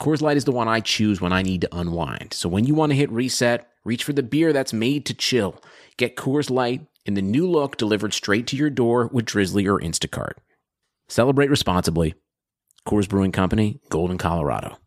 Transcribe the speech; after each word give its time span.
Coors 0.00 0.22
Light 0.22 0.36
is 0.36 0.44
the 0.44 0.52
one 0.52 0.68
I 0.68 0.78
choose 0.78 1.20
when 1.20 1.32
I 1.32 1.42
need 1.42 1.62
to 1.62 1.76
unwind. 1.76 2.32
So 2.32 2.48
when 2.48 2.64
you 2.64 2.74
want 2.74 2.90
to 2.90 2.96
hit 2.96 3.10
reset, 3.10 3.68
reach 3.84 4.04
for 4.04 4.12
the 4.12 4.22
beer 4.22 4.52
that's 4.52 4.72
made 4.72 5.04
to 5.06 5.14
chill. 5.14 5.60
Get 5.96 6.14
Coors 6.14 6.50
Light 6.50 6.86
in 7.04 7.14
the 7.14 7.22
new 7.22 7.50
look 7.50 7.76
delivered 7.76 8.14
straight 8.14 8.46
to 8.48 8.56
your 8.56 8.70
door 8.70 9.08
with 9.12 9.24
Drizzly 9.24 9.66
or 9.66 9.80
Instacart. 9.80 10.34
Celebrate 11.08 11.50
responsibly. 11.50 12.14
Coors 12.86 13.08
Brewing 13.08 13.32
Company, 13.32 13.80
Golden, 13.88 14.18
Colorado. 14.18 14.78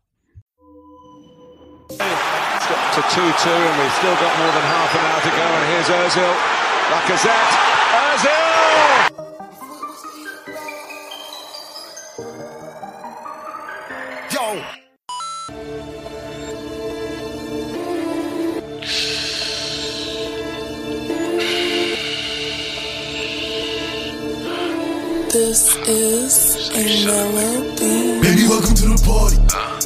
It's 1.90 1.98
got 1.98 2.94
to 2.94 3.02
2 3.02 3.20
2, 3.20 3.20
and 3.20 3.82
we've 3.82 3.92
still 3.92 4.14
got 4.14 4.38
more 4.38 4.52
than 4.52 4.64
half 4.64 4.94
an 4.94 5.04
hour 5.04 5.20
to 5.20 5.28
go. 5.28 5.44
And 5.44 5.64
here's 5.72 5.88
Ozil. 5.88 6.32
Lacazette. 6.88 7.81
This 25.52 25.76
is 25.84 26.72
a 26.72 27.04
melody. 27.04 28.24
Baby, 28.24 28.48
welcome 28.48 28.72
to 28.72 28.88
the 28.88 28.96
party. 29.04 29.36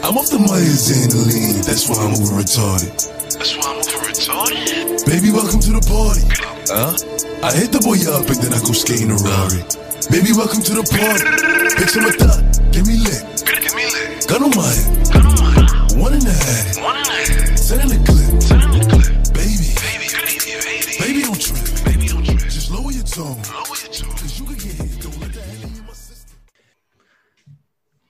I'm 0.06 0.14
off 0.14 0.30
the 0.30 0.38
Myers 0.38 0.94
and 0.94 1.10
the 1.10 1.26
lean. 1.26 1.58
That's 1.66 1.90
why 1.90 2.06
I'm 2.06 2.14
over 2.14 2.38
retarded. 2.38 2.94
That's 3.34 3.50
why 3.58 3.74
I'm 3.74 3.82
over 3.82 3.98
retarded. 4.06 5.02
Baby, 5.10 5.34
welcome 5.34 5.58
to 5.58 5.74
the 5.74 5.82
party. 5.82 6.22
Huh? 6.70 6.94
I 7.42 7.50
hit 7.50 7.74
the 7.74 7.82
boy 7.82 7.98
up 8.06 8.30
and 8.30 8.38
then 8.38 8.54
I 8.54 8.62
go 8.62 8.70
skating 8.70 9.10
a 9.10 9.18
Rari. 9.18 9.66
Baby, 10.06 10.38
welcome 10.38 10.62
to 10.62 10.72
the 10.78 10.86
party. 10.86 11.26
Pick 11.74 11.90
some 11.90 12.06
of 12.06 12.14
that. 12.14 12.46
Give 12.70 12.86
me 12.86 13.02
lit. 13.02 13.26
Give 13.42 13.74
me 13.74 13.90
lit. 13.90 14.22
Gun 14.30 14.46
on 14.46 14.54
my 14.54 14.70
head. 14.70 15.18
Gun 15.18 15.26
on 15.26 15.34
my 15.34 15.50
One 15.98 16.14
in 16.14 16.22
the 16.22 16.30
attic. 16.30 16.78
one 16.78 16.94
in 16.94 17.10
the 17.10 17.58
Send 17.58 17.82
in 17.82 17.90
the 17.90 17.98
clip. 18.06 18.38
Send 18.38 18.62
in 18.62 18.70
the 18.70 18.86
clip. 18.86 19.34
Baby. 19.34 19.74
Baby, 19.82 20.14
baby, 20.14 20.46
baby. 20.62 20.94
Baby, 20.94 21.20
don't 21.26 21.42
trip. 21.42 21.66
Baby, 21.82 22.06
don't 22.06 22.22
trip. 22.22 22.54
Just 22.54 22.70
lower 22.70 22.94
your 22.94 23.02
tone. 23.02 23.34
Lower 23.34 23.34
your 23.34 23.50
tone. 23.50 23.55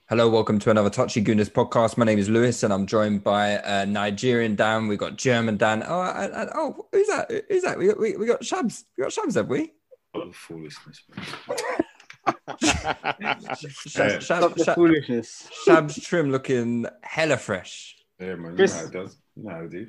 Hello, 0.09 0.29
welcome 0.29 0.57
to 0.59 0.71
another 0.71 0.89
Touchy 0.89 1.21
Gooners 1.21 1.49
podcast. 1.49 1.97
My 1.97 2.05
name 2.05 2.17
is 2.17 2.29
Lewis, 2.29 2.63
and 2.63 2.71
I'm 2.73 2.85
joined 2.85 3.23
by 3.25 3.57
uh, 3.57 3.83
Nigerian 3.85 4.55
Dan. 4.55 4.87
We've 4.87 4.97
got 4.97 5.17
German 5.17 5.57
Dan. 5.57 5.83
Oh, 5.85 5.99
I, 5.99 6.27
I, 6.27 6.47
oh, 6.55 6.87
who's 6.93 7.07
that? 7.07 7.29
Who's 7.49 7.63
that? 7.63 7.77
We 7.77 7.87
got 7.87 7.99
we, 7.99 8.15
we 8.15 8.25
got 8.25 8.41
Shabs. 8.41 8.85
We 8.97 9.03
got 9.03 9.11
Shabs, 9.11 9.35
have 9.35 9.49
we? 9.49 9.73
Oh, 10.13 10.31
foolishness, 10.31 11.03
man. 11.13 11.25
Shab, 12.61 14.21
Stop 14.21 14.51
Shab, 14.53 14.55
Shab, 14.55 14.75
foolishness. 14.75 15.49
Shabs 15.67 16.01
trim 16.01 16.31
looking 16.31 16.85
hella 17.01 17.35
fresh. 17.37 17.97
Yeah, 18.19 18.35
man. 18.35 18.51
You 18.51 18.57
Chris- 18.57 18.73
know 18.75 18.79
how 18.79 18.85
it 18.85 18.93
does. 18.93 19.17
You 19.35 19.43
know 19.43 19.49
how 19.49 19.63
it 19.63 19.71
do. 19.71 19.87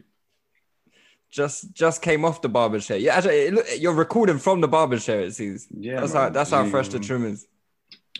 Just 1.30 1.72
just 1.74 2.02
came 2.02 2.24
off 2.24 2.42
the 2.42 2.48
barber 2.48 2.80
chair. 2.80 2.96
Yeah, 2.96 3.16
actually, 3.16 3.34
it 3.36 3.54
look, 3.54 3.66
you're 3.78 3.92
recording 3.94 4.38
from 4.38 4.62
the 4.62 4.68
barber 4.68 4.98
chair. 4.98 5.20
It 5.20 5.34
seems. 5.36 5.68
Yeah, 5.70 6.00
that's 6.00 6.12
man. 6.14 6.22
how 6.22 6.28
that's 6.30 6.50
how 6.50 6.64
Yeah, 6.64 6.70
fresh 6.70 6.88
the 6.88 6.98
trim 6.98 7.24
is. 7.24 7.46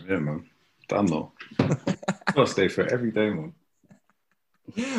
Yeah, 0.07 0.19
man. 0.19 0.45
Damn 0.89 1.05
no. 1.05 1.31
I'll 2.35 2.45
stay 2.47 2.67
for 2.67 2.83
every 2.91 3.11
day, 3.11 3.29
man. 3.29 3.53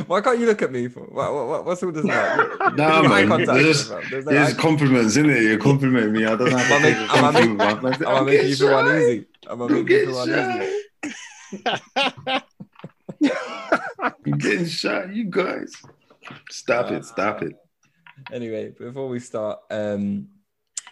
Why 0.06 0.20
can't 0.20 0.38
you 0.40 0.46
look 0.46 0.62
at 0.62 0.72
me 0.72 0.88
for? 0.88 1.00
What, 1.02 1.32
what, 1.34 1.46
what- 1.46 1.64
what's 1.64 1.82
all 1.82 1.92
this 1.92 2.04
about? 2.04 2.76
Nah, 2.76 3.02
Give 3.02 3.10
me 3.10 3.16
eye 3.16 3.24
man. 3.26 3.44
There's, 3.44 3.88
bro. 3.88 4.00
There's 4.10 4.24
no 4.24 4.32
there's 4.32 4.54
compliments, 4.54 5.16
isn't 5.16 5.30
it? 5.30 5.42
You 5.42 5.58
compliment 5.58 6.10
me. 6.12 6.24
I 6.24 6.34
don't 6.36 6.50
have 6.50 6.66
to 6.68 6.74
Am 6.74 6.80
I 6.80 6.82
take 6.82 6.98
make- 6.98 7.08
a 7.10 7.12
am 7.16 7.24
I 7.24 7.32
compliment. 7.32 7.82
man. 7.82 7.94
I'm 7.94 8.00
gonna 8.00 8.24
make 8.24 8.42
you 8.48 8.56
feel 8.56 8.78
uneasy. 8.78 9.26
I'm 9.48 9.58
gonna 9.58 9.74
make 9.74 9.88
you 9.90 10.06
feel 10.06 10.22
uneasy. 10.22 10.76
You're 14.24 14.36
getting 14.38 14.66
shot, 14.66 15.12
you 15.14 15.24
guys. 15.24 15.72
Stop 16.50 16.90
it. 16.92 17.04
Stop 17.04 17.42
it. 17.42 17.54
Anyway, 18.32 18.70
before 18.78 19.08
we 19.08 19.18
start, 19.18 19.60
um, 19.70 20.28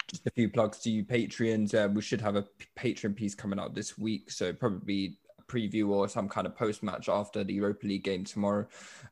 just 0.08 0.26
a 0.26 0.30
few 0.30 0.48
plugs 0.48 0.78
to 0.80 0.90
you 0.90 1.04
Patreons. 1.04 1.74
Uh, 1.74 1.88
we 1.88 2.02
should 2.02 2.20
have 2.20 2.36
a 2.36 2.44
Patreon 2.76 3.14
piece 3.14 3.34
coming 3.34 3.58
out 3.58 3.74
this 3.74 3.96
week, 3.98 4.30
so 4.30 4.52
probably 4.52 5.18
a 5.38 5.42
preview 5.52 5.88
or 5.88 6.08
some 6.08 6.28
kind 6.28 6.46
of 6.46 6.56
post 6.56 6.82
match 6.82 7.08
after 7.08 7.44
the 7.44 7.52
Europa 7.52 7.86
League 7.86 8.04
game 8.04 8.24
tomorrow. 8.24 8.66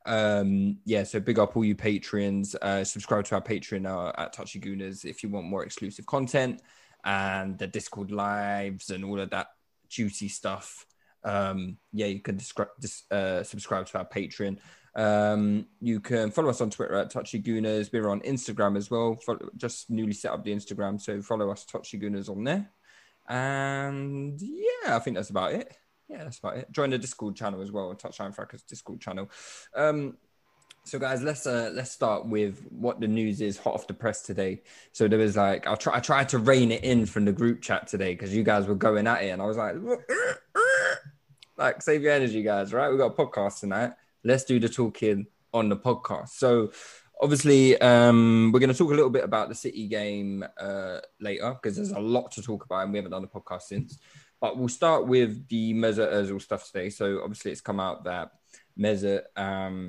Um, 0.06 0.78
yeah, 0.84 1.04
so 1.04 1.20
big 1.20 1.38
up 1.38 1.56
all 1.56 1.64
you 1.64 1.76
Patreons. 1.76 2.54
Uh, 2.56 2.82
subscribe 2.82 3.24
to 3.26 3.36
our 3.36 3.42
Patreon 3.42 4.14
at 4.18 4.32
Touchy 4.32 4.58
Gooners 4.58 5.04
if 5.04 5.22
you 5.22 5.28
want 5.28 5.46
more 5.46 5.64
exclusive 5.64 6.06
content 6.06 6.62
and 7.04 7.56
the 7.58 7.66
Discord 7.66 8.10
lives 8.10 8.90
and 8.90 9.04
all 9.04 9.20
of 9.20 9.30
that 9.30 9.48
juicy 9.88 10.28
stuff. 10.28 10.86
Um, 11.24 11.76
yeah, 11.92 12.06
you 12.06 12.20
can 12.20 12.36
descri- 12.36 13.02
uh, 13.10 13.42
subscribe 13.42 13.86
to 13.86 13.98
our 13.98 14.06
Patreon. 14.06 14.58
Um, 14.96 15.66
you 15.80 16.00
can 16.00 16.30
follow 16.30 16.48
us 16.48 16.62
on 16.62 16.70
Twitter 16.70 16.94
at 16.94 17.10
Touchy 17.10 17.40
Gooners. 17.40 17.92
We're 17.92 18.08
on 18.08 18.20
Instagram 18.20 18.76
as 18.76 18.90
well. 18.90 19.18
Just 19.56 19.90
newly 19.90 20.14
set 20.14 20.32
up 20.32 20.42
the 20.42 20.54
Instagram, 20.54 21.00
so 21.00 21.20
follow 21.20 21.50
us 21.50 21.64
Touchy 21.66 21.98
Gooners 21.98 22.30
on 22.30 22.42
there. 22.44 22.70
And 23.28 24.40
yeah, 24.40 24.96
I 24.96 24.98
think 25.00 25.16
that's 25.16 25.30
about 25.30 25.52
it. 25.52 25.76
Yeah, 26.08 26.24
that's 26.24 26.38
about 26.38 26.56
it. 26.56 26.72
Join 26.72 26.90
the 26.90 26.98
Discord 26.98 27.36
channel 27.36 27.60
as 27.60 27.70
well, 27.70 27.94
Touchline 27.94 28.34
Fracas 28.34 28.62
Discord 28.62 29.00
channel. 29.00 29.30
Um, 29.74 30.16
so 30.84 31.00
guys, 31.00 31.20
let's 31.20 31.46
uh, 31.46 31.70
let's 31.74 31.90
start 31.90 32.26
with 32.26 32.64
what 32.70 33.00
the 33.00 33.08
news 33.08 33.40
is 33.40 33.58
hot 33.58 33.74
off 33.74 33.88
the 33.88 33.94
press 33.94 34.22
today. 34.22 34.62
So 34.92 35.08
there 35.08 35.18
was 35.18 35.36
like 35.36 35.66
I 35.66 35.74
try 35.74 35.96
I 35.96 36.00
tried 36.00 36.28
to 36.30 36.38
rein 36.38 36.70
it 36.70 36.84
in 36.84 37.06
from 37.06 37.24
the 37.24 37.32
group 37.32 37.60
chat 37.60 37.88
today 37.88 38.14
because 38.14 38.34
you 38.34 38.44
guys 38.44 38.66
were 38.66 38.76
going 38.76 39.08
at 39.08 39.24
it, 39.24 39.30
and 39.30 39.42
I 39.42 39.46
was 39.46 39.56
like, 39.56 39.74
like 41.58 41.82
save 41.82 42.02
your 42.02 42.12
energy, 42.12 42.42
guys. 42.42 42.72
Right, 42.72 42.88
we 42.88 42.96
got 42.96 43.18
a 43.18 43.26
podcast 43.26 43.60
tonight. 43.60 43.92
Let's 44.26 44.42
do 44.42 44.58
the 44.58 44.68
talking 44.68 45.28
on 45.54 45.68
the 45.68 45.76
podcast. 45.76 46.30
So 46.30 46.72
obviously, 47.22 47.80
um, 47.80 48.50
we're 48.52 48.58
going 48.58 48.72
to 48.72 48.76
talk 48.76 48.90
a 48.90 48.94
little 48.94 49.08
bit 49.08 49.22
about 49.22 49.48
the 49.48 49.54
City 49.54 49.86
game 49.86 50.44
uh, 50.58 50.98
later 51.20 51.50
because 51.54 51.76
there's 51.76 51.92
a 51.92 52.00
lot 52.00 52.32
to 52.32 52.42
talk 52.42 52.64
about, 52.64 52.82
and 52.82 52.92
we 52.92 52.98
haven't 52.98 53.12
done 53.12 53.22
a 53.22 53.28
podcast 53.28 53.62
since. 53.62 54.00
But 54.40 54.58
we'll 54.58 54.68
start 54.68 55.06
with 55.06 55.46
the 55.48 55.74
Mesut 55.74 56.12
Ozil 56.12 56.42
stuff 56.42 56.66
today. 56.66 56.90
So 56.90 57.20
obviously, 57.22 57.52
it's 57.52 57.60
come 57.60 57.78
out 57.78 58.02
that 58.02 58.32
Mesut 58.76 59.22
um, 59.36 59.86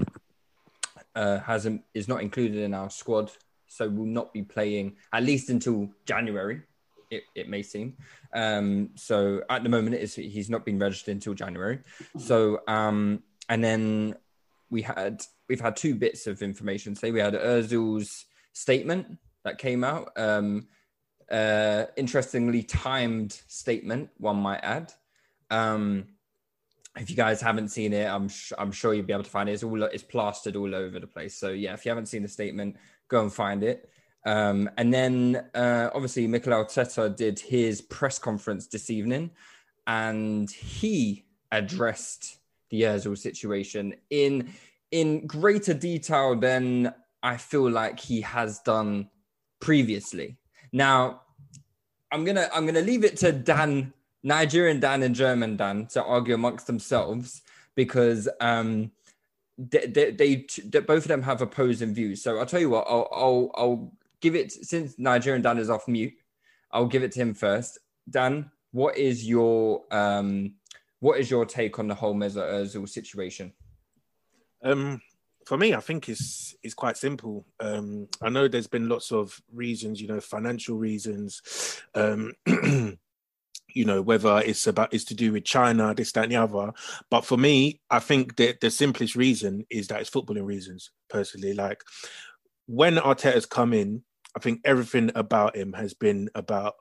uh, 1.15 1.39
hasn't 1.39 1.81
is 1.95 2.07
not 2.07 2.21
included 2.21 2.57
in 2.57 2.75
our 2.75 2.91
squad, 2.91 3.31
so 3.65 3.89
will 3.89 4.05
not 4.05 4.33
be 4.33 4.43
playing 4.43 4.97
at 5.11 5.23
least 5.23 5.49
until 5.49 5.89
January. 6.05 6.61
It, 7.09 7.23
it 7.33 7.49
may 7.49 7.63
seem. 7.63 7.95
Um, 8.33 8.89
so 8.93 9.41
at 9.49 9.63
the 9.63 9.69
moment, 9.69 9.95
it 9.95 10.01
is 10.01 10.13
he's 10.13 10.49
not 10.51 10.63
been 10.63 10.77
registered 10.77 11.13
until 11.13 11.33
January. 11.33 11.79
So 12.19 12.61
um, 12.67 13.23
and 13.49 13.63
then 13.63 14.15
we 14.69 14.81
had 14.81 15.23
we've 15.49 15.61
had 15.61 15.75
two 15.75 15.95
bits 15.95 16.27
of 16.27 16.41
information. 16.41 16.95
Say 16.95 17.11
we 17.11 17.19
had 17.19 17.33
Özil's 17.33 18.25
statement 18.53 19.17
that 19.43 19.57
came 19.57 19.83
out. 19.83 20.11
Um, 20.17 20.67
uh, 21.31 21.85
interestingly 21.95 22.63
timed 22.63 23.33
statement, 23.47 24.09
one 24.17 24.37
might 24.37 24.63
add. 24.63 24.93
Um, 25.49 26.07
if 26.97 27.09
you 27.09 27.15
guys 27.15 27.41
haven't 27.41 27.69
seen 27.69 27.93
it, 27.93 28.07
I'm 28.07 28.27
sh- 28.27 28.53
I'm 28.57 28.71
sure 28.71 28.93
you'll 28.93 29.05
be 29.05 29.13
able 29.13 29.23
to 29.23 29.29
find 29.29 29.49
it. 29.49 29.53
It's 29.53 29.63
all 29.63 29.83
it's 29.83 30.03
plastered 30.03 30.55
all 30.55 30.73
over 30.73 30.99
the 30.99 31.07
place. 31.07 31.35
So 31.35 31.49
yeah, 31.49 31.73
if 31.73 31.85
you 31.85 31.89
haven't 31.89 32.07
seen 32.07 32.23
the 32.23 32.29
statement, 32.29 32.77
go 33.07 33.21
and 33.21 33.33
find 33.33 33.63
it. 33.63 33.89
Um, 34.25 34.69
and 34.77 34.93
then 34.93 35.45
uh, 35.53 35.89
obviously 35.93 36.27
Mikel 36.27 36.53
Arteta 36.53 37.15
did 37.15 37.39
his 37.39 37.81
press 37.81 38.19
conference 38.19 38.67
this 38.67 38.89
evening, 38.89 39.31
and 39.85 40.49
he 40.49 41.25
addressed 41.51 42.39
the 42.69 42.83
Özil 42.83 43.17
situation 43.17 43.93
in 44.09 44.53
in 44.91 45.27
greater 45.27 45.73
detail 45.73 46.35
than 46.35 46.93
I 47.23 47.37
feel 47.37 47.69
like 47.69 47.99
he 47.99 48.21
has 48.21 48.59
done 48.59 49.09
previously. 49.59 50.37
Now, 50.71 51.21
I'm 52.11 52.23
gonna 52.23 52.49
I'm 52.53 52.65
gonna 52.65 52.81
leave 52.81 53.03
it 53.03 53.17
to 53.17 53.31
Dan, 53.31 53.93
Nigerian 54.23 54.79
Dan 54.79 55.03
and 55.03 55.15
German 55.15 55.57
Dan 55.57 55.87
to 55.87 56.03
argue 56.03 56.35
amongst 56.35 56.67
themselves 56.67 57.41
because 57.75 58.29
um, 58.39 58.91
they, 59.57 59.85
they, 59.87 60.11
they, 60.11 60.47
they 60.65 60.79
both 60.79 61.03
of 61.03 61.07
them 61.07 61.21
have 61.21 61.41
opposing 61.41 61.93
views. 61.93 62.21
So 62.21 62.37
I'll 62.37 62.45
tell 62.45 62.59
you 62.59 62.69
what, 62.69 62.85
I'll 62.87 63.09
I'll, 63.11 63.51
I'll 63.55 63.93
give 64.21 64.35
it 64.35 64.51
since 64.51 64.97
Nigerian 64.97 65.41
Dan 65.41 65.57
is 65.57 65.69
off 65.69 65.87
mute. 65.87 66.13
I'll 66.71 66.87
give 66.87 67.03
it 67.03 67.11
to 67.13 67.19
him 67.19 67.33
first. 67.33 67.79
Dan, 68.09 68.51
what 68.71 68.97
is 68.97 69.27
your 69.27 69.83
um, 69.91 70.55
what 70.99 71.19
is 71.19 71.29
your 71.29 71.45
take 71.45 71.79
on 71.79 71.87
the 71.87 71.95
whole 71.95 72.15
Mesut 72.15 72.51
Ozil 72.51 72.87
situation? 72.87 73.53
Um, 74.63 75.01
for 75.45 75.57
me, 75.57 75.73
I 75.73 75.79
think 75.79 76.09
it's 76.09 76.55
it's 76.61 76.73
quite 76.73 76.97
simple. 76.97 77.45
Um, 77.59 78.07
I 78.21 78.29
know 78.29 78.47
there's 78.47 78.67
been 78.67 78.89
lots 78.89 79.11
of 79.11 79.39
reasons, 79.53 80.01
you 80.01 80.07
know, 80.07 80.19
financial 80.19 80.77
reasons, 80.77 81.81
um, 81.95 82.33
you 82.45 83.85
know, 83.85 84.01
whether 84.01 84.39
it's 84.39 84.67
about 84.67 84.93
it's 84.93 85.05
to 85.05 85.15
do 85.15 85.31
with 85.31 85.45
China, 85.45 85.93
this, 85.93 86.11
that, 86.13 86.23
and 86.23 86.31
the 86.33 86.37
other. 86.37 86.73
But 87.09 87.23
for 87.23 87.37
me, 87.37 87.79
I 87.89 87.99
think 87.99 88.35
that 88.37 88.59
the 88.59 88.69
simplest 88.69 89.15
reason 89.15 89.65
is 89.69 89.87
that 89.87 90.01
it's 90.01 90.09
footballing 90.09 90.45
reasons. 90.45 90.91
Personally, 91.09 91.53
like 91.53 91.81
when 92.65 92.95
Arteta's 92.95 93.45
come 93.45 93.73
in, 93.73 94.03
I 94.35 94.39
think 94.39 94.61
everything 94.65 95.11
about 95.15 95.55
him 95.55 95.73
has 95.73 95.93
been 95.93 96.29
about 96.35 96.75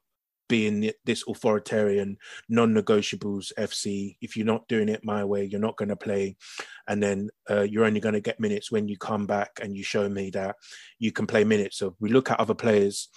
being 0.48 0.90
this 1.04 1.24
authoritarian, 1.28 2.16
non-negotiables 2.48 3.52
FC. 3.58 4.16
If 4.20 4.36
you're 4.36 4.46
not 4.46 4.68
doing 4.68 4.88
it 4.88 5.04
my 5.04 5.24
way, 5.24 5.44
you're 5.44 5.60
not 5.60 5.76
going 5.76 5.88
to 5.88 5.96
play, 5.96 6.36
and 6.88 7.02
then 7.02 7.30
uh, 7.50 7.62
you're 7.62 7.84
only 7.84 8.00
going 8.00 8.14
to 8.14 8.20
get 8.20 8.40
minutes 8.40 8.70
when 8.70 8.88
you 8.88 8.96
come 8.96 9.26
back 9.26 9.58
and 9.62 9.76
you 9.76 9.82
show 9.82 10.08
me 10.08 10.30
that 10.30 10.56
you 10.98 11.12
can 11.12 11.26
play 11.26 11.44
minutes. 11.44 11.78
So 11.78 11.96
we 12.00 12.10
look 12.10 12.30
at 12.30 12.40
other 12.40 12.54
players, 12.54 13.08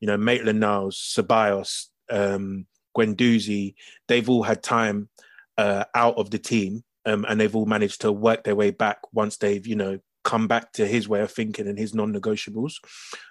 you 0.00 0.06
know, 0.06 0.16
Maitland-Niles, 0.16 0.96
Ceballos, 1.16 1.86
um, 2.10 2.66
Guendouzi. 2.96 3.74
They've 4.06 4.28
all 4.28 4.42
had 4.42 4.62
time 4.62 5.08
uh, 5.56 5.84
out 5.94 6.16
of 6.16 6.30
the 6.30 6.38
team. 6.38 6.84
Um, 7.06 7.24
and 7.26 7.40
they've 7.40 7.56
all 7.56 7.64
managed 7.64 8.02
to 8.02 8.12
work 8.12 8.44
their 8.44 8.56
way 8.56 8.70
back 8.70 8.98
once 9.14 9.38
they've, 9.38 9.66
you 9.66 9.76
know, 9.76 9.98
come 10.24 10.48
back 10.48 10.72
to 10.72 10.86
his 10.86 11.08
way 11.08 11.20
of 11.20 11.30
thinking 11.30 11.66
and 11.68 11.78
his 11.78 11.94
non-negotiables. 11.94 12.74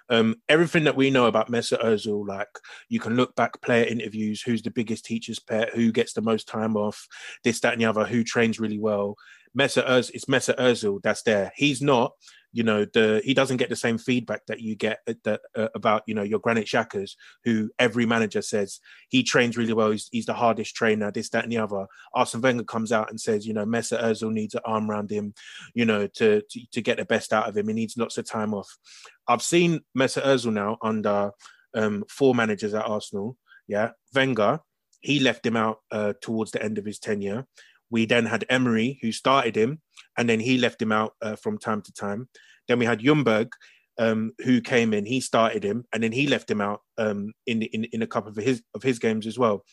Um, 0.08 0.36
everything 0.48 0.84
that 0.84 0.96
we 0.96 1.10
know 1.10 1.26
about 1.26 1.50
Mesut 1.50 1.82
Ozil, 1.82 2.26
like 2.26 2.48
you 2.88 2.98
can 2.98 3.14
look 3.16 3.34
back 3.36 3.60
player 3.60 3.84
interviews, 3.84 4.42
who's 4.42 4.62
the 4.62 4.70
biggest 4.70 5.04
teacher's 5.04 5.38
pet, 5.38 5.70
who 5.74 5.92
gets 5.92 6.12
the 6.12 6.22
most 6.22 6.48
time 6.48 6.76
off, 6.76 7.06
this, 7.44 7.60
that, 7.60 7.74
and 7.74 7.82
the 7.82 7.86
other, 7.86 8.04
who 8.04 8.24
trains 8.24 8.58
really 8.58 8.78
well. 8.78 9.16
Mesut 9.56 9.86
Ozil, 9.86 10.10
it's 10.14 10.24
Mesut 10.26 10.56
Ozil 10.58 11.00
that's 11.02 11.22
there. 11.22 11.52
He's 11.56 11.82
not 11.82 12.12
you 12.52 12.62
know 12.62 12.86
the 12.86 13.20
he 13.24 13.34
doesn't 13.34 13.58
get 13.58 13.68
the 13.68 13.76
same 13.76 13.98
feedback 13.98 14.46
that 14.46 14.60
you 14.60 14.74
get 14.74 15.00
that 15.24 15.40
uh, 15.54 15.68
about 15.74 16.02
you 16.06 16.14
know 16.14 16.22
your 16.22 16.38
Granit 16.38 16.66
Xhakas 16.66 17.12
who 17.44 17.70
every 17.78 18.06
manager 18.06 18.40
says 18.40 18.80
he 19.10 19.22
trains 19.22 19.56
really 19.56 19.74
well 19.74 19.90
he's, 19.90 20.08
he's 20.10 20.26
the 20.26 20.34
hardest 20.34 20.74
trainer 20.74 21.10
this 21.10 21.28
that 21.30 21.44
and 21.44 21.52
the 21.52 21.58
other. 21.58 21.86
Arsene 22.14 22.40
Wenger 22.40 22.64
comes 22.64 22.90
out 22.90 23.10
and 23.10 23.20
says 23.20 23.46
you 23.46 23.52
know 23.52 23.66
Mesut 23.66 24.02
Ozil 24.02 24.32
needs 24.32 24.54
an 24.54 24.62
arm 24.64 24.90
around 24.90 25.10
him 25.10 25.34
you 25.74 25.84
know 25.84 26.06
to, 26.06 26.42
to, 26.50 26.60
to 26.72 26.80
get 26.80 26.96
the 26.96 27.04
best 27.04 27.32
out 27.32 27.48
of 27.48 27.56
him. 27.56 27.68
He 27.68 27.74
needs 27.74 27.96
lots 27.96 28.18
of 28.18 28.26
time 28.26 28.54
off. 28.54 28.78
I've 29.26 29.42
seen 29.42 29.80
Mesut 29.96 30.24
Ozil 30.24 30.52
now 30.52 30.78
under 30.82 31.32
um, 31.74 32.04
four 32.08 32.34
managers 32.34 32.72
at 32.74 32.86
Arsenal. 32.86 33.36
Yeah. 33.66 33.90
Wenger 34.14 34.60
he 35.00 35.20
left 35.20 35.46
him 35.46 35.56
out 35.56 35.78
uh, 35.90 36.12
towards 36.20 36.50
the 36.50 36.62
end 36.62 36.78
of 36.78 36.84
his 36.84 36.98
tenure 36.98 37.46
we 37.90 38.06
then 38.06 38.26
had 38.26 38.44
Emery, 38.48 38.98
who 39.02 39.12
started 39.12 39.56
him, 39.56 39.80
and 40.16 40.28
then 40.28 40.40
he 40.40 40.58
left 40.58 40.80
him 40.80 40.92
out 40.92 41.14
uh, 41.22 41.36
from 41.36 41.58
time 41.58 41.82
to 41.82 41.92
time. 41.92 42.28
Then 42.66 42.78
we 42.78 42.86
had 42.86 43.00
Ljungberg, 43.00 43.50
um, 43.98 44.32
who 44.44 44.60
came 44.60 44.94
in. 44.94 45.04
He 45.04 45.20
started 45.20 45.64
him, 45.64 45.84
and 45.92 46.02
then 46.02 46.12
he 46.12 46.26
left 46.26 46.50
him 46.50 46.60
out 46.60 46.82
um, 46.98 47.32
in, 47.46 47.62
in 47.62 47.84
in 47.84 48.02
a 48.02 48.06
couple 48.06 48.30
of 48.30 48.36
his 48.36 48.62
of 48.74 48.82
his 48.82 48.98
games 48.98 49.26
as 49.26 49.38
well. 49.38 49.64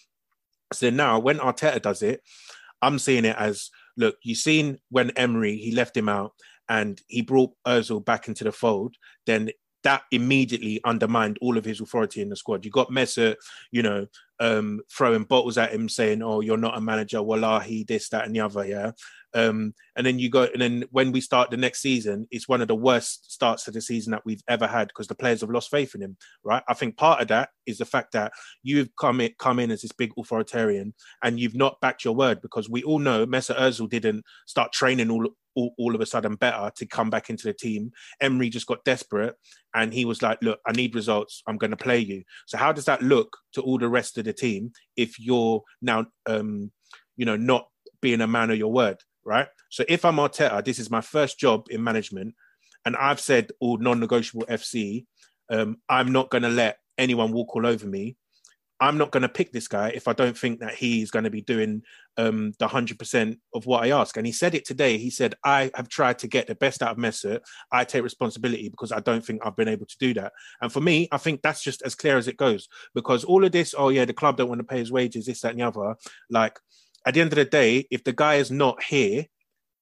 So 0.74 0.90
now, 0.90 1.20
when 1.20 1.38
Arteta 1.38 1.82
does 1.82 2.02
it, 2.02 2.22
I'm 2.82 3.00
seeing 3.00 3.26
it 3.26 3.36
as 3.38 3.70
look. 3.98 4.18
You've 4.24 4.38
seen 4.38 4.80
when 4.90 5.12
Emery 5.12 5.58
he 5.58 5.72
left 5.72 5.96
him 5.96 6.10
out, 6.10 6.32
and 6.70 7.00
he 7.08 7.22
brought 7.22 7.52
Özil 7.68 8.04
back 8.04 8.28
into 8.28 8.44
the 8.44 8.52
fold. 8.52 8.96
Then 9.26 9.52
that 9.86 10.02
immediately 10.12 10.82
undermined 10.84 11.38
all 11.42 11.60
of 11.60 11.64
his 11.64 11.80
authority 11.80 12.20
in 12.20 12.30
the 12.30 12.36
squad. 12.36 12.66
You 12.66 12.72
got 12.72 12.90
Messer, 12.90 13.36
you 13.72 13.84
know, 13.84 14.08
um, 14.40 14.82
throwing 14.92 15.24
bottles 15.24 15.60
at 15.60 15.72
him, 15.72 15.88
saying, 15.88 16.24
"Oh, 16.24 16.42
you're 16.42 16.58
not 16.58 16.78
a 16.78 16.82
manager, 16.82 17.22
wallahi, 17.22 17.84
this, 17.84 18.10
that, 18.10 18.26
and 18.26 18.36
the 18.36 18.40
other." 18.40 18.66
Yeah, 18.66 18.92
um, 19.36 19.76
and 19.96 20.06
then 20.06 20.18
you 20.18 20.32
go, 20.32 20.44
and 20.52 20.60
then 20.60 20.86
when 20.90 21.12
we 21.12 21.22
start 21.22 21.52
the 21.52 21.58
next 21.58 21.82
season, 21.82 22.28
it's 22.32 22.50
one 22.50 22.62
of 22.62 22.68
the 22.68 22.76
worst 22.76 23.32
starts 23.32 23.66
to 23.66 23.72
the 23.72 23.80
season 23.80 24.10
that 24.12 24.26
we've 24.26 24.44
ever 24.48 24.66
had 24.66 24.88
because 24.88 25.08
the 25.08 25.14
players 25.14 25.42
have 25.42 25.52
lost 25.52 25.70
faith 25.70 25.94
in 25.94 26.02
him. 26.02 26.18
Right? 26.44 26.64
I 26.68 26.74
think 26.74 26.98
part 26.98 27.22
of 27.22 27.28
that 27.28 27.50
is 27.68 27.78
the 27.78 27.86
fact 27.86 28.14
that 28.14 28.34
you've 28.64 28.90
come 29.00 29.22
in, 29.22 29.36
come 29.38 29.60
in 29.60 29.70
as 29.70 29.84
this 29.84 29.92
big 29.92 30.14
authoritarian, 30.18 30.96
and 31.24 31.40
you've 31.40 31.56
not 31.56 31.80
backed 31.80 32.04
your 32.04 32.16
word 32.16 32.42
because 32.42 32.70
we 32.70 32.81
all 32.81 33.00
know 33.00 33.28
Mesut 33.28 33.60
Ozil 33.60 33.88
didn't 33.88 34.24
start 34.48 34.74
training 34.74 35.12
all 35.12 35.30
all, 35.56 35.74
all, 35.78 35.96
of 35.96 36.02
a 36.02 36.06
sudden 36.06 36.36
better 36.36 36.72
to 36.75 36.86
come 36.86 37.10
back 37.10 37.30
into 37.30 37.44
the 37.48 37.54
team. 37.54 37.92
Emery 38.22 38.50
just 38.50 38.68
got 38.68 38.84
desperate 38.84 39.36
and 39.74 39.94
he 39.94 40.06
was 40.06 40.22
like, 40.22 40.38
Look, 40.42 40.60
I 40.66 40.72
need 40.72 40.96
results. 40.96 41.42
I'm 41.48 41.57
going 41.57 41.72
to 41.72 41.78
play 41.78 42.00
you. 42.00 42.24
So, 42.46 42.57
how 42.57 42.72
does 42.72 42.86
that 42.86 43.02
look 43.02 43.38
to 43.54 43.62
all 43.62 43.78
the 43.78 43.90
rest 43.90 44.18
of 44.18 44.25
the 44.25 44.34
team 44.34 44.72
if 44.96 45.19
you're 45.19 45.63
now, 45.81 46.07
um, 46.25 46.72
you 47.18 47.25
know, 47.25 47.38
not 47.38 47.68
being 48.02 48.22
a 48.22 48.28
man 48.28 48.52
of 48.52 48.57
your 48.57 48.72
word, 48.72 48.98
right? 49.24 49.48
So, 49.69 49.84
if 49.88 50.06
I'm 50.06 50.18
Arteta, 50.18 50.63
this 50.63 50.80
is 50.80 50.92
my 50.92 51.02
first 51.02 51.40
job 51.40 51.68
in 51.69 51.84
management, 51.84 52.36
and 52.86 52.96
I've 52.96 53.19
said 53.19 53.52
all 53.60 53.78
non 53.78 54.00
negotiable 54.00 54.46
FC, 54.48 55.06
um, 55.50 55.78
I'm 55.90 56.12
not 56.12 56.30
going 56.30 56.44
to 56.44 56.50
let 56.50 56.78
anyone 56.98 57.31
walk 57.31 57.56
all 57.56 57.66
over 57.66 57.86
me. 57.86 58.16
I'm 58.80 58.98
not 58.98 59.12
going 59.12 59.24
to 59.24 59.30
pick 59.30 59.54
this 59.54 59.69
guy 59.69 59.89
if 59.89 60.07
I 60.07 60.13
don't 60.13 60.38
think 60.38 60.60
that 60.60 60.74
he's 60.75 61.10
going 61.10 61.24
to 61.24 61.30
be 61.30 61.42
doing 61.42 61.83
um, 62.18 62.54
the 62.60 62.68
100% 62.68 63.38
of 63.54 63.66
what 63.66 63.83
I 63.83 63.92
ask. 63.92 64.18
And 64.18 64.25
he 64.25 64.33
said 64.33 64.54
it 64.54 64.66
today. 64.66 64.98
He 64.98 65.10
said, 65.10 65.36
I 65.45 65.72
have 65.75 65.88
tried 65.88 66.19
to 66.19 66.27
get 66.27 66.48
the 66.48 66.56
best 66.56 66.83
out 66.83 66.92
of 66.92 66.98
Mesut. 66.98 67.39
I 67.72 67.86
take 67.86 68.04
responsibility 68.04 68.68
because 68.68 68.92
I 68.92 69.00
don't 69.00 69.25
think 69.25 69.42
I've 69.45 69.56
been 69.56 69.69
able 69.69 69.86
to 69.86 69.98
do 69.98 70.13
that. 70.16 70.33
And 70.62 70.72
for 70.72 70.81
me, 70.81 71.07
I 71.12 71.18
think 71.18 71.42
that's 71.42 71.63
just 71.63 71.83
as 71.83 71.95
clear 71.95 72.18
as 72.18 72.27
it 72.27 72.36
goes 72.36 72.68
because 72.94 73.24
all 73.24 73.45
of 73.45 73.54
this, 73.54 73.74
oh, 73.77 73.89
yeah, 73.89 74.04
the 74.04 74.13
club 74.13 74.36
don't 74.36 74.50
want 74.50 74.60
to 74.60 74.66
pay 74.66 74.80
his 74.80 74.92
wages, 74.92 75.25
this, 75.25 75.42
that, 75.42 75.51
and 75.51 75.62
the 75.62 75.68
other. 75.68 75.95
Like, 76.30 76.60
at 77.07 77.13
the 77.13 77.21
end 77.21 77.31
of 77.31 77.38
the 77.38 77.45
day, 77.45 77.88
if 77.92 78.04
the 78.04 78.13
guy 78.13 78.36
is 78.36 78.51
not 78.51 78.83
here, 78.83 79.25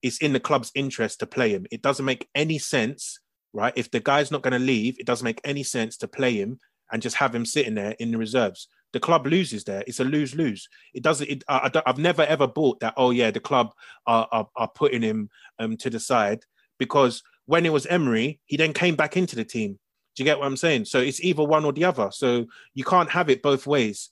it's 0.02 0.18
in 0.18 0.32
the 0.32 0.40
club's 0.40 0.70
interest 0.74 1.18
to 1.20 1.26
play 1.26 1.50
him. 1.50 1.66
It 1.72 1.82
doesn't 1.82 2.04
make 2.04 2.28
any 2.34 2.58
sense, 2.58 3.18
right? 3.52 3.72
If 3.74 3.90
the 3.90 4.00
guy's 4.00 4.30
not 4.30 4.42
going 4.42 4.52
to 4.52 4.58
leave, 4.58 5.00
it 5.00 5.06
doesn't 5.06 5.24
make 5.24 5.40
any 5.42 5.64
sense 5.64 5.96
to 5.98 6.08
play 6.08 6.34
him 6.34 6.60
and 6.92 7.02
just 7.02 7.16
have 7.16 7.34
him 7.34 7.44
sitting 7.44 7.74
there 7.74 7.96
in 7.98 8.12
the 8.12 8.18
reserves 8.18 8.68
the 8.94 9.00
club 9.00 9.26
loses 9.26 9.64
there. 9.64 9.82
It's 9.88 9.98
a 9.98 10.04
lose 10.04 10.36
lose. 10.36 10.68
It 10.94 11.02
doesn't. 11.02 11.28
It, 11.28 11.44
I, 11.48 11.68
have 11.84 11.98
never 11.98 12.22
ever 12.22 12.46
bought 12.46 12.78
that. 12.80 12.94
Oh 12.96 13.10
yeah, 13.10 13.32
the 13.32 13.40
club 13.40 13.74
are 14.06 14.26
are, 14.30 14.48
are 14.56 14.70
putting 14.74 15.02
him 15.02 15.28
um, 15.58 15.76
to 15.78 15.90
the 15.90 15.98
side 15.98 16.44
because 16.78 17.22
when 17.46 17.66
it 17.66 17.72
was 17.72 17.86
Emery, 17.86 18.40
he 18.46 18.56
then 18.56 18.72
came 18.72 18.94
back 18.94 19.16
into 19.16 19.34
the 19.34 19.44
team. 19.44 19.80
Do 20.14 20.22
you 20.22 20.24
get 20.24 20.38
what 20.38 20.46
I'm 20.46 20.56
saying? 20.56 20.84
So 20.84 21.00
it's 21.00 21.22
either 21.22 21.42
one 21.42 21.64
or 21.64 21.72
the 21.72 21.84
other. 21.84 22.10
So 22.12 22.46
you 22.72 22.84
can't 22.84 23.10
have 23.10 23.28
it 23.28 23.42
both 23.42 23.66
ways, 23.66 24.10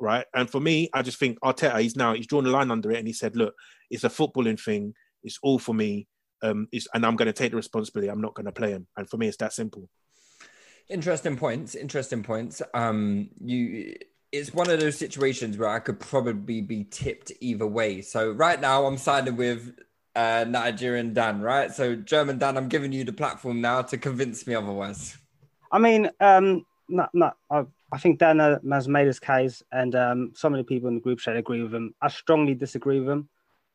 right? 0.00 0.26
And 0.34 0.50
for 0.50 0.60
me, 0.60 0.90
I 0.92 1.02
just 1.02 1.18
think 1.18 1.38
Arteta, 1.40 1.80
he's 1.80 1.94
now 1.94 2.12
he's 2.12 2.26
drawn 2.26 2.44
a 2.44 2.50
line 2.50 2.72
under 2.72 2.90
it, 2.90 2.98
and 2.98 3.06
he 3.06 3.14
said, 3.14 3.36
"Look, 3.36 3.54
it's 3.88 4.04
a 4.04 4.08
footballing 4.08 4.60
thing. 4.60 4.94
It's 5.22 5.38
all 5.44 5.60
for 5.60 5.74
me, 5.74 6.08
um, 6.42 6.66
and 6.92 7.06
I'm 7.06 7.14
going 7.14 7.26
to 7.26 7.32
take 7.32 7.52
the 7.52 7.56
responsibility. 7.56 8.10
I'm 8.10 8.20
not 8.20 8.34
going 8.34 8.46
to 8.46 8.52
play 8.52 8.72
him." 8.72 8.88
And 8.96 9.08
for 9.08 9.16
me, 9.16 9.28
it's 9.28 9.36
that 9.38 9.52
simple. 9.52 9.88
Interesting 10.88 11.36
points. 11.36 11.76
Interesting 11.76 12.24
points. 12.24 12.60
Um, 12.74 13.30
you 13.40 13.94
it's 14.34 14.52
one 14.52 14.68
of 14.68 14.80
those 14.80 14.98
situations 14.98 15.56
where 15.56 15.68
I 15.68 15.78
could 15.78 16.00
probably 16.00 16.60
be 16.60 16.84
tipped 16.90 17.30
either 17.40 17.66
way. 17.66 18.00
So 18.00 18.32
right 18.32 18.60
now 18.60 18.84
I'm 18.84 18.98
siding 18.98 19.36
with 19.36 19.78
uh, 20.16 20.44
Nigerian 20.48 21.14
Dan, 21.14 21.40
right? 21.40 21.72
So 21.72 21.94
German 21.94 22.38
Dan, 22.38 22.56
I'm 22.56 22.68
giving 22.68 22.92
you 22.92 23.04
the 23.04 23.12
platform 23.12 23.60
now 23.60 23.82
to 23.82 23.96
convince 23.96 24.46
me 24.46 24.54
otherwise. 24.54 25.16
I 25.70 25.78
mean, 25.78 26.10
um, 26.20 26.66
no, 26.88 27.06
no, 27.14 27.32
I, 27.48 27.64
I 27.92 27.98
think 27.98 28.18
Dan 28.18 28.38
has 28.70 28.88
made 28.88 29.06
his 29.06 29.20
case, 29.20 29.62
and 29.70 29.94
um, 29.94 30.32
of 30.42 30.52
the 30.52 30.64
people 30.64 30.88
in 30.88 30.96
the 30.96 31.00
group 31.00 31.20
chat 31.20 31.36
agree 31.36 31.62
with 31.62 31.74
him. 31.74 31.94
I 32.02 32.08
strongly 32.08 32.54
disagree 32.54 32.98
with 32.98 33.08
him. 33.08 33.28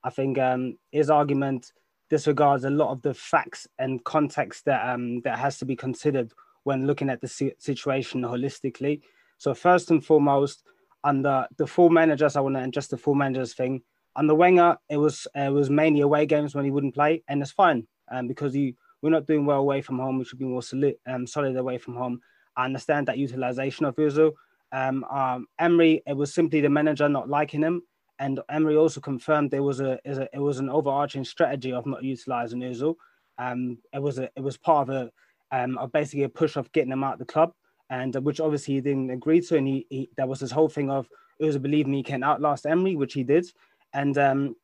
I 0.03 0.09
think 0.09 0.37
um, 0.37 0.77
his 0.91 1.09
argument 1.09 1.71
disregards 2.09 2.65
a 2.65 2.69
lot 2.69 2.91
of 2.91 3.01
the 3.01 3.13
facts 3.13 3.67
and 3.77 4.03
context 4.03 4.65
that 4.65 4.87
um, 4.89 5.21
that 5.21 5.39
has 5.39 5.57
to 5.59 5.65
be 5.65 5.75
considered 5.75 6.33
when 6.63 6.85
looking 6.85 7.09
at 7.09 7.21
the 7.21 7.53
situation 7.59 8.21
holistically. 8.21 9.01
So 9.39 9.53
first 9.53 9.89
and 9.89 10.05
foremost, 10.05 10.63
under 11.03 11.47
the 11.57 11.65
full 11.65 11.89
managers, 11.89 12.35
I 12.35 12.41
want 12.41 12.55
to 12.55 12.63
address 12.63 12.87
the 12.87 12.97
full 12.97 13.15
managers 13.15 13.53
thing. 13.53 13.81
Under 14.15 14.35
Wenger, 14.35 14.77
it 14.89 14.97
was 14.97 15.27
it 15.33 15.51
was 15.51 15.69
mainly 15.69 16.01
away 16.01 16.25
games 16.25 16.53
when 16.53 16.65
he 16.65 16.71
wouldn't 16.71 16.93
play, 16.93 17.23
and 17.27 17.41
it's 17.41 17.51
fine 17.51 17.87
um, 18.11 18.27
because 18.27 18.53
we're 18.53 19.09
not 19.09 19.25
doing 19.25 19.45
well 19.45 19.59
away 19.59 19.81
from 19.81 19.97
home. 19.97 20.17
We 20.17 20.25
should 20.25 20.39
be 20.39 20.45
more 20.45 20.61
solid, 20.61 20.95
um, 21.07 21.25
solid 21.25 21.55
away 21.55 21.77
from 21.77 21.95
home. 21.95 22.19
I 22.57 22.65
understand 22.65 23.07
that 23.07 23.17
utilization 23.17 23.85
of 23.85 23.95
Özil. 23.95 24.33
Um, 24.73 25.05
um, 25.05 25.47
Emery, 25.57 26.03
it 26.05 26.17
was 26.17 26.33
simply 26.33 26.59
the 26.59 26.69
manager 26.69 27.07
not 27.07 27.29
liking 27.29 27.61
him, 27.61 27.83
and 28.19 28.41
Emery 28.49 28.75
also 28.75 28.99
confirmed 28.99 29.51
there 29.51 29.63
was 29.63 29.79
a, 29.79 29.97
it 30.03 30.39
was 30.39 30.59
an 30.59 30.69
overarching 30.69 31.23
strategy 31.23 31.71
of 31.71 31.85
not 31.85 32.03
utilizing 32.03 32.59
Özil. 32.59 32.95
Um, 33.37 33.77
it 33.93 34.01
was 34.01 34.19
a, 34.19 34.29
it 34.35 34.41
was 34.41 34.57
part 34.57 34.89
of 34.89 34.95
a 34.95 35.11
um, 35.51 35.77
of 35.77 35.93
basically 35.93 36.23
a 36.23 36.29
push 36.29 36.57
of 36.57 36.71
getting 36.73 36.91
him 36.91 37.05
out 37.05 37.13
of 37.13 37.19
the 37.19 37.25
club, 37.25 37.53
and 37.89 38.15
uh, 38.15 38.21
which 38.21 38.39
obviously 38.39 38.75
he 38.75 38.81
didn't 38.81 39.09
agree 39.09 39.41
to. 39.41 39.57
And 39.57 39.67
he, 39.67 39.87
he 39.89 40.09
there 40.17 40.27
was 40.27 40.39
this 40.39 40.51
whole 40.51 40.69
thing 40.69 40.89
of 40.89 41.07
it 41.39 41.45
was 41.45 41.55
a 41.55 41.59
believe 41.59 41.87
me, 41.87 41.97
he 41.97 42.03
can 42.03 42.23
outlast 42.23 42.65
Emery, 42.65 42.95
which 42.95 43.13
he 43.13 43.23
did. 43.23 43.47
And 43.93 44.17
um, 44.17 44.55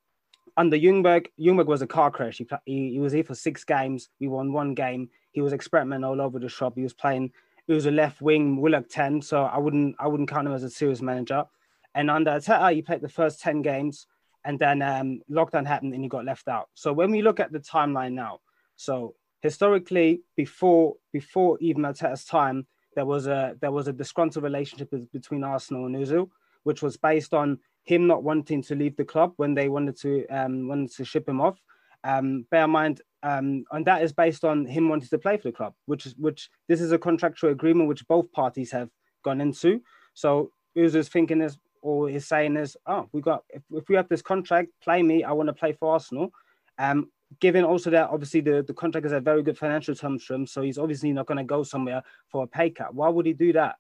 under 0.58 0.78
Ljungberg, 0.78 1.28
Ljungberg 1.40 1.68
was 1.68 1.82
a 1.82 1.88
car 1.88 2.12
crash. 2.12 2.38
He, 2.38 2.48
he, 2.66 2.92
he 2.92 3.00
was 3.00 3.14
here 3.14 3.24
for 3.24 3.36
six 3.36 3.64
games. 3.64 4.10
We 4.20 4.28
won 4.28 4.54
one 4.54 4.74
game. 4.74 5.10
He 5.32 5.42
was 5.42 5.54
experimenting 5.54 6.06
all 6.06 6.22
over 6.22 6.40
the 6.40 6.50
shop. 6.50 6.74
He 6.76 6.84
was 6.84 6.94
playing. 6.94 7.32
He 7.68 7.74
was 7.74 7.88
a 7.88 7.92
left 7.92 8.22
wing, 8.22 8.62
Willock 8.62 8.90
ten. 8.90 9.22
So 9.22 9.44
I 9.44 9.58
wouldn't 9.58 9.96
I 10.00 10.08
wouldn't 10.08 10.30
count 10.30 10.48
him 10.48 10.54
as 10.54 10.64
a 10.64 10.70
serious 10.70 11.02
manager. 11.02 11.46
And 11.94 12.12
under 12.12 12.32
Arteta, 12.32 12.74
he 12.74 12.82
played 12.82 13.02
the 13.02 13.10
first 13.10 13.40
ten 13.40 13.62
games, 13.62 14.08
and 14.44 14.60
then 14.60 14.82
um, 14.82 15.22
lockdown 15.32 15.66
happened 15.66 15.94
and 15.94 16.04
he 16.04 16.10
got 16.10 16.26
left 16.26 16.48
out. 16.48 16.70
So 16.74 16.94
when 16.94 17.10
we 17.10 17.22
look 17.22 17.40
at 17.40 17.52
the 17.52 17.60
timeline 17.60 18.14
now, 18.14 18.42
so 18.76 19.16
historically 19.42 20.22
before 20.36 20.96
before 21.14 21.58
even 21.62 21.84
Arteta's 21.84 22.26
time, 22.26 22.68
there 22.96 23.06
was 23.06 23.28
a 23.28 23.56
there 23.62 23.72
was 23.72 23.88
a 23.88 23.94
disgruntled 23.94 24.44
relationship 24.44 24.94
between 25.12 25.44
Arsenal 25.44 25.86
and 25.86 25.96
Özil, 25.96 26.30
which 26.64 26.82
was 26.82 26.98
based 26.98 27.34
on 27.34 27.60
him 27.84 28.08
not 28.08 28.24
wanting 28.24 28.62
to 28.64 28.76
leave 28.76 28.96
the 28.96 29.06
club 29.06 29.34
when 29.38 29.54
they 29.54 29.70
wanted 29.70 29.98
to 30.02 30.26
um, 30.28 30.68
wanted 30.68 30.92
to 30.94 31.06
ship 31.06 31.28
him 31.28 31.42
off. 31.42 31.60
Um, 32.04 32.46
bear 32.52 32.66
in 32.66 32.70
mind, 32.70 33.02
um, 33.24 33.66
and 33.72 33.86
that 33.86 34.04
is 34.04 34.14
based 34.14 34.44
on 34.44 34.66
him 34.66 34.90
wanting 34.90 35.10
to 35.10 35.18
play 35.18 35.38
for 35.38 35.50
the 35.50 35.58
club, 35.58 35.74
which 35.86 36.06
is 36.06 36.16
which 36.18 36.50
this 36.68 36.82
is 36.82 36.92
a 36.92 36.98
contractual 36.98 37.52
agreement 37.52 37.90
which 37.90 38.08
both 38.08 38.32
parties 38.32 38.72
have 38.72 38.90
gone 39.24 39.42
into. 39.42 39.82
So 40.14 40.52
Özil's 40.78 41.10
thinking 41.10 41.42
is 41.42 41.58
or 41.82 42.10
is 42.10 42.28
saying 42.28 42.58
is, 42.58 42.76
oh, 42.88 43.08
we 43.12 43.22
got 43.22 43.44
if, 43.50 43.62
if 43.72 43.88
we 43.90 43.96
have 43.96 44.10
this 44.10 44.22
contract, 44.22 44.70
play 44.84 45.04
me. 45.04 45.24
I 45.24 45.32
want 45.34 45.48
to 45.48 45.54
play 45.54 45.74
for 45.74 45.94
Arsenal. 45.94 46.32
Um, 46.80 47.12
given 47.40 47.64
also 47.64 47.90
that 47.90 48.10
obviously 48.10 48.42
the, 48.42 48.64
the 48.64 48.74
contract 48.74 49.06
is 49.06 49.12
a 49.12 49.20
very 49.20 49.44
good 49.44 49.58
financial 49.58 49.96
terms 49.96 50.24
for 50.24 50.34
him, 50.34 50.48
so 50.48 50.62
he's 50.62 50.78
obviously 50.78 51.12
not 51.14 51.26
going 51.26 51.38
to 51.38 51.44
go 51.44 51.64
somewhere 51.64 52.04
for 52.30 52.44
a 52.44 52.48
pay 52.48 52.70
cut. 52.70 52.94
Why 52.94 53.10
would 53.10 53.26
he 53.26 53.34
do 53.34 53.54
that? 53.54 53.76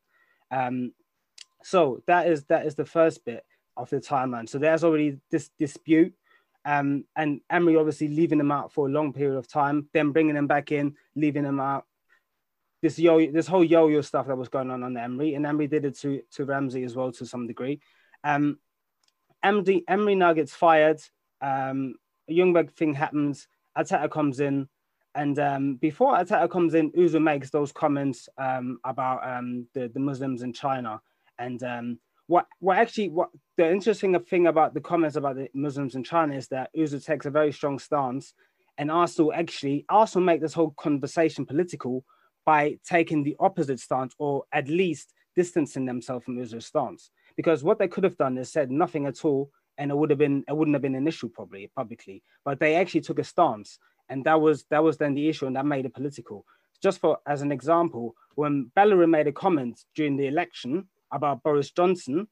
Um, 0.51 0.93
so 1.63 2.01
that 2.07 2.27
is 2.27 2.43
that 2.45 2.65
is 2.65 2.75
the 2.75 2.85
first 2.85 3.25
bit 3.25 3.43
of 3.75 3.89
the 3.89 3.99
timeline. 3.99 4.47
So 4.47 4.57
there's 4.57 4.83
already 4.83 5.17
this 5.31 5.49
dispute, 5.57 6.13
um, 6.63 7.05
and 7.15 7.41
Emery 7.49 7.75
obviously 7.77 8.07
leaving 8.07 8.37
them 8.37 8.51
out 8.51 8.71
for 8.71 8.87
a 8.87 8.91
long 8.91 9.13
period 9.13 9.37
of 9.37 9.47
time, 9.47 9.89
then 9.93 10.11
bringing 10.11 10.35
them 10.35 10.47
back 10.47 10.71
in, 10.71 10.95
leaving 11.15 11.43
them 11.43 11.59
out. 11.59 11.85
This 12.81 12.99
yo, 12.99 13.31
this 13.31 13.47
whole 13.47 13.63
yo-yo 13.63 14.01
stuff 14.01 14.27
that 14.27 14.37
was 14.37 14.49
going 14.49 14.69
on 14.69 14.83
on 14.83 14.95
Emery, 14.95 15.33
and 15.33 15.45
Emery 15.45 15.67
did 15.67 15.85
it 15.85 15.97
to 15.99 16.21
to 16.33 16.45
Ramsey 16.45 16.83
as 16.83 16.95
well 16.95 17.11
to 17.13 17.25
some 17.25 17.47
degree. 17.47 17.79
Um, 18.23 18.59
Emery, 19.43 19.83
Emery 19.87 20.15
now 20.15 20.33
gets 20.33 20.53
fired. 20.53 21.01
Um, 21.41 21.95
a 22.29 22.33
Ljungberg 22.33 22.71
thing 22.71 22.93
happens. 22.93 23.47
Arteta 23.77 24.09
comes 24.09 24.39
in, 24.39 24.67
and 25.15 25.37
um, 25.39 25.75
before 25.75 26.15
Arteta 26.15 26.49
comes 26.49 26.73
in, 26.73 26.91
Uzo 26.91 27.21
makes 27.21 27.49
those 27.49 27.71
comments 27.71 28.29
um, 28.37 28.79
about 28.83 29.27
um, 29.27 29.67
the 29.73 29.89
the 29.93 29.99
Muslims 29.99 30.41
in 30.41 30.53
China, 30.53 31.01
and 31.39 31.61
um, 31.63 31.99
what 32.27 32.47
what 32.59 32.77
actually 32.77 33.09
what 33.09 33.29
the 33.57 33.69
interesting 33.69 34.17
thing 34.21 34.47
about 34.47 34.73
the 34.73 34.81
comments 34.81 35.15
about 35.15 35.35
the 35.35 35.49
Muslims 35.53 35.95
in 35.95 36.03
China 36.03 36.35
is 36.35 36.47
that 36.49 36.69
Uzo 36.75 37.03
takes 37.03 37.25
a 37.25 37.31
very 37.31 37.51
strong 37.51 37.79
stance, 37.79 38.33
and 38.77 38.91
Arsenal 38.91 39.33
actually 39.33 39.85
Arsenal 39.89 40.25
make 40.25 40.41
this 40.41 40.53
whole 40.53 40.71
conversation 40.71 41.45
political 41.45 42.03
by 42.45 42.77
taking 42.87 43.23
the 43.23 43.35
opposite 43.39 43.79
stance, 43.79 44.13
or 44.19 44.43
at 44.51 44.67
least 44.67 45.13
distancing 45.35 45.85
themselves 45.85 46.25
from 46.25 46.37
Uzo's 46.37 46.65
stance. 46.65 47.11
Because 47.35 47.63
what 47.63 47.79
they 47.79 47.87
could 47.87 48.03
have 48.03 48.17
done 48.17 48.37
is 48.37 48.51
said 48.51 48.71
nothing 48.71 49.05
at 49.05 49.25
all, 49.25 49.49
and 49.77 49.91
it 49.91 49.97
would 49.97 50.09
have 50.09 50.19
been 50.19 50.43
it 50.47 50.55
wouldn't 50.55 50.75
have 50.75 50.81
been 50.81 50.95
an 50.95 51.07
issue 51.07 51.29
probably 51.29 51.69
publicly. 51.75 52.23
But 52.43 52.59
they 52.59 52.75
actually 52.75 53.01
took 53.01 53.19
a 53.19 53.23
stance, 53.23 53.79
and 54.09 54.23
that 54.25 54.39
was 54.39 54.65
that 54.69 54.83
was 54.83 54.97
then 54.97 55.13
the 55.13 55.27
issue, 55.29 55.47
and 55.47 55.55
that 55.55 55.65
made 55.65 55.85
it 55.85 55.93
political. 55.93 56.45
Just 56.81 56.99
for 56.99 57.17
as 57.27 57.41
an 57.41 57.51
example, 57.51 58.15
when 58.35 58.71
Bellerin 58.75 59.11
made 59.11 59.27
a 59.27 59.31
comment 59.31 59.83
during 59.95 60.17
the 60.17 60.27
election 60.27 60.87
about 61.11 61.43
Boris 61.43 61.71
Johnson, 61.71 62.27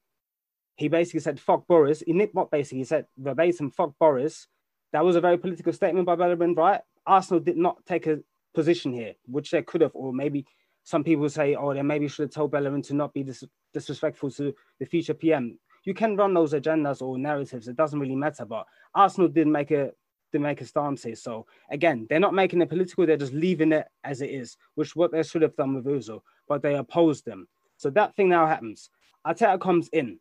he 0.76 0.88
basically 0.88 1.20
said 1.20 1.40
"fuck 1.40 1.66
Boris." 1.66 2.02
He 2.06 2.12
nicked 2.12 2.34
what 2.34 2.50
basically 2.50 2.78
he 2.78 2.84
said 2.84 3.06
verbatim 3.18 3.70
"fuck 3.70 3.92
Boris." 3.98 4.48
That 4.92 5.04
was 5.04 5.16
a 5.16 5.20
very 5.20 5.38
political 5.38 5.72
statement 5.72 6.06
by 6.06 6.16
Bellerin, 6.16 6.54
right? 6.54 6.80
Arsenal 7.06 7.40
did 7.40 7.56
not 7.56 7.84
take 7.84 8.06
a 8.06 8.20
position 8.54 8.92
here, 8.92 9.14
which 9.26 9.50
they 9.50 9.62
could 9.62 9.80
have, 9.80 9.90
or 9.94 10.12
maybe 10.12 10.46
some 10.84 11.02
people 11.02 11.28
say, 11.28 11.54
"Oh, 11.54 11.74
they 11.74 11.82
maybe 11.82 12.08
should 12.08 12.24
have 12.24 12.30
told 12.30 12.52
Bellerin 12.52 12.82
to 12.82 12.94
not 12.94 13.12
be 13.12 13.22
dis- 13.22 13.44
disrespectful 13.72 14.30
to 14.32 14.54
the 14.78 14.86
future 14.86 15.14
PM." 15.14 15.58
You 15.84 15.94
can 15.94 16.16
run 16.16 16.34
those 16.34 16.52
agendas 16.52 17.02
or 17.02 17.18
narratives; 17.18 17.68
it 17.68 17.76
doesn't 17.76 18.00
really 18.00 18.16
matter. 18.16 18.44
But 18.44 18.66
Arsenal 18.94 19.28
did 19.28 19.46
make 19.46 19.70
a 19.70 19.92
did 20.32 20.40
make 20.40 20.60
a 20.60 20.66
stance 20.66 21.04
here. 21.04 21.16
So 21.16 21.46
again, 21.70 22.06
they're 22.08 22.20
not 22.20 22.34
making 22.34 22.62
it 22.62 22.68
political; 22.68 23.06
they're 23.06 23.16
just 23.16 23.32
leaving 23.32 23.72
it 23.72 23.86
as 24.02 24.20
it 24.20 24.30
is, 24.30 24.56
which 24.74 24.96
what 24.96 25.12
they 25.12 25.22
should 25.22 25.42
have 25.42 25.56
done 25.56 25.74
with 25.74 25.84
Uzo, 25.84 26.22
but 26.48 26.62
they 26.62 26.74
opposed 26.74 27.24
them. 27.24 27.48
So 27.76 27.90
that 27.90 28.14
thing 28.16 28.28
now 28.28 28.46
happens. 28.46 28.90
Arteta 29.26 29.60
comes 29.60 29.88
in. 29.88 30.18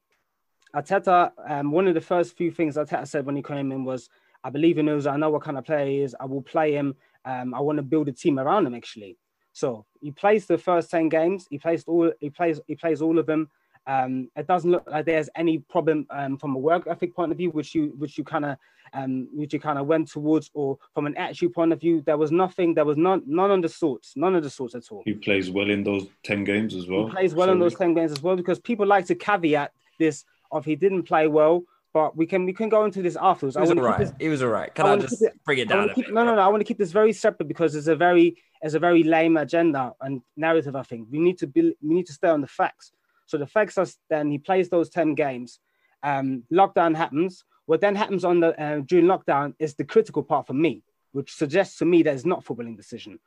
Arteta, 0.75 1.31
um, 1.47 1.71
one 1.71 1.87
of 1.87 1.93
the 1.93 2.01
first 2.01 2.35
few 2.35 2.51
things 2.51 2.77
Arteta 2.77 3.07
said 3.07 3.25
when 3.25 3.35
he 3.35 3.43
came 3.43 3.71
in 3.71 3.85
was, 3.85 4.09
I 4.43 4.49
believe 4.49 4.77
in 4.77 4.87
Ozil. 4.87 5.11
I 5.11 5.17
know 5.17 5.29
what 5.29 5.43
kind 5.43 5.57
of 5.57 5.65
player 5.65 5.85
he 5.85 5.99
is. 5.99 6.15
I 6.19 6.25
will 6.25 6.41
play 6.41 6.73
him. 6.73 6.95
Um, 7.25 7.53
I 7.53 7.59
want 7.59 7.77
to 7.77 7.83
build 7.83 8.09
a 8.09 8.11
team 8.11 8.39
around 8.39 8.65
him, 8.65 8.73
actually. 8.73 9.17
So 9.53 9.85
he 10.01 10.11
plays 10.11 10.47
the 10.47 10.57
first 10.57 10.89
10 10.89 11.09
games. 11.09 11.47
He 11.49 11.59
plays 11.59 11.83
all 11.85 12.11
he 12.19 12.29
plays 12.29 12.59
he 12.67 12.75
plays 12.75 13.01
all 13.01 13.19
of 13.19 13.27
them. 13.27 13.49
Um, 13.85 14.29
it 14.35 14.47
doesn't 14.47 14.71
look 14.71 14.83
like 14.89 15.05
there's 15.05 15.29
any 15.35 15.59
problem 15.59 16.05
um, 16.09 16.37
from 16.37 16.55
a 16.55 16.59
work 16.59 16.87
ethic 16.87 17.15
point 17.15 17.31
of 17.31 17.37
view, 17.37 17.49
which 17.49 17.75
you 17.75 17.93
which 17.97 18.17
you 18.17 18.23
kind 18.23 18.45
of 18.45 18.57
um, 18.93 19.27
which 19.33 19.53
you 19.53 19.59
kind 19.59 19.77
of 19.77 19.87
went 19.87 20.09
towards, 20.09 20.49
or 20.53 20.77
from 20.93 21.05
an 21.05 21.17
attitude 21.17 21.53
point 21.53 21.73
of 21.73 21.81
view. 21.81 22.01
There 22.05 22.17
was 22.17 22.31
nothing. 22.31 22.73
There 22.73 22.85
was 22.85 22.97
none 22.97 23.23
none 23.25 23.51
of 23.51 23.61
the 23.61 23.69
sorts. 23.69 24.13
None 24.15 24.35
of 24.35 24.43
the 24.43 24.49
sorts 24.49 24.75
at 24.75 24.83
all. 24.91 25.03
He 25.05 25.13
plays 25.13 25.51
well 25.51 25.69
in 25.69 25.83
those 25.83 26.07
ten 26.23 26.43
games 26.43 26.75
as 26.75 26.87
well. 26.87 27.07
He 27.07 27.13
plays 27.13 27.35
well 27.35 27.49
in 27.49 27.59
those 27.59 27.75
ten 27.75 27.93
games 27.93 28.11
as 28.11 28.21
well 28.21 28.35
because 28.35 28.59
people 28.59 28.85
like 28.85 29.05
to 29.07 29.15
caveat 29.15 29.71
this 29.99 30.23
of 30.51 30.65
he 30.65 30.75
didn't 30.75 31.03
play 31.03 31.27
well. 31.27 31.63
But 31.93 32.17
we 32.17 32.25
can 32.25 32.45
we 32.45 32.53
can 32.53 32.69
go 32.69 32.85
into 32.85 33.01
this 33.03 33.17
afterwards. 33.19 33.55
It 33.55 33.59
was 33.59 33.69
all 33.69 33.75
right. 33.75 34.11
He 34.19 34.29
was 34.29 34.41
all 34.41 34.49
right. 34.49 34.73
Can 34.73 34.85
I, 34.85 34.93
I 34.93 34.97
just 34.97 35.21
it, 35.21 35.33
bring 35.45 35.59
it 35.59 35.69
down? 35.69 35.89
Keep, 35.93 36.09
no, 36.11 36.23
no, 36.23 36.35
no. 36.35 36.41
I 36.41 36.47
want 36.47 36.61
to 36.61 36.65
keep 36.65 36.79
this 36.79 36.91
very 36.91 37.13
separate 37.13 37.47
because 37.47 37.75
it's 37.75 37.87
a 37.87 37.95
very 37.95 38.35
it's 38.63 38.73
a 38.73 38.79
very 38.79 39.03
lame 39.03 39.37
agenda 39.37 39.93
and 40.01 40.21
narrative. 40.35 40.75
I 40.75 40.81
think 40.83 41.07
we 41.11 41.19
need 41.19 41.37
to 41.39 41.47
be 41.47 41.75
we 41.81 41.93
need 41.93 42.07
to 42.07 42.13
stay 42.13 42.29
on 42.29 42.41
the 42.41 42.47
facts. 42.47 42.93
So 43.33 43.39
the 43.39 43.47
facts 43.47 43.79
are 43.79 43.87
then 44.11 44.29
he 44.29 44.37
plays 44.37 44.69
those 44.69 44.91
10 44.91 45.15
games. 45.15 45.57
Um, 46.03 46.43
lockdown 46.53 46.95
happens. 46.95 47.43
What 47.65 47.81
then 47.81 47.95
happens 47.95 48.23
on 48.23 48.41
the 48.41 48.49
uh, 48.61 48.81
during 48.81 49.07
lockdown 49.07 49.55
is 49.57 49.73
the 49.73 49.83
critical 49.83 50.21
part 50.21 50.45
for 50.45 50.53
me, 50.53 50.83
which 51.13 51.33
suggests 51.33 51.79
to 51.79 51.85
me 51.85 52.03
that 52.03 52.13
it's 52.13 52.27
not 52.27 52.45
footballing 52.45 52.77
decision. 52.77 53.19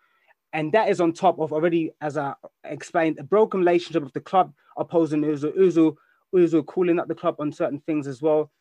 And 0.52 0.70
that 0.74 0.90
is 0.90 1.00
on 1.00 1.12
top 1.12 1.40
of 1.40 1.52
already, 1.52 1.90
as 2.00 2.16
I 2.16 2.34
explained, 2.62 3.18
a 3.18 3.24
broken 3.24 3.58
relationship 3.58 4.04
of 4.04 4.12
the 4.12 4.20
club 4.20 4.52
opposing 4.76 5.22
Uzu, 5.22 5.58
Uzu, 5.58 5.96
Uzu 6.32 6.64
calling 6.64 7.00
up 7.00 7.08
the 7.08 7.16
club 7.16 7.34
on 7.40 7.50
certain 7.50 7.80
things 7.80 8.06
as 8.06 8.22
well. 8.22 8.52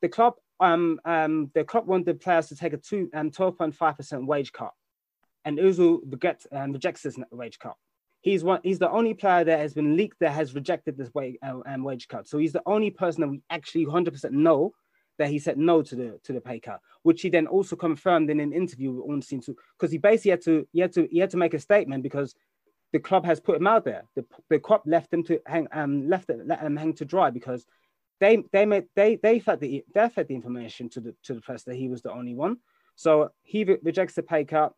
The 0.00 0.08
club, 0.08 0.34
um, 0.60 1.00
um, 1.04 1.50
the 1.54 1.64
club 1.64 1.88
wanted 1.88 2.20
players 2.20 2.46
to 2.50 2.54
take 2.54 2.72
a 2.72 2.76
two 2.76 3.10
um, 3.14 3.32
12.5% 3.32 4.26
wage 4.26 4.52
cut, 4.52 4.74
and 5.44 5.58
Uzu 5.58 6.02
rejects, 6.08 6.46
um, 6.52 6.70
rejects 6.70 7.02
this 7.02 7.18
wage 7.32 7.58
cut 7.58 7.74
he's 8.22 8.42
one 8.42 8.60
he's 8.62 8.78
the 8.78 8.90
only 8.90 9.14
player 9.14 9.44
that 9.44 9.58
has 9.58 9.74
been 9.74 9.96
leaked 9.96 10.18
that 10.20 10.32
has 10.32 10.54
rejected 10.54 10.96
this 10.96 11.12
wage, 11.14 11.36
uh, 11.42 11.60
um, 11.66 11.84
wage 11.84 12.08
cut. 12.08 12.26
So 12.26 12.38
he's 12.38 12.52
the 12.52 12.62
only 12.66 12.90
person 12.90 13.20
that 13.20 13.28
we 13.28 13.42
actually 13.50 13.86
100% 13.86 14.30
know 14.30 14.72
that 15.18 15.28
he 15.28 15.38
said 15.38 15.58
no 15.58 15.82
to 15.82 15.94
the 15.94 16.18
to 16.24 16.32
the 16.32 16.40
pay 16.40 16.58
cut 16.58 16.80
which 17.02 17.22
he 17.22 17.28
then 17.28 17.46
also 17.46 17.76
confirmed 17.76 18.30
in 18.30 18.40
an 18.40 18.52
interview 18.52 18.92
with 18.92 19.04
Ornstein 19.04 19.40
to 19.44 19.56
because 19.78 19.92
he 19.92 19.98
basically 19.98 20.30
had 20.30 20.42
to 20.42 20.66
he 20.72 20.80
had 20.80 20.92
to 20.92 21.06
he 21.10 21.18
had 21.18 21.30
to 21.30 21.36
make 21.36 21.54
a 21.54 21.58
statement 21.58 22.02
because 22.02 22.34
the 22.92 22.98
club 22.98 23.24
has 23.24 23.40
put 23.40 23.56
him 23.56 23.66
out 23.66 23.84
there. 23.84 24.04
The, 24.14 24.24
the 24.50 24.58
club 24.58 24.82
left 24.84 25.12
him 25.12 25.24
to 25.24 25.40
hang 25.46 25.68
um 25.72 26.08
left 26.08 26.30
it, 26.30 26.46
let 26.46 26.60
him 26.60 26.76
hang 26.76 26.94
to 26.94 27.04
dry 27.04 27.30
because 27.30 27.66
they 28.20 28.42
they 28.52 28.66
made 28.66 28.84
they 28.94 29.16
they 29.16 29.38
fed 29.38 29.60
the 29.60 29.84
they 29.94 30.08
fed 30.08 30.28
the 30.28 30.34
information 30.34 30.88
to 30.90 31.00
the 31.00 31.14
to 31.24 31.34
the 31.34 31.40
press 31.40 31.64
that 31.64 31.76
he 31.76 31.88
was 31.88 32.02
the 32.02 32.12
only 32.12 32.34
one. 32.34 32.58
So 32.94 33.30
he 33.42 33.64
re- 33.64 33.78
rejects 33.82 34.14
the 34.14 34.22
pay 34.22 34.44
cut. 34.44 34.74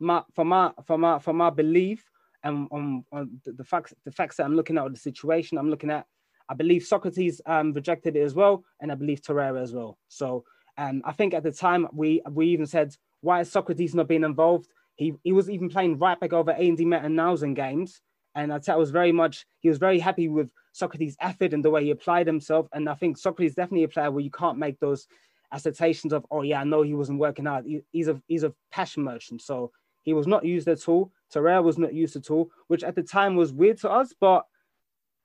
My, 0.00 0.22
for 0.34 0.44
my 0.44 0.72
for 0.86 0.98
my 0.98 1.18
for 1.18 1.32
my 1.32 1.50
belief 1.50 2.10
and 2.44 2.68
on, 2.70 3.04
on 3.12 3.40
the, 3.44 3.52
the, 3.52 3.64
facts 3.64 3.94
the 4.04 4.10
facts 4.10 4.36
that 4.36 4.44
I'm 4.44 4.56
looking 4.56 4.78
at 4.78 4.90
the 4.90 4.98
situation 4.98 5.58
I'm 5.58 5.70
looking 5.70 5.90
at 5.90 6.06
I 6.48 6.54
believe 6.54 6.82
Sokratis 6.82 7.40
um, 7.46 7.72
rejected 7.72 8.16
it 8.16 8.22
as 8.22 8.34
well 8.34 8.64
and 8.80 8.90
I 8.90 8.94
believe 8.94 9.22
Torreira 9.22 9.62
as 9.62 9.72
well. 9.72 9.98
So 10.08 10.44
um, 10.76 11.02
I 11.04 11.12
think 11.12 11.34
at 11.34 11.42
the 11.42 11.52
time 11.52 11.88
we 11.92 12.22
we 12.30 12.48
even 12.48 12.66
said 12.66 12.94
why 13.20 13.40
is 13.40 13.50
Sokratis 13.50 13.94
not 13.94 14.08
being 14.08 14.24
involved? 14.24 14.68
He 14.96 15.14
he 15.22 15.32
was 15.32 15.48
even 15.48 15.68
playing 15.68 15.98
right 15.98 16.18
back 16.18 16.32
over 16.32 16.50
A 16.50 16.68
and 16.68 16.76
D 16.76 16.84
Met 16.84 17.04
Andy 17.04 17.16
Mettenhausen 17.16 17.54
games 17.54 18.00
and 18.34 18.52
I 18.52 18.76
was 18.76 18.90
very 18.90 19.12
much 19.12 19.46
he 19.60 19.68
was 19.68 19.78
very 19.78 19.98
happy 19.98 20.28
with 20.28 20.52
Sokratis' 20.74 21.16
effort 21.20 21.52
and 21.52 21.64
the 21.64 21.70
way 21.70 21.84
he 21.84 21.90
applied 21.90 22.26
himself 22.26 22.68
and 22.72 22.88
I 22.88 22.94
think 22.94 23.18
Sokratis 23.18 23.54
definitely 23.54 23.84
a 23.84 23.88
player 23.88 24.10
where 24.10 24.24
you 24.24 24.30
can't 24.30 24.58
make 24.58 24.80
those 24.80 25.06
assertions 25.52 26.12
of 26.12 26.24
oh 26.30 26.42
yeah 26.42 26.60
I 26.60 26.64
know 26.64 26.82
he 26.82 26.94
wasn't 26.94 27.18
working 27.18 27.46
out 27.46 27.64
he, 27.64 27.82
he's 27.92 28.08
a 28.08 28.20
he's 28.26 28.42
a 28.42 28.54
passion 28.70 29.04
merchant. 29.04 29.42
So 29.42 29.70
he 30.02 30.12
was 30.12 30.26
not 30.26 30.44
used 30.44 30.68
at 30.68 30.88
all 30.88 31.12
Torreira 31.32 31.62
was 31.62 31.78
not 31.78 31.94
used 31.94 32.16
at 32.16 32.30
all, 32.30 32.50
which 32.68 32.84
at 32.84 32.94
the 32.94 33.02
time 33.02 33.36
was 33.36 33.52
weird 33.52 33.78
to 33.78 33.90
us, 33.90 34.14
but 34.20 34.44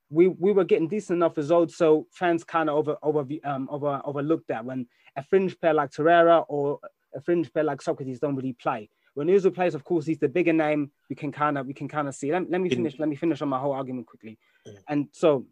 we 0.10 0.30
we 0.30 0.54
were 0.54 0.64
getting 0.64 0.88
decent 0.88 1.18
enough 1.18 1.36
results, 1.36 1.76
so 1.76 2.08
fans 2.12 2.44
kind 2.44 2.70
of 2.70 2.78
over 2.78 2.98
over 3.04 3.26
um 3.44 3.68
over 3.70 4.02
overlooked 4.06 4.48
that 4.48 4.64
when 4.64 4.88
a 5.18 5.24
fringe 5.24 5.60
player 5.60 5.74
like 5.74 5.92
Torreira 5.92 6.46
or 6.48 6.80
a 7.14 7.22
fringe 7.22 7.52
player 7.52 7.66
like 7.66 7.82
Sokratis 7.82 8.20
don't 8.20 8.36
really 8.36 8.54
play, 8.54 8.90
When 9.16 9.28
Özil 9.28 9.54
plays, 9.54 9.76
of 9.76 9.84
course, 9.84 10.06
he's 10.06 10.20
the 10.20 10.30
bigger 10.30 10.54
name. 10.54 10.92
We 11.10 11.16
can 11.16 11.32
kind 11.32 11.58
of 11.58 11.68
we 11.68 11.74
can 11.74 11.90
kind 11.90 12.08
of 12.08 12.16
see. 12.16 12.32
Let, 12.32 12.50
let 12.50 12.62
me 12.62 12.70
finish. 12.70 12.98
Let 13.00 13.10
me 13.10 13.16
finish 13.16 13.42
on 13.42 13.50
my 13.50 13.60
whole 13.60 13.74
argument 13.74 14.08
quickly. 14.08 14.38
And 14.88 15.08
so 15.12 15.46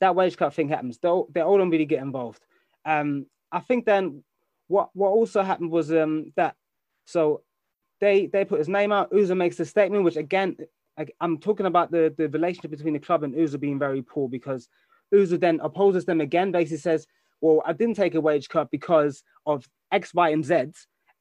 that 0.00 0.14
wage 0.14 0.36
cut 0.36 0.54
thing 0.54 0.68
happens. 0.68 0.98
They 0.98 1.08
all, 1.08 1.28
they 1.32 1.40
all 1.40 1.58
don't 1.58 1.70
really 1.70 1.86
get 1.86 2.02
involved. 2.02 2.44
Um, 2.84 3.26
I 3.50 3.60
think 3.60 3.84
then 3.84 4.22
what 4.68 4.90
what 4.94 5.08
also 5.08 5.42
happened 5.42 5.70
was 5.70 5.92
um 5.92 6.32
that 6.36 6.54
so 7.04 7.42
they 8.02 8.26
they 8.26 8.44
put 8.44 8.58
his 8.58 8.68
name 8.68 8.92
out. 8.92 9.10
Özil 9.12 9.36
makes 9.36 9.60
a 9.60 9.64
statement, 9.64 10.04
which 10.04 10.16
again 10.16 10.56
I, 10.98 11.06
I'm 11.20 11.38
talking 11.38 11.66
about 11.66 11.90
the 11.90 12.12
the 12.18 12.28
relationship 12.28 12.72
between 12.72 12.94
the 12.94 12.98
club 12.98 13.22
and 13.22 13.32
Özil 13.34 13.60
being 13.60 13.78
very 13.78 14.02
poor 14.02 14.28
because 14.28 14.68
Özil 15.14 15.40
then 15.40 15.60
opposes 15.62 16.04
them 16.04 16.20
again. 16.20 16.50
Basically 16.50 16.78
says, 16.78 17.06
"Well, 17.40 17.62
I 17.64 17.72
didn't 17.72 17.94
take 17.94 18.16
a 18.16 18.20
wage 18.20 18.48
cut 18.48 18.70
because 18.70 19.22
of 19.46 19.66
X, 19.92 20.12
Y, 20.12 20.28
and 20.30 20.44
Z." 20.44 20.64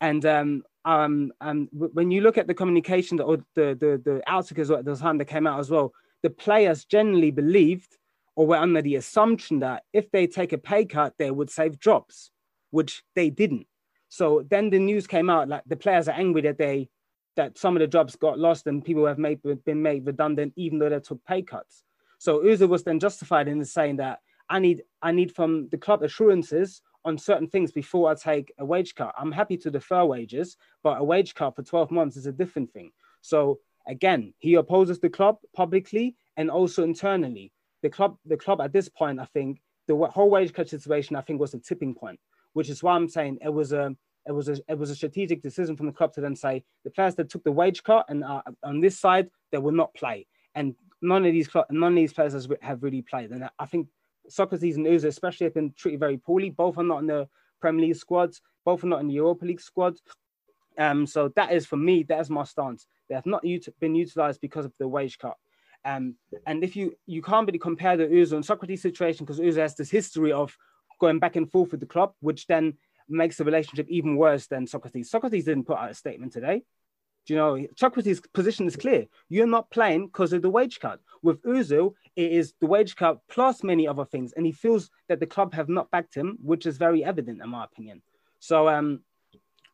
And 0.02 0.26
um, 0.26 0.64
um, 0.84 1.32
um, 1.40 1.70
when 1.72 2.10
you 2.10 2.22
look 2.22 2.40
at 2.40 2.48
the 2.48 2.56
communication 2.56 3.22
or 3.22 3.38
the 3.54 3.78
the 3.80 4.02
the 4.04 4.22
articles 4.26 4.72
at 4.72 4.84
the 4.84 4.96
time 4.96 5.20
that 5.20 5.26
came 5.26 5.46
out 5.46 5.60
as 5.60 5.70
well, 5.70 5.94
the 6.24 6.32
players 6.32 6.84
generally 6.84 7.30
believed 7.30 7.96
or 8.36 8.48
were 8.48 8.56
under 8.56 8.82
the 8.82 8.96
assumption 8.96 9.60
that 9.60 9.84
if 9.94 10.10
they 10.10 10.26
take 10.26 10.52
a 10.52 10.58
pay 10.58 10.86
cut, 10.86 11.14
they 11.20 11.30
would 11.30 11.52
save 11.52 11.80
jobs, 11.80 12.32
which 12.72 13.04
they 13.14 13.30
didn't. 13.30 13.68
So 14.12 14.46
then 14.50 14.70
the 14.70 14.78
news 14.78 15.08
came 15.08 15.30
out 15.30 15.48
like 15.48 15.64
the 15.66 15.78
players 15.78 16.10
are 16.10 16.20
angry 16.20 16.42
that 16.42 16.58
they 16.58 16.90
that 17.38 17.58
some 17.58 17.78
of 17.78 17.80
the 17.80 17.88
jobs 17.88 18.18
got 18.18 18.38
lost 18.38 18.68
and 18.68 18.84
people 18.84 19.06
have 19.06 19.18
made 19.18 19.40
been 19.64 19.82
made 19.82 20.06
redundant 20.06 20.52
even 20.58 20.80
though 20.80 20.90
they 20.90 21.00
took 21.00 21.24
pay 21.26 21.42
cuts. 21.42 21.86
So 22.20 22.40
Özil 22.42 22.68
was 22.68 22.84
then 22.84 23.00
justified 23.00 23.48
in 23.48 23.64
saying 23.64 23.96
that 23.98 24.20
I 24.50 24.60
need 24.60 24.84
I 25.02 25.14
need 25.14 25.34
from 25.34 25.70
the 25.70 25.78
club 25.78 26.04
assurances 26.04 26.82
on 27.06 27.18
certain 27.18 27.48
things 27.48 27.72
before 27.72 28.12
I 28.12 28.16
take 28.16 28.52
a 28.60 28.66
wage 28.66 28.96
cut. 28.96 29.16
I'm 29.18 29.32
happy 29.32 29.56
to 29.60 29.72
defer 29.72 30.04
wages, 30.04 30.58
but 30.84 31.00
a 31.00 31.04
wage 31.06 31.34
cut 31.34 31.56
for 31.56 31.64
12 31.64 31.90
months 31.90 32.18
is 32.18 32.26
a 32.26 32.34
different 32.34 32.74
thing. 32.74 32.92
So 33.22 33.60
again, 33.88 34.34
he 34.40 34.56
opposes 34.56 35.00
the 35.00 35.10
club 35.10 35.38
publicly 35.56 36.18
and 36.36 36.52
also 36.52 36.84
internally. 36.84 37.54
The 37.82 37.90
club, 37.90 38.18
the 38.26 38.36
club 38.36 38.60
at 38.60 38.74
this 38.74 38.90
point, 38.90 39.22
I 39.22 39.26
think 39.26 39.62
the 39.88 39.96
whole 39.96 40.30
wage 40.30 40.52
cut 40.52 40.68
situation, 40.68 41.16
I 41.16 41.22
think, 41.22 41.40
was 41.40 41.54
a 41.54 41.60
tipping 41.60 41.96
point, 41.96 42.20
which 42.54 42.70
is 42.70 42.84
why 42.84 42.94
I'm 42.94 43.10
saying 43.10 43.40
it 43.44 43.54
was 43.54 43.74
a 43.74 43.96
it 44.28 44.32
was 44.32 44.50
a 44.50 44.58
it 44.68 44.78
was 44.78 44.90
a 44.90 44.96
strategic 44.96 45.42
decision 45.42 45.76
from 45.76 45.88
the 45.88 45.92
club 45.92 46.14
to 46.14 46.22
then 46.22 46.36
say 46.36 46.64
the 46.84 46.92
players 46.92 47.16
that 47.16 47.30
took 47.30 47.44
the 47.44 47.52
wage 47.52 47.84
cut 47.84 48.06
and 48.10 48.24
uh, 48.24 48.42
on 48.64 48.80
this 48.80 49.00
side 49.00 49.30
they 49.52 49.58
will 49.58 49.72
not 49.72 49.94
play, 49.94 50.28
and 50.56 50.76
none 51.02 51.26
of 51.26 51.34
these 51.34 51.50
none 51.70 51.94
of 51.94 51.96
these 51.96 52.14
players 52.14 52.48
have 52.62 52.84
really 52.84 53.02
played, 53.02 53.32
and 53.32 53.50
I 53.58 53.66
think 53.66 53.88
Sokratis 54.30 54.76
and 54.76 54.86
Uzo 54.86 55.06
especially 55.06 55.46
have 55.46 55.54
been 55.54 55.74
treated 55.74 56.00
very 56.00 56.18
poorly. 56.18 56.50
Both 56.50 56.78
are 56.78 56.84
not 56.84 57.00
in 57.00 57.08
the 57.08 57.28
Premier 57.60 57.88
League 57.88 57.96
squads. 57.96 58.42
Both 58.66 58.84
are 58.84 58.88
not 58.88 59.02
in 59.02 59.08
the 59.08 59.16
Europa 59.16 59.46
League 59.46 59.62
squad. 59.62 59.98
Um, 60.78 61.06
so 61.06 61.30
that 61.36 61.52
is 61.52 61.66
for 61.66 61.78
me, 61.78 62.04
that 62.04 62.20
is 62.20 62.30
my 62.30 62.44
stance. 62.44 62.88
They 63.10 63.16
have 63.16 63.26
not 63.26 63.46
ut- 63.46 63.80
been 63.80 63.96
utilized 63.96 64.42
because 64.42 64.66
of 64.66 64.74
the 64.80 64.88
wage 64.88 65.18
cut. 65.18 65.36
Um, 65.84 66.16
and 66.46 66.64
if 66.64 66.76
you 66.76 66.96
you 67.08 67.22
can't 67.22 67.48
really 67.48 67.60
compare 67.60 67.98
the 67.98 68.06
Uzo 68.06 68.34
and 68.34 68.46
Sokratis 68.46 68.80
situation 68.80 69.26
because 69.26 69.40
Uzo 69.40 69.58
has 69.58 69.76
this 69.76 69.90
history 69.90 70.32
of 70.32 70.56
going 71.02 71.20
back 71.20 71.36
and 71.36 71.52
forth 71.52 71.72
with 71.72 71.80
the 71.80 71.86
club, 71.86 72.14
which 72.22 72.48
then 72.48 72.78
makes 73.10 73.38
the 73.38 73.44
relationship 73.44 73.88
even 73.90 74.16
worse 74.16 74.48
than 74.48 74.66
Sokratis. 74.66 75.10
Sokratis 75.10 75.44
didn't 75.44 75.66
put 75.66 75.78
out 75.78 75.92
a 75.92 75.94
statement 75.96 76.32
today. 76.32 76.64
Do 77.26 77.34
you 77.34 77.40
know 77.40 77.66
Sokratis' 77.80 78.22
position 78.34 78.68
is 78.68 78.76
clear? 78.76 79.08
You're 79.28 79.48
not 79.48 79.70
playing 79.70 80.08
because 80.08 80.32
of 80.32 80.42
the 80.42 80.50
wage 80.50 80.80
cut. 80.80 81.00
With 81.22 81.42
Özil, 81.44 81.94
it 82.16 82.32
is 82.32 82.54
the 82.62 82.68
wage 82.68 82.96
cut 82.96 83.20
plus 83.30 83.64
many 83.64 83.88
other 83.88 84.06
things, 84.06 84.34
and 84.34 84.46
he 84.46 84.52
feels 84.52 84.90
that 85.10 85.20
the 85.20 85.28
club 85.28 85.54
have 85.54 85.70
not 85.70 85.92
backed 85.92 86.16
him, 86.16 86.38
which 86.42 86.66
is 86.66 86.78
very 86.78 87.04
evident 87.04 87.42
in 87.42 87.50
my 87.50 87.64
opinion. 87.64 88.02
So 88.40 88.68
um, 88.70 89.02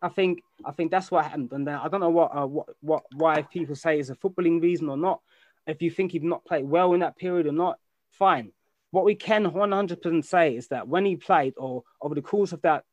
I 0.02 0.10
think 0.10 0.42
I 0.66 0.72
think 0.72 0.92
that's 0.92 1.10
what 1.10 1.24
happened, 1.26 1.52
and 1.54 1.70
I 1.70 1.88
don't 1.88 2.02
know 2.02 2.10
what 2.10 2.36
uh, 2.36 2.48
what 2.48 2.68
what 2.82 3.04
why 3.16 3.44
people 3.44 3.76
say 3.76 4.00
is 4.00 4.10
a 4.10 4.16
footballing 4.16 4.62
reason 4.62 4.90
or 4.90 4.98
not. 4.98 5.22
If 5.66 5.82
you 5.82 5.92
think 5.92 6.12
he'd 6.12 6.24
not 6.24 6.46
played 6.46 6.66
well 6.66 6.94
in 6.94 7.00
that 7.02 7.18
period 7.18 7.48
or 7.48 7.52
not, 7.52 7.80
fine. 8.12 8.52
What 8.92 9.06
we 9.06 9.16
can 9.16 9.46
100% 9.46 10.26
say 10.26 10.56
is 10.56 10.68
that 10.70 10.88
when 10.88 11.06
he 11.06 11.16
played, 11.16 11.54
or 11.58 11.84
over 12.02 12.16
the 12.16 12.22
course 12.22 12.54
of 12.54 12.62
that 12.62 12.84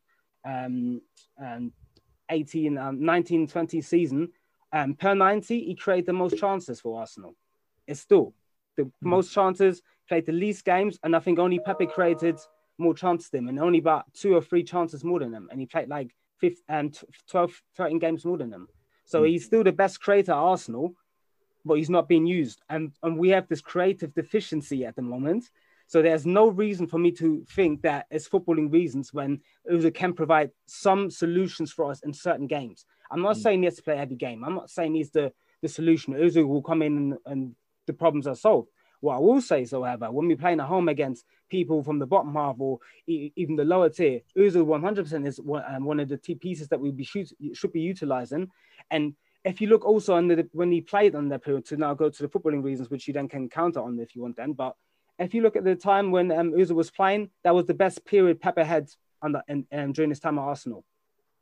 um, 0.45 1.01
um, 1.41 1.71
18, 2.29 2.77
um, 2.77 3.03
19, 3.03 3.47
20 3.47 3.81
season, 3.81 4.29
um, 4.71 4.95
per 4.95 5.15
90, 5.15 5.63
he 5.65 5.75
created 5.75 6.05
the 6.05 6.13
most 6.13 6.37
chances 6.37 6.81
for 6.81 6.99
Arsenal. 6.99 7.35
It's 7.87 8.01
still 8.01 8.33
the 8.75 8.91
most 9.01 9.33
chances, 9.33 9.81
played 10.07 10.25
the 10.25 10.33
least 10.33 10.65
games, 10.65 10.99
and 11.03 11.15
I 11.15 11.19
think 11.19 11.39
only 11.39 11.59
Pepe 11.59 11.85
created 11.85 12.37
more 12.77 12.93
chances 12.93 13.29
than 13.29 13.43
him, 13.43 13.49
and 13.49 13.59
only 13.59 13.79
about 13.79 14.05
two 14.13 14.35
or 14.35 14.41
three 14.41 14.63
chances 14.63 15.03
more 15.03 15.19
than 15.19 15.33
him. 15.33 15.47
And 15.49 15.59
he 15.59 15.65
played 15.65 15.87
like 15.87 16.13
15, 16.39 16.63
and 16.67 16.99
12, 17.29 17.61
13 17.77 17.99
games 17.99 18.25
more 18.25 18.37
than 18.37 18.51
him. 18.51 18.67
So 19.05 19.23
he's 19.23 19.45
still 19.45 19.63
the 19.63 19.71
best 19.71 20.01
creator 20.01 20.31
at 20.31 20.37
Arsenal, 20.37 20.95
but 21.63 21.75
he's 21.75 21.89
not 21.89 22.07
being 22.07 22.25
used. 22.25 22.61
And, 22.69 22.91
and 23.03 23.17
we 23.17 23.29
have 23.29 23.47
this 23.47 23.61
creative 23.61 24.13
deficiency 24.13 24.85
at 24.85 24.95
the 24.95 25.03
moment. 25.03 25.49
So 25.87 26.01
there's 26.01 26.25
no 26.25 26.47
reason 26.47 26.87
for 26.87 26.97
me 26.97 27.11
to 27.13 27.45
think 27.49 27.81
that 27.83 28.07
it's 28.09 28.27
footballing 28.27 28.71
reasons 28.71 29.13
when 29.13 29.41
Uzo 29.71 29.93
can 29.93 30.13
provide 30.13 30.51
some 30.65 31.09
solutions 31.09 31.71
for 31.71 31.89
us 31.91 32.01
in 32.03 32.13
certain 32.13 32.47
games. 32.47 32.85
I'm 33.11 33.21
not 33.21 33.37
saying 33.37 33.59
he 33.59 33.65
has 33.65 33.75
to 33.75 33.83
play 33.83 33.97
every 33.97 34.15
game. 34.15 34.43
I'm 34.43 34.55
not 34.55 34.69
saying 34.69 34.95
he's 34.95 35.11
the, 35.11 35.31
the 35.61 35.69
solution. 35.69 36.13
Uzo 36.15 36.47
will 36.47 36.63
come 36.63 36.81
in 36.81 36.97
and, 36.97 37.13
and 37.25 37.55
the 37.85 37.93
problems 37.93 38.25
are 38.27 38.35
solved. 38.35 38.69
What 39.01 39.17
I 39.17 39.19
will 39.19 39.41
say 39.41 39.61
is, 39.61 39.71
however, 39.71 40.11
when 40.11 40.27
we're 40.27 40.37
playing 40.37 40.59
at 40.59 40.65
home 40.65 40.89
against 40.89 41.25
people 41.49 41.83
from 41.83 41.99
the 41.99 42.07
bottom 42.07 42.33
half 42.33 42.55
or 42.57 42.79
e- 43.05 43.31
even 43.35 43.55
the 43.55 43.63
lower 43.63 43.89
tier, 43.89 44.21
Uzo 44.35 44.65
100% 44.65 45.27
is 45.27 45.39
one, 45.39 45.63
um, 45.67 45.85
one 45.85 45.99
of 45.99 46.09
the 46.09 46.17
pieces 46.17 46.67
that 46.69 46.79
we 46.79 46.91
be 46.91 47.03
shoot, 47.03 47.31
should 47.53 47.71
be 47.73 47.81
utilizing. 47.81 48.49
And 48.89 49.13
if 49.43 49.61
you 49.61 49.67
look 49.67 49.85
also 49.85 50.15
under 50.15 50.35
the, 50.35 50.49
when 50.53 50.71
he 50.71 50.81
played 50.81 51.13
on 51.13 51.29
that 51.29 51.43
period 51.43 51.65
to 51.65 51.77
now 51.77 51.93
go 51.93 52.09
to 52.09 52.23
the 52.23 52.27
footballing 52.27 52.63
reasons, 52.63 52.89
which 52.89 53.07
you 53.07 53.13
then 53.13 53.27
can 53.27 53.47
counter 53.47 53.79
on 53.79 53.99
if 53.99 54.15
you 54.15 54.23
want 54.23 54.37
then. 54.37 54.53
But 54.53 54.75
if 55.19 55.33
you 55.33 55.41
look 55.41 55.55
at 55.55 55.63
the 55.63 55.75
time 55.75 56.11
when 56.11 56.31
um, 56.31 56.51
Uzo 56.51 56.71
was 56.71 56.91
playing, 56.91 57.29
that 57.43 57.55
was 57.55 57.65
the 57.65 57.73
best 57.73 58.05
period 58.05 58.41
Pepe 58.41 58.63
had 58.63 58.89
under 59.21 59.41
and, 59.47 59.65
and 59.71 59.93
during 59.93 60.11
his 60.11 60.19
time 60.19 60.37
at 60.37 60.41
Arsenal. 60.41 60.83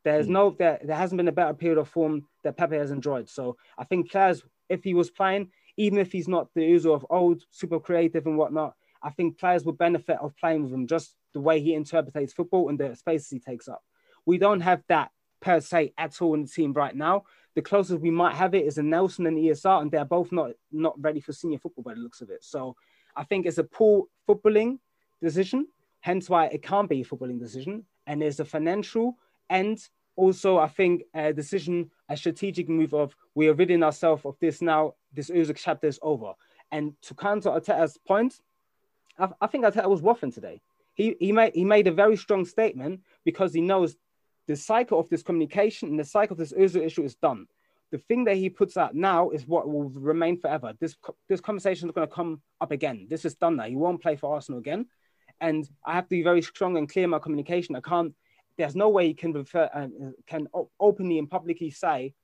There's 0.03 0.27
no 0.27 0.55
there, 0.57 0.79
there 0.83 0.97
hasn't 0.97 1.17
been 1.17 1.27
a 1.27 1.33
better 1.33 1.53
period 1.53 1.79
of 1.79 1.87
form 1.87 2.25
that 2.43 2.57
Pepe 2.57 2.75
has 2.75 2.91
enjoyed. 2.91 3.29
So 3.29 3.57
I 3.77 3.85
think 3.85 4.11
players, 4.11 4.43
if 4.69 4.83
he 4.83 4.93
was 4.93 5.09
playing, 5.09 5.51
even 5.77 5.97
if 5.97 6.11
he's 6.11 6.27
not 6.27 6.49
the 6.53 6.61
Uzo 6.61 6.93
of 6.93 7.05
old, 7.09 7.43
super 7.51 7.79
creative 7.79 8.25
and 8.25 8.37
whatnot, 8.37 8.75
I 9.01 9.09
think 9.09 9.39
players 9.39 9.63
would 9.65 9.77
benefit 9.77 10.17
of 10.19 10.35
playing 10.37 10.63
with 10.63 10.73
him 10.73 10.87
just 10.87 11.15
the 11.33 11.39
way 11.39 11.61
he 11.61 11.73
interprets 11.73 12.33
football 12.33 12.69
and 12.69 12.79
the 12.79 12.95
spaces 12.95 13.29
he 13.29 13.39
takes 13.39 13.67
up. 13.67 13.81
We 14.25 14.37
don't 14.37 14.61
have 14.61 14.83
that 14.87 15.11
per 15.41 15.59
se 15.59 15.93
at 15.97 16.21
all 16.21 16.35
in 16.35 16.43
the 16.43 16.47
team 16.47 16.73
right 16.73 16.95
now. 16.95 17.23
The 17.55 17.61
closest 17.61 18.01
we 18.01 18.11
might 18.11 18.35
have 18.35 18.55
it 18.55 18.65
is 18.65 18.77
a 18.77 18.83
Nelson 18.83 19.27
and 19.27 19.37
ESR, 19.37 19.81
and 19.81 19.91
they're 19.91 20.05
both 20.05 20.31
not 20.31 20.51
not 20.71 20.99
ready 21.01 21.19
for 21.19 21.33
senior 21.33 21.59
football 21.59 21.83
by 21.83 21.93
the 21.93 21.99
looks 21.99 22.21
of 22.21 22.29
it. 22.29 22.43
So 22.43 22.75
I 23.15 23.23
think 23.23 23.45
it's 23.45 23.57
a 23.57 23.63
poor 23.63 24.05
footballing 24.27 24.79
decision, 25.21 25.67
hence 26.01 26.29
why 26.29 26.47
it 26.47 26.63
can't 26.63 26.89
be 26.89 27.01
a 27.01 27.05
footballing 27.05 27.39
decision. 27.39 27.85
And 28.07 28.21
there's 28.21 28.39
a 28.39 28.45
financial 28.45 29.17
and 29.49 29.79
also 30.15 30.57
I 30.57 30.67
think 30.67 31.03
a 31.13 31.33
decision, 31.33 31.89
a 32.09 32.17
strategic 32.17 32.69
move 32.69 32.93
of 32.93 33.15
we 33.35 33.47
are 33.47 33.53
ridding 33.53 33.83
ourselves 33.83 34.25
of 34.25 34.37
this 34.39 34.61
now. 34.61 34.95
This 35.13 35.29
Uzuk 35.29 35.57
chapter 35.57 35.87
is 35.87 35.99
over. 36.01 36.33
And 36.71 36.93
to 37.03 37.13
counter 37.13 37.49
Arteta's 37.49 37.97
point, 38.07 38.41
I, 39.17 39.29
I 39.41 39.47
think 39.47 39.63
Arteta 39.63 39.87
was 39.87 40.01
waffling 40.01 40.33
today. 40.33 40.61
He 40.93 41.15
he 41.19 41.31
made 41.31 41.53
he 41.55 41.65
made 41.65 41.87
a 41.87 41.91
very 41.91 42.17
strong 42.17 42.45
statement 42.45 43.01
because 43.25 43.53
he 43.53 43.61
knows 43.61 43.95
the 44.47 44.55
cycle 44.55 44.99
of 44.99 45.09
this 45.09 45.23
communication 45.23 45.89
and 45.89 45.99
the 45.99 46.05
cycle 46.05 46.33
of 46.33 46.39
this 46.39 46.53
Uzuk 46.53 46.85
issue 46.85 47.03
is 47.03 47.15
done. 47.15 47.47
The 47.93 47.99
thing 47.99 48.23
that 48.23 48.37
he 48.37 48.49
puts 48.49 48.75
out 48.75 48.95
now 48.95 49.29
is 49.29 49.47
what 49.47 49.69
will 49.69 49.89
remain 49.89 50.39
forever. 50.39 50.73
This 50.79 50.95
this 51.29 51.39
conversation 51.39 51.87
is 51.87 51.93
going 51.93 52.07
to 52.07 52.13
come 52.13 52.41
up 52.59 52.71
again. 52.71 53.05
This 53.07 53.23
is 53.23 53.35
done 53.35 53.57
now. 53.57 53.65
He 53.65 53.75
won't 53.75 54.01
play 54.01 54.15
for 54.15 54.33
Arsenal 54.33 54.59
again. 54.59 54.87
And 55.39 55.69
I 55.85 55.93
have 55.93 56.05
to 56.05 56.09
be 56.09 56.23
very 56.23 56.41
strong 56.41 56.75
and 56.77 56.89
clear 56.89 57.03
in 57.03 57.11
my 57.11 57.19
communication. 57.19 57.75
I 57.75 57.81
can't 57.81 58.15
there's 58.57 58.75
no 58.75 58.89
way 58.89 59.07
he 59.07 59.13
can 59.13 59.31
refer 59.31 59.69
uh, 59.71 59.87
can 60.25 60.47
openly 60.79 61.19
and 61.19 61.29
publicly 61.29 61.69
say 61.69 62.15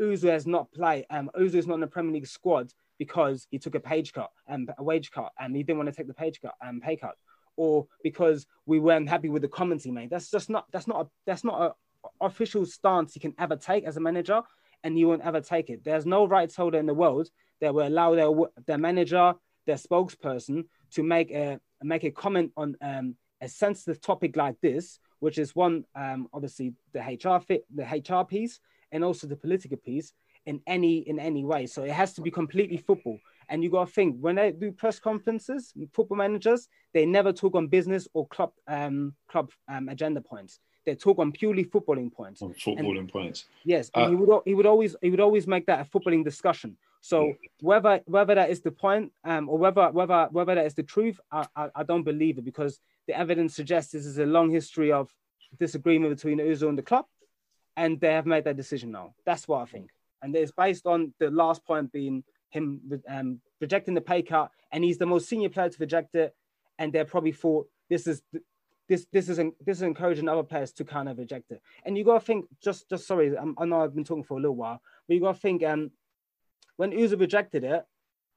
Uzu 0.00 0.28
has 0.28 0.46
not 0.46 0.70
played. 0.72 1.04
Um, 1.10 1.30
Uzu 1.36 1.56
is 1.56 1.66
not 1.66 1.74
in 1.74 1.80
the 1.80 1.88
Premier 1.88 2.12
League 2.12 2.26
squad 2.28 2.72
because 2.96 3.48
he 3.50 3.58
took 3.58 3.74
a 3.74 3.80
page 3.80 4.12
cut 4.12 4.30
and 4.46 4.70
a 4.78 4.82
wage 4.84 5.10
cut, 5.10 5.32
and 5.40 5.56
he 5.56 5.64
didn't 5.64 5.78
want 5.78 5.88
to 5.88 5.96
take 5.96 6.06
the 6.06 6.14
page 6.14 6.40
cut 6.40 6.54
and 6.60 6.80
pay 6.80 6.96
cut, 6.96 7.16
or 7.56 7.86
because 8.04 8.46
we 8.66 8.78
weren't 8.78 9.08
happy 9.08 9.28
with 9.28 9.42
the 9.42 9.48
comments 9.48 9.84
he 9.84 9.90
made. 9.90 10.10
That's 10.10 10.30
just 10.30 10.48
not. 10.48 10.66
That's 10.72 10.86
not. 10.86 11.06
A, 11.06 11.10
that's 11.26 11.42
not 11.42 11.60
a 11.60 11.74
official 12.20 12.64
stance 12.64 13.14
he 13.14 13.20
can 13.20 13.34
ever 13.38 13.56
take 13.56 13.84
as 13.84 13.96
a 13.96 14.00
manager, 14.00 14.42
and 14.84 14.98
you 14.98 15.08
won't 15.08 15.22
ever 15.22 15.40
take 15.40 15.70
it. 15.70 15.84
There's 15.84 16.06
no 16.06 16.26
rights 16.26 16.56
holder 16.56 16.78
in 16.78 16.86
the 16.86 16.94
world 16.94 17.28
that 17.60 17.74
will 17.74 17.86
allow 17.86 18.14
their 18.14 18.30
their 18.66 18.78
manager, 18.78 19.34
their 19.66 19.76
spokesperson, 19.76 20.64
to 20.92 21.02
make 21.02 21.30
a 21.30 21.60
make 21.82 22.04
a 22.04 22.10
comment 22.10 22.52
on 22.56 22.76
um, 22.80 23.16
a 23.40 23.48
sensitive 23.48 24.00
topic 24.00 24.36
like 24.36 24.56
this 24.60 24.98
which 25.20 25.38
is 25.38 25.54
one 25.54 25.84
um, 25.94 26.28
obviously 26.32 26.72
the 26.92 27.00
HR 27.00 27.40
fit, 27.40 27.64
the 27.74 27.84
HR 27.84 28.24
piece, 28.24 28.60
and 28.92 29.04
also 29.04 29.26
the 29.26 29.36
political 29.36 29.76
piece 29.76 30.12
in 30.46 30.60
any 30.66 30.98
in 30.98 31.18
any 31.18 31.44
way. 31.44 31.66
So 31.66 31.82
it 31.82 31.90
has 31.90 32.14
to 32.14 32.22
be 32.22 32.30
completely 32.30 32.78
football. 32.78 33.18
And 33.50 33.62
you 33.62 33.70
got 33.70 33.86
to 33.86 33.92
think 33.92 34.16
when 34.20 34.36
they 34.36 34.52
do 34.52 34.70
press 34.72 34.98
conferences, 35.00 35.72
football 35.92 36.18
managers 36.18 36.68
they 36.94 37.06
never 37.06 37.32
talk 37.32 37.54
on 37.54 37.68
business 37.68 38.06
or 38.14 38.26
club 38.28 38.52
um, 38.66 39.14
club 39.28 39.50
um, 39.68 39.88
agenda 39.88 40.20
points. 40.20 40.60
They 40.88 40.94
talk 40.94 41.18
on 41.18 41.32
purely 41.32 41.66
footballing 41.66 42.10
points. 42.10 42.40
On 42.40 42.54
footballing 42.54 43.12
points. 43.12 43.44
Yes, 43.62 43.90
Uh, 43.94 44.00
and 44.00 44.10
he 44.10 44.16
would 44.16 44.42
he 44.46 44.54
would 44.54 44.64
always 44.64 44.96
he 45.02 45.10
would 45.10 45.20
always 45.20 45.46
make 45.46 45.66
that 45.66 45.80
a 45.84 45.84
footballing 45.84 46.24
discussion. 46.24 46.78
So 47.02 47.34
whether 47.60 48.00
whether 48.06 48.34
that 48.34 48.48
is 48.48 48.62
the 48.62 48.70
point, 48.70 49.12
um, 49.22 49.50
or 49.50 49.58
whether 49.58 49.90
whether 49.90 50.28
whether 50.32 50.54
that 50.54 50.64
is 50.64 50.72
the 50.72 50.82
truth, 50.94 51.20
I, 51.30 51.46
I, 51.54 51.68
I 51.80 51.82
don't 51.82 52.04
believe 52.04 52.38
it 52.38 52.46
because 52.46 52.80
the 53.06 53.14
evidence 53.24 53.54
suggests 53.54 53.92
this 53.92 54.06
is 54.06 54.18
a 54.18 54.24
long 54.24 54.48
history 54.50 54.90
of 54.90 55.14
disagreement 55.58 56.16
between 56.16 56.38
Özil 56.38 56.70
and 56.70 56.78
the 56.78 56.88
club, 56.90 57.04
and 57.76 58.00
they 58.00 58.14
have 58.14 58.24
made 58.24 58.44
that 58.44 58.56
decision 58.56 58.90
now. 58.90 59.14
That's 59.26 59.46
what 59.46 59.60
I 59.60 59.66
think, 59.66 59.90
and 60.22 60.34
it's 60.34 60.52
based 60.52 60.86
on 60.86 61.12
the 61.18 61.30
last 61.30 61.66
point 61.66 61.92
being 61.92 62.24
him 62.48 62.80
um, 63.06 63.42
rejecting 63.60 63.92
the 63.92 64.00
pay 64.00 64.22
cut, 64.22 64.50
and 64.72 64.82
he's 64.82 64.96
the 64.96 65.10
most 65.14 65.28
senior 65.28 65.50
player 65.50 65.68
to 65.68 65.78
reject 65.78 66.14
it, 66.14 66.34
and 66.78 66.94
they 66.94 67.04
probably 67.04 67.32
thought 67.32 67.68
this 67.90 68.06
is 68.06 68.22
this 68.88 69.06
this 69.12 69.28
is 69.28 69.36
this 69.36 69.78
is 69.78 69.82
encouraging 69.82 70.28
other 70.28 70.42
players 70.42 70.72
to 70.72 70.84
kind 70.84 71.08
of 71.08 71.18
reject 71.18 71.50
it. 71.50 71.60
And 71.84 71.96
you 71.96 72.04
got 72.04 72.20
to 72.20 72.24
think 72.24 72.46
just 72.62 72.88
just 72.88 73.06
sorry, 73.06 73.36
um, 73.36 73.54
I 73.58 73.64
know 73.64 73.82
I've 73.82 73.94
been 73.94 74.04
talking 74.04 74.24
for 74.24 74.38
a 74.38 74.40
little 74.40 74.56
while, 74.56 74.80
but 75.06 75.14
you 75.14 75.20
got 75.20 75.34
to 75.34 75.40
think 75.40 75.62
um 75.62 75.90
when 76.76 76.92
Uza 76.92 77.16
rejected 77.16 77.64
it, 77.64 77.84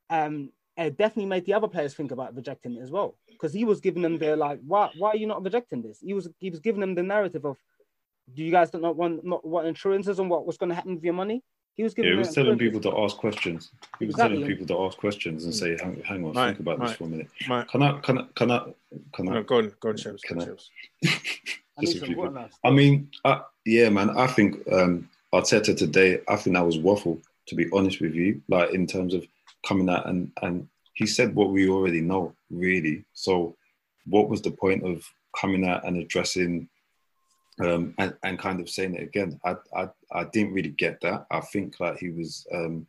um 0.10 0.52
it 0.78 0.98
definitely 0.98 1.26
made 1.26 1.46
the 1.46 1.54
other 1.54 1.68
players 1.68 1.94
think 1.94 2.12
about 2.12 2.36
rejecting 2.36 2.76
it 2.76 2.82
as 2.82 2.92
well 2.92 3.18
because 3.30 3.54
he 3.54 3.66
was 3.66 3.82
giving 3.82 4.02
them 4.02 4.18
the 4.18 4.36
like 4.36 4.60
why 4.66 4.90
why 4.98 5.10
are 5.10 5.18
you 5.18 5.28
not 5.28 5.44
rejecting 5.44 5.82
this? 5.82 6.00
He 6.00 6.14
was 6.14 6.28
he 6.40 6.50
was 6.50 6.60
giving 6.60 6.82
them 6.82 6.96
the 6.96 7.04
narrative 7.04 7.46
of 7.46 7.58
do 8.34 8.44
you 8.44 8.52
guys 8.52 8.74
not 8.74 8.96
want 8.96 9.24
not 9.26 9.46
want 9.46 9.68
insurances 9.68 10.20
on 10.20 10.30
what 10.30 10.46
was 10.46 10.58
going 10.58 10.70
to 10.70 10.76
happen 10.76 10.96
with 10.96 11.04
your 11.04 11.14
money? 11.14 11.44
He 11.78 11.84
was 11.84 11.94
Yeah, 11.98 12.06
he 12.12 12.16
was 12.16 12.34
telling 12.34 12.58
people 12.58 12.82
to 12.82 12.98
ask 13.00 13.18
questions. 13.18 13.72
He 14.00 14.06
was 14.06 14.16
Exactly. 14.16 14.38
telling 14.40 14.52
people 14.52 14.68
to 14.68 14.84
ask 14.86 14.98
questions 14.98 15.46
and 15.46 15.56
say, 15.56 15.78
"Hang, 15.82 16.02
hang 16.04 16.26
on, 16.26 16.34
Right, 16.34 16.48
think 16.48 16.60
about 16.60 16.80
this 16.82 16.94
for 16.98 17.06
a 17.06 17.08
minute." 17.08 17.28
right. 17.50 17.68
Can 17.68 17.82
I? 17.82 18.00
Can 18.02 18.18
I? 18.20 18.26
Can 18.36 18.52
I? 18.52 18.60
Can 19.14 19.30
I? 19.30 19.34
No, 19.36 19.44
go 19.44 19.58
on, 19.60 19.74
go 19.80 19.90
on, 19.90 19.96
Shebs. 19.98 20.22
Can 20.24 20.38
Go 20.40 20.44
I- 20.46 20.50
on, 20.50 20.58
I 21.78 21.82
need 21.82 21.86
just 21.88 21.96
a 21.96 22.00
some 22.00 22.08
few 22.10 22.18
water 22.18 22.32
bits. 22.32 22.58
now. 22.64 22.70
I 22.70 22.74
mean, 22.74 23.10
I, 23.26 23.42
yeah, 23.66 23.90
man. 23.90 24.10
I 24.12 24.28
think 24.28 24.58
um, 24.72 25.10
Arteta 25.34 25.76
today. 25.76 26.20
I 26.28 26.36
think 26.36 26.56
that 26.56 26.66
was 26.66 26.78
waffle. 26.78 27.20
To 27.48 27.56
be 27.56 27.68
honest 27.74 28.00
with 28.02 28.14
you, 28.14 28.42
like 28.50 28.72
in 28.74 28.86
terms 28.86 29.14
of 29.14 29.26
coming 29.68 29.90
out 29.90 30.08
and 30.08 30.32
and 30.42 30.68
he 30.94 31.06
said 31.08 31.34
what 31.36 31.50
we 31.52 31.70
already 31.70 32.02
know, 32.02 32.34
really. 32.50 33.04
So, 33.14 33.56
what 34.06 34.30
was 34.30 34.42
the 34.42 34.52
point 34.52 34.84
of 34.86 35.04
coming 35.40 35.66
out 35.68 35.86
and 35.86 35.98
addressing 35.98 36.68
um, 37.64 37.94
and, 37.98 38.16
and 38.24 38.40
kind 38.40 38.60
of 38.60 38.70
saying 38.70 38.96
it 38.96 39.04
again? 39.04 39.40
I, 39.46 39.56
I 39.76 39.90
I 40.12 40.24
didn't 40.26 40.54
really 40.54 40.70
get 40.70 41.02
that. 41.02 41.26
I 41.32 41.42
think 41.42 41.80
like 41.80 41.98
he 41.98 42.10
was 42.10 42.46
um, 42.54 42.86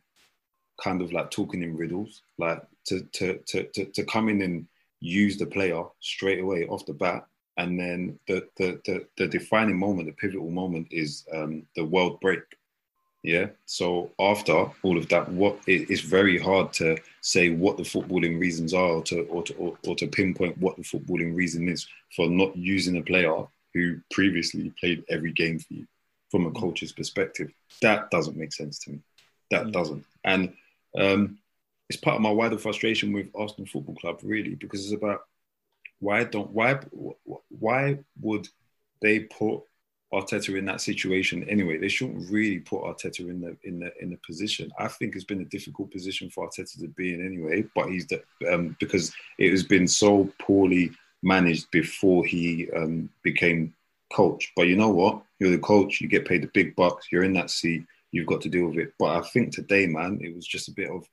kind 0.81 1.01
of 1.01 1.13
like 1.13 1.31
talking 1.31 1.63
in 1.63 1.77
riddles, 1.77 2.21
like 2.37 2.61
to 2.87 3.01
to 3.13 3.39
to 3.47 3.63
to, 3.73 3.85
to 3.85 4.03
come 4.05 4.29
in 4.29 4.41
and 4.41 4.67
use 4.99 5.37
the 5.37 5.45
player 5.45 5.83
straight 5.99 6.39
away 6.39 6.65
off 6.67 6.85
the 6.85 6.93
bat 6.93 7.25
and 7.57 7.79
then 7.79 8.19
the 8.27 8.47
the 8.57 8.79
the, 8.85 9.05
the 9.17 9.27
defining 9.27 9.77
moment, 9.77 10.07
the 10.07 10.13
pivotal 10.13 10.49
moment, 10.49 10.87
is 10.91 11.25
um, 11.33 11.65
the 11.75 11.85
world 11.85 12.19
break. 12.19 12.41
Yeah. 13.21 13.47
So 13.65 14.11
after 14.19 14.65
all 14.83 14.97
of 14.97 15.07
that, 15.09 15.29
what 15.31 15.57
it, 15.65 15.89
it's 15.89 16.01
very 16.01 16.37
hard 16.37 16.73
to 16.73 16.97
say 17.21 17.49
what 17.49 17.77
the 17.77 17.83
footballing 17.83 18.39
reasons 18.39 18.73
are, 18.73 18.89
or 18.95 19.03
to 19.03 19.21
or 19.23 19.43
to 19.43 19.53
or, 19.55 19.77
or 19.87 19.95
to 19.95 20.07
pinpoint 20.07 20.57
what 20.57 20.75
the 20.75 20.83
footballing 20.83 21.35
reason 21.35 21.69
is 21.69 21.87
for 22.15 22.27
not 22.27 22.55
using 22.55 22.97
a 22.97 23.01
player 23.01 23.45
who 23.73 23.97
previously 24.11 24.71
played 24.79 25.03
every 25.09 25.31
game 25.31 25.59
for 25.59 25.73
you 25.73 25.87
from 26.29 26.45
a 26.47 26.51
coach's 26.51 26.91
perspective. 26.91 27.51
That 27.81 28.09
doesn't 28.09 28.37
make 28.37 28.53
sense 28.53 28.79
to 28.79 28.91
me. 28.91 28.99
That 29.51 29.71
doesn't. 29.71 30.03
And 30.23 30.53
um, 30.97 31.37
it's 31.89 31.99
part 31.99 32.15
of 32.15 32.21
my 32.21 32.31
wider 32.31 32.57
frustration 32.57 33.13
with 33.13 33.27
Arsenal 33.35 33.67
Football 33.67 33.95
Club, 33.95 34.19
really, 34.23 34.55
because 34.55 34.83
it's 34.83 34.93
about 34.93 35.21
why 35.99 36.23
don't 36.23 36.51
why 36.51 36.79
why 37.49 37.99
would 38.19 38.47
they 39.01 39.21
put 39.21 39.61
Arteta 40.13 40.57
in 40.57 40.65
that 40.65 40.81
situation 40.81 41.47
anyway? 41.49 41.77
They 41.77 41.87
shouldn't 41.87 42.29
really 42.29 42.59
put 42.59 42.83
Arteta 42.83 43.21
in 43.21 43.41
the 43.41 43.55
in 43.63 43.79
the 43.79 43.91
in 44.01 44.09
the 44.09 44.19
position. 44.25 44.71
I 44.79 44.87
think 44.87 45.15
it's 45.15 45.23
been 45.23 45.41
a 45.41 45.45
difficult 45.45 45.91
position 45.91 46.29
for 46.29 46.47
Arteta 46.47 46.79
to 46.79 46.87
be 46.89 47.13
in 47.13 47.25
anyway, 47.25 47.65
but 47.75 47.89
he's 47.89 48.07
the, 48.07 48.21
um, 48.51 48.75
because 48.79 49.13
it 49.37 49.51
has 49.51 49.63
been 49.63 49.87
so 49.87 50.29
poorly 50.39 50.91
managed 51.23 51.71
before 51.71 52.25
he 52.25 52.69
um, 52.75 53.09
became 53.23 53.73
coach. 54.13 54.51
But 54.55 54.67
you 54.67 54.75
know 54.75 54.89
what? 54.89 55.21
You're 55.39 55.51
the 55.51 55.57
coach. 55.57 56.01
You 56.01 56.07
get 56.07 56.27
paid 56.27 56.43
the 56.43 56.51
big 56.53 56.75
bucks. 56.75 57.07
You're 57.11 57.23
in 57.23 57.33
that 57.33 57.49
seat. 57.49 57.85
You've 58.11 58.27
got 58.27 58.41
to 58.41 58.49
deal 58.49 58.67
with 58.67 58.77
it. 58.77 58.93
But 58.99 59.17
I 59.17 59.21
think 59.21 59.53
today, 59.53 59.87
man, 59.87 60.19
it 60.21 60.35
was 60.35 60.45
just 60.45 60.67
a 60.67 60.73
bit 60.73 60.89
of 60.89 61.07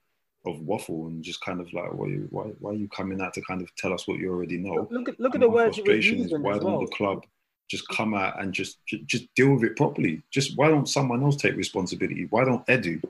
of 0.47 0.61
waffle 0.61 1.07
and 1.07 1.23
just 1.23 1.43
kind 1.43 1.61
of 1.61 1.71
like, 1.75 1.93
why, 1.93 2.09
why, 2.31 2.45
why 2.61 2.71
are 2.71 2.75
you 2.75 2.89
coming 2.89 3.21
out 3.21 3.35
to 3.35 3.43
kind 3.43 3.61
of 3.61 3.75
tell 3.77 3.93
us 3.93 4.09
what 4.09 4.19
you 4.19 4.31
already 4.31 4.57
know? 4.57 4.89
Look 4.91 5.09
at 5.09 5.21
look 5.21 5.35
at 5.35 5.41
the 5.41 5.49
words 5.49 5.77
he 5.77 5.83
was 5.83 5.89
frustration 5.89 6.25
is 6.25 6.33
why 6.33 6.55
as 6.55 6.61
don't 6.61 6.73
well. 6.73 6.81
the 6.81 6.87
club 6.87 7.25
just 7.71 7.87
come 7.89 8.15
out 8.15 8.41
and 8.41 8.53
just 8.53 8.79
just 8.87 9.27
deal 9.35 9.55
with 9.55 9.65
it 9.65 9.77
properly? 9.77 10.23
Just 10.31 10.57
why 10.57 10.69
don't 10.69 10.89
someone 10.89 11.23
else 11.23 11.37
take 11.37 11.57
responsibility? 11.57 12.27
Why 12.31 12.45
don't 12.45 12.67
Edu 12.67 13.03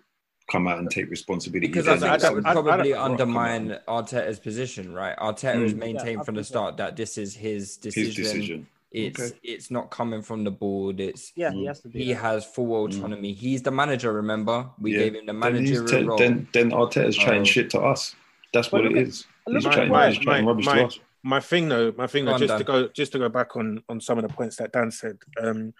come 0.50 0.66
out 0.68 0.78
and 0.78 0.90
take 0.90 1.08
responsibility? 1.10 1.66
Because 1.68 1.86
He 1.86 1.92
I 1.92 1.98
think 2.18 2.22
that 2.22 2.34
would 2.34 2.44
probably 2.44 2.92
undermine 2.94 3.78
Arteta's 3.88 4.38
position, 4.38 4.92
right? 4.92 5.16
Arteta 5.18 5.54
has 5.62 5.74
Mm. 5.74 5.78
maintained 5.78 6.18
Yeah, 6.18 6.22
from 6.24 6.34
the 6.34 6.44
start 6.44 6.76
that 6.78 6.96
this 6.96 7.16
is 7.18 7.34
his 7.34 7.76
decision. 7.76 8.04
his 8.06 8.14
decision. 8.16 8.66
It's 8.92 9.20
Okay. 9.20 9.38
it's 9.44 9.70
not 9.70 9.90
coming 9.90 10.20
from 10.20 10.42
the 10.42 10.50
board. 10.50 10.98
It's 10.98 11.32
Yeah, 11.36 11.52
he 11.52 11.64
has 11.66 11.80
to 11.82 11.88
do 11.88 11.96
he 11.98 12.12
that. 12.12 12.16
has 12.22 12.44
full 12.44 12.74
autonomy. 12.84 13.32
He's 13.32 13.62
the 13.62 13.70
manager. 13.70 14.12
Remember, 14.12 14.68
we 14.80 14.92
Yeah. 14.92 14.98
gave 14.98 15.14
him 15.14 15.26
the 15.26 15.32
Then, 15.32 15.38
managerial 15.38 15.86
te- 15.86 16.02
role. 16.04 16.18
then 16.18 16.48
then 16.52 16.70
Arteta's 16.72 17.16
chatting 17.16 17.42
Oh. 17.42 17.44
shit 17.44 17.70
to 17.70 17.80
us. 17.80 18.16
That's 18.52 18.68
But 18.68 18.82
what 18.82 18.86
it 18.86 18.94
look 18.96 19.08
at- 19.08 19.24
look 19.46 19.56
He's 19.62 19.66
at 19.66 19.72
chatting, 19.72 19.90
why- 19.92 20.08
he's 20.08 20.18
chatting 20.18 20.44
my- 20.44 20.50
rubbish 20.50 20.66
my- 20.66 20.74
to 20.78 20.84
us. 20.86 20.98
my 21.22 21.38
thing 21.38 21.68
though, 21.68 21.92
my 21.96 22.08
thing 22.08 22.24
though, 22.24 22.36
just 22.36 22.58
to 22.58 22.64
go 22.64 22.88
just 22.88 23.12
to 23.12 23.18
go 23.20 23.28
back 23.28 23.54
on 23.54 23.84
on 23.88 24.00
some 24.00 24.18
of 24.18 24.22
the 24.26 24.34
points 24.34 24.56
that 24.56 24.72
Dan 24.72 24.90
said. 24.90 25.18
Um, 25.40 25.72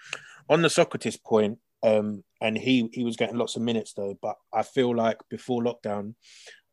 on 0.49 0.63
the 0.63 0.69
Sokratis 0.69 1.21
point, 1.21 1.59
um, 1.83 2.23
and 2.41 2.57
he 2.57 2.89
he 2.93 3.05
was 3.05 3.17
getting 3.17 3.37
lots 3.37 3.57
of 3.57 3.63
minutes 3.63 3.93
though, 3.95 4.19
but 4.21 4.37
I 4.53 4.63
feel 4.63 4.95
like 4.95 5.19
before 5.29 5.63
lockdown, 5.63 6.15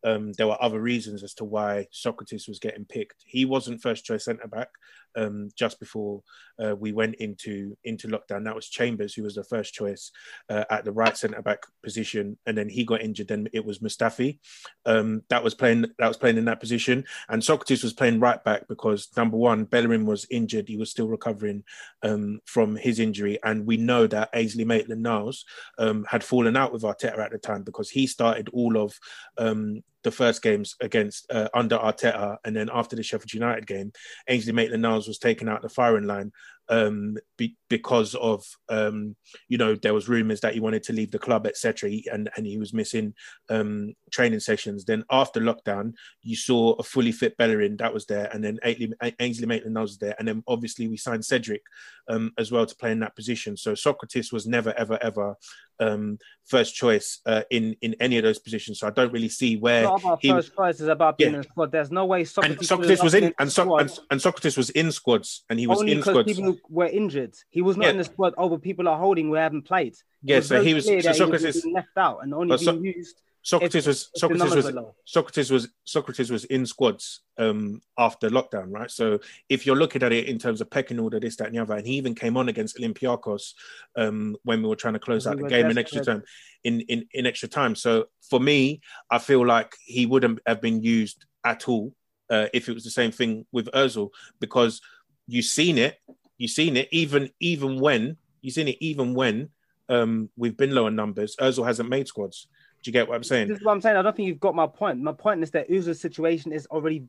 um, 0.04 0.32
there 0.34 0.46
were 0.46 0.62
other 0.62 0.80
reasons 0.80 1.22
as 1.22 1.34
to 1.34 1.44
why 1.44 1.86
Sokratis 1.92 2.48
was 2.48 2.58
getting 2.58 2.84
picked. 2.84 3.22
He 3.24 3.44
wasn't 3.44 3.82
first 3.82 4.04
choice 4.04 4.24
centre 4.24 4.48
back 4.48 4.68
um, 5.16 5.50
just 5.56 5.80
before 5.80 6.22
uh, 6.62 6.74
we 6.74 6.92
went 6.92 7.16
into 7.16 7.76
into 7.84 8.08
lockdown. 8.08 8.44
That 8.44 8.54
was 8.54 8.68
Chambers 8.68 9.14
who 9.14 9.22
was 9.22 9.34
the 9.34 9.44
first 9.44 9.74
choice 9.74 10.10
uh, 10.48 10.64
at 10.70 10.84
the 10.84 10.92
right 10.92 11.16
centre 11.16 11.42
back 11.42 11.62
position, 11.82 12.38
and 12.46 12.56
then 12.56 12.68
he 12.68 12.84
got 12.84 13.02
injured. 13.02 13.28
Then 13.28 13.48
it 13.52 13.64
was 13.64 13.78
Mustafi 13.78 14.38
um, 14.86 15.22
that 15.28 15.44
was 15.44 15.54
playing 15.54 15.86
that 15.98 16.08
was 16.08 16.16
playing 16.16 16.38
in 16.38 16.44
that 16.46 16.60
position, 16.60 17.04
and 17.28 17.42
Sokratis 17.42 17.82
was 17.82 17.92
playing 17.92 18.20
right 18.20 18.42
back 18.42 18.68
because 18.68 19.08
number 19.16 19.36
one, 19.36 19.64
Bellerin 19.64 20.06
was 20.06 20.26
injured; 20.30 20.68
he 20.68 20.76
was 20.76 20.90
still 20.90 21.08
recovering 21.08 21.64
um, 22.02 22.40
from 22.44 22.76
his 22.76 22.98
injury, 22.98 23.38
and 23.44 23.66
we 23.66 23.76
know 23.76 24.06
that 24.06 24.30
Ainsley 24.34 24.64
Maitland-Niles 24.64 25.44
um, 25.78 26.04
had 26.08 26.24
fallen 26.24 26.56
out 26.56 26.72
with 26.72 26.82
Arteta 26.82 27.18
at 27.18 27.32
the 27.32 27.38
time 27.38 27.62
because 27.62 27.90
he 27.90 28.06
started 28.06 28.48
all 28.52 28.76
of 28.76 28.98
um, 29.36 29.82
the 30.04 30.10
first 30.10 30.42
games 30.42 30.76
against 30.80 31.26
uh, 31.30 31.48
under 31.54 31.76
Arteta, 31.76 32.36
and 32.44 32.54
then 32.54 32.70
after 32.72 32.96
the 32.96 33.02
Sheffield 33.02 33.32
United 33.32 33.66
game, 33.66 33.92
Ainsley 34.28 34.52
Maitland-Niles 34.52 35.08
was 35.08 35.18
taken 35.18 35.48
out 35.48 35.62
the 35.62 35.68
firing 35.68 36.06
line 36.06 36.32
um, 36.68 37.16
be, 37.36 37.56
because 37.68 38.14
of 38.14 38.44
um, 38.68 39.16
you 39.48 39.58
know 39.58 39.74
there 39.74 39.94
was 39.94 40.08
rumours 40.08 40.40
that 40.40 40.54
he 40.54 40.60
wanted 40.60 40.82
to 40.84 40.92
leave 40.92 41.10
the 41.10 41.18
club, 41.18 41.46
etc., 41.46 41.90
and 42.12 42.30
and 42.36 42.46
he 42.46 42.58
was 42.58 42.72
missing 42.72 43.14
um, 43.50 43.94
training 44.10 44.40
sessions. 44.40 44.84
Then 44.84 45.04
after 45.10 45.40
lockdown, 45.40 45.94
you 46.22 46.36
saw 46.36 46.72
a 46.74 46.82
fully 46.82 47.12
fit 47.12 47.36
Bellerin 47.36 47.76
that 47.78 47.94
was 47.94 48.06
there, 48.06 48.28
and 48.32 48.42
then 48.42 48.58
Ainsley, 48.64 48.92
Ainsley 49.20 49.46
Maitland-Niles 49.46 49.90
was 49.90 49.98
there, 49.98 50.14
and 50.18 50.26
then 50.26 50.42
obviously 50.46 50.88
we 50.88 50.96
signed 50.96 51.24
Cedric 51.24 51.62
um, 52.08 52.32
as 52.38 52.50
well 52.50 52.66
to 52.66 52.76
play 52.76 52.92
in 52.92 53.00
that 53.00 53.16
position. 53.16 53.56
So 53.56 53.72
Sokratis 53.72 54.32
was 54.32 54.46
never 54.46 54.72
ever 54.78 54.98
ever 55.02 55.36
um, 55.80 56.18
first 56.46 56.74
choice 56.74 57.20
uh, 57.26 57.42
in 57.50 57.76
in 57.82 57.94
any 58.00 58.16
of 58.16 58.24
those 58.24 58.38
positions. 58.38 58.80
So 58.80 58.86
I 58.86 58.90
don't 58.90 59.12
really 59.12 59.28
see 59.28 59.56
where 59.56 59.82
It's 59.82 59.90
not 59.90 60.02
about 60.02 60.18
he 60.22 60.30
first 60.30 60.54
choice, 60.56 60.80
it's 60.80 60.88
about 60.88 61.18
being 61.18 61.30
Yeah. 61.30 61.36
in 61.36 61.42
the 61.42 61.48
squad. 61.48 61.72
There's 61.72 61.90
no 61.90 62.06
way 62.06 62.24
Sokratis, 62.24 62.58
Sokratis 62.58 63.02
was 63.02 63.14
in 63.14 63.34
and, 63.38 63.52
so, 63.52 63.76
and, 63.76 63.90
and 64.10 64.20
Sokratis 64.20 64.56
was 64.56 64.70
in 64.70 64.90
squads 64.92 65.44
and 65.48 65.58
he 65.58 65.66
was 65.66 65.80
only 65.80 65.92
in 65.92 65.98
because 65.98 66.12
squads. 66.12 66.32
people 66.32 66.56
were 66.68 66.86
injured. 66.86 67.34
He 67.50 67.57
was 67.62 67.76
not 67.76 67.86
Yeah. 67.86 67.90
in 67.92 67.98
the 67.98 68.04
squad 68.04 68.34
over 68.36 68.58
people 68.58 68.88
are 68.88 68.98
holding 68.98 69.26
who 69.26 69.34
haven't 69.34 69.62
played. 69.62 69.94
Yeah, 70.22 70.40
so 70.40 70.62
he 70.62 70.74
was- 70.74 70.84
so 70.86 70.90
he 70.92 70.96
was 70.96 71.18
Sokratis- 71.18 71.62
being 71.62 71.74
left 71.74 71.96
out 71.96 72.18
and 72.22 72.34
only 72.34 72.58
So- 72.58 72.72
being 72.72 72.96
used. 72.96 73.20
Sokratis 73.44 73.86
was 73.86 74.10
if 74.14 74.20
Sokratis 74.20 74.56
was. 74.56 74.66
Sokratis 75.06 75.50
was 75.50 75.68
Sokratis 75.86 76.30
was 76.30 76.44
in 76.46 76.66
squads 76.66 77.20
um, 77.38 77.80
after 77.96 78.28
lockdown, 78.28 78.66
right? 78.70 78.90
So 78.90 79.20
if 79.48 79.64
you're 79.64 79.76
looking 79.76 80.02
at 80.02 80.12
it 80.12 80.26
in 80.26 80.38
terms 80.38 80.60
of 80.60 80.68
pecking 80.68 80.98
order, 80.98 81.18
this, 81.18 81.36
that, 81.36 81.46
and 81.46 81.56
the 81.56 81.62
other, 81.62 81.74
and 81.76 81.86
he 81.86 81.94
even 81.94 82.14
came 82.14 82.36
on 82.36 82.48
against 82.50 82.76
Olympiacos 82.78 83.54
um, 83.96 84.36
when 84.42 84.60
we 84.60 84.68
were 84.68 84.76
trying 84.76 84.94
to 84.94 85.00
close 85.00 85.24
We 85.24 85.30
out 85.32 85.38
the 85.38 85.48
game 85.48 85.70
in 85.70 85.78
extra 85.78 86.04
time, 86.04 86.24
in, 86.64 86.80
in 86.82 87.06
in 87.14 87.24
extra 87.26 87.48
time. 87.48 87.74
So 87.74 88.08
for 88.28 88.40
me, 88.40 88.80
I 89.10 89.18
feel 89.18 89.46
like 89.46 89.72
he 89.84 90.04
wouldn't 90.04 90.40
have 90.46 90.60
been 90.60 90.82
used 90.82 91.24
at 91.44 91.68
all 91.68 91.94
uh, 92.28 92.48
if 92.52 92.68
it 92.68 92.74
was 92.74 92.84
the 92.84 92.90
same 92.90 93.12
thing 93.12 93.46
with 93.52 93.66
Özil, 93.72 94.10
because 94.40 94.82
you've 95.26 95.46
seen 95.46 95.78
it, 95.78 95.96
you've 96.38 96.50
seen 96.50 96.76
it 96.76 96.88
even 96.90 97.30
even 97.40 97.78
when 97.78 98.16
you've 98.40 98.54
seen 98.54 98.68
it 98.68 98.78
even 98.80 99.14
when 99.14 99.50
um, 99.88 100.30
we've 100.36 100.56
been 100.56 100.74
lower 100.74 100.90
numbers. 100.90 101.36
Özil 101.40 101.66
hasn't 101.66 101.88
made 101.88 102.06
squads. 102.06 102.46
Do 102.82 102.88
you 102.88 102.92
get 102.92 103.08
what 103.08 103.16
I'm 103.16 103.24
saying? 103.24 103.48
This 103.48 103.58
is 103.58 103.64
what 103.64 103.72
I'm 103.72 103.80
saying. 103.80 103.96
I 103.96 104.02
don't 104.02 104.14
think 104.14 104.28
you've 104.28 104.38
got 104.38 104.54
my 104.54 104.66
point. 104.66 105.00
My 105.00 105.12
point 105.12 105.42
is 105.42 105.50
that 105.50 105.68
Uzo's 105.68 106.00
situation 106.00 106.52
is 106.52 106.66
already 106.66 107.04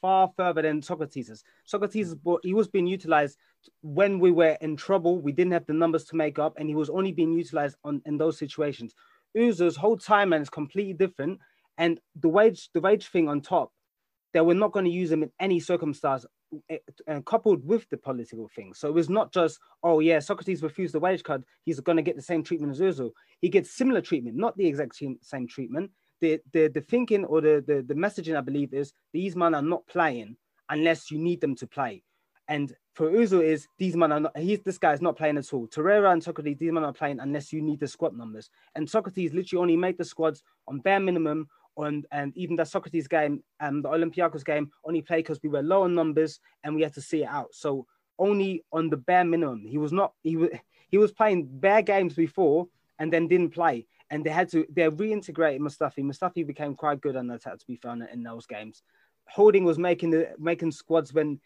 far 0.00 0.32
further 0.34 0.62
than 0.62 0.80
Sokratis'. 0.80 1.42
Sokratis, 1.70 2.18
but 2.24 2.40
he 2.42 2.54
was 2.54 2.68
being 2.68 2.86
utilized 2.86 3.36
when 3.82 4.18
we 4.18 4.30
were 4.30 4.56
in 4.62 4.76
trouble. 4.76 5.20
We 5.20 5.32
didn't 5.32 5.52
have 5.52 5.66
the 5.66 5.74
numbers 5.74 6.04
to 6.04 6.16
make 6.16 6.38
up, 6.38 6.54
and 6.56 6.68
he 6.68 6.74
was 6.74 6.88
only 6.88 7.12
being 7.12 7.32
utilized 7.32 7.76
on 7.84 8.00
in 8.06 8.16
those 8.16 8.38
situations. 8.38 8.94
Uzo's 9.36 9.76
whole 9.76 9.98
timeline 9.98 10.40
is 10.40 10.48
completely 10.48 10.94
different, 10.94 11.38
and 11.76 12.00
the 12.18 12.28
wage 12.28 12.70
the 12.72 12.80
wage 12.80 13.08
thing 13.08 13.28
on 13.28 13.42
top, 13.42 13.72
that 14.32 14.46
we're 14.46 14.54
not 14.54 14.72
going 14.72 14.86
to 14.86 14.90
use 14.90 15.12
him 15.12 15.22
in 15.22 15.30
any 15.38 15.60
circumstance, 15.60 16.24
uh, 16.70 17.20
coupled 17.26 17.64
with 17.64 17.88
the 17.90 17.96
political 17.96 18.48
thing. 18.48 18.74
So 18.74 18.88
it 18.88 18.94
was 18.94 19.08
not 19.08 19.32
just 19.32 19.58
oh 19.82 20.00
yeah, 20.00 20.18
Sokratis 20.18 20.62
refused 20.62 20.94
the 20.94 21.00
wage 21.00 21.22
cut, 21.22 21.42
he's 21.64 21.80
going 21.80 21.96
to 21.96 22.02
get 22.02 22.16
the 22.16 22.22
same 22.22 22.42
treatment 22.42 22.72
as 22.72 22.80
Uzo. 22.80 23.10
He 23.40 23.48
gets 23.48 23.70
similar 23.70 24.00
treatment, 24.00 24.36
not 24.36 24.56
the 24.56 24.66
exact 24.66 24.96
same, 24.96 25.18
same 25.22 25.46
treatment. 25.46 25.90
The, 26.20 26.40
the 26.52 26.68
the 26.68 26.82
thinking 26.82 27.24
or 27.24 27.40
the, 27.40 27.64
the 27.66 27.82
the 27.86 27.94
messaging 27.94 28.36
I 28.36 28.42
believe 28.42 28.74
is 28.74 28.92
these 29.12 29.36
men 29.36 29.54
are 29.54 29.62
not 29.62 29.86
playing 29.86 30.36
unless 30.68 31.10
you 31.10 31.18
need 31.18 31.40
them 31.40 31.54
to 31.56 31.66
play. 31.66 32.02
And 32.48 32.74
for 32.94 33.08
Uzo 33.10 33.42
is 33.42 33.68
these 33.78 33.96
men 33.96 34.10
are 34.12 34.20
not 34.20 34.36
he's 34.36 34.60
this 34.60 34.76
guy 34.76 34.92
is 34.92 35.00
not 35.00 35.16
playing 35.16 35.38
at 35.38 35.52
all. 35.52 35.68
Torreira 35.68 36.12
and 36.12 36.22
Sokratis, 36.22 36.58
these 36.58 36.72
men 36.72 36.84
are 36.84 36.92
playing 36.92 37.20
unless 37.20 37.52
you 37.52 37.62
need 37.62 37.80
the 37.80 37.86
squad 37.86 38.16
numbers. 38.16 38.50
And 38.74 38.88
Sokratis 38.88 39.32
literally 39.32 39.62
only 39.62 39.76
made 39.76 39.96
the 39.96 40.04
squads 40.04 40.42
on 40.66 40.80
bare 40.80 41.00
minimum. 41.00 41.48
On, 41.80 42.02
and 42.10 42.36
even 42.36 42.56
the 42.56 42.64
Sokratis 42.64 43.08
game 43.08 43.42
and 43.58 43.84
the 43.84 43.88
Olympiacos 43.88 44.44
game 44.44 44.70
only 44.84 45.02
played 45.02 45.24
because 45.24 45.40
we 45.42 45.48
were 45.48 45.62
low 45.62 45.82
on 45.84 45.94
numbers 45.94 46.40
and 46.62 46.74
we 46.74 46.82
had 46.82 46.94
to 46.94 47.00
see 47.00 47.22
it 47.22 47.28
out. 47.28 47.54
So 47.54 47.86
only 48.18 48.64
on 48.70 48.90
the 48.90 48.96
bare 48.96 49.24
minimum. 49.24 49.64
He 49.66 49.78
was 49.78 49.92
not 49.92 50.12
he 50.22 50.36
was 50.36 50.50
he 50.90 50.98
was 50.98 51.10
playing 51.10 51.48
bare 51.50 51.82
games 51.82 52.14
before 52.14 52.68
and 52.98 53.12
then 53.12 53.28
didn't 53.28 53.50
play. 53.50 53.86
And 54.10 54.24
they 54.24 54.30
had 54.30 54.50
to 54.50 54.66
they 54.70 54.82
reintegrated 54.82 55.60
Mustafi. 55.60 56.04
Mustafi 56.04 56.46
became 56.46 56.74
quite 56.74 57.00
good 57.00 57.16
on 57.16 57.28
the 57.28 57.34
attack 57.34 57.58
to 57.58 57.66
be 57.66 57.76
fair 57.76 57.96
in 58.12 58.22
those 58.22 58.46
games. 58.46 58.82
Holding 59.28 59.64
was 59.64 59.78
making 59.78 60.10
the 60.10 60.34
making 60.38 60.72
squads 60.72 61.14
when 61.14 61.40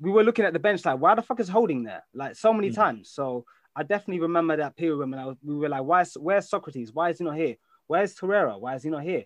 we 0.00 0.10
were 0.10 0.24
looking 0.24 0.44
at 0.44 0.52
the 0.52 0.58
bench 0.58 0.84
like, 0.84 1.00
why 1.00 1.14
the 1.14 1.22
fuck 1.22 1.40
is 1.40 1.48
Holding 1.48 1.82
there? 1.82 2.04
Like 2.14 2.36
so 2.36 2.52
many 2.52 2.70
mm. 2.70 2.74
times. 2.74 3.10
So 3.10 3.44
I 3.74 3.82
definitely 3.82 4.20
remember 4.20 4.56
that 4.56 4.76
period 4.76 4.98
when 4.98 5.14
I 5.14 5.26
was, 5.26 5.36
we 5.42 5.56
were 5.56 5.68
like, 5.68 5.82
why 5.82 6.00
is, 6.02 6.14
where's 6.14 6.48
Sokratis? 6.48 6.94
Why 6.94 7.10
is 7.10 7.18
he 7.18 7.24
not 7.24 7.36
here? 7.36 7.56
Where's 7.88 8.14
Torreira? 8.14 8.58
Why 8.58 8.74
is 8.76 8.82
he 8.84 8.90
not 8.90 9.02
here? 9.02 9.24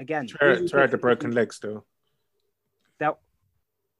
Again, 0.00 0.26
Torreira 0.26 0.62
Torreira 0.62 0.80
had 0.80 0.90
the 0.90 0.98
broken 0.98 1.30
leg 1.32 1.52
still. 1.52 1.84
that 2.98 3.18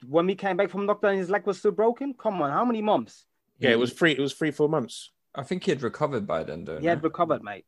when 0.09 0.27
we 0.27 0.35
came 0.35 0.57
back 0.57 0.71
from 0.71 0.87
lockdown, 0.87 1.17
his 1.19 1.29
leg 1.29 1.47
was 1.47 1.59
still 1.59 1.73
broken. 1.73 2.15
Come 2.15 2.41
on, 2.41 2.51
how 2.51 2.65
many 2.65 2.81
months? 2.81 3.27
Yeah, 3.59 3.71
it 3.71 3.79
was 3.79 3.93
three. 3.93 4.13
It 4.13 4.19
was 4.21 4.33
three, 4.33 4.51
four 4.51 4.69
months. 4.69 5.11
I 5.35 5.43
think 5.43 5.65
he 5.65 5.71
had 5.71 5.83
recovered 5.83 6.27
by 6.27 6.43
then, 6.43 6.65
though. 6.65 6.79
He 6.81 6.87
had 6.87 7.05
recovered, 7.05 7.43
mate. 7.45 7.67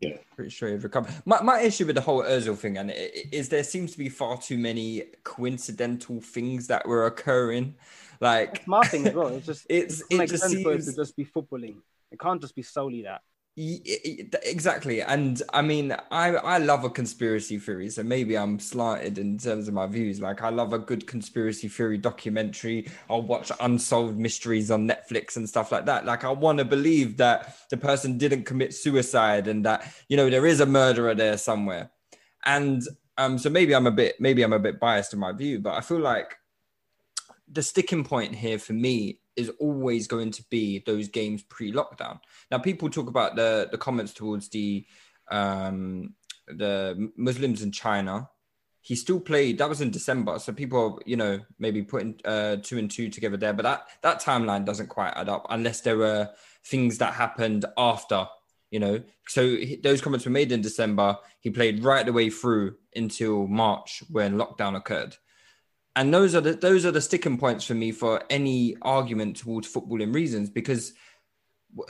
Yeah. 0.00 0.16
Pretty 0.34 0.50
sure 0.50 0.70
he'd 0.70 0.82
recovered. 0.82 1.12
My, 1.26 1.42
my 1.42 1.60
issue 1.60 1.84
with 1.86 1.94
the 1.94 2.00
whole 2.00 2.22
Özil 2.22 2.56
thing 2.56 2.76
and 2.78 2.90
i- 2.90 3.10
is 3.30 3.50
there 3.50 3.62
seems 3.62 3.92
to 3.92 3.98
be 3.98 4.08
far 4.08 4.36
too 4.40 4.56
many 4.58 5.04
coincidental 5.22 6.20
things 6.22 6.66
that 6.68 6.88
were 6.88 7.06
occurring. 7.06 7.76
Like 8.20 8.54
That's 8.54 8.66
my 8.66 8.82
thing 8.86 9.06
as 9.06 9.14
well. 9.14 9.28
It's 9.28 9.46
just 9.52 9.66
It's- 9.68 10.02
it, 10.10 10.20
it 10.22 10.26
just 10.30 10.42
sense 10.42 10.62
for 10.62 10.72
it 10.72 10.82
to 10.82 10.96
just 10.96 11.14
be 11.16 11.24
footballing. 11.26 11.76
It 12.10 12.18
can't 12.18 12.40
just 12.40 12.56
be 12.56 12.62
solely 12.62 13.02
that. 13.02 13.20
Exactly, 13.58 15.00
and 15.00 15.42
I 15.54 15.62
mean, 15.62 15.92
I 16.10 16.28
I 16.36 16.58
love 16.58 16.84
a 16.84 16.90
conspiracy 16.90 17.58
theory, 17.58 17.88
so 17.88 18.02
maybe 18.02 18.36
I'm 18.36 18.58
slanted 18.58 19.16
in 19.16 19.38
terms 19.38 19.66
of 19.66 19.72
my 19.72 19.86
views. 19.86 20.20
Like, 20.20 20.42
I 20.42 20.50
love 20.50 20.74
a 20.74 20.78
good 20.78 21.06
conspiracy 21.06 21.68
theory 21.68 21.96
documentary. 21.96 22.86
I'll 23.08 23.22
watch 23.22 23.50
unsolved 23.60 24.18
mysteries 24.18 24.70
on 24.70 24.86
Netflix 24.86 25.36
and 25.36 25.48
stuff 25.48 25.72
like 25.72 25.86
that. 25.86 26.04
Like, 26.04 26.22
I 26.24 26.30
want 26.32 26.58
to 26.58 26.66
believe 26.66 27.16
that 27.16 27.56
the 27.70 27.78
person 27.78 28.18
didn't 28.18 28.44
commit 28.44 28.74
suicide 28.74 29.48
and 29.48 29.64
that 29.64 29.90
you 30.08 30.18
know 30.18 30.28
there 30.28 30.44
is 30.46 30.60
a 30.60 30.66
murderer 30.66 31.14
there 31.14 31.38
somewhere. 31.38 31.90
And 32.44 32.82
um, 33.16 33.38
so 33.38 33.48
maybe 33.48 33.74
I'm 33.74 33.86
a 33.86 33.90
bit 33.90 34.16
maybe 34.20 34.42
I'm 34.42 34.52
a 34.52 34.58
bit 34.58 34.78
biased 34.78 35.14
in 35.14 35.18
my 35.18 35.32
view, 35.32 35.60
but 35.60 35.74
I 35.74 35.80
feel 35.80 36.00
like 36.00 36.36
the 37.50 37.62
sticking 37.62 38.04
point 38.04 38.34
here 38.34 38.58
for 38.58 38.72
me 38.72 39.20
is 39.36 39.50
always 39.60 40.06
going 40.06 40.30
to 40.32 40.44
be 40.50 40.82
those 40.86 41.08
games 41.08 41.42
pre-lockdown. 41.42 42.18
Now, 42.50 42.58
people 42.58 42.90
talk 42.90 43.08
about 43.08 43.36
the 43.36 43.68
the 43.70 43.78
comments 43.78 44.12
towards 44.12 44.48
the 44.48 44.86
um, 45.30 46.14
the 46.48 47.10
Muslims 47.16 47.62
in 47.62 47.72
China. 47.72 48.28
He 48.80 48.94
still 48.94 49.18
played. 49.20 49.58
That 49.58 49.68
was 49.68 49.80
in 49.80 49.90
December, 49.90 50.38
so 50.38 50.52
people, 50.52 50.78
are, 50.78 51.02
you 51.04 51.16
know, 51.16 51.40
maybe 51.58 51.82
putting 51.82 52.20
uh, 52.24 52.56
two 52.62 52.78
and 52.78 52.88
two 52.88 53.08
together 53.10 53.36
there. 53.36 53.52
But 53.52 53.64
that 53.64 53.88
that 54.02 54.22
timeline 54.22 54.64
doesn't 54.64 54.88
quite 54.88 55.12
add 55.16 55.28
up 55.28 55.46
unless 55.50 55.80
there 55.80 55.98
were 55.98 56.30
things 56.64 56.98
that 56.98 57.14
happened 57.14 57.66
after. 57.76 58.26
You 58.70 58.80
know, 58.80 59.02
so 59.28 59.42
he- 59.56 59.80
those 59.82 60.00
comments 60.00 60.24
were 60.24 60.32
made 60.32 60.50
in 60.52 60.60
December. 60.60 61.18
He 61.40 61.50
played 61.50 61.84
right 61.84 62.04
the 62.04 62.12
way 62.12 62.30
through 62.30 62.76
until 62.94 63.46
March 63.46 64.02
when 64.10 64.36
lockdown 64.36 64.76
occurred 64.76 65.16
and 65.96 66.12
those 66.14 66.34
are 66.34 66.40
the 66.42 66.52
those 66.52 66.86
are 66.86 66.92
the 66.92 67.00
sticking 67.00 67.38
points 67.38 67.64
for 67.64 67.74
me 67.74 67.90
for 67.90 68.22
any 68.30 68.76
argument 68.82 69.38
towards 69.38 69.66
footballing 69.72 70.14
reasons 70.14 70.48
because 70.50 70.92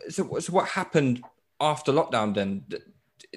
so, 0.09 0.39
so 0.39 0.53
what 0.53 0.69
happened 0.69 1.23
after 1.61 1.93
lockdown 1.93 2.35
then? 2.35 2.65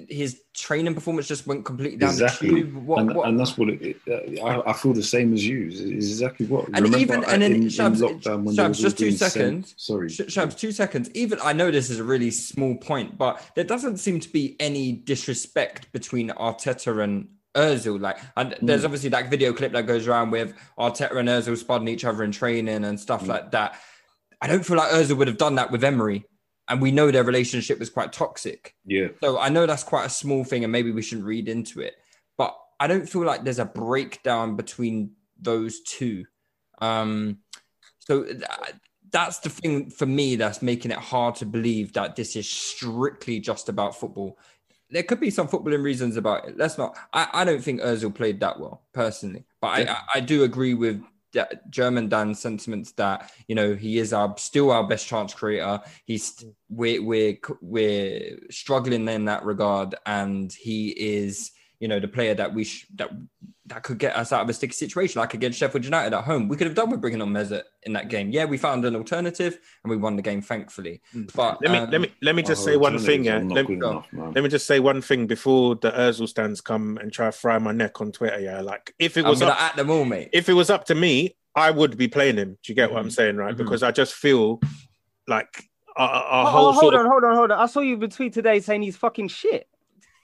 His 0.08 0.40
training 0.54 0.94
performance 0.94 1.26
just 1.26 1.46
went 1.46 1.64
completely 1.64 1.98
down 1.98 2.10
Exactly, 2.10 2.48
the 2.48 2.54
tube? 2.62 2.74
What, 2.86 3.00
and, 3.00 3.14
what- 3.14 3.28
and 3.28 3.38
that's 3.38 3.58
what 3.58 3.68
it, 3.70 3.98
it, 4.06 4.40
uh, 4.40 4.44
I, 4.46 4.70
I 4.70 4.72
feel 4.72 4.92
the 4.92 5.02
same 5.02 5.34
as 5.34 5.46
you. 5.46 5.66
It's 5.68 5.80
exactly 5.80 6.46
what. 6.46 6.66
and 6.66 6.76
Remember 6.76 6.98
even 6.98 7.24
and 7.24 7.42
then 7.42 7.52
in, 7.52 7.62
in 7.62 7.68
Shabs, 7.68 8.00
lockdown 8.00 8.44
when 8.44 8.54
Shabs, 8.54 8.80
just 8.80 8.98
two 8.98 9.10
seconds. 9.10 9.74
Sorry, 9.76 10.08
Sh- 10.08 10.20
Shabs, 10.20 10.56
two 10.56 10.72
seconds. 10.72 11.10
Even 11.14 11.38
i 11.42 11.52
know 11.52 11.70
this 11.70 11.90
is 11.90 11.98
a 11.98 12.04
really 12.04 12.30
small 12.30 12.76
point 12.76 13.18
but 13.18 13.42
there 13.56 13.64
doesn't 13.64 13.98
seem 13.98 14.20
to 14.20 14.28
be 14.28 14.56
any 14.60 14.92
disrespect 14.92 15.90
between 15.92 16.30
arteta 16.30 17.02
and 17.02 17.28
Özil, 17.54 18.00
like, 18.00 18.18
and 18.36 18.56
there's 18.62 18.82
Mm. 18.82 18.86
obviously 18.86 19.08
that 19.10 19.30
video 19.30 19.52
clip 19.52 19.72
that 19.72 19.86
goes 19.86 20.06
around 20.06 20.30
with 20.30 20.54
Arteta 20.78 21.16
and 21.16 21.28
Özil 21.28 21.56
spotting 21.56 21.88
each 21.88 22.04
other 22.04 22.22
in 22.22 22.30
training 22.32 22.84
and 22.84 22.98
stuff 22.98 23.24
Mm. 23.24 23.28
like 23.28 23.50
that. 23.50 23.80
I 24.40 24.46
don't 24.46 24.64
feel 24.64 24.76
like 24.76 24.92
Özil 24.92 25.16
would 25.16 25.28
have 25.28 25.36
done 25.38 25.56
that 25.56 25.70
with 25.70 25.82
Emery, 25.84 26.24
and 26.68 26.80
we 26.80 26.90
know 26.92 27.10
their 27.10 27.24
relationship 27.24 27.78
was 27.78 27.90
quite 27.90 28.12
toxic. 28.12 28.74
yeah, 28.84 29.08
So 29.20 29.38
I 29.38 29.48
know 29.48 29.66
that's 29.66 29.82
quite 29.84 30.06
a 30.06 30.10
small 30.10 30.44
thing, 30.44 30.62
and 30.64 30.72
maybe 30.72 30.90
we 30.92 31.02
shouldn't 31.02 31.26
read 31.26 31.48
into 31.48 31.80
it. 31.80 31.94
But 32.38 32.56
I 32.78 32.86
don't 32.86 33.08
feel 33.08 33.24
like 33.24 33.44
there's 33.44 33.58
a 33.58 33.64
breakdown 33.64 34.56
between 34.56 35.16
those 35.40 35.80
two. 35.80 36.24
Um, 36.80 37.38
so 37.98 38.24
th- 38.24 38.42
that's 39.10 39.40
the 39.40 39.50
thing 39.50 39.90
for 39.90 40.06
me 40.06 40.36
that's 40.36 40.62
making 40.62 40.92
it 40.92 40.98
hard 40.98 41.34
to 41.36 41.46
believe 41.46 41.92
that 41.94 42.14
this 42.16 42.36
is 42.36 42.48
strictly 42.48 43.40
just 43.40 43.68
about 43.68 43.98
football. 43.98 44.38
There 44.90 45.02
could 45.02 45.20
be 45.20 45.30
some 45.30 45.48
footballing 45.48 45.82
reasons 45.82 46.16
about 46.16 46.48
it. 46.48 46.56
Let's 46.56 46.78
not. 46.78 46.96
I, 47.12 47.28
I 47.32 47.44
don't 47.44 47.62
think 47.62 47.80
Özil 47.80 48.14
played 48.14 48.40
that 48.40 48.58
well 48.58 48.82
personally, 48.92 49.44
but 49.60 49.68
I, 49.68 49.92
I, 49.92 49.98
I 50.16 50.20
do 50.20 50.44
agree 50.44 50.74
with 50.74 51.02
that 51.32 51.70
German 51.70 52.08
Dan's 52.08 52.40
sentiments 52.40 52.92
that 52.92 53.30
you 53.46 53.54
know 53.54 53.74
he 53.74 53.98
is 53.98 54.12
our 54.12 54.34
still 54.36 54.70
our 54.70 54.86
best 54.86 55.06
chance 55.06 55.32
creator. 55.34 55.80
He's 56.04 56.36
mm. 56.36 56.52
we're 56.68 57.02
we're 57.02 57.38
we're 57.60 58.38
struggling 58.50 59.08
in 59.08 59.26
that 59.26 59.44
regard, 59.44 59.94
and 60.06 60.52
he 60.52 60.88
is 60.90 61.52
you 61.80 61.88
know 61.88 61.98
the 61.98 62.06
player 62.08 62.34
that 62.34 62.54
we 62.54 62.64
sh- 62.64 62.86
that 62.96 63.10
that 63.66 63.82
could 63.84 63.98
get 63.98 64.16
us 64.16 64.32
out 64.32 64.42
of 64.42 64.48
a 64.48 64.52
sticky 64.52 64.72
situation, 64.72 65.20
like 65.20 65.32
against 65.32 65.58
Sheffield 65.58 65.84
United 65.84 66.12
at 66.14 66.24
home. 66.24 66.48
We 66.48 66.56
could 66.56 66.66
have 66.66 66.74
done 66.76 66.90
with 66.90 67.00
bringing 67.00 67.22
on 67.22 67.30
Mesut 67.32 67.62
in 67.84 67.92
that 67.94 68.08
game. 68.08 68.30
Yeah, 68.30 68.44
we 68.44 68.58
found 68.58 68.84
an 68.84 68.96
alternative, 68.96 69.58
and 69.82 69.90
we 69.90 69.96
won 69.96 70.16
the 70.16 70.22
game 70.22 70.42
thankfully. 70.42 71.00
But 71.34 71.58
Let 71.62 71.70
me 71.70 71.78
um, 71.78 71.90
let 71.90 72.00
me 72.00 72.12
let 72.22 72.34
me 72.36 72.42
just 72.42 72.64
say 72.64 72.76
one 72.76 72.98
thing. 72.98 73.24
Yeah, 73.24 73.36
alternatives 73.36 73.50
are 73.50 73.54
not 73.54 73.54
let, 73.54 73.68
me- 73.68 73.74
enough, 74.20 74.34
let 74.34 74.44
me 74.44 74.50
just 74.50 74.66
say 74.66 74.78
one 74.80 75.00
thing 75.00 75.26
before 75.26 75.74
the 75.76 75.90
Özil 75.90 76.28
stands 76.28 76.60
come 76.60 76.98
and 76.98 77.10
try 77.12 77.26
to 77.26 77.32
fry 77.32 77.58
my 77.58 77.72
neck 77.72 78.00
on 78.00 78.12
Twitter. 78.12 78.38
Yeah, 78.40 78.60
like 78.60 78.94
if 78.98 79.16
it 79.16 79.24
was 79.24 79.40
up, 79.42 79.58
at 79.60 79.76
them 79.76 79.90
all, 79.90 80.04
mate. 80.04 80.28
if 80.32 80.48
it 80.48 80.54
was 80.54 80.68
up 80.68 80.84
to 80.86 80.94
me, 80.94 81.36
I 81.54 81.70
would 81.70 81.96
be 81.96 82.08
playing 82.08 82.36
him. 82.36 82.58
Do 82.62 82.72
you 82.72 82.74
get 82.74 82.92
what 82.92 83.00
I'm 83.00 83.08
Mhm. 83.08 83.12
saying, 83.12 83.36
right? 83.36 83.54
Mhm. 83.54 83.58
Because 83.58 83.82
I 83.82 83.90
just 83.90 84.14
feel 84.14 84.60
like 85.26 85.64
our, 85.96 86.08
our 86.08 86.46
Oh, 86.46 86.50
whole 86.50 86.72
hold 86.72 86.76
sort 86.82 86.94
on, 86.94 87.00
of 87.06 87.06
hold 87.12 87.24
on, 87.24 87.36
hold 87.36 87.50
on. 87.52 87.58
I 87.58 87.66
saw 87.66 87.80
you 87.80 87.96
retweet 87.98 88.32
today 88.32 88.60
saying 88.60 88.82
he's 88.82 88.96
fucking 88.96 89.28
shit. 89.28 89.68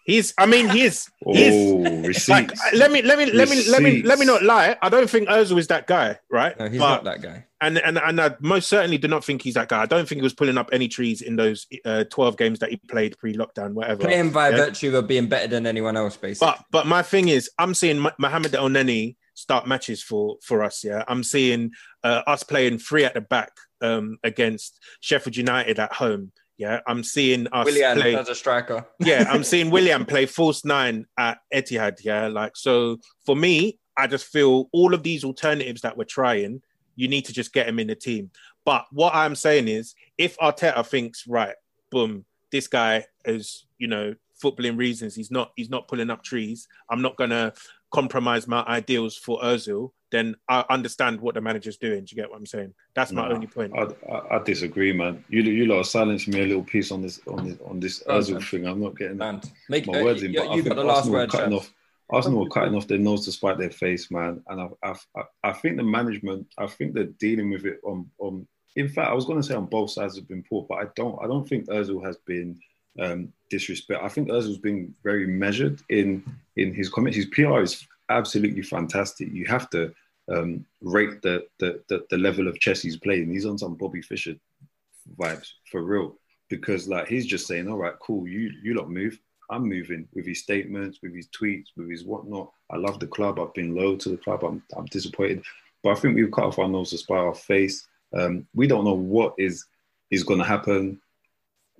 He's. 0.06 0.32
I 0.38 0.46
mean, 0.46 0.68
he's. 0.68 1.10
he's 1.26 1.52
Oh, 1.54 1.76
like, 1.76 2.06
receipts. 2.06 2.60
let 2.74 2.90
me 2.90 3.02
let 3.02 3.18
me 3.18 3.26
let 3.32 3.48
me 3.50 3.64
let 3.68 3.82
me 3.82 4.02
let 4.02 4.18
me 4.18 4.24
not 4.26 4.42
lie. 4.42 4.76
I 4.80 4.88
don't 4.88 5.10
think 5.10 5.28
Özil 5.28 5.58
is 5.58 5.66
that 5.66 5.86
guy, 5.86 6.18
right? 6.30 6.58
No, 6.58 6.68
he's 6.68 6.78
But- 6.78 6.88
not 6.88 7.04
that 7.04 7.20
guy. 7.22 7.44
and 7.60 7.78
and 7.78 7.98
and 7.98 8.20
I 8.20 8.34
most 8.40 8.68
certainly 8.68 8.98
do 8.98 9.08
not 9.08 9.24
think 9.24 9.42
he's 9.42 9.54
that 9.54 9.68
guy. 9.68 9.82
I 9.82 9.86
don't 9.86 10.08
think 10.08 10.18
he 10.20 10.22
was 10.22 10.34
pulling 10.34 10.58
up 10.58 10.68
any 10.72 10.88
trees 10.88 11.20
in 11.22 11.36
those 11.36 11.66
uh, 11.84 12.04
twelve 12.04 12.36
games 12.36 12.58
that 12.60 12.70
he 12.70 12.76
played 12.76 13.16
pre-lockdown, 13.18 13.72
whatever. 13.74 14.02
Playing 14.04 14.30
by 14.30 14.50
Yeah. 14.50 14.56
virtue 14.56 14.96
of 14.96 15.06
being 15.06 15.26
better 15.28 15.48
than 15.48 15.66
anyone 15.66 15.96
else, 15.96 16.16
basically. 16.16 16.46
But 16.54 16.64
but 16.70 16.86
my 16.86 17.02
thing 17.02 17.28
is, 17.28 17.50
I'm 17.58 17.74
seeing 17.74 17.98
Mo- 17.98 18.12
Mohamed 18.18 18.52
Elneny 18.52 19.16
start 19.34 19.66
matches 19.66 20.02
for 20.02 20.36
for 20.42 20.62
us. 20.62 20.84
Yeah, 20.84 21.02
I'm 21.08 21.22
seeing 21.24 21.72
uh, 22.04 22.22
us 22.26 22.42
playing 22.42 22.78
three 22.78 23.04
at 23.04 23.14
the 23.14 23.20
back 23.20 23.52
um, 23.80 24.18
against 24.22 24.78
Sheffield 25.00 25.36
United 25.36 25.78
at 25.78 25.92
home. 25.94 26.32
Yeah, 26.58 26.80
I'm 26.86 27.02
seeing 27.02 27.46
us 27.48 27.66
Willian 27.66 28.00
play. 28.00 28.14
as 28.16 28.28
a 28.28 28.34
striker. 28.34 28.86
yeah, 29.00 29.26
I'm 29.30 29.44
seeing 29.52 29.70
Willian 29.70 30.04
play 30.06 30.26
false 30.26 30.64
nine 30.64 31.06
at 31.18 31.38
Etihad. 31.52 31.98
Yeah, 32.02 32.28
like 32.28 32.56
so 32.56 32.98
for 33.24 33.36
me, 33.36 33.78
I 33.96 34.06
just 34.06 34.26
feel 34.26 34.68
all 34.72 34.94
of 34.94 35.02
these 35.02 35.24
alternatives 35.24 35.82
that 35.82 35.96
we're 35.96 36.04
trying, 36.04 36.62
you 36.94 37.08
need 37.08 37.26
to 37.26 37.32
just 37.32 37.52
get 37.52 37.68
him 37.68 37.78
in 37.78 37.88
the 37.88 37.94
team. 37.94 38.30
But 38.64 38.86
what 38.90 39.14
I'm 39.14 39.34
saying 39.34 39.68
is, 39.68 39.94
if 40.18 40.36
Arteta 40.38 40.84
thinks 40.86 41.26
right, 41.26 41.54
boom, 41.90 42.24
this 42.50 42.68
guy 42.68 43.04
is 43.24 43.66
you 43.78 43.88
know 43.88 44.14
footballing 44.42 44.78
reasons. 44.78 45.14
He's 45.14 45.30
not 45.30 45.52
he's 45.56 45.70
not 45.70 45.88
pulling 45.88 46.10
up 46.10 46.22
trees. 46.22 46.68
I'm 46.90 47.02
not 47.02 47.16
gonna 47.16 47.52
compromise 48.00 48.46
my 48.46 48.62
ideals 48.64 49.16
for 49.16 49.40
Özil. 49.40 49.90
Then 50.12 50.36
I 50.48 50.64
understand 50.70 51.20
what 51.20 51.34
the 51.34 51.40
manager's 51.40 51.78
doing. 51.78 52.04
Do 52.04 52.14
you 52.14 52.22
get 52.22 52.30
what 52.30 52.36
I'm 52.38 52.46
saying? 52.46 52.74
That's 52.94 53.10
my 53.12 53.26
Nah, 53.26 53.34
only 53.34 53.46
point. 53.46 53.72
I, 53.74 53.84
I, 54.14 54.36
I 54.36 54.42
disagree, 54.44 54.92
man. 54.92 55.24
You 55.28 55.40
you 55.42 55.64
lot 55.66 55.78
are 55.80 55.84
silencing 55.84 56.34
me 56.34 56.42
a 56.42 56.46
little 56.46 56.62
piece 56.74 56.92
on 56.92 57.00
this 57.02 57.20
on 57.26 57.38
this 57.48 57.58
on 57.70 57.80
this 57.80 58.02
Oh, 58.06 58.18
Özil 58.18 58.32
man. 58.34 58.42
thing. 58.42 58.66
I'm 58.66 58.80
not 58.86 58.96
getting 58.98 59.16
Man, 59.16 59.40
make 59.68 59.86
my 59.86 59.98
uh, 59.98 60.04
words 60.04 60.22
in, 60.22 60.32
you, 60.32 60.40
but 60.40 60.48
I 60.50 60.54
you've 60.54 60.64
think 60.64 60.76
got 60.76 60.82
the 60.82 60.88
last 60.88 60.96
Arsenal 60.98 61.18
word, 61.20 61.30
cutting 61.30 61.50
Chef. 61.52 61.58
off. 61.60 61.72
Arsenal 62.10 62.44
are 62.46 62.50
cutting 62.56 62.74
off 62.76 62.86
their 62.86 62.98
nose 63.08 63.24
to 63.24 63.32
spite 63.32 63.58
their 63.58 63.70
face, 63.84 64.10
man. 64.12 64.42
And 64.48 64.60
I, 64.60 64.66
I, 64.90 64.94
I, 65.16 65.22
I 65.50 65.52
think 65.60 65.76
the 65.76 65.82
management, 65.98 66.46
I 66.56 66.66
think 66.68 66.92
they're 66.94 67.14
dealing 67.26 67.50
with 67.50 67.64
it 67.64 67.80
on, 67.82 68.08
on. 68.18 68.46
In 68.76 68.88
fact, 68.88 69.10
I 69.10 69.14
was 69.14 69.24
going 69.24 69.40
to 69.40 69.46
say 69.46 69.54
on 69.54 69.66
both 69.66 69.90
sides 69.90 70.14
have 70.16 70.28
been 70.28 70.44
poor, 70.48 70.66
but 70.68 70.78
I 70.82 70.86
don't. 70.94 71.18
I 71.22 71.26
don't 71.26 71.48
think 71.48 71.66
Özil 71.66 72.04
has 72.06 72.16
been 72.18 72.50
um, 72.98 73.32
disrespect. 73.50 74.02
I 74.02 74.08
think 74.08 74.28
Özil's 74.28 74.58
been 74.58 74.94
very 75.02 75.26
measured 75.26 75.80
in 75.88 76.24
in 76.56 76.74
his 76.74 76.88
comments. 76.88 77.16
His 77.16 77.26
PR 77.26 77.60
is 77.60 77.86
absolutely 78.08 78.62
fantastic. 78.62 79.32
You 79.32 79.46
have 79.46 79.68
to 79.70 79.94
um, 80.32 80.64
rate 80.80 81.22
the, 81.22 81.46
the 81.58 81.82
the 81.88 82.04
the 82.10 82.18
level 82.18 82.48
of 82.48 82.58
chess 82.58 82.82
he's 82.82 82.96
playing. 82.96 83.30
He's 83.30 83.46
on 83.46 83.58
some 83.58 83.74
Bobby 83.74 84.02
Fischer 84.02 84.34
vibes 85.18 85.52
for 85.70 85.82
real 85.82 86.16
because 86.48 86.88
like 86.88 87.08
he's 87.08 87.26
just 87.26 87.46
saying, 87.46 87.68
all 87.68 87.78
right, 87.78 87.98
cool, 88.00 88.26
you 88.26 88.52
you 88.62 88.74
lot 88.74 88.90
move. 88.90 89.18
I'm 89.48 89.68
moving 89.68 90.08
with 90.12 90.26
his 90.26 90.42
statements, 90.42 90.98
with 91.02 91.14
his 91.14 91.28
tweets, 91.28 91.66
with 91.76 91.88
his 91.88 92.04
whatnot. 92.04 92.50
I 92.68 92.76
love 92.76 92.98
the 92.98 93.06
club. 93.06 93.38
I've 93.38 93.54
been 93.54 93.76
loyal 93.76 93.96
to 93.98 94.08
the 94.08 94.16
club. 94.16 94.42
I'm, 94.42 94.60
I'm 94.76 94.86
disappointed, 94.86 95.44
but 95.84 95.90
I 95.90 95.94
think 95.94 96.16
we've 96.16 96.32
cut 96.32 96.46
off 96.46 96.58
our 96.58 96.68
nose 96.68 96.90
to 96.90 96.98
spite 96.98 97.18
our 97.18 97.34
face. 97.34 97.86
Um, 98.12 98.46
we 98.54 98.66
don't 98.66 98.84
know 98.84 98.94
what 98.94 99.34
is 99.38 99.64
is 100.10 100.24
going 100.24 100.38
to 100.38 100.44
happen 100.44 101.00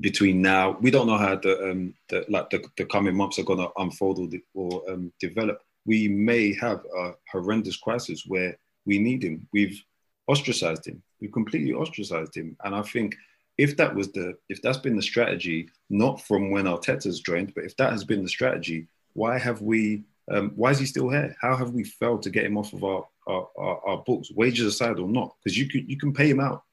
between 0.00 0.42
now. 0.42 0.76
We 0.80 0.90
don't 0.90 1.06
know 1.06 1.18
how 1.18 1.36
the 1.36 1.70
um, 1.70 1.94
the 2.08 2.24
like 2.28 2.50
the, 2.50 2.64
the 2.76 2.86
coming 2.86 3.16
months 3.16 3.38
are 3.38 3.44
going 3.44 3.60
to 3.60 3.70
unfold 3.78 4.18
or, 4.18 4.28
or 4.54 4.90
um, 4.90 5.12
develop. 5.20 5.62
We 5.84 6.08
may 6.08 6.54
have 6.54 6.84
a 6.96 7.12
horrendous 7.30 7.76
crisis 7.76 8.24
where 8.26 8.56
we 8.84 8.98
need 8.98 9.22
him. 9.22 9.46
We've 9.52 9.80
ostracized 10.26 10.86
him. 10.86 11.02
We've 11.20 11.32
completely 11.32 11.72
ostracized 11.72 12.36
him, 12.36 12.56
and 12.64 12.74
I 12.74 12.82
think 12.82 13.16
if 13.58 13.76
that 13.78 13.94
was 13.94 14.12
the 14.12 14.36
if 14.48 14.60
that's 14.62 14.78
been 14.78 14.96
the 14.96 15.02
strategy, 15.02 15.68
not 15.88 16.20
from 16.20 16.50
when 16.50 16.64
Arteta's 16.64 17.20
joined, 17.20 17.54
but 17.54 17.64
if 17.64 17.76
that 17.76 17.92
has 17.92 18.04
been 18.04 18.22
the 18.22 18.28
strategy, 18.28 18.86
why 19.14 19.38
have 19.38 19.62
we? 19.62 20.04
Um, 20.28 20.50
why 20.56 20.72
is 20.72 20.80
he 20.80 20.86
still 20.86 21.08
here? 21.08 21.36
How 21.40 21.56
have 21.56 21.70
we 21.70 21.84
failed 21.84 22.22
to 22.24 22.30
get 22.30 22.44
him 22.44 22.58
off 22.58 22.72
of 22.72 22.84
our 22.84 23.06
our, 23.26 23.48
our, 23.56 23.86
our 23.86 23.96
books, 23.98 24.30
wages 24.32 24.66
aside 24.66 24.98
or 24.98 25.08
not? 25.08 25.34
Because 25.42 25.56
you 25.56 25.68
can 25.68 25.88
you 25.88 25.96
can 25.96 26.12
pay 26.12 26.28
him 26.28 26.40
out. 26.40 26.64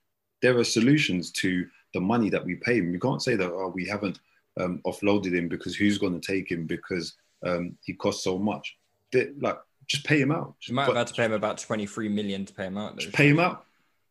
There 0.41 0.57
are 0.57 0.63
solutions 0.63 1.31
to 1.33 1.65
the 1.93 2.01
money 2.01 2.29
that 2.29 2.43
we 2.43 2.55
pay 2.55 2.77
him. 2.77 2.93
You 2.93 2.99
can't 2.99 3.21
say 3.21 3.35
that 3.35 3.51
oh, 3.51 3.71
we 3.73 3.85
haven't 3.85 4.19
um, 4.59 4.81
offloaded 4.85 5.33
him 5.33 5.47
because 5.47 5.75
who's 5.75 5.97
going 5.97 6.19
to 6.19 6.25
take 6.25 6.51
him 6.51 6.65
because 6.65 7.13
um, 7.45 7.77
he 7.83 7.93
costs 7.93 8.23
so 8.23 8.37
much. 8.37 8.77
They- 9.11 9.31
like 9.39 9.57
just 9.87 10.05
pay 10.05 10.19
him 10.19 10.31
out. 10.31 10.55
You 10.65 10.75
might 10.75 10.85
have 10.85 10.95
had 10.95 11.07
to 11.07 11.13
pay 11.13 11.25
him 11.25 11.33
about 11.33 11.57
23 11.57 12.09
million 12.09 12.45
to 12.45 12.53
pay 12.53 12.65
him 12.65 12.77
out. 12.77 12.95
Though. 12.95 13.01
just 13.01 13.13
pay 13.13 13.27
him 13.27 13.39
out. 13.39 13.65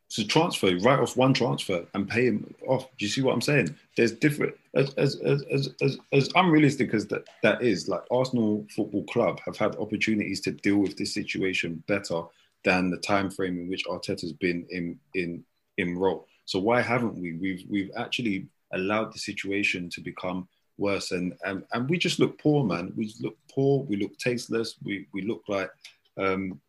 It's 0.09 0.19
a 0.19 0.25
transfer, 0.27 0.77
write 0.81 0.99
off 0.99 1.17
one 1.17 1.33
transfer 1.33 1.87
and 1.95 2.07
pay 2.07 2.27
him 2.27 2.55
off. 2.67 2.87
Do 2.99 3.07
you 3.07 3.11
see 3.11 3.23
what 3.23 3.33
I'm 3.33 3.41
saying? 3.41 3.75
There's 3.97 4.13
different 4.13 4.55
as 4.75 4.93
as 4.95 5.17
as 5.21 5.43
as, 5.51 5.71
as, 5.81 5.99
as 6.13 6.29
unrealistic 6.35 6.93
as 6.93 7.07
that 7.07 7.27
that 7.43 7.63
is. 7.63 7.89
Like 7.89 8.03
Arsenal 8.11 8.67
Football 8.77 9.05
Club 9.05 9.41
have 9.47 9.57
had 9.57 9.75
opportunities 9.77 10.43
to 10.43 10.51
deal 10.51 10.77
with 10.77 10.99
this 10.99 11.15
situation 11.15 11.83
better 11.89 12.25
than 12.63 12.91
the 12.91 12.99
time 12.99 13.31
frame 13.31 13.59
in 13.59 13.69
which 13.71 13.87
Arteta's 13.87 14.35
been 14.35 14.67
in 14.69 14.99
in 15.15 15.43
in 15.83 15.99
role. 15.99 16.27
So 16.45 16.59
why 16.59 16.81
haven't 16.81 17.17
we? 17.17 17.35
We've 17.35 17.65
we've 17.69 17.91
actually 17.97 18.47
allowed 18.73 19.13
the 19.13 19.19
situation 19.19 19.91
to 19.91 20.01
become 20.01 20.49
worse, 20.79 21.13
and 21.13 21.35
and, 21.45 21.65
and 21.73 21.89
we 21.89 21.99
just 21.99 22.19
look 22.19 22.39
poor, 22.39 22.65
man. 22.65 22.93
We 22.97 23.15
look 23.21 23.37
poor. 23.51 23.85
We 23.85 23.97
look 23.97 24.17
tasteless. 24.19 24.77
We 24.83 25.07
we 25.13 25.23
look 25.23 25.43
like 25.49 25.71
um, 26.17 26.61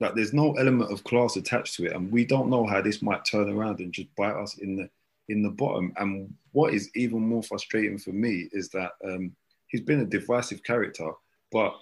like 0.00 0.14
there's 0.14 0.34
no 0.34 0.52
element 0.54 0.92
of 0.92 1.04
class 1.04 1.36
attached 1.36 1.74
to 1.76 1.86
it, 1.86 1.92
and 1.92 2.12
we 2.12 2.24
don't 2.24 2.50
know 2.50 2.66
how 2.66 2.82
this 2.82 3.02
might 3.02 3.24
turn 3.24 3.48
around 3.48 3.80
and 3.80 3.92
just 3.92 4.14
bite 4.16 4.36
us 4.36 4.58
in 4.58 4.76
the 4.76 4.88
in 5.28 5.42
the 5.42 5.50
bottom. 5.50 5.92
And 5.96 6.32
what 6.52 6.74
is 6.74 6.90
even 6.94 7.20
more 7.20 7.42
frustrating 7.42 7.98
for 7.98 8.10
me 8.10 8.48
is 8.52 8.68
that 8.70 8.92
um, 9.04 9.34
he's 9.68 9.80
been 9.80 10.00
a 10.00 10.06
divisive 10.06 10.62
character, 10.62 11.10
but 11.50 11.74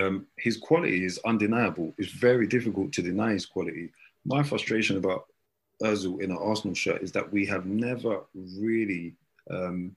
um, 0.00 0.26
his 0.38 0.56
quality 0.56 1.04
is 1.04 1.18
undeniable. 1.26 1.92
It's 1.98 2.12
very 2.12 2.46
difficult 2.46 2.92
to 2.92 3.02
deny 3.02 3.32
his 3.32 3.46
quality. 3.46 3.90
My 4.24 4.42
frustration 4.42 4.96
about 4.96 5.26
Özil 5.82 6.20
in 6.20 6.30
an 6.30 6.38
Arsenal 6.38 6.74
shirt 6.74 7.02
is 7.02 7.12
that 7.12 7.32
we 7.32 7.46
have 7.46 7.66
never 7.66 8.22
really 8.34 9.14
um, 9.50 9.94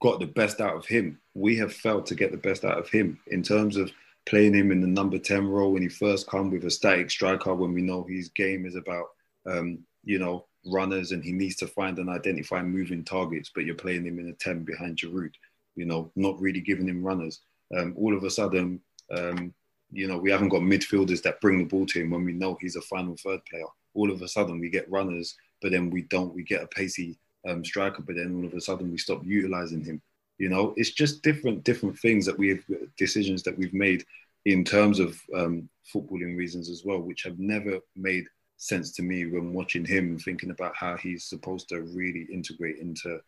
got 0.00 0.20
the 0.20 0.26
best 0.26 0.60
out 0.60 0.76
of 0.76 0.86
him. 0.86 1.18
We 1.34 1.56
have 1.56 1.72
failed 1.72 2.06
to 2.06 2.14
get 2.14 2.30
the 2.30 2.36
best 2.36 2.64
out 2.64 2.78
of 2.78 2.88
him 2.90 3.18
in 3.28 3.42
terms 3.42 3.76
of 3.76 3.90
playing 4.26 4.54
him 4.54 4.70
in 4.70 4.80
the 4.80 4.86
number 4.86 5.18
10 5.18 5.48
role 5.48 5.72
when 5.72 5.82
he 5.82 5.88
first 5.88 6.28
come 6.28 6.50
with 6.50 6.64
a 6.64 6.70
static 6.70 7.10
striker 7.10 7.54
when 7.54 7.72
we 7.72 7.82
know 7.82 8.04
his 8.04 8.28
game 8.28 8.66
is 8.66 8.76
about, 8.76 9.06
um, 9.46 9.78
you 10.04 10.18
know, 10.18 10.46
runners 10.66 11.12
and 11.12 11.24
he 11.24 11.32
needs 11.32 11.56
to 11.56 11.66
find 11.66 11.98
and 11.98 12.08
identify 12.08 12.62
moving 12.62 13.04
targets, 13.04 13.50
but 13.54 13.64
you're 13.64 13.74
playing 13.74 14.04
him 14.04 14.18
in 14.18 14.28
a 14.28 14.32
10 14.34 14.64
behind 14.64 14.96
Giroud, 14.96 15.32
you 15.74 15.86
know, 15.86 16.10
not 16.14 16.40
really 16.40 16.60
giving 16.60 16.88
him 16.88 17.02
runners. 17.02 17.40
Um, 17.76 17.94
all 17.96 18.16
of 18.16 18.22
a 18.22 18.30
sudden, 18.30 18.80
um, 19.10 19.52
you 19.90 20.06
know, 20.06 20.18
we 20.18 20.30
haven't 20.30 20.50
got 20.50 20.62
midfielders 20.62 21.22
that 21.22 21.40
bring 21.40 21.58
the 21.58 21.64
ball 21.64 21.86
to 21.86 22.00
him 22.00 22.10
when 22.10 22.24
we 22.24 22.32
know 22.32 22.56
he's 22.60 22.76
a 22.76 22.82
final 22.82 23.16
third 23.16 23.40
player. 23.50 23.66
All 23.94 24.10
of 24.10 24.22
a 24.22 24.28
sudden, 24.28 24.58
we 24.58 24.70
get 24.70 24.90
runners, 24.90 25.36
but 25.60 25.72
then 25.72 25.90
we 25.90 26.02
don't. 26.02 26.34
We 26.34 26.42
get 26.42 26.62
a 26.62 26.66
pacey 26.66 27.18
um, 27.48 27.64
striker, 27.64 28.02
but 28.02 28.16
then 28.16 28.34
all 28.36 28.46
of 28.46 28.54
a 28.54 28.60
sudden, 28.60 28.90
we 28.90 28.98
stop 28.98 29.22
utilizing 29.24 29.84
him. 29.84 30.00
You 30.38 30.48
know, 30.48 30.74
it's 30.76 30.90
just 30.90 31.22
different, 31.22 31.64
different 31.64 31.98
things 31.98 32.26
that 32.26 32.38
we've 32.38 32.64
decisions 32.96 33.42
that 33.44 33.56
we've 33.56 33.74
made 33.74 34.04
in 34.44 34.64
terms 34.64 34.98
of 34.98 35.20
um, 35.34 35.68
footballing 35.94 36.36
reasons 36.36 36.68
as 36.68 36.84
well, 36.84 36.98
which 36.98 37.22
have 37.22 37.38
never 37.38 37.78
made 37.96 38.24
sense 38.56 38.92
to 38.92 39.02
me 39.02 39.26
when 39.26 39.52
watching 39.52 39.84
him 39.84 40.10
and 40.10 40.22
thinking 40.22 40.50
about 40.50 40.74
how 40.76 40.96
he's 40.96 41.24
supposed 41.24 41.68
to 41.68 41.82
really 41.82 42.26
integrate 42.32 42.78
into 42.78 43.20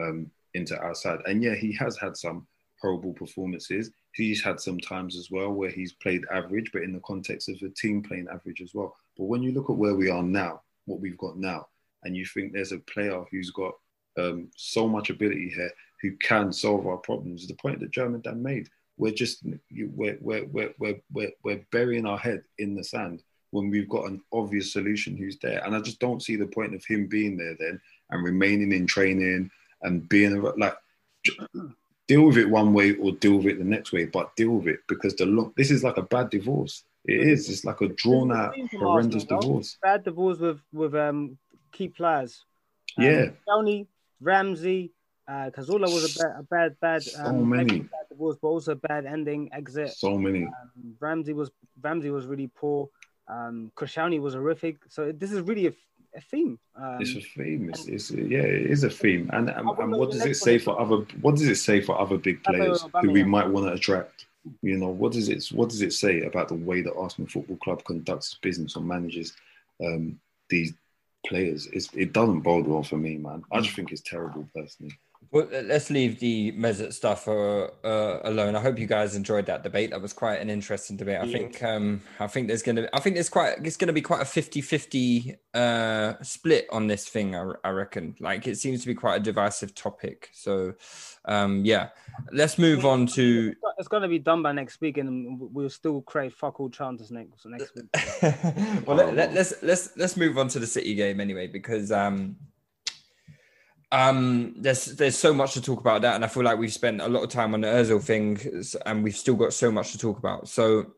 um, 0.00 0.30
into 0.54 0.78
our 0.78 0.94
side. 0.94 1.20
And 1.26 1.42
yeah, 1.42 1.54
he 1.54 1.72
has 1.74 1.96
had 1.98 2.16
some 2.16 2.46
horrible 2.80 3.12
performances. 3.12 3.90
He's 4.12 4.42
had 4.42 4.60
some 4.60 4.78
times 4.78 5.16
as 5.16 5.30
well 5.30 5.50
where 5.50 5.70
he's 5.70 5.92
played 5.92 6.24
average, 6.32 6.70
but 6.72 6.82
in 6.82 6.92
the 6.92 7.00
context 7.00 7.48
of 7.48 7.58
the 7.60 7.70
team 7.70 8.02
playing 8.02 8.28
average 8.32 8.60
as 8.60 8.74
well. 8.74 8.94
But 9.18 9.24
when 9.24 9.42
you 9.42 9.52
look 9.52 9.68
at 9.68 9.76
where 9.76 9.94
we 9.94 10.08
are 10.08 10.22
now, 10.22 10.62
what 10.86 11.00
we've 11.00 11.18
got 11.18 11.36
now, 11.36 11.66
and 12.04 12.16
you 12.16 12.24
think 12.24 12.52
there's 12.52 12.72
a 12.72 12.78
player 12.78 13.24
who's 13.30 13.50
got 13.50 13.74
um, 14.18 14.48
so 14.56 14.88
much 14.88 15.10
ability 15.10 15.50
here 15.54 15.70
who 16.00 16.12
can 16.16 16.52
solve 16.52 16.86
our 16.86 16.96
problems, 16.98 17.46
the 17.46 17.54
point 17.54 17.80
that 17.80 17.90
German 17.90 18.20
Dan 18.20 18.42
made, 18.42 18.68
we're 18.96 19.12
just 19.12 19.44
we're, 19.94 20.18
we're, 20.20 20.46
we're, 20.46 20.74
we're, 20.78 21.30
we're, 21.42 21.64
burying 21.70 22.06
our 22.06 22.18
head 22.18 22.42
in 22.58 22.74
the 22.74 22.84
sand 22.84 23.22
when 23.50 23.70
we've 23.70 23.88
got 23.88 24.06
an 24.06 24.20
obvious 24.32 24.72
solution 24.72 25.16
who's 25.16 25.38
there. 25.38 25.64
And 25.64 25.74
I 25.74 25.80
just 25.80 26.00
don't 26.00 26.22
see 26.22 26.36
the 26.36 26.46
point 26.46 26.74
of 26.74 26.84
him 26.84 27.06
being 27.06 27.36
there 27.36 27.56
then 27.58 27.80
and 28.10 28.24
remaining 28.24 28.72
in 28.72 28.86
training 28.86 29.50
and 29.82 30.08
being 30.08 30.40
like 30.56 30.76
deal 32.06 32.26
with 32.26 32.38
it 32.38 32.48
one 32.48 32.72
way 32.72 32.96
or 32.96 33.12
deal 33.12 33.36
with 33.36 33.46
it 33.46 33.58
the 33.58 33.64
next 33.64 33.92
way, 33.92 34.06
but 34.06 34.34
deal 34.36 34.50
with 34.50 34.66
it 34.66 34.80
because 34.88 35.14
the 35.14 35.52
this 35.56 35.70
is 35.70 35.84
like 35.84 35.96
a 35.96 36.02
bad 36.02 36.30
divorce. 36.30 36.84
It 37.08 37.26
is. 37.26 37.48
It's 37.48 37.64
like 37.64 37.80
a 37.80 37.88
drawn 37.88 38.30
out, 38.30 38.54
horrendous 38.78 39.22
Arsenal, 39.22 39.40
divorce. 39.40 39.78
Bad 39.82 40.04
divorce 40.04 40.38
with 40.38 40.60
with 40.72 40.94
um 40.94 41.38
key 41.72 41.88
players. 41.88 42.44
Um, 42.98 43.04
Yeah. 43.04 43.30
Tony, 43.48 43.88
Ramsey, 44.20 44.92
uh, 45.26 45.50
Cazorla 45.56 45.88
was 45.92 46.04
a 46.04 46.22
bad, 46.22 46.36
a 46.38 46.42
bad, 46.42 46.76
bad, 46.80 47.02
So 47.02 47.24
um, 47.24 47.48
many. 47.48 47.80
bad 47.80 48.06
divorce, 48.10 48.36
but 48.40 48.48
also 48.48 48.72
a 48.72 48.76
bad 48.76 49.06
ending 49.06 49.48
exit. 49.52 49.90
So 49.90 50.18
many. 50.18 50.44
Um, 50.44 50.96
Ramsey 51.00 51.32
was 51.32 51.50
Ramsey 51.82 52.10
was 52.10 52.26
really 52.26 52.50
poor. 52.54 52.90
Um, 53.26 53.72
Koscielny 53.74 54.20
was 54.20 54.34
horrific. 54.34 54.76
So 54.88 55.10
this 55.12 55.32
is 55.32 55.40
really 55.40 55.66
a, 55.66 55.72
a 56.14 56.20
theme. 56.20 56.58
Um, 56.76 56.98
It's 57.00 57.14
a 57.14 57.20
theme. 57.20 57.70
It's, 57.70 57.86
it's 57.86 58.10
yeah, 58.10 58.40
it 58.40 58.70
is 58.70 58.84
a 58.84 58.90
theme. 58.90 59.30
And 59.32 59.48
and, 59.48 59.58
and 59.58 59.66
what 59.66 59.88
what 60.00 60.10
does 60.10 60.26
it 60.26 60.36
say 60.36 60.58
for 60.58 60.78
other? 60.78 61.06
What 61.22 61.36
does 61.36 61.48
it 61.48 61.56
say 61.56 61.80
for 61.80 61.98
other 61.98 62.18
big 62.18 62.42
players 62.44 62.84
who 63.00 63.10
we 63.12 63.24
might 63.24 63.48
want 63.48 63.66
to 63.66 63.72
attract? 63.72 64.26
You 64.62 64.76
know, 64.78 64.88
what 64.88 65.12
does 65.12 65.28
it? 65.28 65.46
What 65.52 65.68
does 65.68 65.82
it 65.82 65.92
say 65.92 66.22
about 66.22 66.48
the 66.48 66.54
way 66.54 66.82
that 66.82 66.94
Arsenal 66.94 67.28
Football 67.28 67.56
Club 67.56 67.84
conducts 67.84 68.38
business 68.42 68.76
or 68.76 68.82
manages 68.82 69.34
um, 69.84 70.18
these 70.48 70.72
players? 71.26 71.66
It's, 71.72 71.88
it 71.94 72.12
doesn't 72.12 72.40
bode 72.40 72.66
well 72.66 72.82
for 72.82 72.96
me, 72.96 73.16
man. 73.16 73.42
I 73.52 73.60
just 73.60 73.74
think 73.74 73.92
it's 73.92 74.00
terrible, 74.00 74.48
personally. 74.54 74.98
Well, 75.30 75.46
let's 75.50 75.90
leave 75.90 76.20
the 76.20 76.52
Mesut 76.52 76.94
stuff 76.94 77.28
uh, 77.28 77.68
uh, 77.84 78.20
alone. 78.24 78.56
I 78.56 78.60
hope 78.60 78.78
you 78.78 78.86
guys 78.86 79.14
enjoyed 79.14 79.44
that 79.46 79.62
debate. 79.62 79.90
That 79.90 80.00
was 80.00 80.14
quite 80.14 80.40
an 80.40 80.48
interesting 80.48 80.96
debate. 80.96 81.18
I 81.20 81.24
Yeah. 81.24 81.38
think 81.38 81.62
um, 81.62 82.00
I 82.18 82.26
think 82.28 82.48
there's 82.48 82.62
gonna 82.62 82.88
I 82.94 83.00
think 83.00 83.14
there's 83.14 83.28
quite 83.28 83.56
it's 83.62 83.76
gonna 83.76 83.92
be 83.92 84.00
quite 84.00 84.22
a 84.22 84.24
50-50 84.24 85.36
uh, 85.52 86.14
split 86.22 86.66
on 86.72 86.86
this 86.86 87.06
thing. 87.06 87.36
I, 87.36 87.52
I 87.62 87.70
reckon. 87.70 88.14
Like 88.20 88.46
it 88.46 88.56
seems 88.56 88.80
to 88.80 88.86
be 88.86 88.94
quite 88.94 89.16
a 89.16 89.20
divisive 89.20 89.74
topic. 89.74 90.30
So 90.32 90.72
um, 91.26 91.62
yeah, 91.62 91.90
let's 92.32 92.56
move 92.56 92.86
on 92.86 93.06
to 93.08 93.54
it's 93.78 93.88
going 93.88 94.02
to 94.02 94.08
be 94.08 94.18
done 94.18 94.42
by 94.42 94.52
next 94.52 94.80
week, 94.80 94.98
and 94.98 95.38
we'll 95.38 95.70
still 95.70 96.00
create 96.02 96.32
fuck 96.32 96.58
all 96.58 96.70
chances 96.70 97.10
next 97.10 97.44
next 97.46 97.72
week. 97.74 97.86
well, 98.86 98.96
let, 98.96 99.14
let, 99.14 99.34
let's 99.34 99.62
let's 99.62 99.96
let's 99.96 100.16
move 100.16 100.38
on 100.38 100.48
to 100.48 100.58
the 100.58 100.66
City 100.66 100.94
game 100.94 101.20
anyway 101.20 101.46
because 101.46 101.92
um, 101.92 102.36
Um, 103.90 104.54
there's 104.56 104.84
there's 104.84 105.16
so 105.16 105.32
much 105.32 105.54
to 105.54 105.62
talk 105.62 105.80
about 105.80 106.02
that, 106.02 106.14
and 106.14 106.24
I 106.24 106.28
feel 106.28 106.42
like 106.42 106.58
we've 106.58 106.72
spent 106.72 107.00
a 107.00 107.08
lot 107.08 107.22
of 107.22 107.30
time 107.30 107.54
on 107.54 107.62
the 107.62 107.68
Özil 107.68 108.02
thing, 108.02 108.38
and 108.84 109.02
we've 109.02 109.16
still 109.16 109.34
got 109.34 109.52
so 109.54 109.70
much 109.70 109.92
to 109.92 109.98
talk 109.98 110.18
about. 110.18 110.46
So, 110.48 110.92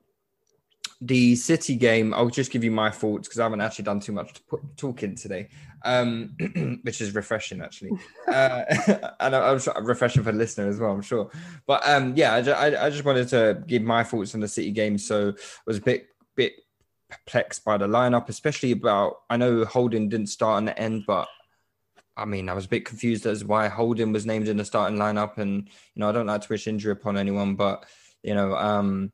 the 1.01 1.37
City 1.37 1.77
game, 1.77 2.13
I'll 2.13 2.29
just 2.31 2.51
give 2.51 2.65
you 2.65 2.73
my 2.73 2.91
thoughts 2.91 3.29
because 3.29 3.39
I 3.39 3.45
haven't 3.45 3.61
actually 3.61 3.85
done 3.85 4.01
too 4.01 4.13
much 4.13 4.33
to 4.35 4.43
put, 4.43 4.77
talking 4.77 5.15
today, 5.15 5.49
um, 5.85 6.35
which 6.83 7.01
is 7.01 7.15
refreshing 7.15 7.63
actually, 7.63 7.93
uh, 8.29 8.65
and 9.21 9.37
I- 9.37 9.51
I'm 9.53 9.61
sure 9.61 9.75
refreshing 9.83 10.25
for 10.25 10.33
the 10.33 10.39
listener 10.39 10.69
as 10.69 10.81
well. 10.81 10.91
I'm 10.91 11.03
sure, 11.03 11.31
but 11.67 11.89
um, 11.89 12.15
yeah, 12.17 12.35
I, 12.35 12.43
ju- 12.43 12.53
I, 12.53 12.87
I 12.87 12.91
just 12.91 13.05
wanted 13.05 13.29
to 13.29 13.63
give 13.69 13.83
my 13.83 14.03
thoughts 14.03 14.35
on 14.35 14.41
the 14.41 14.49
City 14.49 14.73
game. 14.73 14.99
So, 14.99 15.29
I 15.29 15.33
was 15.65 15.79
a 15.79 15.83
bit 15.83 16.09
bit 16.35 16.55
perplexed 17.09 17.65
by 17.65 17.77
the 17.77 17.87
lineup, 17.87 18.29
especially 18.29 18.73
about 18.73 19.21
I 19.31 19.37
know 19.37 19.65
Holding 19.65 20.09
didn't 20.09 20.27
start 20.27 20.59
in 20.59 20.65
the 20.65 20.77
end, 20.77 21.05
but 21.07 21.29
I 22.21 22.27
mean, 22.27 22.49
I 22.49 22.53
was 22.53 22.67
a 22.67 22.69
bit 22.69 22.85
confused 22.85 23.27
as 23.27 23.45
why 23.45 23.69
Holding 23.69 24.13
was 24.13 24.27
named 24.27 24.49
in 24.49 24.59
the 24.59 24.65
starting 24.65 24.99
lineup, 24.99 25.39
and 25.39 25.69
you 25.95 26.01
know, 26.01 26.09
I 26.09 26.13
don't 26.13 26.27
like 26.27 26.43
to 26.43 26.49
wish 26.49 26.67
injury 26.67 26.93
upon 26.93 27.17
anyone, 27.17 27.55
but 27.55 27.87
you 28.23 28.35
know, 28.35 28.55
um, 28.55 29.11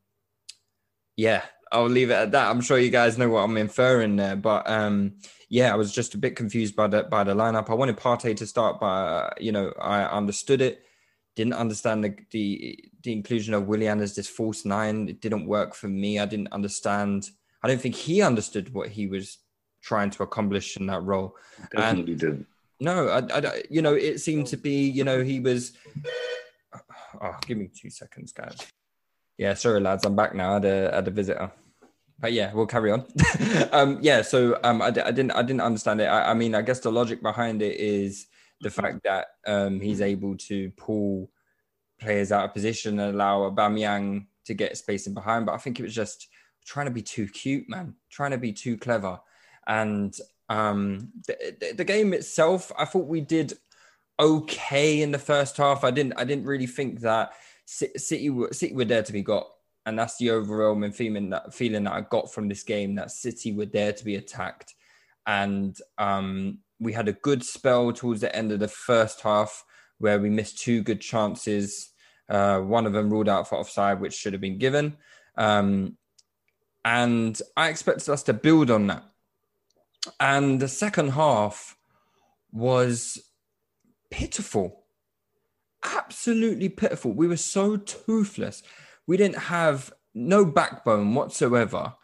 yeah, 1.16 1.42
I'll 1.70 1.88
leave 1.88 2.10
it 2.10 2.14
at 2.14 2.32
that. 2.32 2.50
I'm 2.50 2.60
sure 2.60 2.78
you 2.78 2.90
guys 2.90 3.16
know 3.16 3.28
what 3.28 3.42
I'm 3.42 3.56
inferring 3.56 4.16
there, 4.16 4.36
but 4.36 4.68
um, 4.68 5.14
yeah, 5.48 5.72
I 5.72 5.76
was 5.76 5.92
just 5.92 6.14
a 6.14 6.18
bit 6.18 6.36
confused 6.36 6.74
by 6.74 6.88
the 6.88 7.04
by 7.04 7.24
the 7.24 7.34
lineup. 7.34 7.70
I 7.70 7.74
wanted 7.74 7.96
Partey 7.96 8.36
to 8.36 8.46
start, 8.46 8.80
but 8.80 8.86
uh, 8.86 9.30
you 9.38 9.52
know, 9.52 9.72
I 9.80 10.04
understood 10.04 10.60
it. 10.60 10.82
Didn't 11.36 11.54
understand 11.54 12.02
the, 12.02 12.16
the 12.30 12.90
the 13.02 13.12
inclusion 13.12 13.54
of 13.54 13.66
Willian 13.66 14.00
as 14.00 14.14
this 14.14 14.28
false 14.28 14.64
nine. 14.64 15.08
It 15.08 15.20
didn't 15.20 15.46
work 15.46 15.74
for 15.74 15.88
me. 15.88 16.18
I 16.18 16.26
didn't 16.26 16.52
understand. 16.52 17.30
I 17.62 17.68
don't 17.68 17.80
think 17.80 17.94
he 17.94 18.22
understood 18.22 18.74
what 18.74 18.88
he 18.88 19.06
was 19.06 19.38
trying 19.82 20.10
to 20.10 20.22
accomplish 20.22 20.76
in 20.76 20.86
that 20.86 21.02
role. 21.02 21.36
Definitely 21.72 22.14
didn't. 22.16 22.46
No, 22.80 23.08
I, 23.08 23.18
I, 23.18 23.62
you 23.70 23.82
know, 23.82 23.94
it 23.94 24.20
seemed 24.20 24.48
to 24.48 24.56
be, 24.56 24.88
you 24.88 25.04
know, 25.04 25.22
he 25.22 25.40
was. 25.40 25.72
Oh, 27.20 27.34
give 27.46 27.56
me 27.56 27.70
two 27.74 27.90
seconds, 27.90 28.32
guys. 28.32 28.58
Yeah, 29.38 29.54
sorry, 29.54 29.80
lads, 29.80 30.04
I'm 30.04 30.16
back 30.16 30.34
now. 30.34 30.50
I 30.50 30.54
had 30.54 30.64
a, 30.64 30.94
had 30.94 31.08
a 31.08 31.10
visitor, 31.10 31.50
but 32.18 32.32
yeah, 32.32 32.52
we'll 32.52 32.66
carry 32.66 32.90
on. 32.90 33.06
um, 33.72 33.98
yeah, 34.02 34.22
so 34.22 34.58
um, 34.62 34.82
I, 34.82 34.86
I 34.86 34.90
didn't, 34.90 35.32
I 35.32 35.42
didn't 35.42 35.62
understand 35.62 36.00
it. 36.00 36.06
I, 36.06 36.30
I 36.30 36.34
mean, 36.34 36.54
I 36.54 36.62
guess 36.62 36.80
the 36.80 36.92
logic 36.92 37.22
behind 37.22 37.62
it 37.62 37.78
is 37.78 38.26
the 38.60 38.70
fact 38.70 39.00
that 39.04 39.28
um, 39.46 39.80
he's 39.80 40.00
able 40.00 40.36
to 40.36 40.70
pull 40.72 41.30
players 42.00 42.32
out 42.32 42.44
of 42.44 42.54
position 42.54 42.98
and 42.98 43.14
allow 43.14 43.48
Aubameyang 43.50 44.26
to 44.46 44.54
get 44.54 44.76
space 44.76 45.06
in 45.06 45.14
behind. 45.14 45.46
But 45.46 45.54
I 45.54 45.58
think 45.58 45.78
it 45.78 45.82
was 45.82 45.94
just 45.94 46.28
trying 46.64 46.86
to 46.86 46.92
be 46.92 47.02
too 47.02 47.28
cute, 47.28 47.68
man, 47.68 47.94
trying 48.10 48.32
to 48.32 48.38
be 48.38 48.52
too 48.52 48.76
clever. 48.76 49.20
And 49.66 50.14
um, 50.48 51.10
the, 51.26 51.74
the, 51.76 51.84
game 51.84 52.12
itself, 52.12 52.70
I 52.78 52.84
thought 52.84 53.06
we 53.06 53.20
did 53.20 53.54
okay 54.18 55.02
in 55.02 55.10
the 55.10 55.18
first 55.18 55.56
half. 55.56 55.84
I 55.84 55.90
didn't, 55.90 56.14
I 56.16 56.24
didn't 56.24 56.46
really 56.46 56.66
think 56.66 57.00
that 57.00 57.32
City, 57.64 58.30
were- 58.30 58.52
City 58.52 58.74
were 58.74 58.84
there 58.84 59.02
to 59.02 59.12
be 59.12 59.22
got. 59.22 59.48
And 59.84 59.98
that's 59.98 60.16
the 60.18 60.32
overwhelming 60.32 60.92
feeling 60.92 61.30
that 61.30 61.54
feeling 61.54 61.84
that 61.84 61.92
I 61.92 62.00
got 62.00 62.32
from 62.32 62.48
this 62.48 62.64
game 62.64 62.96
that 62.96 63.12
City 63.12 63.52
were 63.52 63.66
there 63.66 63.92
to 63.92 64.04
be 64.04 64.16
attacked. 64.16 64.74
And 65.26 65.76
um, 65.96 66.58
we 66.80 66.92
had 66.92 67.08
a 67.08 67.12
good 67.12 67.44
spell 67.44 67.92
towards 67.92 68.20
the 68.20 68.34
end 68.34 68.50
of 68.50 68.58
the 68.58 68.68
first 68.68 69.20
half 69.20 69.64
where 69.98 70.18
we 70.18 70.28
missed 70.28 70.58
two 70.58 70.82
good 70.82 71.00
chances. 71.00 71.90
Uh, 72.28 72.58
one 72.60 72.86
of 72.86 72.92
them 72.92 73.10
ruled 73.10 73.28
out 73.28 73.48
for 73.48 73.58
offside, 73.58 74.00
which 74.00 74.14
should 74.14 74.32
have 74.32 74.42
been 74.42 74.58
given. 74.58 74.96
Um, 75.36 75.96
and 76.84 77.40
I 77.56 77.68
expected 77.68 78.08
us 78.10 78.24
to 78.24 78.32
build 78.32 78.70
on 78.70 78.88
that. 78.88 79.04
And 80.20 80.60
the 80.60 80.68
second 80.68 81.10
half 81.10 81.76
was 82.52 83.18
pitiful, 84.10 84.84
absolutely 85.82 86.68
pitiful. 86.68 87.12
We 87.12 87.28
were 87.28 87.36
so 87.36 87.76
toothless. 87.76 88.62
We 89.06 89.16
didn't 89.16 89.38
have 89.38 89.92
no 90.14 90.44
backbone 90.44 91.14
whatsoever. 91.14 91.94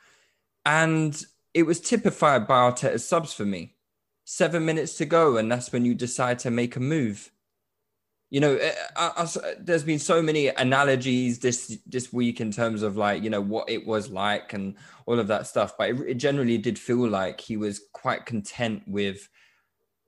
And 0.65 1.21
it 1.55 1.65
was 1.65 1.81
typified 1.81 2.47
by 2.47 2.71
Arteta's 2.71 3.07
subs 3.07 3.33
for 3.33 3.45
me. 3.45 3.77
Seven 4.25 4.65
minutes 4.65 4.97
to 4.99 5.05
go, 5.05 5.37
and 5.37 5.51
that's 5.51 5.73
when 5.73 5.85
you 5.85 5.95
decide 5.95 6.39
to 6.41 6.51
make 6.51 6.77
a 6.77 6.81
move. 6.81 7.31
You 8.33 8.41
know, 8.41 8.55
eh, 8.57 8.73
eh 8.75 8.75
uh, 8.97 9.13
I, 9.15 9.23
I- 9.23 9.49
uh, 9.51 9.55
there's 9.61 9.85
been 9.85 9.99
so 9.99 10.23
many 10.23 10.49
analogies 10.49 11.39
this 11.41 11.79
this 11.85 12.11
week 12.15 12.41
in 12.41 12.51
terms 12.51 12.83
of 12.83 12.97
like 12.97 13.23
you 13.23 13.29
know 13.29 13.43
what 13.43 13.69
it 13.69 13.87
was 13.87 14.09
like 14.09 14.55
and 14.55 14.75
all 15.05 15.19
of 15.21 15.27
that 15.27 15.47
stuff. 15.47 15.75
But 15.77 15.91
it, 15.91 16.01
it 16.13 16.15
generally 16.15 16.57
did 16.57 16.79
feel 16.79 17.07
like 17.07 17.43
he 17.43 17.59
was 17.59 17.83
quite 17.93 18.25
content 18.25 18.85
with 18.87 19.29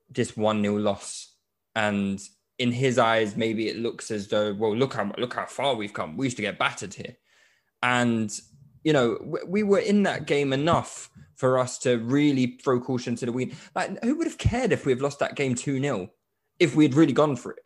this 0.09 0.39
one 0.39 0.63
nil 0.63 0.81
loss, 0.81 1.35
and 1.77 2.19
in 2.59 2.73
his 2.73 2.99
eyes, 2.99 3.37
maybe 3.37 3.69
it 3.69 3.77
looks 3.77 4.11
as 4.11 4.29
though, 4.29 4.55
well, 4.55 4.75
look 4.75 4.95
how 4.95 5.13
look 5.19 5.35
how 5.35 5.45
far 5.45 5.75
we've 5.75 5.93
come. 5.93 6.17
We 6.17 6.25
used 6.25 6.39
to 6.39 6.43
get 6.49 6.59
battered 6.59 6.95
here, 6.95 7.17
and 7.83 8.33
you 8.85 8.95
know 8.95 9.19
we, 9.23 9.41
we 9.47 9.63
were 9.65 9.81
in 9.81 10.05
that 10.05 10.27
game 10.27 10.55
enough 10.55 11.11
for 11.37 11.59
us 11.59 11.77
to 11.81 11.99
really 11.99 12.59
throw 12.65 12.81
caution 12.81 13.17
to 13.17 13.27
the 13.27 13.33
wind. 13.33 13.53
Like, 13.75 14.03
who 14.03 14.17
would 14.17 14.27
have 14.27 14.39
cared 14.39 14.73
if 14.73 14.87
we 14.87 14.93
have 14.93 15.03
lost 15.03 15.19
that 15.19 15.37
game 15.37 15.55
two 15.55 15.79
0 15.79 16.09
if 16.59 16.75
we 16.75 16.85
had 16.85 16.95
really 16.95 17.13
gone 17.13 17.37
for 17.37 17.53
it? 17.53 17.59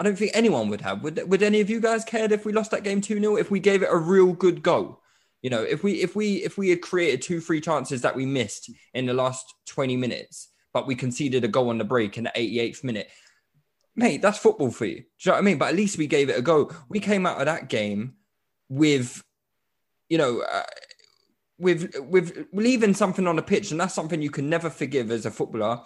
I 0.00 0.02
don't 0.02 0.16
think 0.16 0.30
anyone 0.32 0.70
would 0.70 0.80
have. 0.80 1.02
Would 1.02 1.28
Would 1.28 1.42
any 1.42 1.60
of 1.60 1.68
you 1.68 1.78
guys 1.78 2.04
cared 2.04 2.32
if 2.32 2.46
we 2.46 2.54
lost 2.54 2.70
that 2.70 2.84
game 2.84 3.02
two 3.02 3.20
0 3.20 3.36
If 3.36 3.50
we 3.50 3.60
gave 3.60 3.82
it 3.82 3.90
a 3.92 3.96
real 3.96 4.32
good 4.32 4.62
go, 4.62 4.98
you 5.42 5.50
know, 5.50 5.62
if 5.62 5.84
we 5.84 6.00
if 6.00 6.16
we 6.16 6.36
if 6.36 6.56
we 6.56 6.70
had 6.70 6.80
created 6.80 7.20
two 7.20 7.38
free 7.38 7.60
chances 7.60 8.00
that 8.00 8.16
we 8.16 8.24
missed 8.24 8.70
in 8.94 9.04
the 9.04 9.12
last 9.12 9.52
twenty 9.66 9.98
minutes, 9.98 10.48
but 10.72 10.86
we 10.86 10.94
conceded 10.94 11.44
a 11.44 11.48
goal 11.48 11.68
on 11.68 11.76
the 11.76 11.84
break 11.84 12.16
in 12.16 12.24
the 12.24 12.32
eighty 12.34 12.60
eighth 12.60 12.82
minute, 12.82 13.10
mate, 13.94 14.22
that's 14.22 14.38
football 14.38 14.70
for 14.70 14.86
you. 14.86 14.96
Do 14.96 15.02
you 15.02 15.06
know 15.26 15.32
what 15.32 15.38
I 15.38 15.42
mean? 15.42 15.58
But 15.58 15.68
at 15.68 15.76
least 15.76 15.98
we 15.98 16.06
gave 16.06 16.30
it 16.30 16.38
a 16.38 16.42
go. 16.42 16.70
We 16.88 17.00
came 17.00 17.26
out 17.26 17.38
of 17.38 17.44
that 17.44 17.68
game 17.68 18.14
with, 18.70 19.22
you 20.08 20.16
know. 20.16 20.40
Uh, 20.40 20.62
with 21.58 21.94
with 22.08 22.46
leaving 22.54 22.94
something 22.94 23.26
on 23.26 23.36
the 23.36 23.42
pitch, 23.42 23.70
and 23.70 23.78
that's 23.78 23.92
something 23.92 24.22
you 24.22 24.30
can 24.30 24.48
never 24.48 24.70
forgive 24.70 25.10
as 25.10 25.26
a 25.26 25.30
footballer. 25.30 25.82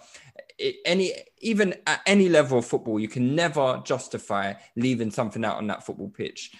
Any 0.85 1.13
even 1.39 1.75
at 1.85 2.01
any 2.05 2.29
level 2.29 2.59
of 2.59 2.65
football, 2.65 2.99
you 2.99 3.07
can 3.07 3.35
never 3.35 3.81
justify 3.83 4.53
leaving 4.75 5.11
something 5.11 5.43
out 5.43 5.57
on 5.57 5.67
that 5.67 5.85
football 5.85 6.09
pitch. 6.09 6.51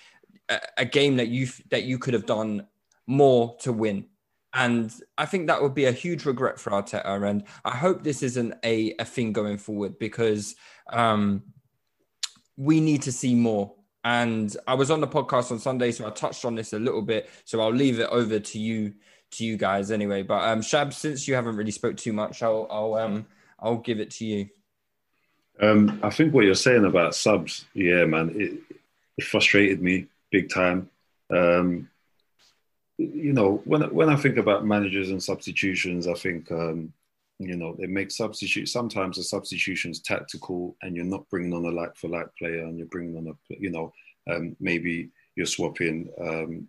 A, 0.49 0.59
a 0.79 0.85
game 0.85 1.15
that 1.17 1.29
you 1.29 1.47
that 1.69 1.83
you 1.83 1.97
could 1.97 2.13
have 2.13 2.25
done 2.25 2.67
more 3.07 3.55
to 3.61 3.71
win, 3.71 4.05
and 4.55 4.93
I 5.17 5.25
think 5.25 5.47
that 5.47 5.61
would 5.61 5.75
be 5.75 5.85
a 5.85 5.91
huge 5.91 6.25
regret 6.25 6.59
for 6.59 6.71
Arteta. 6.71 7.29
And 7.29 7.43
I 7.65 7.71
hope 7.71 8.03
this 8.03 8.23
isn't 8.23 8.53
a, 8.63 8.95
a 8.99 9.05
thing 9.05 9.33
going 9.33 9.57
forward 9.57 9.99
because 9.99 10.55
um, 10.91 11.43
we 12.55 12.79
need 12.79 13.01
to 13.03 13.11
see 13.11 13.35
more. 13.35 13.73
And 14.05 14.55
I 14.65 14.75
was 14.75 14.91
on 14.91 15.01
the 15.01 15.07
podcast 15.07 15.51
on 15.51 15.59
Sunday, 15.59 15.91
so 15.91 16.07
I 16.07 16.09
touched 16.11 16.45
on 16.45 16.55
this 16.55 16.71
a 16.71 16.79
little 16.79 17.01
bit. 17.01 17.29
So 17.43 17.59
I'll 17.59 17.73
leave 17.73 17.99
it 17.99 18.07
over 18.11 18.39
to 18.39 18.59
you, 18.59 18.93
to 19.31 19.43
you 19.43 19.57
guys 19.57 19.91
anyway. 19.91 20.21
But 20.23 20.43
um, 20.43 20.61
Shab, 20.61 20.93
since 20.93 21.27
you 21.27 21.33
haven't 21.35 21.57
really 21.57 21.71
spoke 21.71 21.97
too 21.97 22.13
much, 22.13 22.41
I'll 22.41 22.67
I'll 22.69 22.93
um 22.93 23.25
I'll 23.65 23.77
give 23.77 23.99
it 23.99 24.11
to 24.11 24.25
you. 24.25 24.49
Um, 25.59 25.99
I 26.03 26.11
think 26.11 26.33
what 26.33 26.45
you're 26.45 26.53
saying 26.53 26.85
about 26.85 27.15
subs, 27.15 27.65
yeah, 27.73 28.05
man, 28.05 28.29
it, 28.35 28.59
it 29.17 29.25
frustrated 29.25 29.81
me 29.81 30.05
big 30.31 30.49
time. 30.49 30.89
Um, 31.31 31.89
you 32.97 33.33
know, 33.33 33.61
when 33.65 33.81
when 33.93 34.09
I 34.09 34.15
think 34.15 34.37
about 34.37 34.65
managers 34.65 35.09
and 35.09 35.21
substitutions, 35.21 36.07
I 36.07 36.13
think 36.13 36.51
um, 36.51 36.93
you 37.39 37.57
know 37.57 37.75
they 37.77 37.87
make 37.87 38.11
substitute. 38.11 38.69
Sometimes 38.69 39.17
the 39.17 39.23
substitution's 39.23 39.99
tactical, 39.99 40.75
and 40.81 40.95
you're 40.95 41.05
not 41.05 41.27
bringing 41.29 41.53
on 41.53 41.65
a 41.65 41.69
like 41.69 41.95
for 41.95 42.07
like 42.07 42.27
player, 42.37 42.63
and 42.65 42.77
you're 42.77 42.87
bringing 42.87 43.17
on 43.17 43.27
a 43.27 43.55
you 43.59 43.71
know 43.71 43.91
um, 44.29 44.55
maybe 44.59 45.09
you're 45.35 45.45
swapping, 45.45 46.09
um, 46.21 46.67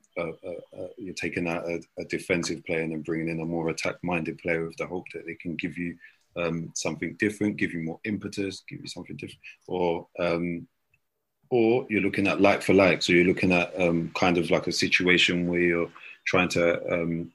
you're 0.99 1.15
taking 1.15 1.47
out 1.47 1.65
a, 1.69 1.81
a 1.99 2.05
defensive 2.07 2.65
player 2.65 2.81
and 2.81 2.91
then 2.91 3.03
bringing 3.03 3.29
in 3.29 3.41
a 3.41 3.45
more 3.45 3.69
attack 3.69 3.95
minded 4.03 4.39
player 4.39 4.67
with 4.67 4.77
the 4.77 4.87
hope 4.87 5.05
that 5.15 5.25
they 5.25 5.35
can 5.35 5.55
give 5.55 5.79
you 5.79 5.97
um, 6.37 6.73
something 6.75 7.17
different, 7.19 7.57
give 7.57 7.73
you 7.73 7.81
more 7.81 8.01
impetus, 8.05 8.63
give 8.69 8.81
you 8.81 8.89
something 8.89 9.17
different, 9.17 9.41
or 9.67 10.07
um, 10.19 10.67
or 11.51 11.87
you're 11.89 12.03
looking 12.03 12.27
at 12.27 12.41
like 12.41 12.63
for 12.63 12.75
like. 12.75 13.03
So 13.03 13.13
you're 13.13 13.25
looking 13.27 13.53
at 13.53 13.79
um, 13.81 14.11
kind 14.15 14.39
of 14.39 14.51
like 14.51 14.67
a 14.67 14.73
situation 14.73 15.47
where 15.49 15.61
you're 15.61 15.91
trying 16.27 16.49
to 16.51 16.93
um, 16.93 17.33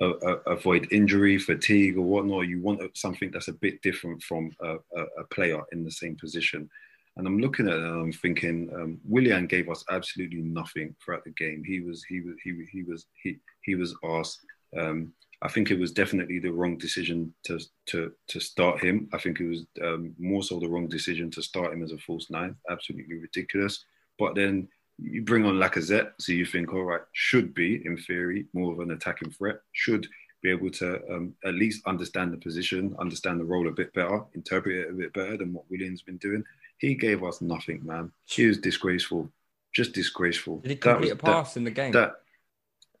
a, 0.00 0.10
a, 0.10 0.32
avoid 0.52 0.88
injury, 0.90 1.38
fatigue, 1.38 1.96
or 1.96 2.02
whatnot. 2.02 2.48
You 2.48 2.60
want 2.60 2.96
something 2.96 3.30
that's 3.30 3.48
a 3.48 3.52
bit 3.52 3.80
different 3.82 4.22
from 4.22 4.50
a, 4.60 4.76
a, 4.96 5.24
player 5.30 5.62
in 5.72 5.84
the 5.84 5.90
same 5.90 6.16
position. 6.16 6.68
And 7.16 7.26
I'm 7.26 7.38
looking 7.38 7.68
at 7.68 7.74
it 7.74 7.80
and 7.80 8.00
I'm 8.00 8.12
thinking, 8.12 8.70
um, 8.74 8.98
Willian 9.04 9.46
gave 9.46 9.68
us 9.68 9.84
absolutely 9.90 10.40
nothing 10.40 10.96
throughout 11.04 11.24
the 11.24 11.30
game. 11.30 11.62
He 11.64 11.80
was 11.80 12.02
he 12.04 12.20
was 12.20 12.36
he 12.42 12.66
he 12.72 12.82
was 12.82 13.06
he 13.22 13.36
he 13.62 13.74
was 13.74 13.94
asked. 14.04 14.40
Um, 14.78 15.12
I 15.42 15.48
think 15.48 15.70
it 15.70 15.78
was 15.78 15.90
definitely 15.92 16.38
the 16.38 16.52
wrong 16.52 16.78
decision 16.78 17.34
to 17.44 17.58
to 17.86 18.12
to 18.28 18.40
start 18.40 18.82
him. 18.82 19.08
I 19.12 19.18
think 19.18 19.40
it 19.40 19.48
was 19.48 19.64
um, 19.82 20.14
more 20.18 20.42
so 20.42 20.58
the 20.60 20.68
wrong 20.68 20.88
decision 20.88 21.30
to 21.32 21.42
start 21.42 21.72
him 21.72 21.82
as 21.82 21.92
a 21.92 21.98
false 21.98 22.30
nine. 22.30 22.54
Absolutely 22.70 23.16
ridiculous. 23.16 23.84
But 24.18 24.34
then 24.34 24.68
you 24.98 25.22
bring 25.22 25.44
on 25.44 25.54
Lacazette, 25.54 26.12
so 26.18 26.32
you 26.32 26.44
think, 26.44 26.72
all 26.72 26.84
right, 26.84 27.00
should 27.12 27.54
be 27.54 27.84
in 27.84 27.96
theory 27.96 28.46
more 28.52 28.72
of 28.72 28.80
an 28.80 28.92
attacking 28.92 29.30
threat. 29.30 29.60
Should 29.72 30.06
be 30.42 30.50
able 30.50 30.70
to 30.70 31.00
um, 31.12 31.34
at 31.44 31.54
least 31.54 31.82
understand 31.86 32.32
the 32.32 32.36
position, 32.36 32.94
understand 32.98 33.40
the 33.40 33.44
role 33.44 33.68
a 33.68 33.72
bit 33.72 33.92
better, 33.94 34.22
interpret 34.34 34.76
it 34.76 34.90
a 34.90 34.92
bit 34.92 35.12
better 35.12 35.36
than 35.36 35.52
what 35.52 35.68
Willian's 35.70 36.02
been 36.02 36.18
doing. 36.18 36.44
He 36.78 36.94
gave 36.94 37.22
us 37.22 37.40
nothing, 37.40 37.80
man. 37.84 38.12
He 38.26 38.46
was 38.46 38.58
disgraceful, 38.58 39.30
just 39.72 39.92
disgraceful. 39.92 40.58
Did 40.58 40.68
he 40.70 40.74
That 40.76 40.80
complete 40.82 41.10
was- 41.10 41.12
a 41.12 41.16
pass 41.16 41.56
in 41.56 41.64
the 41.64 41.70
game? 41.70 41.92
That 41.92 42.16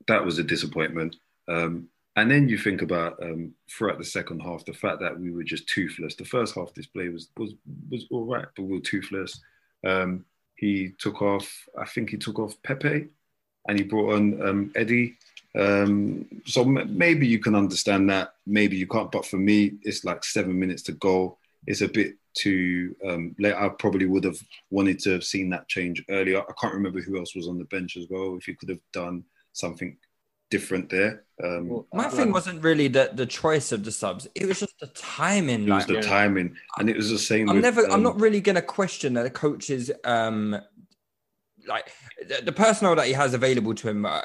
that 0.08 0.24
was 0.24 0.38
a 0.38 0.44
disappointment. 0.44 1.16
Um, 1.48 1.88
and 2.16 2.30
then 2.30 2.48
you 2.48 2.58
think 2.58 2.82
about 2.82 3.22
um, 3.22 3.54
throughout 3.70 3.98
the 3.98 4.04
second 4.04 4.40
half, 4.40 4.64
the 4.64 4.72
fact 4.72 5.00
that 5.00 5.18
we 5.18 5.30
were 5.30 5.44
just 5.44 5.68
toothless. 5.68 6.14
The 6.14 6.24
first 6.24 6.54
half 6.54 6.74
display 6.74 7.08
was 7.08 7.28
was 7.38 7.54
was 7.90 8.06
all 8.10 8.24
right, 8.24 8.46
but 8.54 8.64
we 8.64 8.74
were 8.74 8.84
toothless. 8.84 9.40
Um, 9.86 10.24
he 10.56 10.92
took 10.98 11.22
off, 11.22 11.50
I 11.76 11.86
think 11.86 12.10
he 12.10 12.16
took 12.16 12.38
off 12.38 12.54
Pepe, 12.62 13.08
and 13.66 13.78
he 13.78 13.84
brought 13.84 14.14
on 14.14 14.46
um, 14.46 14.72
Eddie. 14.76 15.16
Um, 15.58 16.26
so 16.46 16.64
maybe 16.64 17.26
you 17.26 17.38
can 17.38 17.54
understand 17.54 18.08
that, 18.10 18.34
maybe 18.46 18.76
you 18.76 18.86
can't. 18.86 19.10
But 19.10 19.26
for 19.26 19.38
me, 19.38 19.72
it's 19.82 20.04
like 20.04 20.22
seven 20.22 20.58
minutes 20.58 20.82
to 20.84 20.92
go. 20.92 21.36
It's 21.66 21.80
a 21.80 21.88
bit 21.88 22.14
too 22.34 22.94
um, 23.08 23.34
late. 23.38 23.54
I 23.54 23.70
probably 23.70 24.06
would 24.06 24.24
have 24.24 24.38
wanted 24.70 24.98
to 25.00 25.10
have 25.10 25.24
seen 25.24 25.50
that 25.50 25.68
change 25.68 26.04
earlier. 26.08 26.42
I 26.42 26.52
can't 26.60 26.74
remember 26.74 27.00
who 27.00 27.18
else 27.18 27.34
was 27.34 27.48
on 27.48 27.58
the 27.58 27.64
bench 27.64 27.96
as 27.96 28.06
well. 28.08 28.36
If 28.36 28.46
you 28.46 28.56
could 28.56 28.68
have 28.68 28.80
done 28.92 29.24
something 29.52 29.96
different 30.52 30.90
there. 30.90 31.24
Um, 31.42 31.84
My 31.92 32.08
thing 32.08 32.30
wasn't 32.30 32.62
really 32.62 32.88
the, 32.88 33.10
the 33.12 33.26
choice 33.26 33.72
of 33.72 33.84
the 33.84 33.90
subs. 33.90 34.28
It 34.34 34.46
was 34.46 34.60
just 34.60 34.78
the 34.78 34.86
timing. 34.88 35.66
it 35.66 35.72
was 35.72 35.88
like, 35.88 36.02
the 36.02 36.06
timing, 36.06 36.54
and 36.78 36.88
it 36.88 36.96
was 36.96 37.10
the 37.10 37.18
same. 37.18 37.48
I'm 37.48 37.56
with, 37.56 37.64
never. 37.64 37.84
I'm 37.86 37.94
um, 37.94 38.02
not 38.02 38.20
really 38.20 38.40
gonna 38.40 38.62
question 38.62 39.14
that 39.14 39.24
the 39.24 39.30
coach's 39.30 39.90
um, 40.04 40.56
like 41.66 41.90
the, 42.28 42.42
the 42.44 42.52
personnel 42.52 42.94
that 42.96 43.06
he 43.06 43.14
has 43.14 43.34
available 43.34 43.74
to 43.74 43.88
him. 43.88 44.04
Uh, 44.06 44.22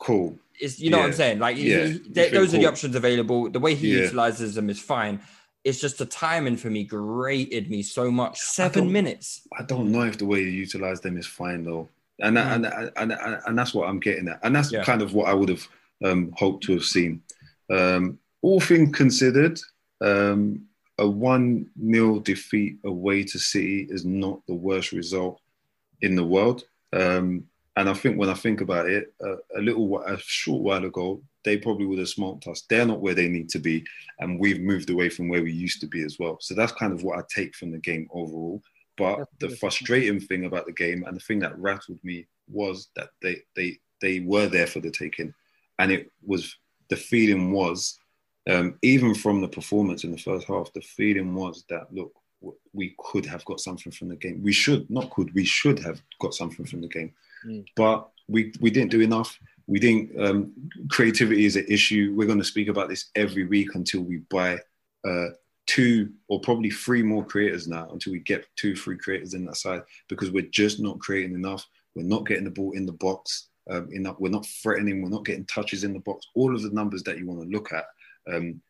cool. 0.00 0.38
is 0.60 0.80
you 0.80 0.90
know 0.90 0.98
what 0.98 1.06
I'm 1.06 1.12
saying? 1.12 1.38
Like 1.38 1.56
Yeah. 1.56 1.64
he- 1.64 1.92
You 1.92 1.98
th- 1.98 2.14
think 2.14 2.32
those 2.32 2.54
are 2.54 2.58
the 2.58 2.66
options 2.66 2.94
available. 2.96 3.50
The 3.50 3.60
way 3.60 3.74
he 3.74 3.88
Yeah. 3.94 4.04
utilizes 4.04 4.54
them 4.54 4.68
is 4.70 4.80
fine. 4.80 5.20
It's 5.64 5.80
just 5.80 5.98
the 5.98 6.06
timing 6.06 6.56
for 6.56 6.70
me 6.70 6.84
grated 6.84 7.68
me 7.68 7.82
so 7.82 8.10
much. 8.10 8.38
Seven 8.38 8.84
don't- 8.84 8.92
minutes. 8.92 9.26
I 9.60 9.62
don't 9.64 9.92
know 9.92 10.02
if 10.02 10.16
the 10.16 10.24
way 10.32 10.40
you 10.40 10.50
utilize 10.66 11.00
them 11.02 11.16
is 11.18 11.26
fine 11.26 11.64
though, 11.64 11.88
and 12.20 12.36
that, 12.36 12.52
and, 12.54 12.66
and, 12.66 12.92
and 12.96 13.12
and 13.12 13.40
and 13.46 13.58
that's 13.58 13.74
what 13.74 13.88
I'm 13.88 14.00
getting 14.00 14.28
at, 14.28 14.40
and 14.42 14.54
that's 14.54 14.72
Yeah. 14.72 14.84
kind 14.84 15.02
of 15.02 15.14
what 15.14 15.28
I 15.28 15.34
would 15.34 15.48
have 15.48 15.66
um, 16.04 16.32
hoped 16.36 16.64
to 16.64 16.72
have 16.72 16.84
seen. 16.84 17.22
Um, 17.70 18.18
all 18.42 18.60
things 18.60 18.96
considered, 18.96 19.58
um, 20.00 20.62
a 20.98 21.08
one 21.08 21.66
0 21.90 22.20
defeat 22.20 22.78
away 22.84 23.24
to 23.24 23.38
City 23.38 23.86
is 23.90 24.04
not 24.04 24.40
the 24.46 24.54
worst 24.54 24.92
result 24.92 25.40
in 26.02 26.14
the 26.14 26.24
world. 26.24 26.64
Um, 26.92 27.44
and 27.76 27.88
I 27.88 27.94
think 27.94 28.18
when 28.18 28.28
I 28.28 28.34
think 28.34 28.60
about 28.60 28.88
it, 28.88 29.12
uh, 29.24 29.36
a 29.56 29.60
little 29.60 30.00
a 30.00 30.18
short 30.18 30.62
while 30.62 30.84
ago, 30.84 31.22
they 31.44 31.56
probably 31.56 31.86
would 31.86 32.00
have 32.00 32.08
smoked 32.08 32.48
us. 32.48 32.62
They're 32.68 32.84
not 32.86 33.00
where 33.00 33.14
they 33.14 33.28
need 33.28 33.48
to 33.50 33.60
be, 33.60 33.84
and 34.18 34.40
we've 34.40 34.60
moved 34.60 34.90
away 34.90 35.08
from 35.08 35.28
where 35.28 35.42
we 35.42 35.52
used 35.52 35.80
to 35.82 35.86
be 35.86 36.02
as 36.02 36.18
well. 36.18 36.38
So 36.40 36.54
that's 36.54 36.72
kind 36.72 36.92
of 36.92 37.04
what 37.04 37.18
I 37.18 37.22
take 37.32 37.54
from 37.54 37.70
the 37.70 37.78
game 37.78 38.08
overall. 38.10 38.60
But 38.98 39.28
the 39.38 39.50
frustrating 39.56 40.20
thing 40.20 40.44
about 40.44 40.66
the 40.66 40.72
game 40.72 41.04
and 41.06 41.16
the 41.16 41.20
thing 41.20 41.38
that 41.40 41.58
rattled 41.58 41.98
me 42.02 42.26
was 42.48 42.88
that 42.96 43.10
they 43.22 43.42
they 43.56 43.78
they 44.00 44.20
were 44.20 44.46
there 44.48 44.66
for 44.66 44.80
the 44.80 44.90
taking, 44.90 45.32
and 45.78 45.90
it 45.92 46.10
was 46.24 46.56
the 46.88 46.96
feeling 46.96 47.52
was 47.52 47.98
um, 48.50 48.78
even 48.82 49.14
from 49.14 49.40
the 49.40 49.48
performance 49.48 50.04
in 50.04 50.10
the 50.10 50.18
first 50.18 50.46
half, 50.46 50.72
the 50.72 50.80
feeling 50.80 51.34
was 51.34 51.64
that 51.68 51.92
look, 51.92 52.12
we 52.72 52.94
could 52.98 53.26
have 53.26 53.44
got 53.44 53.60
something 53.60 53.92
from 53.92 54.08
the 54.08 54.16
game. 54.16 54.42
We 54.42 54.52
should 54.52 54.88
not 54.90 55.10
could 55.10 55.34
we 55.34 55.44
should 55.44 55.78
have 55.80 56.00
got 56.20 56.34
something 56.34 56.66
from 56.66 56.80
the 56.80 56.88
game, 56.88 57.12
Mm. 57.46 57.64
but 57.76 58.10
we 58.26 58.52
we 58.60 58.70
didn't 58.70 58.90
do 58.90 59.00
enough. 59.00 59.38
We 59.66 59.78
didn't. 59.78 60.18
Um, 60.18 60.52
creativity 60.88 61.44
is 61.44 61.56
an 61.56 61.66
issue. 61.68 62.14
We're 62.16 62.26
going 62.26 62.38
to 62.38 62.44
speak 62.44 62.68
about 62.68 62.88
this 62.88 63.10
every 63.14 63.44
week 63.44 63.74
until 63.74 64.00
we 64.00 64.18
buy 64.30 64.58
uh, 65.04 65.28
two 65.68 66.10
or 66.26 66.40
probably 66.40 66.70
three 66.70 67.02
more 67.04 67.24
creators 67.24 67.68
now. 67.68 67.88
Until 67.92 68.12
we 68.12 68.18
get 68.18 68.46
two, 68.56 68.74
three 68.74 68.98
creators 68.98 69.34
in 69.34 69.44
that 69.46 69.56
side, 69.56 69.82
because 70.08 70.32
we're 70.32 70.50
just 70.50 70.80
not 70.80 70.98
creating 70.98 71.34
enough. 71.34 71.64
We're 71.94 72.02
not 72.02 72.26
getting 72.26 72.44
the 72.44 72.50
ball 72.50 72.72
in 72.72 72.86
the 72.86 72.92
box. 72.92 73.48
Um, 73.70 73.90
enough. 73.92 74.16
We're 74.18 74.30
not 74.30 74.46
threatening. 74.46 75.02
We're 75.02 75.10
not 75.10 75.26
getting 75.26 75.44
touches 75.44 75.84
in 75.84 75.92
the 75.92 76.00
box. 76.00 76.26
All 76.34 76.54
of 76.54 76.62
the 76.62 76.70
numbers 76.70 77.02
that 77.02 77.18
you 77.18 77.26
want 77.26 77.42
to 77.42 77.48
look 77.48 77.70
at 77.72 77.84
um, 78.32 78.62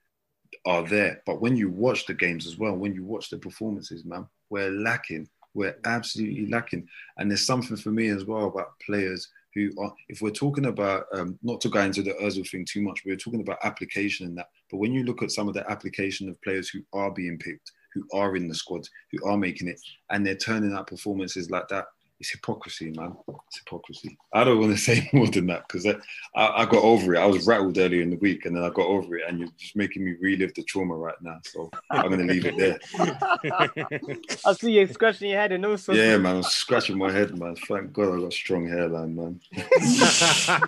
are 0.67 0.83
there. 0.83 1.23
But 1.25 1.41
when 1.41 1.57
you 1.57 1.71
watch 1.71 2.05
the 2.05 2.15
games 2.15 2.49
as 2.49 2.59
well, 2.59 2.75
when 2.75 2.95
you 2.95 3.05
watch 3.05 3.31
the 3.31 3.39
performances, 3.39 4.05
man, 4.05 4.27
we're 4.51 4.73
lacking. 4.73 5.29
We're 5.55 5.77
absolutely 5.85 6.47
lacking. 6.47 6.89
And 7.17 7.31
there's 7.31 7.47
something 7.47 7.77
for 7.77 7.91
me 7.91 8.09
as 8.09 8.25
well 8.25 8.49
about 8.49 8.79
players 8.85 9.29
who 9.55 9.71
are, 9.79 9.95
if 10.09 10.21
we're 10.21 10.31
talking 10.31 10.67
about, 10.67 11.05
um, 11.13 11.39
not 11.43 11.61
to 11.61 11.69
go 11.69 11.81
into 11.81 12.03
the 12.03 12.15
Ozil 12.15 12.49
thing 12.49 12.65
too 12.65 12.83
much, 12.83 13.05
we're 13.05 13.17
talking 13.17 13.41
about 13.41 13.59
application 13.63 14.27
and 14.27 14.39
that. 14.39 14.49
But 14.71 14.79
when 14.79 14.93
you 14.93 15.05
look 15.05 15.23
at 15.23 15.31
some 15.31 15.49
of 15.49 15.55
the 15.55 15.69
application 15.71 16.29
of 16.29 16.41
players 16.43 16.69
who 16.69 16.81
are 16.93 17.11
being 17.11 17.39
picked, 17.39 17.73
who 17.95 18.05
are 18.13 18.37
in 18.37 18.49
the 18.49 18.55
squad, 18.55 18.87
who 19.13 19.27
are 19.27 19.39
making 19.39 19.69
it, 19.69 19.81
and 20.11 20.27
they're 20.27 20.37
turning 20.37 20.75
out 20.75 20.87
performances 20.87 21.51
like 21.51 21.69
that, 21.69 21.87
it's 22.21 22.31
hypocrisy, 22.31 22.91
man. 22.91 23.17
It's 23.47 23.59
hypocrisy. 23.59 24.19
I 24.33 24.43
don't 24.43 24.59
want 24.59 24.73
to 24.73 24.79
say 24.83 25.09
more 25.13 25.29
than 25.29 25.47
that 25.47 25.69
because 25.69 25.87
I, 25.87 25.95
I, 26.35 26.63
I 26.63 26.65
got 26.65 26.83
over 26.83 27.15
it. 27.15 27.19
I 27.19 27.27
was 27.27 27.47
rattled 27.47 27.79
earlier 27.79 28.03
in 28.03 28.11
the 28.11 28.17
week 28.17 28.45
and 28.45 28.57
then 28.57 28.65
I 28.65 28.71
got 28.71 28.87
over 28.87 29.17
it, 29.17 29.25
and 29.29 29.39
you're 29.39 29.49
just 29.57 29.77
making 29.77 30.05
me 30.05 30.17
relive 30.21 30.53
the 30.55 30.63
trauma 30.65 30.95
right 30.95 31.21
now. 31.21 31.39
So 31.45 31.71
I'm 31.91 32.11
going 32.11 32.27
to 32.27 32.33
leave 32.33 32.47
it 32.47 32.57
there. 32.57 32.79
I 34.45 34.53
see 34.55 34.73
you 34.73 34.87
scratching 34.89 35.31
your 35.31 35.39
head 35.39 35.53
and 35.53 35.65
also. 35.65 35.93
Yeah, 35.93 36.17
man, 36.17 36.37
I'm 36.37 36.43
scratching 36.43 36.99
my 36.99 37.13
head, 37.13 37.39
man. 37.39 37.55
Thank 37.57 37.93
God 37.93 38.15
I 38.15 38.21
got 38.21 38.29
a 38.29 38.33
strong 38.33 38.67
hairline, 38.67 39.15
man. 39.15 39.41
Bro, 39.53 39.65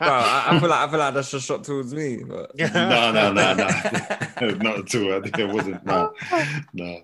I, 0.01 0.48
I 0.51 0.61
feel 0.61 0.68
like 0.68 0.88
I 0.88 0.90
feel 0.90 0.98
like 0.98 1.14
that's 1.14 1.34
a 1.34 1.40
shot 1.40 1.64
towards 1.64 1.92
me. 1.94 2.22
But... 2.22 2.57
no, 2.57 3.12
no, 3.12 3.32
no, 3.32 3.55
no, 3.55 3.55
not 3.55 4.78
at 4.78 4.94
all. 4.94 5.14
I 5.14 5.20
think 5.20 5.38
it 5.38 5.48
wasn't. 5.48 5.84
No, 5.84 6.14
no. 6.72 7.01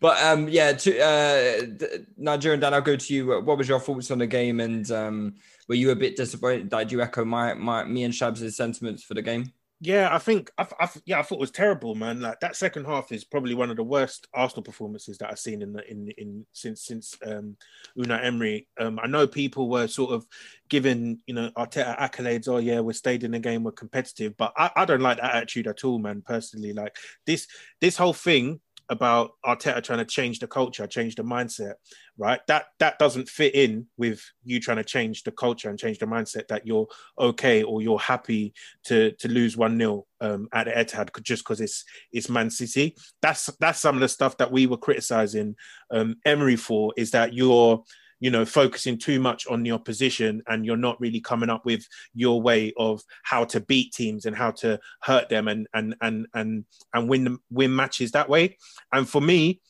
But 0.00 0.22
um, 0.22 0.48
yeah, 0.48 0.72
to 0.72 1.00
uh, 1.00 1.60
D- 1.62 1.86
Nigerian 2.16 2.60
Dan, 2.60 2.74
I'll 2.74 2.80
go 2.80 2.96
to 2.96 3.14
you. 3.14 3.40
What 3.40 3.58
was 3.58 3.68
your 3.68 3.80
thoughts 3.80 4.10
on 4.10 4.18
the 4.18 4.26
game, 4.26 4.60
and 4.60 4.90
um, 4.90 5.34
were 5.68 5.74
you 5.74 5.90
a 5.90 5.96
bit 5.96 6.16
disappointed? 6.16 6.68
Did 6.68 6.92
you 6.92 7.02
echo 7.02 7.24
my 7.24 7.54
my 7.54 7.84
me 7.84 8.04
and 8.04 8.14
Shabs' 8.14 8.52
sentiments 8.52 9.02
for 9.02 9.14
the 9.14 9.22
game? 9.22 9.52
Yeah, 9.80 10.08
I 10.12 10.18
think, 10.18 10.50
I, 10.58 10.66
I, 10.80 10.88
yeah, 11.04 11.20
I 11.20 11.22
thought 11.22 11.36
it 11.36 11.40
was 11.40 11.52
terrible, 11.52 11.94
man. 11.94 12.20
Like 12.20 12.40
that 12.40 12.56
second 12.56 12.84
half 12.84 13.12
is 13.12 13.22
probably 13.22 13.54
one 13.54 13.70
of 13.70 13.76
the 13.76 13.84
worst 13.84 14.26
Arsenal 14.34 14.64
performances 14.64 15.18
that 15.18 15.30
I've 15.30 15.38
seen 15.38 15.62
in 15.62 15.72
the 15.72 15.88
in 15.88 16.10
in 16.18 16.46
since 16.52 16.82
since 16.82 17.16
um, 17.24 17.56
Unai 17.96 18.24
Emery. 18.24 18.66
Um, 18.80 18.98
I 19.00 19.06
know 19.06 19.28
people 19.28 19.68
were 19.68 19.86
sort 19.86 20.10
of 20.10 20.26
giving 20.68 21.20
you 21.28 21.34
know 21.34 21.52
Arteta 21.56 21.96
accolades. 21.96 22.48
Oh 22.48 22.56
yeah, 22.58 22.80
we 22.80 22.92
stayed 22.92 23.22
in 23.22 23.30
the 23.30 23.38
game, 23.38 23.62
we're 23.62 23.70
competitive, 23.70 24.36
but 24.36 24.52
I, 24.56 24.70
I 24.74 24.84
don't 24.84 25.00
like 25.00 25.18
that 25.18 25.36
attitude 25.36 25.68
at 25.68 25.84
all, 25.84 26.00
man. 26.00 26.22
Personally, 26.26 26.72
like 26.72 26.96
this 27.24 27.46
this 27.80 27.96
whole 27.96 28.14
thing 28.14 28.60
about 28.88 29.32
Arteta 29.44 29.82
trying 29.82 29.98
to 29.98 30.04
change 30.04 30.38
the 30.38 30.46
culture, 30.46 30.86
change 30.86 31.14
the 31.14 31.22
mindset, 31.22 31.74
right? 32.16 32.40
That 32.46 32.66
that 32.78 32.98
doesn't 32.98 33.28
fit 33.28 33.54
in 33.54 33.86
with 33.96 34.22
you 34.44 34.60
trying 34.60 34.78
to 34.78 34.84
change 34.84 35.22
the 35.24 35.32
culture 35.32 35.68
and 35.68 35.78
change 35.78 35.98
the 35.98 36.06
mindset 36.06 36.48
that 36.48 36.66
you're 36.66 36.86
okay 37.18 37.62
or 37.62 37.82
you're 37.82 37.98
happy 37.98 38.54
to 38.84 39.12
to 39.12 39.28
lose 39.28 39.56
one 39.56 39.78
0 39.78 40.06
um, 40.20 40.48
at 40.52 40.64
the 40.64 40.72
Etihad 40.72 41.22
just 41.22 41.44
because 41.44 41.60
it's 41.60 41.84
it's 42.12 42.28
Man 42.28 42.50
City. 42.50 42.96
That's 43.20 43.46
that's 43.60 43.80
some 43.80 43.96
of 43.96 44.00
the 44.00 44.08
stuff 44.08 44.36
that 44.38 44.52
we 44.52 44.66
were 44.66 44.76
criticizing 44.76 45.56
um, 45.90 46.16
Emery 46.24 46.56
for. 46.56 46.92
Is 46.96 47.10
that 47.12 47.34
you're 47.34 47.82
you 48.20 48.30
know 48.30 48.44
focusing 48.44 48.98
too 48.98 49.20
much 49.20 49.46
on 49.46 49.62
the 49.62 49.72
opposition 49.72 50.42
and 50.48 50.64
you're 50.64 50.76
not 50.76 51.00
really 51.00 51.20
coming 51.20 51.50
up 51.50 51.64
with 51.64 51.86
your 52.14 52.40
way 52.40 52.72
of 52.76 53.02
how 53.22 53.44
to 53.44 53.60
beat 53.60 53.92
teams 53.92 54.26
and 54.26 54.36
how 54.36 54.50
to 54.50 54.78
hurt 55.02 55.28
them 55.28 55.48
and 55.48 55.66
and 55.74 55.94
and 56.00 56.26
and 56.34 56.64
and 56.92 57.08
win 57.08 57.38
win 57.50 57.74
matches 57.74 58.12
that 58.12 58.28
way. 58.28 58.56
And 58.92 59.08
for 59.08 59.20
me, 59.20 59.60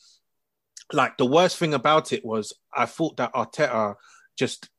like 0.91 1.17
the 1.17 1.25
worst 1.25 1.57
thing 1.57 1.73
about 1.73 2.13
it 2.13 2.25
was 2.25 2.53
I 2.73 2.85
thought 2.85 3.17
that 3.17 3.33
Arteta 3.33 3.95
just 4.37 4.69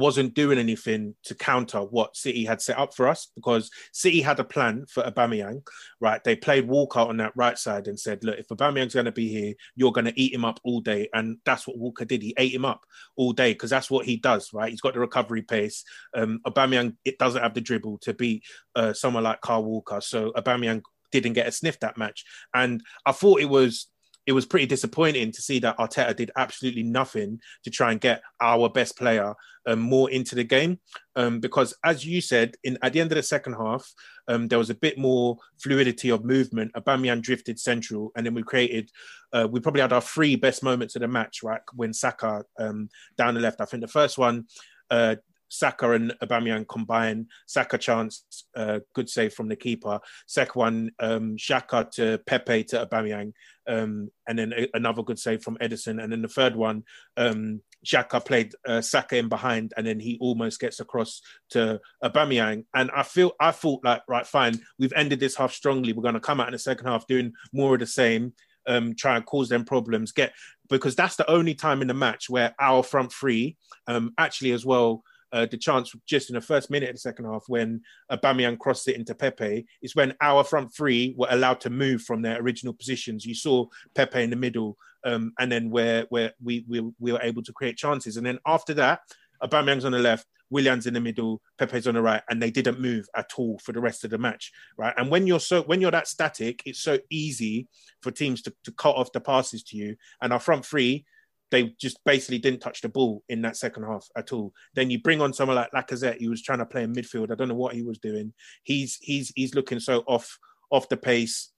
wasn't 0.00 0.34
doing 0.34 0.58
anything 0.58 1.14
to 1.24 1.34
counter 1.34 1.80
what 1.80 2.16
City 2.16 2.44
had 2.44 2.60
set 2.60 2.78
up 2.78 2.94
for 2.94 3.06
us 3.06 3.28
because 3.36 3.70
City 3.92 4.20
had 4.20 4.40
a 4.40 4.44
plan 4.44 4.86
for 4.88 5.02
Aubameyang, 5.04 5.62
right? 6.00 6.22
They 6.24 6.34
played 6.34 6.66
Walker 6.66 7.00
on 7.00 7.18
that 7.18 7.36
right 7.36 7.58
side 7.58 7.86
and 7.86 8.00
said, 8.00 8.24
look, 8.24 8.38
if 8.38 8.48
Aubameyang's 8.48 8.94
going 8.94 9.06
to 9.06 9.12
be 9.12 9.28
here, 9.28 9.54
you're 9.76 9.92
going 9.92 10.06
to 10.06 10.20
eat 10.20 10.34
him 10.34 10.44
up 10.44 10.58
all 10.64 10.80
day. 10.80 11.08
And 11.14 11.38
that's 11.44 11.66
what 11.66 11.78
Walker 11.78 12.04
did. 12.04 12.22
He 12.22 12.34
ate 12.38 12.54
him 12.54 12.64
up 12.64 12.84
all 13.16 13.32
day 13.32 13.52
because 13.52 13.70
that's 13.70 13.90
what 13.90 14.06
he 14.06 14.16
does, 14.16 14.52
right? 14.52 14.70
He's 14.70 14.80
got 14.80 14.94
the 14.94 15.00
recovery 15.00 15.42
pace. 15.42 15.84
Um, 16.14 16.40
Aubameyang, 16.46 16.96
it 17.04 17.18
doesn't 17.18 17.42
have 17.42 17.54
the 17.54 17.60
dribble 17.60 17.98
to 17.98 18.14
beat 18.14 18.42
uh, 18.74 18.92
someone 18.92 19.24
like 19.24 19.42
Kyle 19.42 19.62
Walker. 19.62 20.00
So 20.00 20.32
Aubameyang 20.32 20.82
didn't 21.12 21.34
get 21.34 21.46
a 21.46 21.52
sniff 21.52 21.78
that 21.80 21.98
match. 21.98 22.24
And 22.54 22.82
I 23.04 23.12
thought 23.12 23.40
it 23.40 23.48
was 23.48 23.86
it 24.26 24.32
was 24.32 24.46
pretty 24.46 24.66
disappointing 24.66 25.32
to 25.32 25.42
see 25.42 25.58
that 25.60 25.78
Arteta 25.78 26.14
did 26.14 26.30
absolutely 26.36 26.82
nothing 26.82 27.40
to 27.64 27.70
try 27.70 27.90
and 27.90 28.00
get 28.00 28.22
our 28.40 28.68
best 28.68 28.96
player 28.96 29.34
um, 29.66 29.80
more 29.80 30.10
into 30.10 30.34
the 30.34 30.44
game. 30.44 30.78
Um, 31.16 31.40
because, 31.40 31.74
as 31.84 32.04
you 32.04 32.20
said, 32.20 32.54
in 32.64 32.78
at 32.82 32.92
the 32.92 33.00
end 33.00 33.12
of 33.12 33.16
the 33.16 33.22
second 33.22 33.54
half, 33.54 33.92
um, 34.28 34.48
there 34.48 34.58
was 34.58 34.70
a 34.70 34.74
bit 34.74 34.98
more 34.98 35.36
fluidity 35.58 36.10
of 36.10 36.24
movement. 36.24 36.72
Aubameyang 36.74 37.22
drifted 37.22 37.58
central, 37.58 38.12
and 38.16 38.24
then 38.24 38.34
we 38.34 38.42
created. 38.42 38.90
Uh, 39.32 39.48
we 39.50 39.60
probably 39.60 39.80
had 39.80 39.92
our 39.92 40.00
three 40.00 40.36
best 40.36 40.62
moments 40.62 40.96
of 40.96 41.02
the 41.02 41.08
match, 41.08 41.42
right? 41.42 41.60
When 41.74 41.92
Saka 41.92 42.44
um, 42.58 42.88
down 43.16 43.34
the 43.34 43.40
left. 43.40 43.60
I 43.60 43.64
think 43.64 43.82
the 43.82 43.88
first 43.88 44.18
one. 44.18 44.46
Uh, 44.90 45.16
Saka 45.50 45.90
and 45.92 46.14
Aubameyang 46.22 46.66
combine. 46.66 47.26
Saka 47.46 47.76
chance, 47.76 48.46
uh, 48.56 48.80
good 48.94 49.10
save 49.10 49.34
from 49.34 49.48
the 49.48 49.56
keeper. 49.56 50.00
Second 50.26 50.58
one, 50.58 50.90
um, 51.00 51.36
Xhaka 51.36 51.90
to 51.92 52.18
Pepe 52.24 52.64
to 52.64 52.86
Aubameyang, 52.86 53.32
um, 53.68 54.10
and 54.26 54.38
then 54.38 54.54
a- 54.56 54.70
another 54.74 55.02
good 55.02 55.18
save 55.18 55.42
from 55.42 55.58
Ederson. 55.58 56.02
And 56.02 56.12
then 56.12 56.22
the 56.22 56.28
third 56.28 56.56
one, 56.56 56.84
um, 57.16 57.60
Xhaka 57.84 58.24
played 58.24 58.54
uh, 58.66 58.80
Saka 58.80 59.16
in 59.16 59.28
behind, 59.28 59.72
and 59.76 59.86
then 59.86 60.00
he 60.00 60.18
almost 60.20 60.60
gets 60.60 60.80
across 60.80 61.20
to 61.50 61.80
Aubameyang. 62.02 62.64
And 62.74 62.90
I 62.94 63.02
feel 63.02 63.32
I 63.40 63.50
thought 63.50 63.84
like 63.84 64.02
right, 64.08 64.26
fine, 64.26 64.60
we've 64.78 64.92
ended 64.94 65.20
this 65.20 65.36
half 65.36 65.52
strongly. 65.52 65.92
We're 65.92 66.02
going 66.02 66.14
to 66.14 66.20
come 66.20 66.40
out 66.40 66.48
in 66.48 66.52
the 66.52 66.58
second 66.58 66.86
half 66.86 67.06
doing 67.06 67.32
more 67.52 67.74
of 67.74 67.80
the 67.80 67.86
same. 67.86 68.34
Um, 68.66 68.94
try 68.94 69.16
and 69.16 69.24
cause 69.24 69.48
them 69.48 69.64
problems. 69.64 70.12
Get 70.12 70.32
because 70.68 70.94
that's 70.94 71.16
the 71.16 71.28
only 71.28 71.54
time 71.54 71.80
in 71.80 71.88
the 71.88 71.94
match 71.94 72.28
where 72.28 72.54
our 72.60 72.82
front 72.82 73.10
three, 73.10 73.56
um, 73.86 74.12
actually 74.18 74.52
as 74.52 74.66
well, 74.66 75.02
uh, 75.32 75.46
the 75.46 75.56
chance 75.56 75.94
just 76.06 76.30
in 76.30 76.34
the 76.34 76.40
first 76.40 76.70
minute 76.70 76.88
of 76.88 76.94
the 76.94 77.00
second 77.00 77.24
half 77.24 77.44
when 77.46 77.80
Aubameyang 78.10 78.58
crossed 78.58 78.88
it 78.88 78.96
into 78.96 79.14
Pepe 79.14 79.66
is 79.82 79.94
when 79.94 80.14
our 80.20 80.44
front 80.44 80.74
three 80.74 81.14
were 81.16 81.28
allowed 81.30 81.60
to 81.60 81.70
move 81.70 82.02
from 82.02 82.22
their 82.22 82.40
original 82.40 82.74
positions. 82.74 83.24
You 83.24 83.34
saw 83.34 83.66
Pepe 83.94 84.22
in 84.22 84.30
the 84.30 84.36
middle, 84.36 84.76
um, 85.04 85.32
and 85.38 85.50
then 85.50 85.70
where 85.70 86.06
where 86.10 86.32
we, 86.42 86.64
we 86.68 86.80
we 86.98 87.12
were 87.12 87.22
able 87.22 87.42
to 87.42 87.52
create 87.52 87.76
chances, 87.76 88.16
and 88.16 88.26
then 88.26 88.38
after 88.46 88.74
that, 88.74 89.00
Aubameyang's 89.42 89.84
on 89.84 89.92
the 89.92 89.98
left, 89.98 90.26
Willian's 90.50 90.86
in 90.86 90.94
the 90.94 91.00
middle, 91.00 91.40
Pepe's 91.58 91.86
on 91.86 91.94
the 91.94 92.02
right, 92.02 92.22
and 92.28 92.42
they 92.42 92.50
didn't 92.50 92.80
move 92.80 93.08
at 93.16 93.30
all 93.36 93.58
for 93.60 93.72
the 93.72 93.80
rest 93.80 94.04
of 94.04 94.10
the 94.10 94.18
match, 94.18 94.52
right? 94.76 94.94
And 94.96 95.10
when 95.10 95.26
you're 95.26 95.40
so 95.40 95.62
when 95.62 95.80
you're 95.80 95.90
that 95.92 96.08
static, 96.08 96.62
it's 96.66 96.80
so 96.80 96.98
easy 97.08 97.68
for 98.02 98.10
teams 98.10 98.42
to, 98.42 98.54
to 98.64 98.72
cut 98.72 98.96
off 98.96 99.12
the 99.12 99.20
passes 99.20 99.62
to 99.64 99.76
you. 99.76 99.96
And 100.20 100.32
our 100.32 100.40
front 100.40 100.66
three, 100.66 101.06
they 101.50 101.74
just 101.80 102.02
basically 102.04 102.38
didn't 102.38 102.60
touch 102.60 102.80
the 102.80 102.88
ball 102.88 103.22
in 103.28 103.42
that 103.42 103.56
second 103.56 103.84
half 103.84 104.06
at 104.16 104.32
all. 104.32 104.52
Then 104.74 104.90
you 104.90 105.00
bring 105.00 105.20
on 105.20 105.32
someone 105.32 105.56
like 105.56 105.72
Lacazette, 105.72 106.18
he 106.18 106.28
was 106.28 106.42
trying 106.42 106.58
to 106.58 106.66
play 106.66 106.82
in 106.82 106.94
midfield. 106.94 107.30
I 107.30 107.34
don't 107.34 107.48
know 107.48 107.54
what 107.54 107.74
he 107.74 107.82
was 107.82 107.98
doing. 107.98 108.32
He's 108.62 108.98
he's 109.00 109.32
he's 109.34 109.54
looking 109.54 109.80
so 109.80 110.04
off 110.06 110.38
off 110.70 110.88
the 110.88 110.96
pace, 110.96 111.50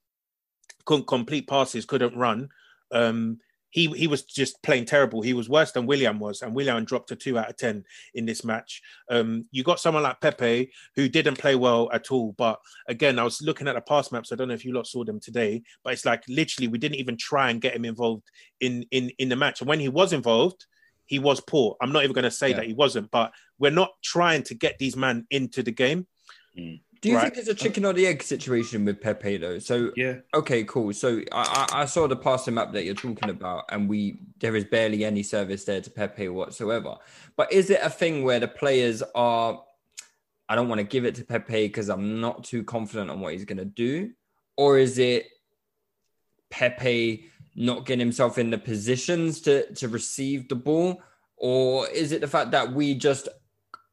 couldn't 0.85 1.07
complete 1.07 1.47
passes, 1.47 1.85
couldn't 1.85 2.17
run. 2.17 2.49
Um, 2.91 3.39
he 3.73 3.87
he 3.89 4.07
was 4.07 4.23
just 4.23 4.63
playing 4.63 4.85
terrible. 4.85 5.23
He 5.23 5.33
was 5.33 5.49
worse 5.49 5.73
than 5.73 5.87
Willian 5.87 6.19
was, 6.19 6.43
and 6.43 6.55
Willian 6.55 6.85
dropped 6.85 7.11
a 7.11 7.17
two 7.17 7.39
out 7.39 7.49
of 7.49 7.57
ten 7.57 7.85
in 8.15 8.27
this 8.27 8.45
match. 8.45 8.83
Um, 9.11 9.47
you 9.51 9.65
got 9.65 9.81
someone 9.81 10.03
like 10.03 10.21
Pepe 10.21 10.71
who 10.95 11.09
didn't 11.09 11.39
play 11.39 11.57
well 11.57 11.91
at 11.93 12.13
all. 12.13 12.33
But 12.37 12.61
again, 12.87 13.19
I 13.19 13.25
was 13.25 13.41
looking 13.41 13.67
at 13.67 13.75
the 13.75 13.81
pass 13.81 14.13
maps. 14.13 14.31
I 14.31 14.37
don't 14.37 14.49
know 14.49 14.55
if 14.55 14.65
you 14.65 14.75
lot 14.75 14.87
saw 14.87 15.05
them 15.05 15.19
today, 15.19 15.63
but 15.83 15.95
it's 15.95 16.05
like 16.05 16.23
literally 16.29 16.69
we 16.69 16.77
didn't 16.79 16.99
even 16.99 17.17
try 17.17 17.51
and 17.51 17.63
get 17.63 17.75
him 17.75 17.87
involved 17.87 18.31
in 18.61 18.85
in 18.91 19.11
in 19.19 19.31
the 19.31 19.37
match. 19.37 19.63
And 19.63 19.69
when 19.69 19.81
he 19.81 19.89
was 19.89 20.13
involved, 20.13 20.67
he 21.07 21.19
was 21.19 21.41
poor. 21.41 21.77
I'm 21.81 21.93
not 21.93 22.03
even 22.05 22.15
going 22.15 22.25
to 22.25 22.31
say 22.31 22.51
Yeah. 22.51 22.57
that 22.57 22.67
he 22.67 22.75
wasn't, 22.75 23.11
but 23.11 23.33
we're 23.59 23.71
not 23.71 23.93
trying 24.03 24.43
to 24.45 24.55
get 24.55 24.79
these 24.79 24.97
men 24.97 25.27
into 25.31 25.63
the 25.63 25.73
game. 25.73 26.07
Do 27.03 27.09
you 27.09 27.17
Right. 27.17 27.25
think 27.35 27.37
it's 27.39 27.49
a 27.49 27.55
chicken 27.55 27.85
or 27.85 27.93
the 27.93 28.07
egg 28.07 28.23
situation 28.23 28.85
with 28.85 29.01
Pepe 29.01 29.37
though? 29.37 29.59
So 29.59 29.93
Yeah. 29.97 30.19
okay, 30.35 30.63
cool. 30.65 30.93
So 30.93 31.21
I, 31.33 31.67
I 31.73 31.83
I 31.83 31.85
saw 31.85 32.07
the 32.07 32.17
passing 32.17 32.55
map 32.55 32.73
that 32.73 32.85
you're 32.85 32.95
talking 32.95 33.29
about, 33.29 33.65
and 33.71 33.89
we 33.89 34.21
there 34.39 34.55
is 34.55 34.65
barely 34.65 35.05
any 35.05 35.25
service 35.25 35.65
there 35.65 35.81
to 35.81 35.91
Pepe 35.91 36.29
whatsoever. 36.29 36.97
But 37.37 37.53
is 37.53 37.71
it 37.71 37.81
a 37.83 37.91
thing 37.91 38.23
where 38.23 38.39
the 38.39 38.47
players 38.49 39.03
are? 39.17 39.65
I 40.49 40.55
don't 40.55 40.69
want 40.69 40.79
to 40.79 40.85
give 40.87 41.05
it 41.05 41.17
to 41.17 41.25
Pepe 41.25 41.67
because 41.67 41.89
I'm 41.89 42.21
not 42.21 42.45
too 42.45 42.63
confident 42.63 43.11
on 43.11 43.21
what 43.21 43.33
he's 43.33 43.45
going 43.45 43.59
to 43.59 43.65
do, 43.65 44.13
or 44.57 44.79
is 44.79 44.99
it 44.99 45.27
Pepe 46.51 47.29
not 47.57 47.85
getting 47.85 48.01
himself 48.01 48.39
in 48.39 48.51
the 48.51 48.59
positions 48.59 49.41
to 49.41 49.73
to 49.75 49.89
receive 49.89 50.49
the 50.49 50.55
ball, 50.55 51.03
or 51.37 51.89
is 51.89 52.13
it 52.13 52.21
the 52.21 52.29
fact 52.29 52.53
that 52.53 52.73
we 52.73 52.95
just 52.95 53.29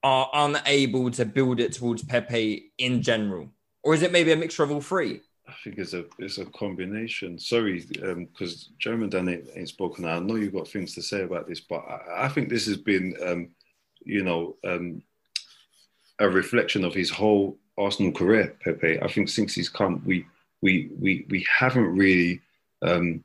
are 0.04 0.30
unable 0.34 1.12
to 1.12 1.26
build 1.26 1.60
it 1.60 1.74
towards 1.74 2.04
Pepe 2.04 2.72
in 2.78 3.02
general, 3.02 3.50
or 3.84 3.94
is 3.94 4.02
it 4.02 4.12
maybe 4.12 4.32
a 4.32 4.36
mixture 4.36 4.64
of 4.64 4.72
all 4.72 4.82
three? 4.82 5.22
I 5.48 5.54
think 5.64 5.80
it's 5.80 5.94
a 5.94 6.06
it's 6.20 6.38
a 6.38 6.46
combination. 6.46 7.40
Sorry, 7.40 7.84
because 7.84 8.70
German 8.78 9.10
Dan 9.10 9.30
ain't, 9.30 9.50
ain't 9.56 9.70
spoken. 9.70 10.06
I 10.06 10.20
know 10.20 10.36
you've 10.36 10.54
got 10.54 10.68
things 10.68 10.94
to 10.96 11.02
say 11.02 11.24
about 11.24 11.48
this, 11.48 11.60
but 11.60 11.80
I, 11.80 12.26
I 12.26 12.28
think 12.30 12.50
this 12.50 12.68
has 12.68 12.78
been, 12.78 13.16
um, 13.26 13.50
you 14.04 14.24
know, 14.24 14.56
um, 14.64 15.02
a 16.20 16.30
reflection 16.30 16.86
of 16.86 16.94
his 16.94 17.10
whole 17.10 17.58
Arsenal 17.78 18.12
career. 18.12 18.56
Pepe. 18.64 19.02
I 19.02 19.08
think 19.08 19.28
since 19.28 19.56
he's 19.56 19.70
come, 19.70 20.04
we 20.06 20.26
we 20.62 20.92
we 21.00 21.26
we 21.30 21.46
haven't 21.50 21.98
really 21.98 22.42
um, 22.84 23.24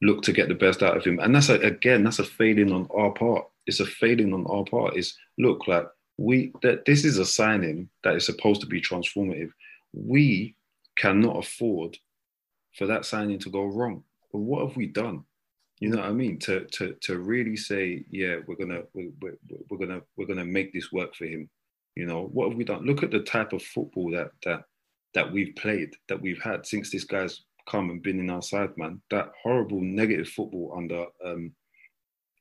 looked 0.00 0.24
to 0.26 0.32
get 0.32 0.48
the 0.48 0.54
best 0.54 0.82
out 0.82 0.96
of 0.96 1.04
him, 1.04 1.18
and 1.18 1.34
that's 1.34 1.48
a, 1.48 1.54
again 1.54 2.04
that's 2.04 2.20
a 2.20 2.24
failing 2.24 2.72
on 2.72 2.86
our 2.94 3.10
part. 3.10 3.46
It's 3.66 3.80
a 3.80 3.86
failing 3.86 4.32
on 4.32 4.46
our 4.46 4.64
part. 4.64 4.96
It's 4.96 5.16
look 5.38 5.66
like 5.66 5.88
we 6.18 6.52
that 6.62 6.84
this 6.84 7.04
is 7.04 7.18
a 7.18 7.24
signing 7.24 7.88
that 8.04 8.16
is 8.16 8.26
supposed 8.26 8.60
to 8.60 8.66
be 8.66 8.80
transformative. 8.80 9.50
We 9.94 10.54
cannot 10.96 11.38
afford 11.38 11.96
for 12.76 12.86
that 12.86 13.06
signing 13.06 13.38
to 13.40 13.50
go 13.50 13.64
wrong. 13.64 14.02
But 14.32 14.40
what 14.40 14.66
have 14.66 14.76
we 14.76 14.86
done? 14.86 15.24
You 15.80 15.90
know 15.90 15.98
what 15.98 16.06
I 16.06 16.12
mean? 16.12 16.38
To 16.40 16.64
to 16.64 16.94
to 17.02 17.18
really 17.18 17.56
say, 17.56 18.04
yeah, 18.10 18.38
we're 18.46 18.56
gonna 18.56 18.82
we're, 18.92 19.12
we're, 19.20 19.38
we're 19.70 19.78
gonna 19.78 20.02
we're 20.16 20.26
gonna 20.26 20.44
make 20.44 20.72
this 20.72 20.92
work 20.92 21.14
for 21.14 21.24
him. 21.24 21.48
You 21.94 22.06
know 22.06 22.28
what 22.32 22.48
have 22.48 22.58
we 22.58 22.64
done? 22.64 22.84
Look 22.84 23.02
at 23.02 23.12
the 23.12 23.20
type 23.20 23.52
of 23.52 23.62
football 23.62 24.10
that 24.10 24.32
that 24.44 24.64
that 25.14 25.32
we've 25.32 25.54
played, 25.56 25.94
that 26.08 26.20
we've 26.20 26.42
had 26.42 26.66
since 26.66 26.90
this 26.90 27.04
guy's 27.04 27.42
come 27.68 27.90
and 27.90 28.02
been 28.02 28.18
in 28.18 28.30
our 28.30 28.42
side, 28.42 28.76
man. 28.76 29.00
That 29.10 29.30
horrible 29.42 29.80
negative 29.80 30.28
football 30.28 30.74
under 30.76 31.06
um, 31.24 31.52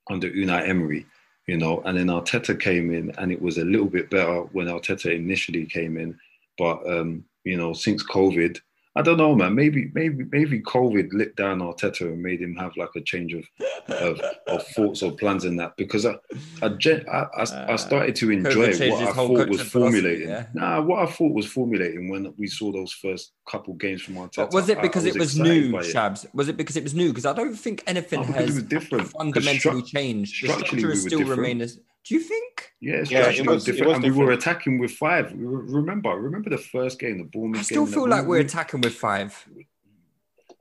under 0.09 0.29
Unai 0.29 0.67
Emery, 0.67 1.05
you 1.47 1.57
know, 1.57 1.81
and 1.85 1.97
then 1.97 2.07
Arteta 2.07 2.59
came 2.59 2.93
in, 2.93 3.11
and 3.17 3.31
it 3.31 3.41
was 3.41 3.57
a 3.57 3.65
little 3.65 3.87
bit 3.87 4.09
better 4.09 4.41
when 4.51 4.67
Arteta 4.67 5.15
initially 5.15 5.65
came 5.65 5.97
in, 5.97 6.17
but 6.57 6.85
um, 6.89 7.23
you 7.43 7.57
know, 7.57 7.73
since 7.73 8.03
COVID, 8.03 8.59
I 8.97 9.03
don't 9.03 9.17
know, 9.17 9.35
man. 9.35 9.53
Maybe, 9.53 9.91
maybe, 9.93 10.25
maybe 10.31 10.59
COVID 10.59 11.13
lit 11.13 11.35
down 11.35 11.59
Arteta 11.59 12.01
and 12.01 12.21
made 12.21 12.41
him 12.41 12.55
have 12.55 12.75
like 12.77 12.89
a 12.95 13.01
change 13.01 13.33
of 13.35 13.45
of, 13.89 14.19
of 14.47 14.65
thoughts 14.69 15.03
or 15.03 15.11
plans 15.11 15.45
in 15.45 15.55
that. 15.57 15.77
Because 15.77 16.05
I, 16.05 16.15
I, 16.63 16.67
I, 16.67 16.97
I, 17.11 17.27
I 17.37 17.73
uh, 17.73 17.77
started 17.77 18.15
to 18.15 18.31
enjoy 18.31 18.73
changed 18.73 18.91
what 18.93 19.07
I 19.09 19.13
thought 19.13 19.49
was 19.49 19.61
formulating. 19.61 20.29
yeah. 20.29 20.47
Nah, 20.55 20.81
what 20.81 21.07
I 21.07 21.11
thought 21.11 21.33
was 21.33 21.45
formulating 21.45 22.09
when 22.09 22.33
we 22.37 22.47
saw 22.47 22.71
those 22.71 22.91
first 22.91 23.33
couple 23.47 23.75
games 23.75 24.01
from 24.01 24.15
Arteta. 24.15 24.37
But 24.37 24.53
was 24.53 24.69
it 24.69 24.81
because 24.81 25.05
it 25.05 25.19
was 25.19 25.37
new, 25.37 25.77
it. 25.77 25.85
Shabs? 25.93 26.25
Was 26.33 26.47
it 26.47 26.57
because 26.57 26.75
it 26.75 26.83
was 26.83 26.95
new? 26.95 27.09
Because 27.09 27.27
I 27.27 27.33
don't 27.33 27.55
think 27.55 27.83
anything 27.85 28.21
No, 28.21 28.27
has 28.33 28.55
was 28.55 28.63
different. 28.63 29.09
fundamentally 29.09 29.83
stru- 29.83 29.85
changed. 29.85 30.43
The 30.43 30.49
structure 30.49 30.87
we 30.87 30.93
is 30.93 31.01
still 31.03 31.19
different. 31.19 31.39
remain 31.39 31.61
as. 31.61 31.79
Do 32.07 32.15
you 32.15 32.21
think? 32.21 32.71
Yeah, 32.79 32.93
it's 32.95 33.11
Yeah, 33.11 33.29
it 33.29 33.39
was, 33.45 33.47
was- 33.47 33.67
it 33.67 33.71
different, 33.73 33.97
was 33.97 34.05
and 34.05 34.15
we 34.15 34.23
were 34.25 34.31
attacking 34.31 34.79
with 34.79 34.91
five. 34.91 35.33
We 35.33 35.45
were- 35.45 35.63
Remember, 35.63 36.11
remember 36.11 36.49
the 36.49 36.57
first 36.57 36.99
game, 36.99 37.17
the 37.17 37.23
Bournemouth 37.25 37.59
I 37.59 37.63
still 37.63 37.85
game. 37.85 37.93
feel 37.93 38.07
like 38.07 38.23
we- 38.23 38.29
we're 38.29 38.39
attacking 38.41 38.81
with 38.81 38.93
five. 38.93 39.45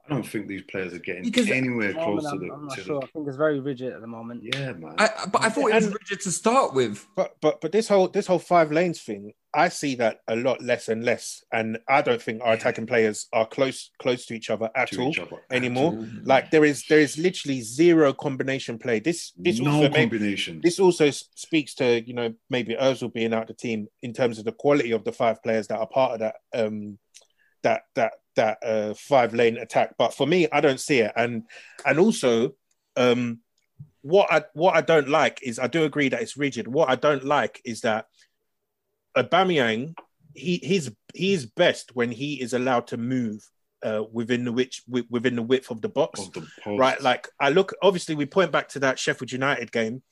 I 0.08 0.14
don't 0.14 0.22
think 0.26 0.46
these 0.46 0.62
players 0.62 0.92
are 0.94 0.98
getting 0.98 1.24
Because- 1.24 1.50
anywhere 1.50 1.92
close 1.92 2.22
to 2.22 2.28
I'm, 2.30 2.38
the. 2.40 2.52
I'm 2.52 2.66
not 2.66 2.76
to 2.78 2.84
sure. 2.84 3.02
I 3.02 3.06
think 3.06 3.26
it's 3.28 3.36
very 3.36 3.60
rigid 3.60 3.92
at 3.92 4.00
the 4.00 4.06
moment. 4.06 4.42
yeah, 4.44 4.72
man. 4.72 4.94
I, 4.98 5.08
but 5.32 5.42
I 5.42 5.48
thought 5.48 5.70
it 5.70 5.74
was 5.74 5.86
And- 5.86 5.94
rigid 5.94 6.20
to 6.22 6.30
start 6.32 6.74
with. 6.74 7.06
But 7.16 7.36
but 7.40 7.60
but 7.60 7.72
this 7.72 7.88
whole 7.88 8.08
this 8.08 8.26
whole 8.26 8.38
five 8.38 8.70
lanes 8.70 9.00
thing, 9.02 9.32
I 9.54 9.68
see 9.68 9.94
that 9.96 10.20
a 10.28 10.36
lot 10.36 10.62
less 10.62 10.88
and 10.88 11.02
less, 11.04 11.42
and 11.52 11.78
I 11.88 12.02
don't 12.02 12.20
think 12.22 12.42
our 12.44 12.52
attacking 12.54 12.86
players 12.86 13.26
are 13.32 13.46
close 13.46 13.90
close 13.98 14.26
to 14.26 14.34
each 14.34 14.50
other 14.50 14.70
at 14.76 14.88
to 14.90 15.00
all 15.02 15.14
other 15.20 15.42
anymore. 15.50 15.92
at 15.92 15.98
all. 15.98 16.06
Like 16.24 16.50
there 16.50 16.64
is 16.64 16.84
there 16.88 17.00
is 17.00 17.18
literally 17.18 17.60
zero 17.62 18.12
combination 18.12 18.78
play. 18.78 19.00
This 19.00 19.32
this 19.36 19.58
no 19.60 19.72
also 19.72 19.88
may- 19.90 20.00
combination. 20.08 20.60
this 20.62 20.78
also 20.78 21.10
speaks 21.10 21.74
to 21.76 22.02
you 22.06 22.14
know 22.14 22.32
maybe 22.50 22.74
Özil 22.76 23.12
being 23.12 23.34
out 23.34 23.48
the 23.48 23.54
team 23.54 23.88
in 24.02 24.12
terms 24.12 24.38
of 24.38 24.44
the 24.44 24.52
quality 24.52 24.92
of 24.92 25.04
the 25.04 25.12
five 25.12 25.42
players 25.42 25.66
that 25.68 25.78
are 25.80 25.86
part 25.88 26.12
of 26.12 26.18
that 26.20 26.36
um 26.54 26.98
that 27.66 27.82
that 27.96 28.12
that 28.36 28.58
uh 28.64 28.94
five 28.94 29.34
lane 29.34 29.56
attack 29.56 29.94
but 29.98 30.14
for 30.14 30.26
me 30.26 30.46
I 30.52 30.60
don't 30.60 30.80
see 30.80 31.00
it. 31.00 31.12
And 31.16 31.42
and 31.84 31.98
also 31.98 32.54
um 32.96 33.40
what 34.02 34.32
I 34.32 34.44
what 34.54 34.76
I 34.76 34.82
don't 34.82 35.08
like 35.08 35.40
is 35.42 35.58
I 35.58 35.66
do 35.66 35.84
agree 35.84 36.08
that 36.10 36.22
it's 36.22 36.36
rigid. 36.36 36.68
What 36.68 36.88
I 36.88 36.94
don't 36.94 37.24
like 37.24 37.60
is 37.64 37.80
that 37.80 38.06
Aubameyang 39.16 39.94
he 40.34 40.58
he's 40.62 40.90
he's 41.14 41.46
best 41.46 41.96
when 41.96 42.12
he 42.12 42.40
is 42.40 42.52
allowed 42.52 42.86
to 42.88 42.96
move 42.96 43.42
uh, 43.82 44.04
within 44.12 44.44
the 44.44 44.52
which 44.52 44.82
within 44.88 45.34
the 45.36 45.42
width 45.42 45.70
of 45.70 45.80
the 45.80 45.88
box. 45.88 46.20
Of 46.20 46.32
the 46.34 46.76
right? 46.76 47.00
Like 47.00 47.28
I 47.40 47.48
look, 47.50 47.72
obviously, 47.82 48.14
we 48.14 48.26
point 48.26 48.52
back 48.52 48.68
to 48.70 48.80
that 48.80 48.98
Sheffield 48.98 49.32
United 49.32 49.72
game 49.72 50.02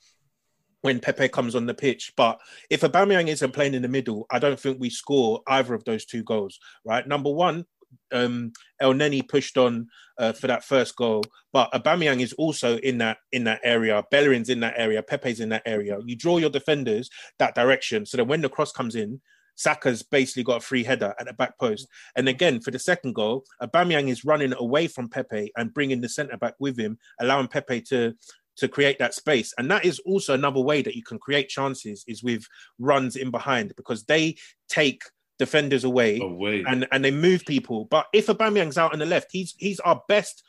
when 0.85 0.99
Pepe 0.99 1.27
comes 1.29 1.55
on 1.55 1.65
the 1.65 1.73
pitch. 1.73 2.13
But 2.15 2.39
if 2.69 2.81
Aubameyang 2.81 3.27
isn't 3.27 3.53
playing 3.53 3.73
in 3.73 3.81
the 3.81 3.87
middle, 3.87 4.27
I 4.31 4.37
don't 4.37 4.59
think 4.59 4.79
we 4.79 4.91
score 4.91 5.41
either 5.47 5.73
of 5.73 5.83
those 5.83 6.05
two 6.05 6.23
goals, 6.23 6.59
right? 6.85 7.05
Number 7.05 7.31
one, 7.31 7.65
um, 8.13 8.53
Elneny 8.81 9.27
pushed 9.27 9.57
on 9.57 9.87
uh, 10.19 10.31
for 10.33 10.45
that 10.45 10.63
first 10.63 10.95
goal, 10.95 11.23
but 11.51 11.71
Aubameyang 11.71 12.21
is 12.21 12.33
also 12.33 12.77
in 12.77 12.99
that 12.99 13.17
in 13.31 13.45
that 13.45 13.61
area. 13.63 14.03
Bellerin's 14.11 14.49
in 14.49 14.59
that 14.59 14.75
area. 14.77 15.01
Pepe's 15.01 15.39
in 15.39 15.49
that 15.49 15.63
area. 15.65 15.97
You 16.05 16.15
draw 16.15 16.37
your 16.37 16.51
defenders 16.51 17.09
that 17.39 17.55
direction, 17.55 18.05
so 18.05 18.17
that 18.17 18.25
when 18.25 18.41
the 18.41 18.49
cross 18.49 18.71
comes 18.71 18.95
in. 18.95 19.21
Saka's 19.57 20.03
basically 20.03 20.43
got 20.43 20.57
a 20.57 20.65
free 20.65 20.83
header 20.83 21.13
at 21.17 21.27
the 21.27 21.31
back 21.31 21.57
post. 21.57 21.87
And 22.17 22.27
again, 22.27 22.59
for 22.59 22.71
the 22.71 22.79
second 22.79 23.15
goal, 23.15 23.45
Aubameyang 23.63 24.09
is 24.09 24.25
running 24.25 24.53
away 24.53 24.87
from 24.87 25.07
Pepe 25.07 25.49
and 25.55 25.73
bringing 25.73 26.01
the 26.01 26.09
centre 26.09 26.35
back 26.35 26.55
with 26.59 26.77
him, 26.77 26.97
allowing 27.21 27.47
Pepe 27.47 27.79
to 27.83 28.15
to 28.57 28.67
create 28.67 28.99
that 28.99 29.13
space. 29.13 29.53
And 29.57 29.69
that 29.71 29.85
is 29.85 29.99
also 29.99 30.33
another 30.33 30.61
way 30.61 30.81
that 30.81 30.95
you 30.95 31.03
can 31.03 31.19
create 31.19 31.49
chances 31.49 32.03
is 32.07 32.23
with 32.23 32.45
runs 32.79 33.15
in 33.15 33.31
behind 33.31 33.73
because 33.75 34.03
they 34.05 34.35
take 34.69 35.01
defenders 35.37 35.83
away, 35.83 36.19
Away. 36.19 36.63
and 36.67 36.87
and 36.91 37.03
they 37.03 37.11
move 37.11 37.45
people. 37.45 37.85
But 37.85 38.07
if 38.13 38.27
Aubameyang's 38.27 38.77
out 38.77 38.93
on 38.93 38.99
the 38.99 39.05
left, 39.05 39.29
he's 39.31 39.53
he's 39.57 39.79
our 39.81 40.01
best 40.07 40.43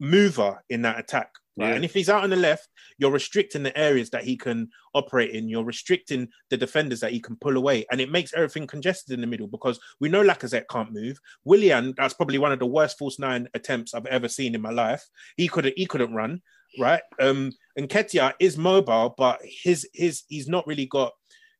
mover 0.00 0.62
in 0.68 0.82
that 0.82 0.98
attack. 0.98 1.30
Right? 1.56 1.68
Yeah. 1.68 1.74
And 1.74 1.84
if 1.84 1.92
he's 1.92 2.08
out 2.08 2.24
on 2.24 2.30
the 2.30 2.36
left, 2.36 2.66
you're 2.96 3.10
restricting 3.10 3.62
the 3.62 3.76
areas 3.76 4.08
that 4.10 4.24
he 4.24 4.36
can 4.38 4.70
operate 4.94 5.32
in. 5.32 5.50
You're 5.50 5.64
restricting 5.64 6.28
the 6.48 6.56
defenders 6.56 7.00
that 7.00 7.12
he 7.12 7.20
can 7.20 7.36
pull 7.36 7.56
away, 7.56 7.84
and 7.90 8.00
it 8.00 8.10
makes 8.10 8.32
everything 8.32 8.66
congested 8.66 9.12
in 9.14 9.20
the 9.20 9.26
middle 9.26 9.48
because 9.48 9.78
we 10.00 10.08
know 10.08 10.24
Lacazette 10.24 10.68
can't 10.70 10.92
move. 10.92 11.20
Willian, 11.44 11.94
that's 11.96 12.14
probably 12.14 12.38
one 12.38 12.52
of 12.52 12.58
the 12.58 12.66
worst 12.66 12.98
false 12.98 13.18
nine 13.18 13.48
attempts 13.54 13.92
I've 13.94 14.06
ever 14.06 14.28
seen 14.28 14.54
in 14.54 14.62
my 14.62 14.70
life. 14.70 15.04
He 15.36 15.46
couldn't 15.46 15.74
he 15.76 15.86
couldn't 15.86 16.14
run, 16.14 16.40
right? 16.78 17.02
Um, 17.20 17.52
and 17.76 17.88
Nketiah 17.88 18.34
is 18.40 18.56
mobile, 18.56 19.14
but 19.16 19.40
his 19.42 19.88
his 19.94 20.22
he's 20.28 20.48
not 20.48 20.66
really 20.66 20.86
got 20.86 21.12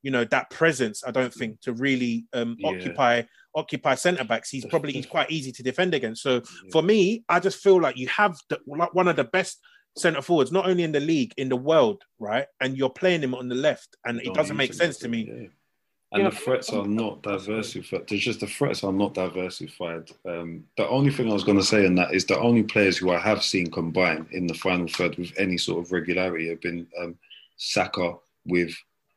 you 0.02 0.10
know 0.10 0.24
that 0.24 0.50
presence. 0.50 1.02
I 1.06 1.10
don't 1.10 1.32
think 1.32 1.60
to 1.62 1.72
really 1.72 2.26
um, 2.32 2.56
Yeah. 2.58 2.70
occupy 2.70 3.22
occupy 3.54 3.94
centre 3.94 4.24
backs. 4.24 4.50
He's 4.50 4.64
probably 4.64 4.92
he's 4.92 5.06
quite 5.06 5.30
easy 5.30 5.52
to 5.52 5.62
defend 5.62 5.94
against. 5.94 6.22
So 6.22 6.42
for 6.70 6.82
me, 6.82 7.24
I 7.28 7.38
just 7.40 7.58
feel 7.62 7.80
like 7.80 7.96
you 7.96 8.08
have 8.08 8.36
the, 8.48 8.58
like 8.66 8.94
one 8.94 9.08
of 9.08 9.16
the 9.16 9.24
best 9.24 9.60
centre 9.96 10.22
forwards, 10.22 10.50
not 10.50 10.66
only 10.66 10.84
in 10.84 10.92
the 10.92 11.00
league, 11.00 11.34
in 11.36 11.48
the 11.50 11.56
world, 11.56 12.02
right? 12.18 12.46
And 12.60 12.76
you're 12.78 12.88
playing 12.90 13.22
him 13.22 13.34
on 13.34 13.48
the 13.48 13.54
left, 13.54 13.96
and 14.06 14.20
it 14.22 14.32
doesn't 14.34 14.56
make 14.56 14.72
sense 14.72 14.96
to 14.98 15.08
me. 15.08 15.28
yeah. 15.28 15.48
And 16.12 16.26
the 16.26 16.30
threats 16.30 16.70
are 16.70 16.86
not 16.86 17.22
diversified. 17.22 18.06
There's 18.06 18.22
just 18.22 18.40
the 18.40 18.46
threats 18.46 18.84
are 18.84 18.92
not 18.92 19.14
diversified. 19.14 20.10
Um, 20.26 20.64
the 20.76 20.86
only 20.88 21.10
thing 21.10 21.30
I 21.30 21.32
was 21.32 21.44
going 21.44 21.58
to 21.58 21.64
say 21.64 21.86
in 21.86 21.94
that 21.94 22.12
is 22.14 22.26
the 22.26 22.38
only 22.38 22.62
players 22.62 22.98
who 22.98 23.10
I 23.10 23.18
have 23.18 23.42
seen 23.42 23.70
combine 23.70 24.26
in 24.30 24.46
the 24.46 24.54
final 24.54 24.86
third 24.88 25.16
with 25.16 25.32
any 25.38 25.56
sort 25.56 25.84
of 25.84 25.90
regularity 25.92 26.48
have 26.50 26.60
been 26.60 26.86
um, 27.00 27.16
Saka 27.56 28.14
with 28.46 28.74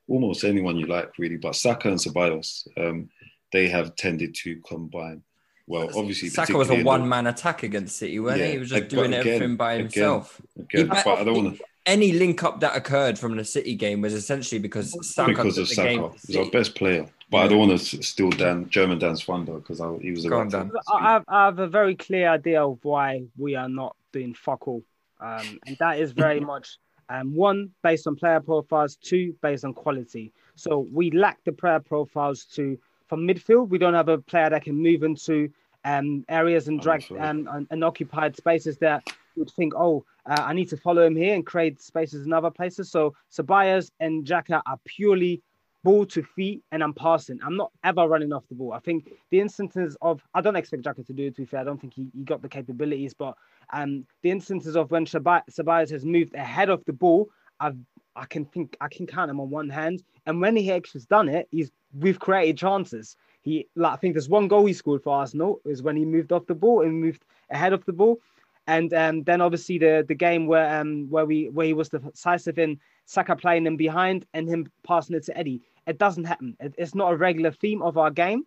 almost 0.07 0.43
anyone 0.45 0.77
you 0.77 0.85
like, 0.85 1.17
really. 1.17 1.35
But 1.37 1.55
Saka 1.55 1.89
and 1.89 1.97
Ceballos, 1.97 2.67
um, 2.77 3.09
they 3.51 3.67
have 3.67 3.95
tended 3.97 4.33
to 4.43 4.61
combine. 4.67 5.21
Well, 5.67 5.89
obviously, 5.97 6.29
Saka 6.29 6.53
was 6.55 6.67
a 6.67 6.73
particularly 6.75 6.79
in 6.79 6.83
the- 6.85 6.89
one-man 6.89 7.27
attack 7.27 7.63
against 7.63 7.97
City, 7.97 8.13
he? 8.13 8.19
Yeah, 8.19 8.35
He 8.51 8.57
was 8.59 8.69
just 8.69 8.87
doing 8.87 9.13
again- 9.13 9.27
everything 9.33 9.55
by 9.57 9.77
himself. 9.77 10.39
again, 10.57 10.81
He- 10.81 10.87
but 10.87 11.07
I 11.07 11.23
don't 11.23 11.43
want 11.43 11.57
to 11.57 11.63
Any 11.85 12.13
link 12.13 12.43
up 12.43 12.59
that 12.61 12.75
occurred 12.75 13.19
from 13.19 13.37
the 13.37 13.45
City 13.45 13.75
game 13.75 14.01
was 14.01 14.13
essentially 14.13 14.59
because 14.59 14.95
Saka 15.07 15.31
because 15.31 15.57
of 15.57 15.67
the 15.67 15.75
Saka. 15.75 15.89
game. 15.89 16.11
He's 16.25 16.35
our 16.35 16.49
best 16.49 16.75
player. 16.75 17.07
But 17.29 17.37
I 17.37 17.47
don't 17.47 17.59
want 17.59 17.79
to 17.79 18.03
steal 18.03 18.29
Dan 18.29 18.69
German 18.69 18.99
Dan's 18.99 19.23
thunder 19.23 19.53
because 19.53 19.81
he 20.01 20.11
was 20.11 20.25
a 20.25 20.29
Go 20.29 20.39
on, 20.39 20.49
Dan. 20.49 20.71
I 20.91 21.01
have, 21.01 21.23
I 21.27 21.45
have 21.45 21.59
a 21.59 21.67
very 21.67 21.95
clear 21.95 22.29
idea 22.29 22.63
of 22.63 22.79
why 22.83 23.23
we 23.37 23.55
are 23.55 23.69
not 23.69 23.95
doing 24.11 24.33
fuck 24.33 24.67
all. 24.67 24.83
Um, 25.19 25.59
and 25.65 25.77
that 25.79 25.99
is 25.99 26.11
very 26.11 26.39
much 26.53 26.77
um, 27.09 27.35
one, 27.35 27.71
based 27.83 28.07
on 28.07 28.15
player 28.15 28.39
profiles, 28.39 28.95
two, 28.95 29.35
based 29.41 29.65
on 29.65 29.73
quality. 29.73 30.33
So 30.55 30.87
we 30.91 31.11
lack 31.11 31.43
the 31.43 31.51
player 31.51 31.79
profiles 31.79 32.45
to, 32.55 32.77
from 33.07 33.27
midfield, 33.27 33.69
we 33.69 33.77
don't 33.77 33.93
have 33.93 34.09
a 34.09 34.17
player 34.17 34.49
that 34.49 34.63
can 34.63 34.75
move 34.75 35.03
into 35.03 35.49
um, 35.83 36.25
areas 36.29 36.67
and 36.67 36.81
drag 36.81 37.05
um, 37.11 37.47
and, 37.51 37.67
and 37.69 37.83
occupied 37.83 38.35
spaces 38.35 38.77
that 38.79 39.03
you 39.07 39.13
would 39.35 39.51
think, 39.51 39.73
oh, 39.75 40.05
uh, 40.25 40.43
I 40.45 40.53
need 40.53 40.69
to 40.69 40.77
follow 40.77 41.03
him 41.05 41.15
here 41.15 41.35
and 41.35 41.45
create 41.45 41.81
spaces 41.81 42.25
in 42.25 42.33
other 42.33 42.51
places. 42.51 42.89
So 42.89 43.13
Ceballos 43.31 43.91
and 43.99 44.25
Xhaka 44.25 44.61
are 44.65 44.79
purely 44.85 45.41
ball 45.85 46.03
to 46.03 46.23
feet 46.23 46.63
and 46.71 46.83
I'm 46.83 46.93
passing. 46.93 47.39
I'm 47.45 47.55
not 47.55 47.71
ever 47.83 48.07
running 48.07 48.33
off 48.33 48.43
the 48.49 48.55
ball. 48.55 48.73
I 48.73 48.79
think 48.79 49.11
the 49.29 49.39
instances 49.39 49.95
of 50.01 50.21
I 50.33 50.41
don't 50.41 50.55
expect 50.55 50.83
Xhaka 50.83 51.05
to 51.05 51.13
do 51.13 51.27
it 51.27 51.35
to 51.35 51.43
be 51.43 51.45
fair. 51.45 51.59
I 51.59 51.63
don't 51.63 51.79
think 51.79 51.93
he, 51.93 52.09
he 52.13 52.23
got 52.23 52.41
the 52.41 52.49
capabilities, 52.49 53.13
but 53.13 53.35
um 53.71 54.05
the 54.23 54.31
instances 54.31 54.75
of 54.75 54.89
when 54.89 55.05
Ceballos 55.05 55.91
has 55.91 56.03
moved 56.03 56.33
ahead 56.33 56.69
of 56.69 56.83
the 56.85 56.93
ball, 56.93 57.29
I've 57.59 57.77
I 58.15 58.25
can 58.25 58.45
think 58.45 58.75
I 58.81 58.87
can 58.87 59.05
count 59.05 59.29
them 59.29 59.39
on 59.39 59.49
one 59.49 59.69
hand. 59.69 60.03
And 60.25 60.41
when 60.41 60.55
he 60.55 60.71
actually 60.71 60.99
has 60.99 61.05
done 61.05 61.29
it, 61.29 61.47
he's 61.51 61.71
we've 61.99 62.19
created 62.19 62.57
chances. 62.57 63.15
He 63.41 63.67
like 63.75 63.93
I 63.93 63.95
think 63.97 64.15
there's 64.15 64.29
one 64.29 64.47
goal 64.47 64.65
he 64.65 64.73
scored 64.73 65.03
for 65.03 65.15
Arsenal 65.15 65.61
is 65.65 65.83
when 65.83 65.95
he 65.95 66.05
moved 66.05 66.31
off 66.31 66.47
the 66.47 66.55
ball 66.55 66.81
and 66.81 66.99
moved 66.99 67.23
ahead 67.51 67.73
of 67.73 67.85
the 67.85 67.93
ball. 67.93 68.19
And 68.67 68.93
um, 68.93 69.23
then 69.23 69.41
obviously 69.41 69.77
the 69.77 70.03
the 70.07 70.15
game 70.15 70.47
where 70.47 70.79
um 70.79 71.07
where 71.09 71.25
we 71.25 71.49
where 71.49 71.67
he 71.67 71.73
was 71.73 71.89
decisive 71.89 72.57
in 72.57 72.79
Saka 73.05 73.35
playing 73.35 73.67
him 73.67 73.77
behind 73.77 74.25
and 74.33 74.47
him 74.47 74.67
passing 74.83 75.15
it 75.15 75.23
to 75.25 75.37
Eddie. 75.37 75.61
It 75.85 75.99
doesn't 75.99 76.23
happen. 76.23 76.57
It, 76.59 76.73
it's 76.77 76.95
not 76.95 77.13
a 77.13 77.15
regular 77.15 77.51
theme 77.51 77.81
of 77.81 77.97
our 77.97 78.09
game. 78.09 78.45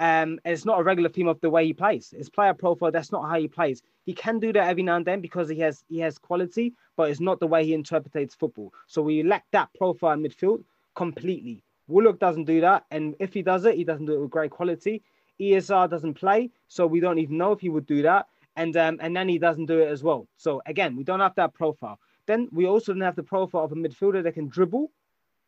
Um, 0.00 0.38
it's 0.44 0.64
not 0.64 0.78
a 0.78 0.82
regular 0.82 1.08
theme 1.08 1.26
of 1.26 1.40
the 1.40 1.50
way 1.50 1.66
he 1.66 1.72
plays. 1.72 2.14
His 2.16 2.30
player 2.30 2.54
profile, 2.54 2.92
that's 2.92 3.10
not 3.10 3.28
how 3.28 3.38
he 3.38 3.48
plays. 3.48 3.82
He 4.06 4.14
can 4.14 4.38
do 4.38 4.52
that 4.52 4.68
every 4.68 4.84
now 4.84 4.96
and 4.96 5.04
then 5.04 5.20
because 5.20 5.48
he 5.48 5.58
has 5.58 5.84
he 5.88 5.98
has 5.98 6.18
quality, 6.18 6.74
but 6.96 7.10
it's 7.10 7.20
not 7.20 7.40
the 7.40 7.46
way 7.46 7.64
he 7.64 7.74
interprets 7.74 8.34
football. 8.34 8.72
So 8.86 9.02
we 9.02 9.22
lack 9.22 9.44
that 9.50 9.68
profile 9.74 10.12
in 10.12 10.22
midfield 10.22 10.62
completely. 10.94 11.64
Willock 11.88 12.18
doesn't 12.18 12.44
do 12.44 12.60
that, 12.60 12.84
and 12.90 13.16
if 13.18 13.32
he 13.32 13.42
does 13.42 13.64
it, 13.64 13.74
he 13.74 13.84
doesn't 13.84 14.06
do 14.06 14.14
it 14.14 14.20
with 14.20 14.30
great 14.30 14.50
quality. 14.50 15.02
ESR 15.40 15.88
doesn't 15.88 16.14
play, 16.14 16.50
so 16.68 16.86
we 16.86 17.00
don't 17.00 17.18
even 17.18 17.38
know 17.38 17.52
if 17.52 17.60
he 17.60 17.68
would 17.68 17.86
do 17.86 18.02
that. 18.02 18.26
And 18.58 18.76
um, 18.76 18.98
and 19.00 19.16
then 19.16 19.28
he 19.28 19.38
doesn't 19.38 19.66
do 19.66 19.78
it 19.78 19.88
as 19.88 20.02
well. 20.02 20.26
So 20.36 20.60
again, 20.66 20.96
we 20.96 21.04
don't 21.04 21.20
have 21.20 21.36
that 21.36 21.54
profile. 21.54 21.98
Then 22.26 22.48
we 22.52 22.66
also 22.66 22.92
don't 22.92 23.02
have 23.02 23.16
the 23.16 23.22
profile 23.22 23.64
of 23.64 23.72
a 23.72 23.76
midfielder 23.76 24.22
that 24.24 24.34
can 24.34 24.48
dribble. 24.48 24.90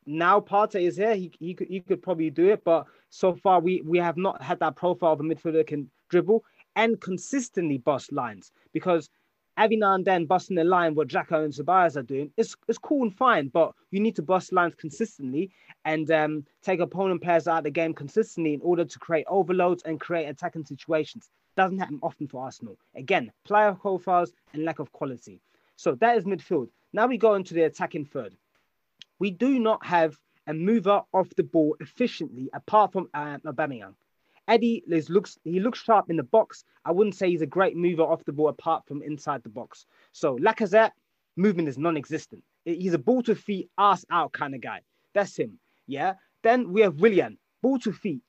Now 0.06 0.40
Partey 0.40 0.82
is 0.86 0.96
here. 0.96 1.16
He, 1.16 1.32
he 1.38 1.52
could 1.54 1.68
he 1.68 1.80
could 1.80 2.02
probably 2.02 2.30
do 2.30 2.50
it, 2.50 2.62
but 2.64 2.86
so 3.11 3.34
far 3.34 3.61
we 3.61 3.82
we 3.82 3.98
have 3.98 4.16
not 4.16 4.40
had 4.40 4.61
that 4.61 4.76
profile 4.76 5.12
of 5.12 5.20
a 5.20 5.24
midfielder 5.24 5.58
that 5.61 5.66
can 5.66 5.90
dribble 6.08 6.44
and 6.76 7.00
consistently 7.00 7.78
bust 7.78 8.12
lines 8.12 8.52
because 8.72 9.11
every 9.56 9.76
now 9.76 9.94
and 9.94 10.04
then 10.04 10.24
busting 10.24 10.56
a 10.58 10.64
line 10.64 10.94
what 10.94 11.08
Jacko 11.08 11.44
and 11.44 11.52
Tobias 11.52 11.96
are 11.96 12.02
doing 12.02 12.30
is 12.36 12.56
it's 12.68 12.78
cool 12.78 13.02
and 13.02 13.14
fine, 13.14 13.48
but 13.48 13.74
you 13.90 14.00
need 14.00 14.16
to 14.16 14.22
bust 14.22 14.52
lines 14.52 14.74
consistently 14.76 15.50
and 15.84 16.11
um, 16.11 16.46
take 16.62 16.80
opponent 16.80 17.22
players 17.22 17.48
out 17.48 17.58
of 17.58 17.64
the 17.64 17.70
game 17.70 17.92
consistently 17.92 18.54
in 18.54 18.61
order 18.62 18.84
to 18.84 18.98
create 18.98 19.26
overloads 19.28 19.82
and 19.82 20.00
create 20.00 20.26
attacking 20.26 20.64
situations. 20.64 21.28
Doesn't 21.61 21.78
happen 21.78 21.98
often 22.02 22.26
for 22.26 22.42
Arsenal. 22.42 22.78
Again, 22.94 23.30
player 23.44 23.74
profiles 23.74 24.32
and 24.54 24.64
lack 24.64 24.78
of 24.78 24.90
quality. 24.92 25.42
So 25.76 25.94
that 25.96 26.16
is 26.16 26.24
midfield. 26.24 26.70
Now 26.94 27.06
we 27.06 27.18
go 27.18 27.34
into 27.34 27.52
the 27.52 27.64
attacking 27.64 28.06
third. 28.06 28.34
We 29.18 29.30
do 29.30 29.58
not 29.58 29.84
have 29.84 30.18
a 30.46 30.54
mover 30.54 31.02
off 31.12 31.28
the 31.36 31.42
ball 31.42 31.76
efficiently 31.80 32.48
apart 32.54 32.94
from 32.94 33.11
uh, 33.12 33.36
Aubameyang. 33.44 33.92
Eddie 34.48 34.82
looks 34.86 35.38
he 35.44 35.61
looks 35.61 35.82
sharp 35.82 36.08
in 36.08 36.16
the 36.16 36.22
box. 36.22 36.64
I 36.86 36.92
wouldn't 36.92 37.14
say 37.14 37.28
he's 37.28 37.42
a 37.42 37.56
great 37.58 37.76
mover 37.76 38.04
off 38.04 38.24
the 38.24 38.32
ball 38.32 38.48
apart 38.48 38.86
from 38.86 39.02
inside 39.02 39.42
the 39.42 39.50
box. 39.50 39.84
So 40.12 40.38
Lacazette 40.38 40.92
movement 41.36 41.68
is 41.68 41.76
non-existent. 41.76 42.42
He's 42.64 42.94
a 42.94 42.98
ball 42.98 43.22
to 43.24 43.34
feet, 43.34 43.68
ass 43.76 44.02
out 44.11 44.32
kind 44.32 44.54
of 44.54 44.62
guy. 44.62 44.80
That's 45.12 45.36
him. 45.36 45.58
Yeah. 45.86 46.14
Then 46.42 46.72
we 46.72 46.80
have 46.80 47.02
Willian, 47.02 47.36
ball 47.61 47.78
to 47.80 47.92
feet, 47.92 48.22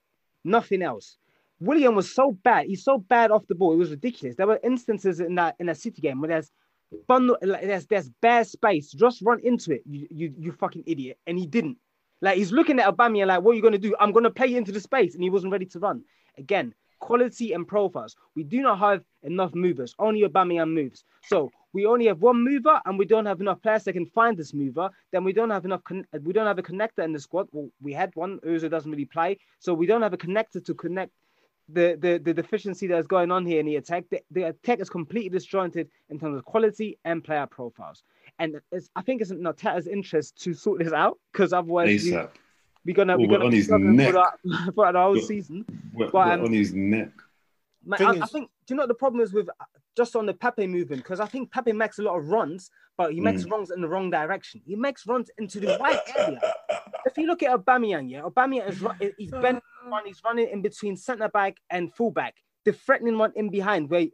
nothing 0.44 0.82
else. 0.82 1.16
Willian 1.62 1.96
was 1.96 2.14
so 2.14 2.32
bad. 2.44 2.66
He's 2.66 2.84
so 2.84 2.98
bad 2.98 3.30
off 3.30 3.46
the 3.48 3.56
ball. 3.56 3.72
It 3.74 3.78
was 3.78 3.92
ridiculous. 3.92 4.36
There 4.36 4.48
were 4.48 4.60
instances 4.64 5.20
in 5.20 5.36
that 5.36 5.56
in 5.60 5.70
a 5.70 5.76
City 5.76 6.02
game 6.02 6.20
where 6.20 6.30
there's 6.30 6.52
bundle, 7.08 7.38
like, 7.42 7.62
there's 7.62 7.86
there's 7.86 8.10
bare 8.22 8.44
space. 8.44 8.92
Just 8.92 9.22
run 9.22 9.40
into 9.44 9.72
it, 9.74 9.84
you 9.86 10.08
you, 10.10 10.34
you 10.38 10.52
fucking 10.52 10.84
idiot. 10.88 11.20
And 11.28 11.38
he 11.38 11.46
didn't. 11.46 11.78
Like 12.20 12.38
he's 12.38 12.52
looking 12.52 12.80
at 12.80 12.88
Aubameyang 12.92 13.28
like, 13.28 13.42
what 13.42 13.52
are 13.52 13.56
you 13.56 13.62
gonna 13.62 13.78
do? 13.78 13.96
I'm 14.00 14.12
gonna 14.12 14.32
play 14.32 14.56
into 14.56 14.72
the 14.72 14.80
space, 14.80 15.14
and 15.14 15.24
he 15.24 15.30
wasn't 15.30 15.52
ready 15.52 15.68
to 15.68 15.80
run. 15.80 16.04
Again, 16.38 16.74
quality 17.00 17.54
and 17.54 17.68
profiles. 17.68 18.16
We 18.36 18.44
do 18.44 18.62
not 18.62 18.80
have 18.80 19.04
enough 19.22 19.54
movers. 19.54 19.94
Only 20.00 20.22
Aubameyang 20.24 20.74
moves. 20.74 21.04
So 21.24 21.52
we 21.74 21.86
only 21.86 22.08
have 22.08 22.22
one 22.22 22.44
mover, 22.44 22.82
and 22.86 22.98
we 22.98 23.06
don't 23.06 23.28
have 23.28 23.40
enough 23.40 23.62
players 23.62 23.84
that 23.84 23.94
can 23.94 24.08
find 24.08 24.36
this 24.36 24.54
mover. 24.54 24.90
Then 25.12 25.24
we 25.24 25.32
don't 25.32 25.52
have 25.52 25.66
enough. 25.66 25.84
Con- 25.84 26.08
we 26.22 26.34
don't 26.34 26.48
have 26.48 26.58
a 26.58 26.64
connector 26.64 27.04
in 27.04 27.14
the 27.14 27.20
squad. 27.20 27.48
Well, 27.52 27.70
we 27.82 27.94
had 27.94 28.12
one. 28.16 28.40
Özil 28.40 28.72
doesn't 28.72 28.90
really 28.90 29.06
play, 29.06 29.38
so 29.60 29.76
we 29.76 29.86
don't 29.86 30.02
have 30.02 30.14
a 30.14 30.18
connector 30.18 30.64
to 30.66 30.74
connect 30.74 31.12
the, 31.74 31.98
the, 32.00 32.18
the 32.24 32.34
deficiency 32.34 32.88
that's 32.88 33.08
going 33.08 33.32
on 33.32 33.46
here 33.46 33.60
in 33.60 33.66
the 33.66 33.76
attack. 33.78 34.06
The, 34.10 34.22
the 34.32 34.44
attack 34.44 34.80
is 34.80 34.90
completely 34.90 35.30
disjointed 35.30 35.90
in 36.10 36.20
terms 36.20 36.38
of 36.38 36.46
quality 36.46 36.98
and 37.06 37.24
player 37.24 37.46
profiles. 37.48 38.04
And 38.40 38.60
it's, 38.72 38.90
I 38.96 39.02
think 39.02 39.22
it's 39.22 39.32
in 39.32 39.42
Arteta's 39.44 39.88
interest 39.88 40.42
to 40.44 40.54
sort 40.54 40.80
this 40.84 40.94
out 40.94 41.18
because 41.32 41.54
otherwise 41.54 42.04
ASAP. 42.06 42.30
we're 42.86 42.96
gonna 42.96 43.18
we're 43.18 43.28
we're 43.28 43.32
gonna 43.34 43.46
on 43.46 43.52
be 43.52 43.58
his 43.58 43.70
neck. 43.70 44.14
for 44.14 44.72
for 44.76 44.92
the 44.94 45.00
whole 45.00 45.12
We're- 45.14 45.22
season. 45.26 45.66
We're, 45.94 46.10
But, 46.10 46.32
um, 46.40 46.46
on 46.46 46.54
his 46.54 46.74
neck. 46.74 47.10
Man, 47.86 47.98
Thing 47.98 48.08
I, 48.08 48.26
I 48.26 48.28
think 48.28 48.50
do 48.68 48.74
you 48.74 48.78
know 48.78 48.84
what 48.84 48.88
the 48.90 48.94
problem 48.96 49.22
is 49.22 49.34
with 49.34 49.50
uh, 49.50 49.66
just 49.98 50.16
on 50.16 50.26
the 50.26 50.34
Pepe 50.34 50.68
movement 50.68 51.02
because 51.04 51.20
I 51.20 51.26
think 51.26 51.52
Pepe 51.52 51.74
makes 51.74 52.00
a 52.00 52.04
lot 52.04 52.18
of 52.18 52.28
runs, 52.28 52.70
but 52.98 53.12
he 53.14 53.20
makes 53.20 53.44
Mm. 53.44 53.52
runs 53.52 53.72
in 53.72 53.82
the 53.82 53.88
wrong 53.88 54.10
direction. 54.10 54.62
He 54.66 54.76
makes 54.76 55.06
runs 55.08 55.30
into 55.38 55.60
the 55.60 55.78
right 55.82 56.00
area. 56.18 56.40
If 57.12 57.18
you 57.18 57.28
look 57.28 57.44
at 57.44 57.52
Aubameyang, 57.52 58.10
yeah, 58.10 58.22
Aubameyang 58.22 58.70
is 58.70 59.14
he's 59.18 59.32
bent 59.32 59.62
one, 59.88 60.04
uh. 60.04 60.06
he's 60.06 60.22
running 60.24 60.50
in 60.50 60.62
between 60.62 60.96
centre 60.96 61.30
back 61.30 61.58
and 61.70 61.94
full 61.94 62.12
back, 62.12 62.36
the 62.66 62.74
threatening 62.74 63.18
one 63.18 63.34
in 63.36 63.50
behind 63.50 63.90
where 63.90 64.08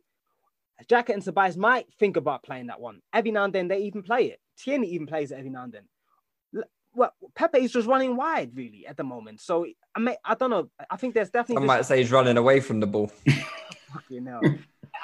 Jacket 0.89 1.13
and 1.13 1.23
Tobias 1.23 1.57
might 1.57 1.91
think 1.99 2.17
about 2.17 2.43
playing 2.43 2.67
that 2.67 2.79
one. 2.79 3.01
Every 3.13 3.31
now 3.31 3.43
and 3.43 3.53
then 3.53 3.67
they 3.67 3.79
even 3.79 4.03
play 4.03 4.25
it. 4.25 4.39
Tierney 4.57 4.89
even 4.89 5.07
plays 5.07 5.31
it 5.31 5.37
every 5.37 5.49
now 5.49 5.63
and 5.63 5.73
then. 5.73 5.83
Well, 6.93 7.13
Pepe 7.35 7.59
is 7.59 7.71
just 7.71 7.87
running 7.87 8.15
wide 8.15 8.51
really 8.55 8.87
at 8.87 8.97
the 8.97 9.03
moment. 9.03 9.39
So 9.41 9.67
I 9.95 9.99
mean, 9.99 10.15
I 10.25 10.33
don't 10.33 10.49
know. 10.49 10.69
I 10.89 10.97
think 10.97 11.13
there's 11.13 11.29
definitely 11.29 11.63
I 11.63 11.67
might 11.67 11.85
say 11.85 11.99
he's 11.99 12.11
running 12.11 12.37
away 12.37 12.59
from 12.59 12.79
the 12.79 12.87
ball. 12.87 13.11
you 14.09 14.21
know. 14.21 14.41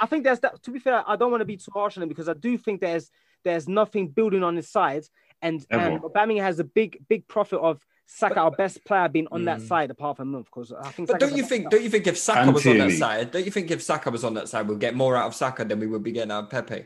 I 0.02 0.08
think 0.08 0.24
there's 0.24 0.40
that. 0.40 0.62
To 0.64 0.72
be 0.72 0.80
fair, 0.80 1.04
I 1.08 1.16
don't 1.16 1.30
want 1.30 1.42
to 1.42 1.46
be 1.46 1.58
too 1.58 1.72
harsh 1.72 1.98
on 1.98 2.04
him 2.04 2.10
because 2.10 2.28
I 2.28 2.34
do 2.34 2.58
think 2.58 2.82
there's 2.82 3.12
there's 3.44 3.68
nothing 3.68 4.08
building 4.08 4.44
on 4.44 4.56
his 4.56 4.70
side, 4.72 5.04
and 5.44 5.66
Ever. 5.70 5.84
and 5.84 6.02
Aubameyang 6.02 6.42
has 6.42 6.58
a 6.60 6.64
big 6.64 7.04
big 7.08 7.28
profit 7.28 7.60
of 7.60 7.86
Saka, 8.06 8.40
our 8.40 8.52
best 8.52 8.84
player, 8.86 9.08
being 9.08 9.28
on 9.32 9.46
that 9.46 9.60
Mm. 9.60 9.68
side 9.68 9.90
apart 9.92 10.18
from 10.18 10.30
him, 10.34 10.36
of 10.36 10.52
course. 10.52 10.72
I 10.72 10.90
think. 10.92 11.08
But 11.08 11.14
Saka's 11.22 11.30
don't 11.30 11.38
you 11.38 11.44
think? 11.46 11.62
player. 11.64 11.70
Don't 11.72 11.84
you 11.84 11.90
think 11.90 12.08
if 12.08 12.18
Saka 12.18 12.40
And 12.42 12.54
was 12.54 12.66
on 12.68 12.78
that 12.80 12.92
side, 12.92 13.32
don't 13.32 13.46
you 13.46 13.52
think 13.52 13.72
if 13.72 13.82
Saka 13.82 14.10
was 14.12 14.24
on 14.24 14.34
that 14.34 14.50
side, 14.50 14.68
we'll 14.68 14.78
get 14.78 14.94
more 14.96 15.16
out 15.16 15.28
of 15.28 15.36
Saka 15.36 15.64
than 15.66 15.80
we 15.80 15.88
would 15.88 16.04
be 16.04 16.12
getting 16.12 16.32
out 16.32 16.46
of 16.46 16.50
Pepe? 16.50 16.86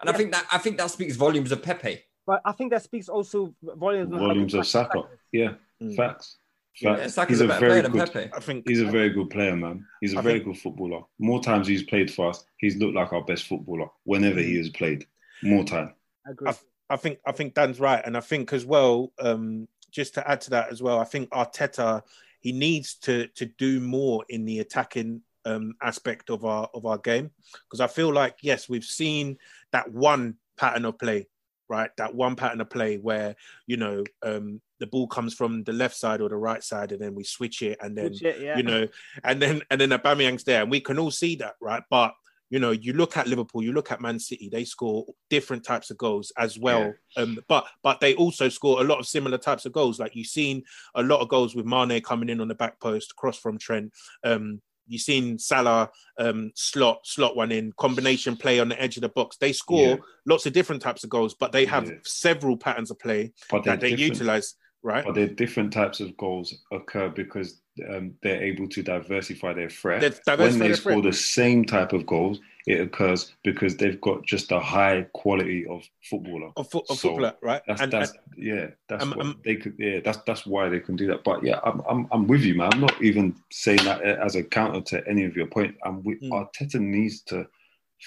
And 0.00 0.10
I 0.10 0.12
think 0.12 0.32
that 0.32 0.46
I 0.52 0.58
think 0.58 0.78
that 0.78 0.90
speaks 0.90 1.16
volumes 1.16 1.52
of 1.52 1.62
Pepe. 1.62 2.00
But 2.26 2.40
I 2.44 2.52
think 2.52 2.72
that 2.72 2.82
speaks 2.82 3.08
also 3.08 3.54
volumes. 3.62 4.12
on 4.12 4.18
Volumes 4.18 4.54
of 4.54 4.66
Saka. 4.66 5.02
Yeah, 5.32 5.54
Mm. 5.82 5.94
facts. 5.96 6.36
Yeah, 6.80 6.96
Facts. 6.96 7.14
Saka's 7.14 7.38
He's 7.40 7.48
a 7.48 7.54
a 7.54 7.58
very 7.60 7.80
good. 7.82 8.12
Pepe. 8.12 8.30
I 8.34 8.40
think 8.40 8.68
He's 8.68 8.80
a 8.80 8.86
very 8.86 9.08
good 9.10 9.30
player, 9.30 9.56
man. 9.56 9.86
He's 10.02 10.14
a 10.14 10.18
I 10.18 10.20
very 10.22 10.40
think- 10.40 10.46
good 10.54 10.58
footballer. 10.58 11.02
More 11.18 11.40
times 11.42 11.66
he's 11.66 11.82
played 11.84 12.10
for 12.12 12.28
us, 12.30 12.44
he's 12.58 12.76
looked 12.76 12.94
like 12.94 13.12
our 13.14 13.22
best 13.24 13.44
footballer 13.44 13.88
whenever 14.04 14.40
he 14.40 14.56
has 14.58 14.68
played. 14.70 15.06
More 15.42 15.64
time. 15.64 15.94
I 16.26 16.30
agree. 16.32 16.48
I, 16.48 16.54
I 16.88 16.96
think 16.96 17.18
I 17.26 17.32
think 17.32 17.54
Dan's 17.54 17.80
right, 17.80 18.02
and 18.04 18.16
I 18.16 18.20
think 18.20 18.52
as 18.52 18.64
well, 18.64 19.12
um, 19.18 19.68
just 19.90 20.14
to 20.14 20.30
add 20.30 20.40
to 20.42 20.50
that 20.50 20.70
as 20.70 20.82
well, 20.82 20.98
I 20.98 21.04
think 21.04 21.30
Arteta 21.30 22.02
he 22.40 22.52
needs 22.52 22.94
to 22.94 23.26
to 23.28 23.46
do 23.46 23.80
more 23.80 24.24
in 24.28 24.44
the 24.44 24.60
attacking 24.60 25.22
um, 25.44 25.74
aspect 25.82 26.30
of 26.30 26.44
our 26.44 26.68
of 26.74 26.86
our 26.86 26.98
game 26.98 27.30
because 27.64 27.80
I 27.80 27.86
feel 27.86 28.12
like 28.12 28.36
yes, 28.42 28.68
we've 28.68 28.84
seen 28.84 29.38
that 29.72 29.90
one 29.90 30.36
pattern 30.56 30.84
of 30.84 30.98
play, 30.98 31.26
right? 31.68 31.90
That 31.96 32.14
one 32.14 32.36
pattern 32.36 32.60
of 32.60 32.70
play 32.70 32.98
where 32.98 33.36
you 33.66 33.78
know 33.78 34.04
um, 34.22 34.60
the 34.78 34.86
ball 34.86 35.06
comes 35.06 35.34
from 35.34 35.64
the 35.64 35.72
left 35.72 35.96
side 35.96 36.20
or 36.20 36.28
the 36.28 36.36
right 36.36 36.62
side, 36.62 36.92
and 36.92 37.00
then 37.00 37.14
we 37.14 37.24
switch 37.24 37.62
it, 37.62 37.78
and 37.80 37.96
then 37.96 38.12
yeah, 38.14 38.36
yeah. 38.38 38.56
you 38.56 38.62
know, 38.62 38.86
and 39.24 39.40
then 39.40 39.62
and 39.70 39.80
then 39.80 39.90
Aubameyang's 39.90 40.44
there, 40.44 40.62
and 40.62 40.70
we 40.70 40.80
can 40.80 40.98
all 40.98 41.10
see 41.10 41.36
that, 41.36 41.54
right? 41.60 41.82
But 41.90 42.14
you 42.50 42.58
know, 42.60 42.70
you 42.70 42.92
look 42.92 43.16
at 43.16 43.26
Liverpool, 43.26 43.62
you 43.62 43.72
look 43.72 43.90
at 43.90 44.00
Man 44.00 44.18
City, 44.18 44.48
they 44.48 44.64
score 44.64 45.04
different 45.30 45.64
types 45.64 45.90
of 45.90 45.98
goals 45.98 46.32
as 46.38 46.58
well. 46.58 46.94
Um, 47.16 47.38
but 47.48 47.66
but 47.82 48.00
they 48.00 48.14
also 48.14 48.48
score 48.48 48.80
a 48.80 48.84
lot 48.84 48.98
of 49.00 49.06
similar 49.06 49.38
types 49.38 49.66
of 49.66 49.72
goals. 49.72 49.98
Like 49.98 50.14
you've 50.14 50.26
seen 50.28 50.62
a 50.94 51.02
lot 51.02 51.20
of 51.20 51.28
goals 51.28 51.54
with 51.56 51.66
Mane 51.66 52.00
coming 52.02 52.28
in 52.28 52.40
on 52.40 52.48
the 52.48 52.54
back 52.54 52.78
post, 52.80 53.16
cross 53.16 53.36
from 53.38 53.58
Trent. 53.58 53.92
Um, 54.24 54.60
you've 54.86 55.02
seen 55.02 55.36
Salah 55.38 55.90
um, 56.18 56.52
slot 56.54 57.00
slot 57.04 57.34
one 57.36 57.50
in, 57.50 57.72
combination 57.76 58.36
play 58.36 58.60
on 58.60 58.68
the 58.68 58.80
edge 58.80 58.96
of 58.96 59.00
the 59.00 59.08
box. 59.08 59.36
They 59.36 59.52
score 59.52 59.80
Yeah. 59.80 59.96
lots 60.26 60.46
of 60.46 60.52
different 60.52 60.82
types 60.82 61.02
of 61.02 61.10
goals, 61.10 61.34
but 61.34 61.50
they 61.50 61.64
have 61.64 61.88
Yeah. 61.88 61.96
several 62.04 62.56
patterns 62.56 62.92
of 62.92 62.98
play 63.00 63.32
But 63.50 63.64
that 63.64 63.80
they 63.80 63.90
different. 63.90 64.10
utilize. 64.20 64.54
Right. 64.82 65.04
But 65.04 65.14
their 65.16 65.26
different 65.26 65.72
types 65.72 65.98
of 66.00 66.16
goals 66.16 66.54
occur 66.70 67.08
because 67.08 67.60
um, 67.90 68.14
they're 68.22 68.42
able 68.42 68.68
to 68.68 68.82
diversify 68.82 69.52
their 69.52 69.68
threat. 69.68 70.00
Diversify 70.00 70.36
when 70.36 70.58
they 70.58 70.72
score 70.74 70.92
threat. 70.92 71.02
the 71.04 71.12
same 71.12 71.64
type 71.64 71.92
of 71.92 72.06
goals, 72.06 72.38
it 72.68 72.80
occurs 72.80 73.32
because 73.42 73.76
they've 73.76 74.00
got 74.00 74.24
just 74.24 74.52
a 74.52 74.60
high 74.60 75.06
quality 75.12 75.66
of 75.66 75.82
footballer. 76.08 76.52
Of, 76.56 76.70
fo- 76.70 76.84
of 76.88 76.98
So 76.98 77.08
footballer, 77.08 77.34
right? 77.42 77.62
That's 77.66 77.80
And- 77.80 77.92
that's 77.92 78.10
and- 78.12 78.20
yeah. 78.44 78.66
That's 78.88 79.02
Um, 79.02 79.10
what 79.10 79.20
um, 79.20 79.40
they 79.44 79.56
could. 79.56 79.74
Yeah, 79.78 80.00
that's 80.04 80.18
that's 80.26 80.46
why 80.46 80.68
they 80.68 80.78
can 80.80 80.94
do 80.94 81.06
that. 81.08 81.24
But 81.24 81.42
yeah, 81.42 81.58
I'm 81.64 81.82
I'm, 81.88 82.06
I'm 82.12 82.26
with 82.28 82.42
you, 82.42 82.54
man. 82.54 82.70
I'm 82.72 82.80
not 82.80 83.02
even 83.02 83.34
saying 83.50 83.82
that 83.84 84.02
as 84.02 84.36
a 84.36 84.44
counter 84.44 84.80
to 84.82 85.08
any 85.08 85.24
of 85.24 85.36
your 85.36 85.46
point. 85.48 85.74
I'm 85.84 86.02
with 86.04 86.20
Mm. 86.22 86.30
Arteta 86.30 86.80
needs 86.80 87.22
to 87.22 87.46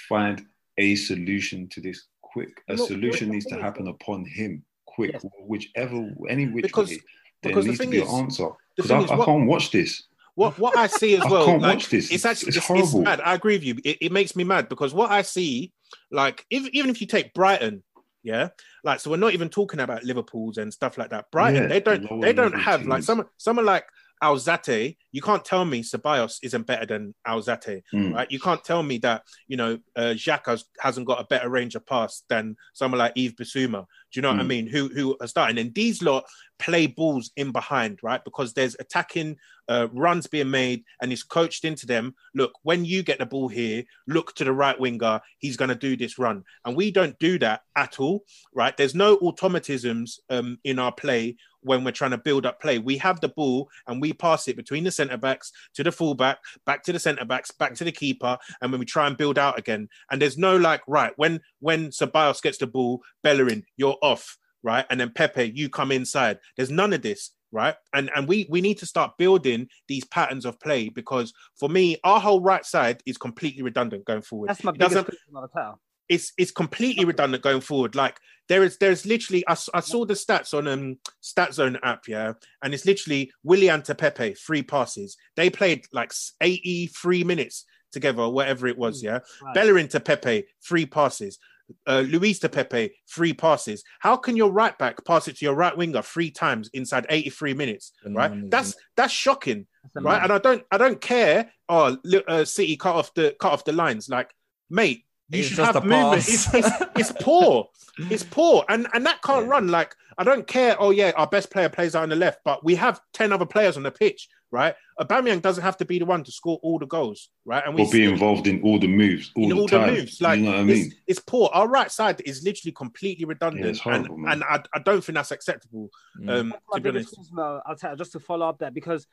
find 0.07 0.45
a 0.77 0.95
solution 0.95 1.67
to 1.69 1.81
this 1.81 2.07
quick. 2.21 2.61
A 2.69 2.75
No, 2.75 2.85
solution 2.85 3.27
the 3.27 3.33
needs 3.33 3.45
to 3.47 3.59
happen 3.61 3.87
upon 3.87 4.23
him 4.25 4.63
quick, 4.99 5.13
Yes. 5.13 5.25
whichever 5.45 6.09
any 6.29 6.47
which 6.47 6.63
Because- 6.63 6.89
way. 6.89 6.99
There 7.41 7.51
because 7.51 7.65
the 7.65 7.69
needs 7.71 7.79
to 7.79 7.83
thing 7.85 7.91
be 7.91 8.01
is- 8.01 8.09
an 8.09 8.15
answer 8.25 8.49
because 8.75 8.91
I, 8.91 8.99
I 8.99 9.25
can't 9.25 9.47
watch 9.47 9.71
this. 9.71 10.03
What 10.35 10.57
what 10.59 10.77
I 10.77 10.87
see 10.87 11.15
as 11.15 11.21
well, 11.29 11.43
I 11.43 11.45
can't 11.45 11.61
like, 11.61 11.75
watch 11.75 11.89
this. 11.89 12.11
it's 12.11 12.25
actually 12.25 12.49
It's 12.49 12.57
it's, 12.57 12.57
it's 12.57 12.67
horrible. 12.67 13.01
mad. 13.01 13.21
I 13.23 13.33
agree 13.33 13.55
with 13.55 13.63
you. 13.63 13.75
It, 13.85 13.97
it 14.01 14.11
makes 14.11 14.35
me 14.35 14.43
mad 14.43 14.67
because 14.69 14.93
what 14.93 15.09
I 15.09 15.21
see, 15.21 15.71
like, 16.11 16.45
if, 16.49 16.67
even 16.73 16.89
if 16.89 16.99
you 17.01 17.07
take 17.07 17.33
Brighton, 17.33 17.81
yeah, 18.23 18.49
like, 18.83 18.99
so 18.99 19.09
we're 19.09 19.17
not 19.17 19.33
even 19.33 19.47
talking 19.49 19.79
about 19.79 20.03
Liverpool's 20.03 20.57
and 20.57 20.73
stuff 20.73 20.97
like 20.97 21.09
that. 21.11 21.31
Brighton, 21.31 21.63
Yeah, 21.63 21.67
they 21.69 21.79
don't 21.79 22.21
they 22.21 22.33
don't 22.33 22.53
have 22.59 22.85
like 22.85 22.99
teams. 22.99 23.05
some 23.07 23.25
someone 23.37 23.65
like 23.65 23.85
Alzate. 24.21 24.97
You 25.11 25.21
can't 25.21 25.43
tell 25.43 25.65
me 25.65 25.81
Ceballos 25.81 26.37
isn't 26.43 26.67
better 26.67 26.85
than 26.85 27.15
Alzate, 27.27 27.81
Mm. 27.93 28.13
right? 28.13 28.31
You 28.31 28.39
can't 28.39 28.63
tell 28.63 28.83
me 28.83 28.97
that 28.99 29.23
you 29.47 29.57
know 29.57 29.79
uh, 29.95 30.13
Xhaka 30.15 30.63
hasn't 30.79 31.07
got 31.07 31.21
a 31.21 31.25
better 31.25 31.49
range 31.49 31.75
of 31.75 31.85
pass 31.85 32.23
than 32.29 32.55
someone 32.73 32.99
like 32.99 33.13
Yves 33.15 33.33
Bissouma. 33.35 33.85
Do 34.11 34.17
you 34.17 34.21
know 34.21 34.29
what 34.31 34.39
I 34.39 34.43
Mm. 34.43 34.47
mean? 34.47 34.67
Who 34.67 34.89
who 34.89 35.17
are 35.21 35.27
starting 35.27 35.57
and 35.57 35.73
these 35.73 36.01
lot 36.03 36.25
play 36.59 36.87
balls 36.87 37.31
in 37.37 37.51
behind, 37.51 37.99
right? 38.03 38.23
Because 38.23 38.53
there's 38.53 38.75
attacking 38.79 39.37
uh, 39.69 39.87
runs 39.93 40.25
being 40.27 40.49
made 40.49 40.83
and 41.01 41.13
it's 41.13 41.21
coached 41.23 41.63
into 41.63 41.85
them. 41.85 42.15
Look, 42.33 42.53
when 42.63 42.85
you 42.85 43.03
get 43.03 43.19
the 43.19 43.25
ball 43.27 43.47
here, 43.47 43.83
look 44.07 44.33
to 44.35 44.43
the 44.43 44.51
right 44.51 44.77
winger. 44.79 45.21
He's 45.37 45.57
going 45.57 45.69
to 45.69 45.75
do 45.75 45.95
this 45.95 46.17
run, 46.17 46.43
and 46.65 46.75
we 46.75 46.89
don't 46.91 47.17
do 47.19 47.37
that 47.39 47.61
at 47.75 47.99
all, 47.99 48.25
right? 48.53 48.75
There's 48.75 48.95
no 48.95 49.17
automatisms 49.19 50.19
um, 50.29 50.57
in 50.63 50.79
our 50.79 50.91
play 50.91 51.37
when 51.61 51.83
we're 51.83 51.91
trying 51.91 52.11
to 52.11 52.17
build 52.17 52.45
up 52.45 52.61
play. 52.61 52.79
We 52.79 52.97
have 52.97 53.19
the 53.21 53.27
ball 53.29 53.69
and 53.87 54.01
we 54.01 54.13
pass 54.13 54.47
it 54.47 54.55
between 54.55 54.85
the 54.85 54.91
centre 54.99 55.17
backs 55.17 55.51
to 55.75 55.83
the 55.83 55.91
fullback, 55.91 56.37
back 56.65 56.83
to 56.83 56.93
the 56.93 56.99
centre 56.99 57.25
backs, 57.25 57.51
back 57.51 57.73
to 57.75 57.83
the 57.83 57.91
keeper, 57.91 58.37
and 58.61 58.71
when 58.71 58.79
we 58.79 58.85
try 58.85 59.07
and 59.07 59.17
build 59.17 59.37
out 59.37 59.57
again. 59.57 59.87
And 60.11 60.21
there's 60.21 60.37
no 60.37 60.57
like 60.57 60.81
right 60.87 61.13
when 61.15 61.39
when 61.59 61.89
Ceballos 61.89 62.41
gets 62.41 62.57
the 62.57 62.67
ball, 62.67 63.01
Bellerin, 63.23 63.63
you're 63.77 63.97
off, 64.01 64.37
right? 64.63 64.85
And 64.89 64.99
then 64.99 65.11
Pepe, 65.13 65.53
you 65.55 65.69
come 65.69 65.91
inside. 65.91 66.39
There's 66.55 66.71
none 66.71 66.93
of 66.93 67.01
this, 67.01 67.31
right? 67.51 67.75
And 67.93 68.11
and 68.15 68.27
we 68.27 68.47
we 68.49 68.61
need 68.61 68.77
to 68.79 68.85
start 68.85 69.17
building 69.17 69.67
these 69.87 70.05
patterns 70.05 70.45
of 70.45 70.59
play 70.59 70.89
because 70.89 71.33
for 71.59 71.69
me, 71.69 71.97
our 72.03 72.19
whole 72.19 72.41
right 72.41 72.65
side 72.65 73.01
is 73.05 73.17
completely 73.17 73.63
redundant 73.63 74.05
going 74.05 74.21
forward. 74.21 74.49
That's 74.49 74.63
my 74.63 74.71
It 74.71 74.79
biggest 74.79 75.05
criticism 75.05 75.37
of 75.37 75.49
Arteta. 75.49 75.75
It's 76.09 76.33
it's 76.37 76.51
completely 76.51 77.05
redundant 77.05 77.43
going 77.43 77.61
forward. 77.61 77.95
Like 77.95 78.19
there 78.47 78.63
is 78.63 78.77
there's 78.77 79.05
literally 79.05 79.47
I, 79.47 79.55
I 79.73 79.79
saw 79.79 80.05
the 80.05 80.15
stats 80.15 80.53
on 80.53 80.67
um 80.67 80.97
Stat 81.21 81.53
Zone 81.53 81.77
app, 81.83 82.07
yeah, 82.07 82.33
and 82.63 82.73
it's 82.73 82.85
literally 82.85 83.31
Willian 83.43 83.83
to 83.83 83.95
Pepe 83.95 84.33
three 84.33 84.63
passes. 84.63 85.17
They 85.35 85.49
played 85.49 85.85
like 85.93 86.11
83 86.41 87.23
minutes 87.23 87.65
together, 87.91 88.27
whatever 88.27 88.67
it 88.67 88.77
was, 88.77 89.03
yeah. 89.03 89.19
Right. 89.41 89.53
Bellerin 89.53 89.87
to 89.89 89.99
Pepe 89.99 90.45
three 90.67 90.85
passes. 90.85 91.37
Uh, 91.85 92.03
Luiz 92.07 92.39
to 92.39 92.49
Pepe 92.49 92.91
three 93.07 93.33
passes. 93.33 93.83
How 93.99 94.15
can 94.15 94.35
your 94.35 94.51
right 94.51 94.75
back 94.79 95.05
pass 95.05 95.27
it 95.27 95.37
to 95.37 95.45
your 95.45 95.53
right 95.53 95.75
winger 95.77 96.01
three 96.01 96.31
times 96.31 96.69
inside 96.73 97.05
83 97.09 97.53
minutes? 97.53 97.91
Right, 98.03 98.29
Bananas, 98.29 98.49
that's 98.49 98.75
that's 98.97 99.13
shocking 99.13 99.67
That's 99.93 100.03
right? 100.03 100.23
And 100.23 100.33
I 100.33 100.39
don't, 100.39 100.63
I 100.71 100.79
don't 100.79 100.99
care. 100.99 101.51
Oh, 101.67 101.95
uh, 102.27 102.45
City 102.45 102.75
cut 102.75 102.95
off 102.95 103.13
the 103.13 103.35
cut 103.39 103.53
off 103.53 103.65
the 103.65 103.73
lines. 103.73 104.09
Like, 104.09 104.33
mate, 104.71 105.05
you 105.29 105.39
It's 105.39 105.47
should 105.49 105.57
just 105.57 105.73
have 105.73 105.83
a 105.83 105.87
movement. 105.87 106.27
It's, 106.27 106.53
it's, 106.53 106.69
it's 106.95 107.11
poor. 107.21 107.67
It's 108.09 108.23
poor, 108.23 108.63
and 108.69 108.87
and 108.93 109.05
that 109.05 109.21
can't 109.21 109.45
Yeah. 109.45 109.51
run. 109.51 109.67
Like, 109.67 109.93
I 110.17 110.23
don't 110.23 110.47
care. 110.47 110.75
Oh 110.79 110.91
yeah, 110.91 111.11
our 111.17 111.27
best 111.27 111.51
player 111.51 111.69
plays 111.69 111.95
out 111.95 112.03
on 112.03 112.09
the 112.09 112.15
left, 112.15 112.39
but 112.45 112.63
we 112.63 112.75
have 112.75 112.99
ten 113.13 113.31
other 113.33 113.45
players 113.45 113.75
on 113.77 113.83
the 113.83 113.91
pitch, 113.91 114.29
right? 114.51 114.73
Aubameyang 115.01 115.41
doesn't 115.41 115.63
have 115.63 115.75
to 115.77 115.85
be 115.85 115.99
the 115.99 116.05
one 116.05 116.23
to 116.23 116.31
score 116.31 116.59
all 116.63 116.79
the 116.79 116.85
goals, 116.85 117.29
right? 117.45 117.61
And 117.65 117.75
we 117.75 117.83
will 117.83 117.91
be 117.91 118.05
involved 118.05 118.47
in 118.47 118.61
all 118.63 118.79
the 118.79 118.87
moves 118.87 119.31
all 119.35 119.43
in 119.43 119.49
the 119.49 119.55
all 119.55 119.67
time. 119.67 119.87
the 119.93 119.99
moves. 119.99 120.21
Like, 120.21 120.39
you 120.39 120.45
know 120.45 120.51
what 120.51 120.59
I 120.61 120.63
mean? 120.63 120.93
it's 121.07 121.19
poor. 121.19 121.49
Our 121.53 121.67
right 121.67 121.91
side 121.91 122.21
is 122.25 122.41
literally 122.43 122.71
completely 122.71 123.25
redundant, 123.25 123.65
Yeah, 123.65 123.69
it's 123.71 123.79
horrible, 123.81 124.15
and, 124.15 124.23
man. 124.23 124.31
and 124.33 124.43
I, 124.45 124.63
I 124.73 124.79
don't 124.79 125.03
think 125.03 125.15
that's 125.15 125.31
acceptable. 125.31 125.89
Mm. 126.19 126.29
Um, 126.29 126.53
to 126.73 126.79
be 126.79 126.89
honest, 126.89 127.09
criticism, 127.15 127.39
I'll 127.39 127.75
tell 127.77 127.91
you, 127.91 127.97
just 127.97 128.13
to 128.13 128.19
follow 128.21 128.47
up 128.47 128.59
that 128.59 128.73
because 128.73 129.07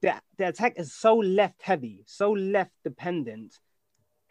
the 0.00 0.14
the 0.38 0.46
attack 0.48 0.74
is 0.76 0.94
so 0.94 1.16
left 1.16 1.60
heavy, 1.62 2.02
so 2.06 2.30
left 2.32 2.70
dependent, 2.84 3.58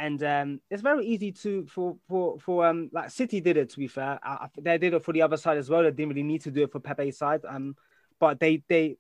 and 0.02 0.24
um, 0.24 0.62
it's 0.72 0.82
very 0.82 1.06
easy 1.06 1.32
to 1.44 1.66
for 1.68 1.96
for 2.08 2.40
for 2.40 2.66
um 2.66 2.90
like 2.92 3.12
City 3.12 3.40
did 3.40 3.56
it. 3.56 3.70
To 3.70 3.78
be 3.78 3.88
fair, 3.88 4.20
I, 4.24 4.32
I, 4.32 4.48
they 4.60 4.78
did 4.80 4.96
it 4.96 5.04
for 5.04 5.14
the 5.14 5.22
other 5.22 5.38
side 5.38 5.60
as 5.60 5.70
well. 5.70 5.84
They 5.84 5.92
didn't 5.92 6.10
really 6.10 6.24
need 6.24 6.42
to 6.42 6.52
do 6.52 6.64
it 6.64 6.72
for 6.72 6.80
Pepe's 6.80 7.18
side. 7.18 7.42
Um, 7.48 7.76
but 8.20 8.40
they 8.40 8.64
they 8.68 8.98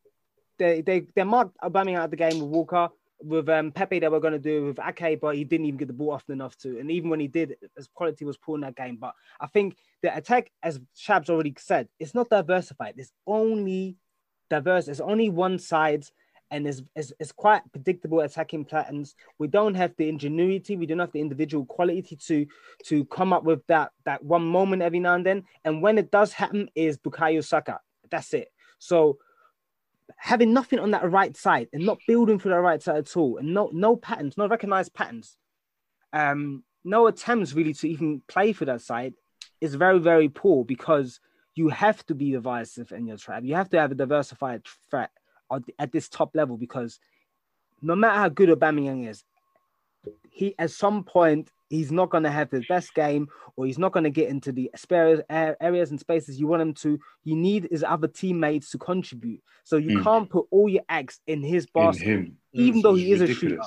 they 0.59 0.81
they 0.81 1.07
they 1.15 1.23
marked 1.23 1.57
Aubameyang 1.63 1.97
out 1.97 2.05
of 2.05 2.11
the 2.11 2.17
game 2.17 2.39
with 2.39 2.49
Walker. 2.49 2.89
With 3.23 3.49
um, 3.49 3.71
Pepe, 3.71 3.99
they 3.99 4.07
were 4.09 4.19
going 4.19 4.33
to 4.33 4.39
do 4.39 4.57
it 4.57 4.67
with 4.69 4.79
Ake, 4.79 5.21
but 5.21 5.35
he 5.35 5.43
didn't 5.43 5.67
even 5.67 5.77
get 5.77 5.87
the 5.87 5.93
ball 5.93 6.13
often 6.13 6.33
enough 6.33 6.57
to. 6.59 6.79
And 6.79 6.89
even 6.89 7.11
when 7.11 7.19
he 7.19 7.27
did, 7.27 7.55
his 7.75 7.87
quality 7.93 8.25
was 8.25 8.37
poor 8.37 8.55
in 8.55 8.61
that 8.61 8.75
game. 8.75 8.97
But 8.99 9.13
I 9.39 9.45
think 9.45 9.77
the 10.01 10.15
attack, 10.15 10.49
as 10.63 10.79
Shabs 10.97 11.29
already 11.29 11.53
said, 11.59 11.87
it's 11.99 12.15
not 12.15 12.31
diversified. 12.31 12.95
It's 12.97 13.11
only 13.27 13.97
diverse. 14.49 14.87
It's 14.87 14.99
only 14.99 15.29
one 15.29 15.59
side, 15.59 16.03
and 16.51 16.67
it's, 16.67 16.83
it's, 16.95 17.13
it's 17.19 17.31
quite 17.31 17.61
predictable 17.71 18.19
attacking 18.19 18.65
patterns. 18.65 19.15
We 19.39 19.47
don't 19.47 19.73
have 19.73 19.95
the 19.97 20.09
ingenuity. 20.09 20.75
We 20.75 20.85
don't 20.85 20.99
have 20.99 21.13
the 21.13 21.21
individual 21.21 21.65
quality 21.65 22.17
to 22.27 22.45
to 22.85 23.05
come 23.05 23.31
up 23.33 23.43
with 23.43 23.65
that 23.67 23.91
that 24.05 24.23
one 24.23 24.45
moment 24.45 24.81
every 24.81 24.99
now 24.99 25.15
and 25.15 25.25
then. 25.25 25.43
And 25.63 25.81
when 25.81 25.97
it 25.97 26.11
does 26.11 26.33
happen, 26.33 26.69
is 26.75 26.97
Bukayo 26.97 27.43
Saka. 27.43 27.79
That's 28.09 28.33
it. 28.33 28.51
So 28.79 29.17
having 30.17 30.53
nothing 30.53 30.79
on 30.79 30.91
that 30.91 31.09
right 31.09 31.35
side 31.35 31.69
and 31.71 31.85
not 31.85 31.99
building 32.05 32.37
for 32.37 32.49
the 32.49 32.59
right 32.59 32.83
side 32.83 32.97
at 32.97 33.17
all, 33.17 33.37
and 33.37 33.53
no 33.53 33.69
no 33.73 33.95
patterns, 33.95 34.37
no 34.37 34.47
recognized 34.47 34.93
patterns, 34.93 35.37
um, 36.11 36.63
no 36.83 37.07
attempts 37.07 37.53
really 37.53 37.73
to 37.75 37.89
even 37.89 38.21
play 38.27 38.51
for 38.51 38.65
that 38.65 38.81
side 38.81 39.13
is 39.61 39.75
very 39.75 39.99
very 39.99 40.27
poor 40.27 40.65
because 40.65 41.21
you 41.55 41.69
have 41.69 42.05
to 42.05 42.15
be 42.15 42.31
divisive 42.31 42.91
in 42.91 43.07
your 43.07 43.17
trap. 43.17 43.43
You 43.43 43.55
have 43.55 43.69
to 43.69 43.79
have 43.79 43.91
a 43.91 43.95
diversified 43.95 44.63
threat 44.89 45.11
at, 45.51 45.63
at 45.79 45.91
this 45.91 46.09
top 46.09 46.35
level 46.35 46.57
because 46.57 46.99
no 47.81 47.95
matter 47.95 48.17
how 48.17 48.29
good 48.29 48.49
Aubameyang 48.49 49.07
is, 49.09 49.23
he 50.29 50.55
at 50.57 50.71
some 50.71 51.03
point 51.03 51.51
he's 51.69 51.91
not 51.91 52.09
going 52.09 52.23
to 52.23 52.31
have 52.31 52.51
his 52.51 52.65
best 52.67 52.93
game, 52.93 53.27
or 53.55 53.65
he's 53.65 53.79
not 53.79 53.91
going 53.91 54.03
to 54.03 54.09
get 54.09 54.29
into 54.29 54.51
the 54.51 54.69
spare 54.75 55.23
areas 55.29 55.91
and 55.91 55.99
spaces 55.99 56.39
you 56.39 56.47
want 56.47 56.61
him 56.61 56.73
to. 56.73 56.99
You 57.23 57.35
need 57.35 57.67
his 57.71 57.83
other 57.83 58.07
teammates 58.07 58.71
to 58.71 58.77
contribute. 58.77 59.41
So 59.63 59.77
you 59.77 59.89
Mm. 59.97 60.03
can't 60.03 60.29
put 60.29 60.47
all 60.51 60.67
your 60.67 60.83
eggs 60.89 61.19
in 61.27 61.41
his 61.43 61.65
In 61.65 61.71
basket, 61.73 62.07
him. 62.07 62.37
even 62.53 62.81
though 62.81 62.95
he 62.95 63.11
is 63.11 63.21
a 63.21 63.27
shooter. 63.27 63.61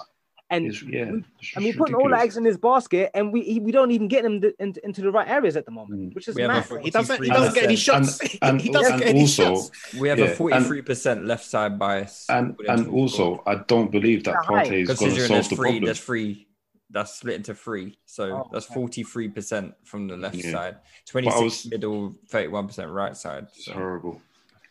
And 0.50 0.66
It's- 0.66 0.82
yeah, 0.82 1.10
we- 1.10 1.24
it's 1.40 1.52
I 1.56 1.60
mean, 1.60 1.74
putting 1.74 1.94
all 1.94 2.08
the 2.08 2.16
eggs 2.18 2.36
in 2.36 2.44
his 2.44 2.58
basket, 2.58 3.10
and 3.14 3.32
we 3.32 3.40
he, 3.42 3.60
we 3.60 3.72
don't 3.72 3.90
even 3.92 4.08
get 4.08 4.24
him 4.26 4.42
th- 4.42 4.54
into, 4.58 4.84
into 4.84 5.00
the 5.00 5.10
right 5.10 5.26
areas 5.26 5.56
at 5.56 5.64
the 5.64 5.70
moment, 5.72 6.14
which 6.14 6.28
is 6.28 6.34
We 6.36 6.42
have 6.42 6.50
a 6.70 6.74
mad. 6.74 6.84
He 6.84 6.90
doesn't. 6.90 7.22
He 7.22 7.30
doesn't 7.30 7.54
get 7.54 7.64
any 7.64 7.76
shots. 7.76 8.20
And- 8.20 8.38
and- 8.42 8.60
he 8.60 8.68
doesn't 8.68 8.92
and 8.92 9.00
get 9.02 9.08
any 9.08 9.20
also- 9.22 9.54
shots. 9.56 9.94
We 9.94 10.08
have 10.10 10.18
Yeah, 10.18 10.26
a 10.26 10.28
and- 10.28 10.36
forty-three 10.36 10.82
percent 10.82 11.24
left 11.24 11.46
side 11.46 11.78
bias, 11.78 12.26
And 12.28 12.56
and 12.68 12.84
to 12.84 12.90
also, 12.92 13.42
I 13.46 13.54
don't 13.56 13.90
believe 13.90 14.24
that 14.24 14.36
Yeah. 14.42 14.48
Partey 14.48 14.82
is 14.88 14.98
going 14.98 15.14
to 15.14 15.26
solve 15.26 15.48
the 15.48 15.56
three, 15.56 15.64
problem. 15.70 15.84
there's 15.86 16.00
three. 16.00 16.46
That's 16.90 17.14
split 17.14 17.36
into 17.36 17.54
three, 17.54 17.98
so 18.04 18.24
Oh, 18.44 18.50
that's 18.52 18.66
okay. 18.66 18.74
forty-three 18.74 19.28
percent 19.30 19.74
from 19.82 20.06
the 20.08 20.16
left 20.16 20.36
Yeah. 20.36 20.52
side, 20.52 20.76
twenty-six 21.06 21.40
was- 21.42 21.66
middle, 21.70 22.14
thirty-one 22.28 22.66
percent 22.66 22.90
right 22.90 23.16
side. 23.16 23.46
It's 23.56 23.68
horrible. 23.70 24.20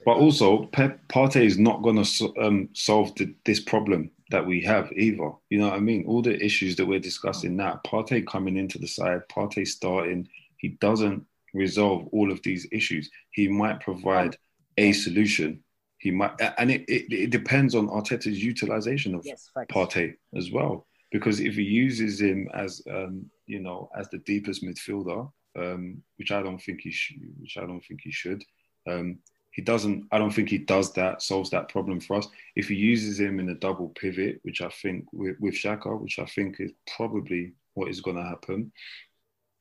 But 0.06 0.18
also, 0.18 0.66
Pep 0.68 1.00
Partey 1.10 1.46
is 1.46 1.58
not 1.58 1.82
going 1.82 2.02
to 2.04 2.34
um, 2.42 2.70
solve 2.74 3.16
the, 3.16 3.34
this 3.46 3.60
problem 3.62 4.12
that 4.34 4.46
we 4.46 4.60
have 4.62 4.92
either. 4.94 5.30
You 5.52 5.60
know 5.60 5.70
what 5.70 5.76
I 5.76 5.80
mean? 5.80 6.06
All 6.08 6.24
the 6.24 6.44
issues 6.44 6.76
that 6.78 6.88
we're 6.88 7.00
discussing 7.00 7.56
now, 7.56 7.80
Partey 7.86 8.26
coming 8.26 8.58
into 8.58 8.80
the 8.80 8.88
side, 8.88 9.22
Partey 9.32 9.66
starting, 9.66 10.28
he 10.58 10.70
doesn't 10.82 11.24
resolve 11.54 12.08
all 12.12 12.32
of 12.32 12.42
these 12.42 12.68
issues. 12.72 13.12
He 13.30 13.48
might 13.48 13.80
provide 13.80 14.36
a 14.78 14.92
solution. 14.92 15.64
He 16.00 16.10
might, 16.10 16.32
and 16.58 16.72
it, 16.72 16.84
it, 16.88 17.14
it 17.14 17.30
depends 17.30 17.76
on 17.76 17.88
Arteta's 17.88 18.44
utilization 18.44 19.14
of 19.14 19.22
Yes. 19.24 19.52
Partey 19.72 20.16
as 20.36 20.52
well. 20.52 20.88
Because 21.12 21.40
if 21.40 21.54
he 21.54 21.62
uses 21.62 22.20
him 22.20 22.50
as 22.56 22.82
um, 22.90 23.30
you 23.46 23.60
know 23.60 23.88
as 23.96 24.10
the 24.10 24.18
deepest 24.18 24.64
midfielder, 24.64 25.32
um, 25.56 26.02
which 26.18 26.32
I 26.32 26.42
don't 26.42 26.58
think 26.58 26.82
he 26.82 26.90
should, 26.90 27.18
which 27.40 27.56
I 27.56 27.68
don't 27.68 27.86
think 27.88 28.02
he 28.04 28.12
should, 28.12 28.44
um, 28.90 29.20
he 29.54 29.62
doesn't. 29.62 30.08
I 30.12 30.18
don't 30.18 30.34
think 30.34 30.50
he 30.50 30.58
does 30.58 30.94
that. 30.94 31.22
Solves 31.22 31.52
that 31.52 31.70
problem 31.70 32.00
for 32.00 32.18
us. 32.18 32.28
If 32.56 32.68
he 32.68 32.76
uses 32.76 33.20
him 33.20 33.40
in 33.40 33.50
a 33.50 33.56
double 33.56 33.90
pivot, 33.90 34.40
which 34.42 34.62
I 34.62 34.70
think 34.70 35.06
with, 35.14 35.38
with 35.40 35.54
Xhaka, 35.54 36.00
which 36.00 36.20
I 36.20 36.26
think 36.26 36.60
is 36.60 36.72
probably 36.98 37.54
what 37.76 37.90
is 37.90 38.02
going 38.02 38.18
to 38.18 38.24
happen, 38.24 38.72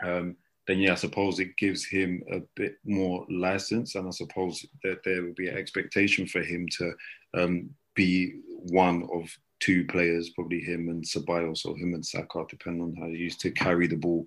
um, 0.02 0.36
then 0.66 0.78
yeah, 0.78 0.92
I 0.92 0.96
suppose 0.96 1.38
it 1.38 1.56
gives 1.58 1.84
him 1.84 2.22
a 2.32 2.40
bit 2.56 2.76
more 2.84 3.26
license, 3.28 3.94
and 3.94 4.08
I 4.08 4.12
suppose 4.12 4.64
that 4.82 5.04
there 5.04 5.22
would 5.22 5.34
be 5.34 5.48
an 5.48 5.58
expectation 5.58 6.26
for 6.26 6.40
him 6.40 6.66
to 6.78 6.92
um, 7.36 7.70
be 7.94 8.40
one 8.70 9.08
of 9.12 9.30
two 9.60 9.84
players, 9.86 10.30
probably 10.30 10.60
him 10.60 10.88
and 10.88 11.04
Ceballos 11.04 11.66
or 11.66 11.76
him 11.76 11.92
and 11.92 12.04
Saka, 12.04 12.44
depending 12.48 12.82
on 12.82 12.96
how 12.96 13.06
you 13.06 13.18
used 13.18 13.40
to 13.40 13.50
carry 13.50 13.86
the 13.86 13.96
ball 13.96 14.26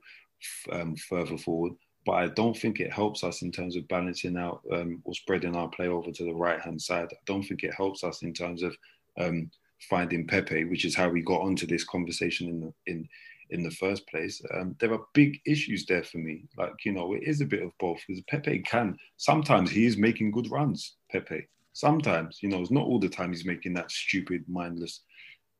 um, 0.71 0.95
further 0.95 1.37
forward. 1.37 1.73
But 2.05 2.13
I 2.13 2.27
don't 2.27 2.55
think 2.55 2.79
it 2.79 2.93
helps 2.93 3.23
us 3.23 3.41
in 3.41 3.51
terms 3.51 3.75
of 3.75 3.87
balancing 3.87 4.37
out 4.37 4.61
um, 4.71 5.01
or 5.05 5.13
spreading 5.13 5.55
our 5.55 5.69
play 5.69 5.87
over 5.87 6.11
to 6.11 6.23
the 6.23 6.33
right 6.33 6.59
hand 6.59 6.81
side. 6.81 7.07
I 7.11 7.17
don't 7.25 7.43
think 7.43 7.63
it 7.63 7.73
helps 7.73 8.03
us 8.03 8.21
in 8.21 8.33
terms 8.33 8.61
of 8.61 8.75
um, 9.19 9.49
finding 9.89 10.27
Pepe, 10.27 10.65
which 10.65 10.85
is 10.85 10.95
how 10.95 11.09
we 11.09 11.21
got 11.21 11.41
onto 11.41 11.65
this 11.65 11.83
conversation 11.83 12.47
in 12.49 12.59
the 12.61 12.73
in 12.91 13.09
in 13.51 13.63
the 13.63 13.71
first 13.71 14.07
place. 14.07 14.41
Um, 14.53 14.75
there 14.79 14.93
are 14.93 15.05
big 15.13 15.39
issues 15.45 15.85
there 15.85 16.03
for 16.03 16.17
me. 16.17 16.45
Like 16.57 16.73
you 16.85 16.91
know, 16.91 17.13
it 17.13 17.23
is 17.23 17.41
a 17.41 17.45
bit 17.45 17.63
of 17.63 17.71
both 17.79 17.99
because 18.07 18.23
Pepe 18.29 18.59
can 18.59 18.97
sometimes 19.17 19.71
he 19.71 19.85
is 19.85 19.97
making 19.97 20.31
good 20.31 20.49
runs. 20.51 20.95
Pepe 21.11 21.47
sometimes 21.75 22.39
you 22.41 22.47
know 22.47 22.61
it's 22.61 22.71
not 22.71 22.85
all 22.85 22.99
the 22.99 23.09
time 23.09 23.31
he's 23.31 23.45
making 23.45 23.73
that 23.73 23.91
stupid 23.91 24.43
mindless 24.47 25.01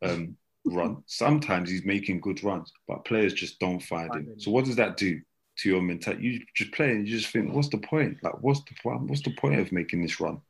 um, 0.02 0.36
run. 0.66 1.04
Sometimes 1.08 1.70
he's 1.70 1.86
making 1.86 2.22
good 2.22 2.43
runs, 2.43 2.72
but 2.88 3.06
players 3.06 3.34
just 3.34 3.60
don't 3.60 3.82
find 3.82 4.14
him. 4.16 4.34
So 4.38 4.52
what 4.52 4.66
does 4.66 4.78
that 4.78 4.98
do 4.98 5.22
to 5.58 5.70
your 5.70 5.82
mentality? 5.82 6.24
You 6.24 6.39
just 6.56 6.72
play 6.72 6.91
and 6.91 7.08
you 7.08 7.18
just 7.18 7.32
think, 7.32 7.53
what's 7.53 7.70
the 7.70 7.78
point? 7.78 8.18
Like, 8.24 8.41
what's 8.41 8.62
the 8.62 8.76
point? 8.82 9.03
What's 9.10 9.22
the 9.22 9.32
point 9.36 9.60
of 9.60 9.72
making 9.72 10.01
this 10.01 10.20
run? 10.20 10.41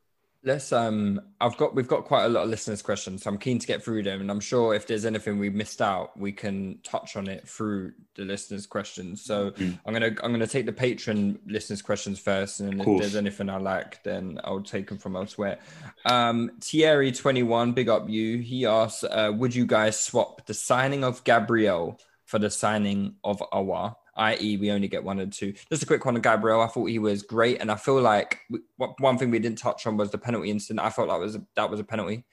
Let's 0.44 0.70
um 0.72 1.20
I've 1.40 1.56
got 1.56 1.74
we've 1.74 1.88
got 1.88 2.04
quite 2.04 2.26
a 2.26 2.28
lot 2.28 2.44
of 2.44 2.50
listeners' 2.50 2.80
questions, 2.80 3.24
so 3.24 3.30
I'm 3.30 3.38
keen 3.38 3.58
to 3.58 3.66
get 3.66 3.82
through 3.82 4.04
them. 4.04 4.20
And 4.20 4.30
I'm 4.30 4.38
sure 4.38 4.74
if 4.74 4.86
there's 4.86 5.04
anything 5.04 5.40
we 5.40 5.50
missed 5.50 5.82
out, 5.82 6.16
we 6.16 6.30
can 6.30 6.78
touch 6.84 7.16
on 7.16 7.26
it 7.26 7.48
through 7.48 7.94
the 8.14 8.22
listeners' 8.22 8.64
questions. 8.64 9.22
So 9.24 9.50
Mm. 9.52 9.80
I'm 9.84 9.92
gonna 9.92 10.14
I'm 10.22 10.30
gonna 10.30 10.46
take 10.46 10.66
the 10.66 10.72
Patreon 10.72 11.38
listeners' 11.46 11.82
questions 11.82 12.20
first, 12.20 12.60
and 12.60 12.80
if 12.80 12.86
there's 13.00 13.16
anything 13.16 13.50
I 13.50 13.56
like, 13.56 14.04
then 14.04 14.38
I'll 14.44 14.62
take 14.62 14.88
them 14.88 14.98
from 14.98 15.16
elsewhere. 15.16 15.58
Um 16.04 16.52
Thierry21, 16.60 17.74
big 17.74 17.88
up 17.88 18.08
you. 18.08 18.38
He 18.38 18.66
asks, 18.66 19.02
uh, 19.02 19.32
would 19.34 19.52
you 19.52 19.66
guys 19.66 19.98
swap 19.98 20.46
the 20.46 20.54
signing 20.54 21.02
of 21.02 21.24
Gabriel 21.24 21.98
for 22.24 22.38
the 22.38 22.50
signing 22.50 23.16
of 23.24 23.42
Aouar? 23.52 23.96
i.e., 24.16 24.56
we 24.56 24.70
only 24.70 24.88
get 24.88 25.04
one 25.04 25.18
and 25.18 25.32
two. 25.32 25.54
Just 25.68 25.82
a 25.82 25.86
quick 25.86 26.04
one 26.04 26.16
on 26.16 26.22
Gabriel. 26.22 26.60
I 26.60 26.66
thought 26.66 26.86
he 26.86 26.98
was 26.98 27.22
great, 27.22 27.60
and 27.60 27.70
I 27.70 27.76
feel 27.76 28.00
like 28.00 28.40
we, 28.50 28.60
one 28.98 29.18
thing 29.18 29.30
we 29.30 29.38
didn't 29.38 29.58
touch 29.58 29.86
on 29.86 29.96
was 29.96 30.10
the 30.10 30.18
penalty 30.18 30.50
incident. 30.50 30.84
I 30.84 30.90
felt 30.90 31.08
that 31.08 31.18
was 31.18 31.36
a, 31.36 31.46
that 31.56 31.70
was 31.70 31.80
a 31.80 31.84
penalty. 31.84 32.24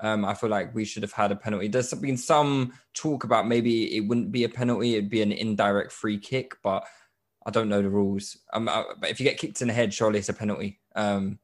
Um, 0.00 0.24
I 0.24 0.34
feel 0.34 0.50
like 0.50 0.74
we 0.74 0.84
should 0.84 1.02
have 1.02 1.12
had 1.12 1.32
a 1.32 1.36
penalty. 1.36 1.68
There's 1.68 1.92
been 1.94 2.16
some 2.16 2.72
talk 2.94 3.24
about 3.24 3.46
maybe 3.46 3.96
it 3.96 4.00
wouldn't 4.00 4.32
be 4.32 4.44
a 4.44 4.48
penalty; 4.48 4.94
it'd 4.94 5.10
be 5.10 5.22
an 5.22 5.32
indirect 5.32 5.92
free 5.92 6.18
kick, 6.18 6.56
but 6.62 6.84
I 7.44 7.50
don't 7.50 7.68
know 7.68 7.82
the 7.82 7.90
rules. 7.90 8.38
Um, 8.52 8.68
I, 8.68 8.84
but 9.00 9.10
if 9.10 9.20
you 9.20 9.24
get 9.24 9.38
kicked 9.38 9.62
in 9.62 9.68
the 9.68 9.74
head, 9.74 9.92
surely 9.92 10.18
it's 10.18 10.28
a 10.28 10.34
penalty. 10.34 10.80
Um, 10.94 11.38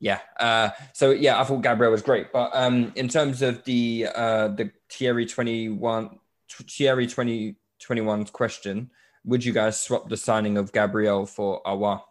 yeah. 0.00 0.20
Uh, 0.38 0.70
so 0.92 1.10
yeah, 1.10 1.40
I 1.40 1.44
thought 1.44 1.62
Gabriel 1.62 1.92
was 1.92 2.02
great, 2.02 2.32
but 2.32 2.50
um, 2.54 2.92
in 2.96 3.08
terms 3.08 3.42
of 3.42 3.64
the 3.64 4.08
uh, 4.14 4.48
the 4.48 4.70
Thierry 4.90 5.26
twenty 5.26 5.68
one 5.68 6.18
Thierry 6.62 7.06
2021 7.06 8.26
question, 8.26 8.90
would 9.24 9.44
you 9.44 9.52
guys 9.52 9.80
swap 9.80 10.08
the 10.08 10.16
signing 10.16 10.56
of 10.58 10.72
Gabriel 10.72 11.26
for 11.26 11.62
Aouar? 11.64 12.02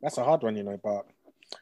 That's 0.00 0.18
a 0.18 0.24
hard 0.24 0.42
one, 0.42 0.56
you 0.56 0.62
know. 0.62 0.78
But 0.82 1.06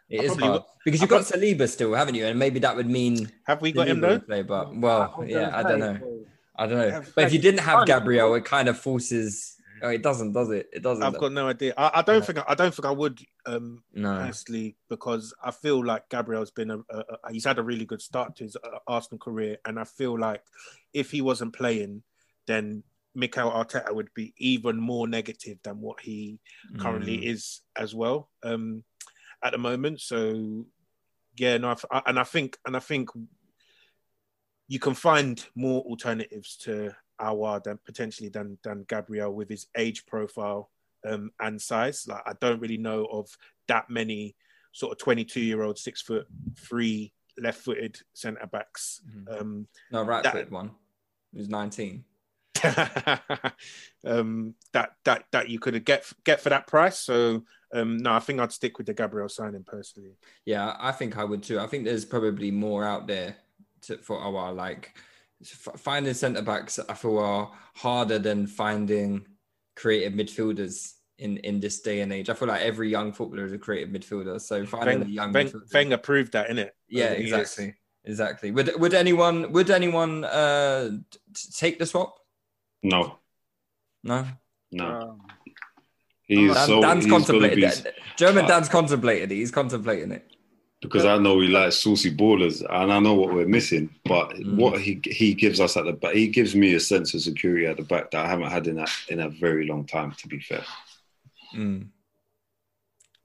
It 0.09 0.21
I 0.21 0.25
is 0.25 0.37
hard 0.37 0.53
would- 0.53 0.63
because 0.85 1.01
you've 1.01 1.11
got 1.11 1.23
Saliba 1.23 1.69
still, 1.69 1.95
haven't 1.95 2.15
you? 2.15 2.27
And 2.27 2.39
maybe 2.39 2.59
that 2.61 2.77
would 2.77 2.89
mean 2.89 3.31
have 3.47 3.63
we 3.63 3.73
got 3.73 3.89
him 3.89 3.99
Saliba 3.99 4.01
though? 4.01 4.19
Play, 4.21 4.43
but 4.43 4.77
well, 4.77 5.15
was 5.19 5.29
yeah, 5.29 5.57
I 5.57 5.63
don't 5.63 5.81
know. 5.81 5.99
so- 6.01 6.27
I 6.57 6.67
don't 6.67 6.79
know. 6.79 7.03
But 7.17 7.25
if 7.25 7.33
you 7.33 7.41
didn't 7.41 7.61
have 7.61 7.87
Gabriel, 7.87 8.35
it 8.35 8.45
kind 8.45 8.69
of 8.69 8.79
forces. 8.79 9.57
Oh, 9.83 9.89
it 9.89 10.03
doesn't, 10.03 10.33
does 10.33 10.51
it? 10.51 10.71
It 10.73 10.83
doesn't. 10.85 11.03
I've 11.03 11.19
got 11.19 11.33
no 11.33 11.49
idea. 11.49 11.75
I, 11.77 11.91
I 11.95 12.03
don't 12.03 12.25
think 12.25 12.39
I 12.49 12.55
don't 12.55 12.73
think 12.73 12.87
I 12.87 12.93
would 12.93 13.21
um, 13.45 13.83
no. 13.93 14.17
personally 14.19 14.77
because 14.89 15.35
I 15.43 15.51
feel 15.51 15.85
like 15.85 16.09
Gabriel's 16.09 16.53
been 16.53 16.71
a, 16.71 16.79
a, 16.91 17.05
a 17.25 17.33
he's 17.33 17.45
had 17.45 17.59
a 17.59 17.63
really 17.63 17.85
good 17.85 18.01
start 18.01 18.37
to 18.37 18.45
his 18.45 18.57
uh, 18.57 18.79
Arsenal 18.87 19.19
career, 19.19 19.59
and 19.67 19.81
I 19.81 19.85
feel 19.85 20.17
like 20.19 20.43
if 20.95 21.11
he 21.11 21.21
wasn't 21.21 21.53
playing, 21.55 22.03
then 22.47 22.83
Mikel 23.15 23.51
Arteta 23.51 23.93
would 23.95 24.09
be 24.15 24.33
even 24.39 24.77
more 24.79 25.07
negative 25.07 25.59
than 25.63 25.81
what 25.81 26.01
he 26.01 26.39
currently 26.79 27.19
Mm. 27.19 27.25
is 27.33 27.61
as 27.77 27.95
well 27.95 28.31
um, 28.43 28.83
at 29.43 29.53
the 29.53 29.59
moment. 29.59 30.01
So 30.01 30.65
yeah, 31.37 31.59
no, 31.59 31.77
I, 31.91 32.03
and 32.07 32.19
I 32.19 32.25
think 32.25 32.57
and 32.67 32.77
I 32.77 32.81
think 32.81 33.11
you 34.69 34.79
can 34.79 34.95
find 34.95 35.45
more 35.55 35.83
alternatives 35.83 36.57
to 36.59 36.95
Aouar 37.21 37.63
than 37.63 37.79
potentially 37.85 38.29
than 38.29 38.59
than 38.65 38.85
Gabriel 38.89 39.33
with 39.33 39.49
his 39.49 39.67
age 39.77 40.07
profile 40.07 40.71
um, 41.09 41.31
and 41.41 41.61
size. 41.61 42.07
Like 42.09 42.23
I 42.27 42.33
don't 42.41 42.61
really 42.61 42.79
know 42.79 43.05
of 43.07 43.29
that 43.69 43.89
many 43.91 44.35
sort 44.73 44.93
of 44.93 44.99
22 44.99 45.41
year 45.41 45.63
old 45.63 45.79
six 45.79 46.03
foot 46.03 46.27
three 46.59 47.13
left 47.39 47.61
footed 47.61 47.99
centre 48.15 48.47
backs. 48.51 49.01
Mhm. 49.09 49.41
Um, 49.41 49.69
No, 49.93 50.03
right 50.03 50.23
that- 50.25 50.33
foot 50.33 50.51
one. 51.35 51.41
He's 51.41 51.49
19. 51.49 52.05
um, 54.07 54.55
that 54.73 54.93
that 55.05 55.25
that 55.33 55.49
you 55.49 55.59
could 55.59 55.85
get 55.85 56.11
get 56.25 56.41
for 56.41 56.49
that 56.49 56.67
price. 56.67 56.99
So 56.99 57.45
um, 57.75 57.99
no, 57.99 58.13
I 58.13 58.21
think 58.21 58.41
I'd 58.41 58.53
stick 58.53 58.79
with 58.79 58.87
the 58.87 58.95
Gabriel 58.95 59.29
signing 59.29 59.65
personally. 59.65 60.17
Yeah, 60.47 60.77
I 60.79 60.93
think 60.93 61.19
I 61.19 61.25
would 61.25 61.43
too. 61.43 61.59
I 61.59 61.67
think 61.67 61.85
there's 61.85 62.05
probably 62.05 62.51
more 62.51 62.85
out 62.85 63.07
there 63.07 63.37
to, 63.83 63.99
for 63.99 64.23
a 64.23 64.31
while. 64.31 64.55
Like 64.55 64.97
finding 65.45 66.15
centre 66.15 66.43
backs, 66.43 66.79
I 66.79 66.95
feel 66.95 67.19
are 67.19 67.51
harder 67.75 68.19
than 68.19 68.47
finding 68.47 69.27
creative 69.77 70.13
midfielders 70.13 70.93
in 71.19 71.39
in 71.39 71.61
this 71.61 71.81
day 71.81 72.01
and 72.01 72.13
age. 72.13 72.31
I 72.31 72.35
feel 72.35 72.49
like 72.49 72.63
every 72.63 72.89
young 72.89 73.13
footballer 73.13 73.45
is 73.45 73.53
a 73.53 73.59
creative 73.59 73.91
midfielder. 73.91 74.41
So 74.41 74.65
finding 74.67 75.03
a 75.03 75.07
young 75.07 75.33
midfielder, 75.33 75.73
Wenger 75.73 75.99
proved 75.99 76.33
that, 76.33 76.49
innit? 76.49 76.71
yeah, 76.89 77.07
Over 77.07 77.15
the 77.15 77.21
years. 77.21 77.41
exactly, 77.41 77.75
exactly. 78.05 78.51
Would 78.51 78.73
would 78.79 78.95
anyone 78.95 79.53
would 79.53 79.71
anyone 79.71 80.25
uh 80.25 80.91
t- 81.35 81.49
take 81.57 81.79
the 81.79 81.87
swap? 81.87 82.17
No, 82.83 83.19
No. 84.03 84.27
no. 84.73 85.19
He's 86.27 86.55
Dan, 86.55 86.67
so 86.67 86.81
Dan's 86.81 87.05
he's 87.05 87.11
gonna 87.13 87.25
contemplating. 87.25 87.59
be 87.61 87.65
it. 87.67 87.95
German 88.17 88.45
Uh, 88.45 88.49
Dan's 88.49 88.69
contemplating 88.69 89.31
it. 89.31 89.35
He's 89.35 89.51
contemplating 89.51 90.11
it. 90.13 90.25
because 90.81 91.05
I 91.07 91.17
know 91.17 91.35
we 91.37 91.49
like 91.49 91.73
saucy 91.73 92.15
ballers, 92.15 92.61
and 92.61 92.93
I 92.93 92.99
know 92.99 93.15
what 93.15 93.33
we're 93.33 93.47
missing. 93.49 93.89
But 94.05 94.31
Mm. 94.37 94.57
what 94.57 94.81
he 94.81 95.01
he 95.21 95.33
gives 95.35 95.59
us 95.61 95.77
at 95.79 95.85
the 95.87 95.93
back, 95.95 96.15
he 96.15 96.29
gives 96.29 96.55
me 96.55 96.75
a 96.75 96.81
sense 96.81 97.15
of 97.15 97.21
security 97.23 97.67
at 97.67 97.77
the 97.79 97.85
back 97.85 98.11
that 98.11 98.25
I 98.27 98.29
haven't 98.29 98.51
had 98.51 98.67
in 98.67 98.79
a 98.79 98.87
in 99.09 99.21
a 99.21 99.29
very 99.31 99.67
long 99.67 99.87
time. 99.87 100.13
To 100.21 100.29
be 100.29 100.41
fair, 100.41 100.65
Mm. 101.57 101.89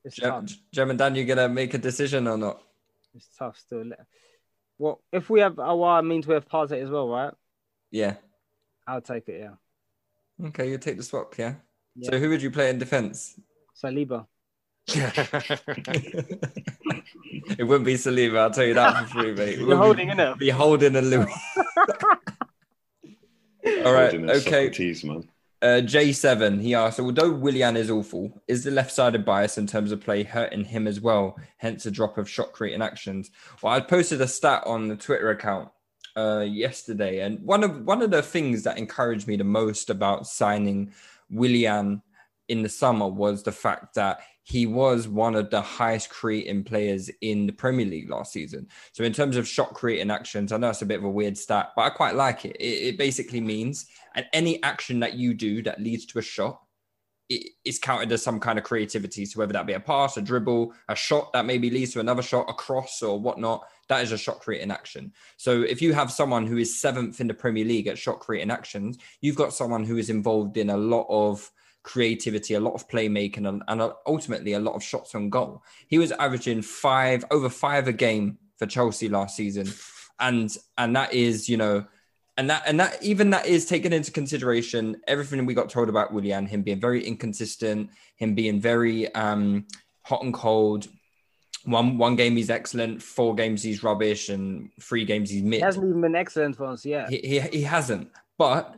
it's 0.06 0.16
Ger- 0.16 0.30
tough. 0.30 0.52
German 0.72 0.96
Dan, 0.98 1.16
you 1.16 1.26
gonna 1.26 1.50
make 1.50 1.74
a 1.74 1.78
decision 1.78 2.28
or 2.28 2.38
not? 2.38 2.62
It's 3.16 3.28
tough 3.38 3.58
still. 3.58 3.84
Well, 4.80 5.02
if 5.12 5.30
we 5.30 5.42
have 5.42 5.60
oh, 5.60 5.78
Aouar, 5.78 6.06
means 6.06 6.26
we 6.26 6.34
have 6.34 6.48
Partey 6.48 6.82
as 6.82 6.90
well, 6.90 7.10
right? 7.10 7.34
Yeah. 7.92 8.16
I'll 8.88 9.02
take 9.02 9.28
it. 9.28 9.42
Yeah. 9.42 10.48
Okay, 10.48 10.70
you 10.70 10.78
take 10.78 10.98
the 10.98 11.04
swap, 11.04 11.38
yeah? 11.38 11.56
Yeah. 11.96 12.12
So 12.12 12.18
who 12.18 12.30
would 12.30 12.42
you 12.42 12.50
play 12.50 12.70
in 12.70 12.80
defense? 12.80 13.38
Saliba. 13.76 14.26
It 17.58 17.64
wouldn't 17.64 17.86
be 17.86 17.96
Saliba, 17.96 18.38
I'll 18.38 18.52
tell 18.52 18.66
you 18.66 18.74
that 18.76 19.08
for 19.08 19.20
free, 19.20 19.34
mate. 19.34 19.50
It 19.50 19.60
You're 19.60 19.68
would 19.68 19.78
holding, 19.78 20.08
be, 20.08 20.14
innit? 20.14 20.38
be 20.38 20.50
holding 20.50 20.96
and 20.96 21.10
Luiz. 21.10 21.28
All 23.86 23.94
right, 23.94 24.14
okay. 24.14 24.70
Sokratis, 24.70 25.04
man. 25.04 25.28
Uh, 25.62 25.82
J7, 25.84 26.62
he 26.62 26.74
asked, 26.74 27.02
although 27.02 27.32
Willian 27.32 27.76
is 27.76 27.92
awful, 27.92 28.42
is 28.48 28.64
the 28.64 28.72
left 28.72 28.92
sided 28.92 29.26
bias 29.26 29.58
in 29.58 29.68
terms 29.68 29.92
of 29.92 30.00
play 30.00 30.24
hurting 30.24 30.64
him 30.64 30.88
as 30.88 31.02
well? 31.02 31.38
Hence 31.58 31.86
a 31.86 31.92
drop 31.92 32.18
of 32.18 32.30
shot 32.30 32.54
creating 32.54 32.82
actions. 32.82 33.30
Well, 33.62 33.74
I 33.74 33.82
posted 33.82 34.22
a 34.22 34.28
stat 34.28 34.64
on 34.66 34.88
the 34.88 34.96
Twitter 34.96 35.32
account 35.32 35.70
uh, 36.16 36.46
yesterday, 36.48 37.20
and 37.20 37.42
one 37.42 37.64
of 37.64 37.86
one 37.86 38.02
of 38.02 38.10
the 38.10 38.22
things 38.22 38.64
that 38.64 38.78
encouraged 38.78 39.28
me 39.28 39.36
the 39.36 39.44
most 39.44 39.90
about 39.90 40.28
signing 40.28 40.94
Willian 41.30 42.02
in 42.48 42.64
the 42.64 42.70
summer 42.70 43.08
was 43.08 43.44
the 43.44 43.52
fact 43.52 43.96
that 43.96 44.22
he 44.50 44.66
was 44.66 45.08
one 45.08 45.36
of 45.36 45.52
the 45.52 45.62
highest 45.62 46.10
creating 46.10 46.64
players 46.64 47.10
in 47.22 47.46
the 47.46 47.54
Premier 47.54 47.86
League 47.86 48.10
last 48.10 48.34
season. 48.34 48.68
So 48.94 49.04
in 49.04 49.14
terms 49.14 49.38
of 49.38 49.48
shot 49.48 49.76
creating 49.76 50.10
actions, 50.10 50.52
I 50.52 50.58
know 50.58 50.72
it's 50.72 50.82
a 50.82 50.88
bit 50.88 50.98
of 50.98 51.06
a 51.06 51.10
weird 51.10 51.38
stat, 51.38 51.70
but 51.76 51.84
I 51.84 51.90
quite 51.92 52.16
like 52.16 52.46
it. 52.46 52.56
It, 52.60 52.88
it 52.88 52.98
basically 52.98 53.42
means 53.42 53.86
any 54.34 54.62
action 54.64 55.00
that 55.02 55.14
you 55.14 55.36
do 55.36 55.62
that 55.64 55.80
leads 55.80 56.08
to 56.08 56.20
a 56.20 56.24
shot 56.24 56.62
it 57.30 57.52
is 57.64 57.78
counted 57.78 58.12
as 58.12 58.24
some 58.24 58.40
kind 58.40 58.58
of 58.58 58.66
creativity. 58.66 59.24
So 59.24 59.38
whether 59.38 59.54
that 59.54 59.68
be 59.68 59.74
a 59.74 59.80
pass, 59.80 60.18
a 60.18 60.22
dribble, 60.22 60.74
a 60.88 60.96
shot 60.96 61.32
that 61.34 61.46
maybe 61.46 61.70
leads 61.70 61.94
to 61.94 62.00
another 62.00 62.24
shot, 62.24 62.50
a 62.50 62.54
cross 62.54 63.04
or 63.04 63.20
whatnot, 63.20 63.68
that 63.88 64.04
is 64.04 64.12
a 64.12 64.18
shot 64.18 64.40
creating 64.40 64.72
action. 64.72 65.14
So 65.38 65.62
if 65.62 65.80
you 65.80 65.94
have 65.94 66.12
someone 66.12 66.48
who 66.48 66.58
is 66.58 66.82
seventh 66.82 67.22
in 67.22 67.28
the 67.28 67.36
Premier 67.36 67.66
League 67.66 67.86
at 67.86 68.00
shot 68.00 68.20
creating 68.20 68.50
actions, 68.50 68.98
you've 69.22 69.36
got 69.36 69.54
someone 69.54 69.84
who 69.84 69.98
is 69.98 70.10
involved 70.10 70.58
in 70.58 70.72
a 70.72 70.78
lot 70.78 71.06
of 71.08 71.52
creativity, 71.84 72.54
a 72.54 72.60
lot 72.60 72.74
of 72.74 72.88
playmaking, 72.88 73.48
and, 73.48 73.64
and 73.68 73.92
ultimately 74.06 74.54
a 74.54 74.60
lot 74.60 74.76
of 74.76 74.84
shots 74.84 75.16
on 75.16 75.30
goal. 75.30 75.64
He 75.88 75.98
was 75.98 76.12
averaging 76.14 76.62
five 76.62 77.26
over 77.32 77.50
five 77.50 77.88
a 77.88 77.94
game 77.94 78.38
for 78.58 78.66
Chelsea 78.66 79.10
last 79.10 79.36
season, 79.36 79.72
and 80.20 80.56
and 80.78 80.96
that 80.96 81.14
is 81.14 81.50
you 81.50 81.58
know 81.58 81.86
and 82.40 82.50
that 82.50 82.64
and 82.66 82.80
that 82.80 83.04
even 83.04 83.32
that 83.32 83.46
is 83.46 83.66
taken 83.66 83.92
into 83.92 84.12
consideration 84.12 84.96
everything 85.10 85.46
we 85.46 85.54
got 85.54 85.70
told 85.70 85.90
about 85.90 86.14
Willian, 86.14 86.46
him 86.46 86.62
being 86.62 86.80
very 86.80 87.06
inconsistent, 87.06 87.90
him 88.16 88.34
being 88.34 88.62
very 88.62 89.14
um, 89.14 89.66
hot 90.04 90.24
and 90.24 90.34
cold. 90.34 90.88
One 91.66 91.98
one 91.98 92.16
game 92.16 92.38
he's 92.38 92.50
excellent, 92.50 93.04
four 93.04 93.36
games 93.36 93.62
he's 93.62 93.84
rubbish, 93.84 94.30
and 94.30 94.70
three 94.80 95.04
games 95.04 95.30
he's 95.30 95.42
He 95.42 95.48
mid. 95.48 95.62
hasn't 95.62 95.86
even 95.86 96.00
been 96.00 96.16
excellent 96.16 96.56
for 96.56 96.68
us 96.68 96.86
yet. 96.86 97.10
He, 97.10 97.18
he, 97.18 97.40
he 97.40 97.62
hasn't. 97.64 98.10
But 98.38 98.74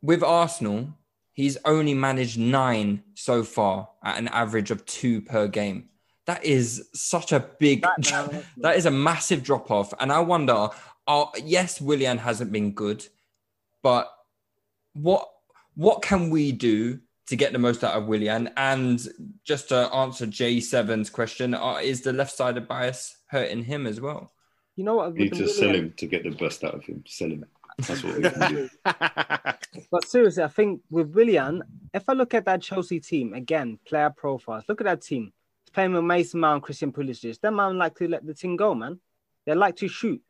with 0.00 0.22
Arsenal, 0.22 0.88
he's 1.34 1.58
only 1.64 1.92
managed 1.92 2.38
nine 2.38 3.02
so 3.14 3.42
far 3.42 3.90
at 4.02 4.16
an 4.16 4.28
average 4.28 4.70
of 4.70 4.86
two 4.86 5.20
per 5.20 5.46
game. 5.46 5.90
That 6.26 6.42
is 6.42 6.88
such 6.94 7.32
a 7.32 7.40
big, 7.58 7.82
That 7.82 8.44
that 8.56 8.76
is 8.76 8.86
a 8.86 8.90
massive 8.90 9.42
drop 9.42 9.70
off. 9.70 9.92
And 10.00 10.10
I 10.10 10.20
wonder, 10.20 10.70
uh, 11.06 11.26
yes, 11.44 11.80
Willian 11.80 12.16
hasn't 12.16 12.50
been 12.50 12.72
good, 12.72 13.06
but 13.82 14.10
what 14.94 15.28
what 15.74 16.00
can 16.02 16.30
we 16.30 16.52
do 16.52 17.00
to 17.26 17.36
get 17.36 17.52
the 17.52 17.58
most 17.58 17.84
out 17.84 17.94
of 17.94 18.06
Willian? 18.06 18.48
And 18.56 19.06
just 19.44 19.68
to 19.68 19.92
answer 19.92 20.26
J7's 20.26 21.10
question, 21.10 21.52
uh, 21.52 21.80
is 21.82 22.00
the 22.00 22.12
left 22.12 22.34
sided 22.34 22.68
bias 22.68 23.16
hurting 23.26 23.64
him 23.64 23.86
as 23.86 24.00
well? 24.00 24.32
You 24.76 24.84
know 24.84 24.94
what? 24.94 25.12
We 25.12 25.24
need 25.24 25.32
with 25.32 25.40
to 25.40 25.44
the 25.46 25.50
sell 25.50 25.74
him 25.74 25.92
to 25.96 26.06
get 26.06 26.22
the 26.22 26.30
best 26.30 26.64
out 26.64 26.74
of 26.74 26.84
him. 26.84 27.04
Sell 27.06 27.28
him. 27.28 27.44
That's 27.78 28.02
what 28.02 28.16
we 28.16 28.22
can 28.22 28.54
do. 28.54 28.70
But 29.90 30.06
seriously, 30.06 30.42
I 30.42 30.48
think 30.48 30.80
with 30.90 31.14
Willian, 31.14 31.62
if 31.92 32.08
I 32.08 32.12
look 32.12 32.34
at 32.34 32.44
that 32.46 32.62
Chelsea 32.62 33.00
team 33.00 33.34
again, 33.34 33.78
player 33.86 34.10
profiles, 34.10 34.64
look 34.68 34.80
at 34.80 34.84
that 34.84 35.02
team. 35.02 35.32
Playing 35.72 35.94
with 35.94 36.04
Mason 36.04 36.40
Mount, 36.40 36.62
Christian 36.62 36.92
Pulisic. 36.92 37.40
That 37.40 37.52
man 37.52 37.78
like 37.78 37.96
to 37.96 38.06
let 38.06 38.24
the 38.24 38.34
team 38.34 38.56
go, 38.56 38.74
man. 38.74 39.00
They 39.44 39.54
like 39.54 39.76
to 39.76 39.88
shoot. 39.88 40.20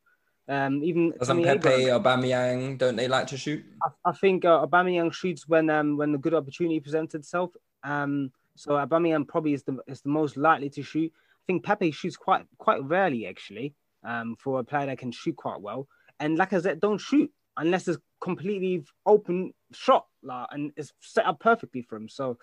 Um, 0.48 0.82
even 0.82 1.12
Doesn't 1.18 1.42
Pepe 1.42 1.68
Abraham. 1.68 1.88
or 1.88 2.00
Bamiyang, 2.00 2.78
don't 2.78 2.96
they 2.96 3.08
like 3.08 3.26
to 3.28 3.36
shoot? 3.36 3.64
I, 3.82 4.10
I 4.10 4.12
think 4.12 4.44
uh, 4.44 4.66
Aubameyang 4.66 5.12
shoots 5.12 5.48
when 5.48 5.70
um 5.70 5.96
when 5.96 6.12
the 6.12 6.18
good 6.18 6.34
opportunity 6.34 6.80
presents 6.80 7.14
itself. 7.14 7.50
Um, 7.82 8.30
so 8.54 8.72
Aubameyang 8.72 9.26
probably 9.26 9.54
is 9.54 9.62
the 9.62 9.78
is 9.86 10.02
the 10.02 10.10
most 10.10 10.36
likely 10.36 10.68
to 10.70 10.82
shoot. 10.82 11.10
I 11.14 11.42
think 11.46 11.64
Pepe 11.64 11.90
shoots 11.92 12.16
quite 12.16 12.44
quite 12.58 12.82
rarely 12.84 13.26
actually. 13.26 13.74
Um, 14.02 14.36
for 14.38 14.60
a 14.60 14.64
player 14.64 14.84
that 14.86 14.98
can 14.98 15.12
shoot 15.12 15.34
quite 15.34 15.62
well, 15.62 15.88
and 16.20 16.38
Lacazette 16.38 16.78
don't 16.78 16.98
shoot 16.98 17.30
unless 17.56 17.88
it's 17.88 17.98
completely 18.20 18.84
open 19.06 19.52
shot, 19.72 20.06
like, 20.22 20.46
and 20.50 20.72
it's 20.76 20.92
set 21.00 21.26
up 21.26 21.40
perfectly 21.40 21.82
for 21.82 21.96
him. 21.96 22.08
So, 22.08 22.38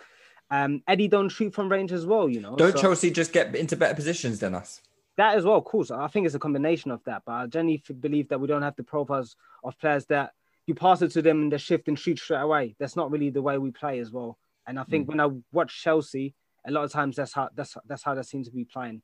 um, 0.49 0.81
Eddie 0.87 1.07
don't 1.07 1.29
shoot 1.29 1.53
from 1.53 1.69
range 1.71 1.91
as 1.91 2.05
well. 2.05 2.29
You 2.29 2.41
know, 2.41 2.55
Don't 2.55 2.73
so- 2.73 2.81
Chelsea 2.81 3.11
just 3.11 3.33
get 3.33 3.55
into 3.55 3.75
better 3.75 3.95
positions 3.95 4.39
than 4.39 4.55
us? 4.55 4.81
that 5.17 5.37
as 5.37 5.43
well, 5.43 5.57
of 5.57 5.65
course. 5.65 5.91
I 5.91 6.07
think 6.07 6.25
it's 6.25 6.35
a 6.35 6.39
combination 6.39 6.89
of 6.89 7.03
that. 7.03 7.21
But 7.25 7.31
I 7.33 7.45
generally 7.45 7.83
believe 7.99 8.29
that 8.29 8.39
we 8.39 8.47
don't 8.47 8.61
have 8.63 8.75
the 8.77 8.83
profiles 8.83 9.35
of 9.63 9.77
players 9.77 10.05
that 10.07 10.31
you 10.65 10.73
pass 10.73 11.01
it 11.01 11.11
to 11.11 11.21
them 11.21 11.41
and 11.43 11.51
they 11.51 11.57
shift 11.57 11.87
and 11.89 11.99
shoot 11.99 12.17
straight 12.17 12.39
away. 12.39 12.75
That's 12.79 12.95
not 12.95 13.11
really 13.11 13.29
the 13.29 13.41
way 13.41 13.57
we 13.57 13.71
play 13.71 13.99
as 13.99 14.09
well. 14.11 14.39
And 14.65 14.79
I 14.79 14.83
think 14.85 15.07
when 15.09 15.19
I 15.19 15.27
watch 15.51 15.81
Chelsea, 15.83 16.33
a 16.65 16.71
lot 16.71 16.85
of 16.85 16.91
times 16.91 17.17
that's 17.17 17.33
how 17.33 17.49
that's 17.53 17.75
that's 17.85 18.03
how 18.03 18.15
they 18.15 18.23
seem 18.23 18.43
to 18.45 18.51
be 18.51 18.63
playing. 18.65 19.01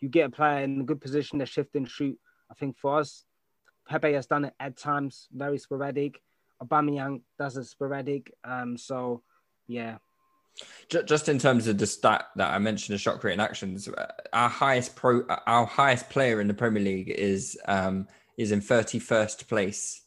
You 0.00 0.08
get 0.08 0.26
a 0.28 0.30
player 0.30 0.62
in 0.62 0.80
a 0.80 0.84
good 0.84 1.00
position, 1.00 1.38
they 1.38 1.44
shift 1.44 1.74
and 1.74 1.88
shoot. 1.90 2.16
I 2.50 2.54
think 2.54 2.78
for 2.78 2.98
us, 2.98 3.24
Pepe 3.88 4.12
has 4.12 4.26
done 4.26 4.44
it 4.44 4.54
at 4.60 4.76
times, 4.76 5.28
very 5.32 5.58
sporadic. 5.58 6.20
Aubameyang 6.62 7.22
does 7.38 7.56
it 7.56 7.64
sporadic. 7.64 8.34
Um, 8.44 8.76
so 8.76 9.22
yeah, 9.66 9.98
Just 10.88 11.28
in 11.28 11.38
terms 11.38 11.66
of 11.68 11.78
the 11.78 11.86
stat 11.86 12.26
that 12.36 12.52
I 12.52 12.58
mentioned, 12.58 12.94
the 12.94 12.98
shot 12.98 13.20
creating 13.20 13.40
actions, 13.40 13.88
uh, 13.88 14.06
our 14.32 14.48
highest 14.48 14.96
pro, 14.96 15.22
our 15.46 15.66
highest 15.66 16.10
player 16.10 16.40
in 16.40 16.48
the 16.48 16.54
Premier 16.54 16.82
League 16.82 17.10
is 17.10 17.58
um 17.66 18.08
is 18.36 18.52
in 18.52 18.60
thirty 18.60 18.98
first 18.98 19.48
place, 19.48 20.02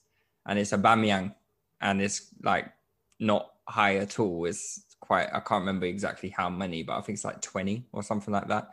and 0.46 0.60
it's 0.60 0.72
Aubameyang, 0.72 1.34
and 1.80 2.02
it's 2.02 2.28
like 2.44 2.72
not 3.20 3.52
high 3.68 3.98
at 3.98 4.20
all. 4.20 4.46
It's 4.46 4.84
quite 5.00 5.28
I 5.34 5.40
can't 5.40 5.62
remember 5.62 5.86
exactly 5.86 6.30
how 6.30 6.50
many, 6.50 6.84
but 6.84 6.98
I 6.98 7.02
think 7.02 7.16
it's 7.16 7.26
like 7.26 7.42
twenty 7.42 7.86
or 7.94 8.04
something 8.04 8.34
like 8.34 8.48
that. 8.48 8.70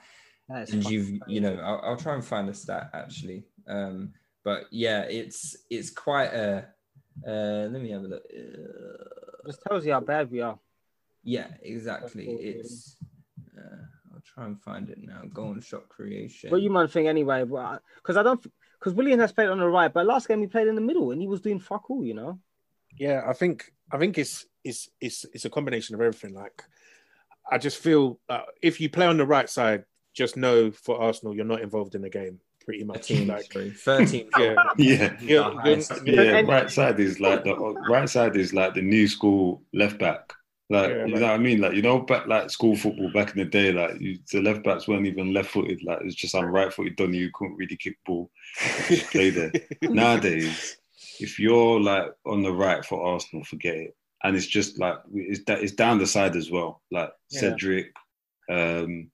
that 0.48 0.72
and 0.72 0.84
you've 0.90 1.20
you 1.28 1.40
know 1.40 1.54
I'll, 1.62 1.80
I'll 1.84 1.96
try 1.96 2.14
and 2.14 2.24
find 2.24 2.48
a 2.48 2.54
stat 2.54 2.90
actually 2.92 3.44
um 3.68 4.12
but 4.48 4.60
yeah 4.70 5.00
it's 5.20 5.40
it's 5.68 5.90
quite 5.90 6.32
a 6.44 6.50
uh 7.26 7.64
let 7.72 7.80
me 7.84 7.90
have 7.90 8.04
a 8.04 8.08
look 8.12 8.24
uh, 8.34 9.46
just 9.46 9.62
tells 9.66 9.84
you 9.84 9.92
how 9.92 10.00
bad 10.00 10.30
we 10.30 10.40
are. 10.40 10.58
yeah 11.22 11.48
exactly 11.62 12.26
it's 12.50 12.96
uh, 13.58 13.82
i'll 14.12 14.22
try 14.32 14.44
and 14.46 14.58
find 14.68 14.88
it 14.88 14.98
now 15.12 15.20
go 15.38 15.44
on 15.52 15.60
shot 15.60 15.86
creation 15.94 16.50
What 16.50 16.62
you 16.62 16.70
might 16.70 16.90
think 16.90 17.06
anyway, 17.08 17.44
because 17.44 18.16
I 18.16 18.22
don't, 18.22 18.42
because 18.78 18.94
Willian 18.94 19.20
has 19.24 19.32
played 19.32 19.50
on 19.50 19.58
the 19.58 19.68
right, 19.78 19.92
but 19.92 20.06
last 20.06 20.28
game 20.28 20.40
he 20.40 20.46
played 20.46 20.68
in 20.68 20.76
the 20.76 20.86
middle 20.88 21.10
and 21.12 21.20
he 21.20 21.28
was 21.28 21.40
doing 21.40 21.60
fuck 21.60 21.90
all, 21.90 22.04
you 22.04 22.14
know. 22.14 22.38
Yeah, 23.04 23.18
I 23.26 23.34
think 23.40 23.56
I 23.94 23.96
think 23.98 24.16
it's 24.22 24.46
it's 24.64 24.88
it's 25.06 25.26
it's 25.34 25.44
a 25.44 25.50
combination 25.56 25.94
of 25.94 26.00
everything. 26.00 26.34
Like, 26.34 26.58
I 27.50 27.56
just 27.66 27.78
feel 27.86 28.20
uh, 28.28 28.48
if 28.62 28.80
you 28.80 28.88
play 28.88 29.06
on 29.06 29.18
the 29.18 29.26
right 29.36 29.50
side, 29.58 29.84
just 30.20 30.36
know 30.36 30.70
for 30.70 30.94
Arsenal 31.06 31.34
you're 31.34 31.52
not 31.54 31.62
involved 31.68 31.94
in 31.94 32.02
the 32.02 32.10
game. 32.20 32.40
Pretty 32.68 32.84
much, 32.84 33.08
13 33.08 33.26
like 33.28 33.50
sorry, 33.50 33.70
13 33.70 34.28
yeah, 34.38 34.54
Yeah. 34.76 35.16
you're, 35.20 35.62
you're, 35.64 36.04
Yeah, 36.04 36.40
right 36.42 36.70
side 36.70 37.00
is 37.00 37.18
like 37.18 37.42
the 37.42 37.54
right 37.88 38.06
side 38.06 38.36
is 38.36 38.52
like 38.52 38.74
the 38.74 38.82
new 38.82 39.08
school 39.08 39.62
left 39.72 39.98
back. 39.98 40.34
Like 40.68 40.90
Yeah, 40.90 41.06
you 41.06 41.12
like- 41.12 41.20
know 41.22 41.26
what 41.28 41.34
I 41.34 41.38
mean? 41.38 41.62
Like 41.62 41.72
you 41.72 41.80
know, 41.80 42.00
back 42.00 42.26
like 42.26 42.50
school 42.50 42.76
football 42.76 43.10
back 43.10 43.30
in 43.34 43.38
the 43.38 43.46
day, 43.46 43.72
like 43.72 43.98
you, 43.98 44.18
the 44.30 44.42
left 44.42 44.64
backs 44.64 44.86
weren't 44.86 45.06
even 45.06 45.32
left 45.32 45.48
footed. 45.48 45.82
Like 45.82 46.00
it's 46.02 46.14
just 46.14 46.34
I'm 46.34 46.44
right 46.44 46.70
footed. 46.70 46.96
Donny, 46.96 47.16
you 47.16 47.30
couldn't 47.32 47.56
really 47.56 47.74
kick 47.76 47.96
ball. 48.04 48.30
Play 49.12 49.30
there. 49.30 49.52
Nowadays, 49.82 50.76
if 51.20 51.38
you're 51.38 51.80
like 51.80 52.12
on 52.26 52.42
the 52.42 52.52
right 52.52 52.84
for 52.84 53.02
Arsenal, 53.02 53.44
forget 53.44 53.76
it. 53.76 53.96
And 54.24 54.36
it's 54.36 54.46
just 54.46 54.78
like 54.78 54.98
it's 55.14 55.42
that 55.46 55.62
it's 55.62 55.72
down 55.72 55.96
the 55.98 56.06
side 56.06 56.36
as 56.36 56.50
well. 56.50 56.82
Like 56.90 57.12
Yeah. 57.30 57.40
Cedric, 57.40 57.86
um, 58.50 59.10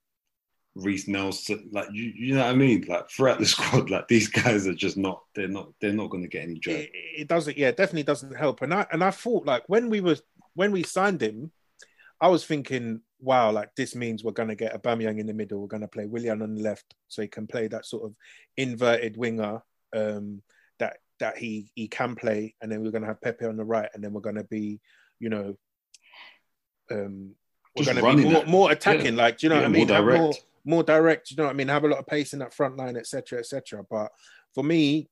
Reiss 0.77 1.07
Nelson, 1.07 1.69
like 1.73 1.89
you, 1.93 2.13
you 2.17 2.35
know 2.35 2.43
what 2.45 2.51
I 2.51 2.57
mean? 2.57 2.85
Like 2.89 3.09
throughout 3.11 3.39
the 3.39 3.47
squad, 3.55 3.91
like 3.91 4.09
these 4.09 4.29
guys 4.29 4.67
are 4.67 4.75
just 4.75 4.97
not. 4.97 5.23
They're 5.35 5.49
not. 5.49 5.69
They're 5.81 5.93
not 5.93 6.11
going 6.11 6.23
to 6.25 6.29
get 6.29 6.43
any 6.43 6.59
joy. 6.59 6.73
it, 6.73 6.91
it 6.93 7.29
doesn't 7.29 7.57
yeah 7.57 7.71
definitely 7.71 8.03
doesn't 8.03 8.37
help 8.37 8.61
and 8.63 8.75
i 8.75 8.87
and 8.93 9.03
i 9.05 9.11
thought 9.11 9.47
like 9.47 9.63
when 9.69 9.89
we 9.89 10.01
were 10.01 10.17
when 10.55 10.73
we 10.73 10.83
signed 10.83 11.23
him 11.23 11.51
i 12.21 12.27
was 12.29 12.45
thinking 12.45 13.01
wow 13.21 13.51
like 13.53 13.71
this 13.77 13.95
means 13.95 14.23
we're 14.25 14.33
going 14.33 14.49
to 14.49 14.55
get 14.57 14.75
Aubameyang 14.81 15.19
in 15.21 15.27
the 15.27 15.33
middle 15.33 15.61
we're 15.61 15.69
going 15.69 15.81
to 15.81 15.89
play 15.89 16.07
Willian 16.07 16.43
on 16.43 16.55
the 16.55 16.63
left 16.63 16.95
so 17.09 17.23
he 17.23 17.29
can 17.29 17.47
play 17.47 17.69
that 17.69 17.87
sort 17.87 18.05
of 18.05 18.15
inverted 18.57 19.17
winger 19.17 19.63
um 19.97 20.43
that 20.81 20.99
that 21.21 21.37
he 21.39 21.71
he 21.75 21.87
can 21.89 22.15
play 22.17 22.55
and 22.61 22.71
then 22.71 22.83
we're 22.83 22.91
going 22.91 23.03
to 23.03 23.09
have 23.09 23.21
pepe 23.23 23.47
on 23.47 23.57
the 23.57 23.65
right 23.65 23.89
and 23.95 24.03
then 24.03 24.13
we're 24.13 24.21
going 24.21 24.35
to 24.37 24.45
be 24.45 24.81
you 25.21 25.29
know 25.31 25.57
um 26.91 27.31
we're 27.77 27.85
going 27.85 27.97
to 27.97 28.17
be 28.25 28.31
more, 28.31 28.45
more 28.47 28.71
attacking 28.73 29.17
Yeah. 29.17 29.23
like 29.23 29.39
do 29.39 29.47
you 29.47 29.51
know 29.51 29.57
Yeah, 29.57 29.63
what 29.63 29.69
i 29.69 29.73
mean 29.73 29.87
more 29.89 29.99
direct. 30.01 30.21
more, 30.23 30.33
more 30.65 30.83
direct. 30.83 31.31
You 31.31 31.37
know 31.37 31.45
what 31.45 31.51
I 31.51 31.55
mean? 31.55 31.69
Have 31.69 31.85
a 31.85 31.89
lot 31.89 31.99
of 31.99 32.07
pace 32.07 32.33
in 32.33 32.39
that 32.41 32.55
front 32.55 32.77
line, 32.77 32.97
etc., 32.97 33.39
etc. 33.39 33.85
But 33.89 34.11
for 34.55 34.65
me, 34.65 35.09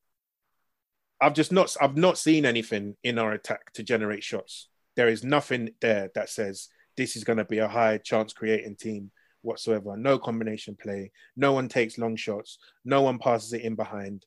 I've 1.21 1.35
just 1.35 1.53
not 1.53 1.75
I've 1.81 1.97
not 1.97 2.19
seen 2.19 2.45
anything 2.45 2.97
in 3.05 3.19
our 3.19 3.33
attack 3.33 3.73
to 3.75 3.83
generate 3.83 4.25
shots. 4.25 4.69
There 4.97 5.09
is 5.09 5.25
nothing 5.25 5.71
there 5.81 6.11
that 6.15 6.29
says 6.29 6.69
this 6.97 7.17
is 7.17 7.25
going 7.25 7.39
to 7.39 7.45
be 7.45 7.59
a 7.59 7.69
high 7.69 7.99
chance 7.99 8.33
creating 8.33 8.77
team 8.77 9.11
whatsoever. 9.43 9.97
No 9.97 10.19
combination 10.19 10.77
play. 10.81 11.13
No 11.37 11.53
one 11.53 11.69
takes 11.69 11.99
long 11.99 12.17
shots. 12.17 12.59
No 12.85 13.03
one 13.03 13.19
passes 13.19 13.53
it 13.53 13.63
in 13.63 13.75
behind. 13.75 14.27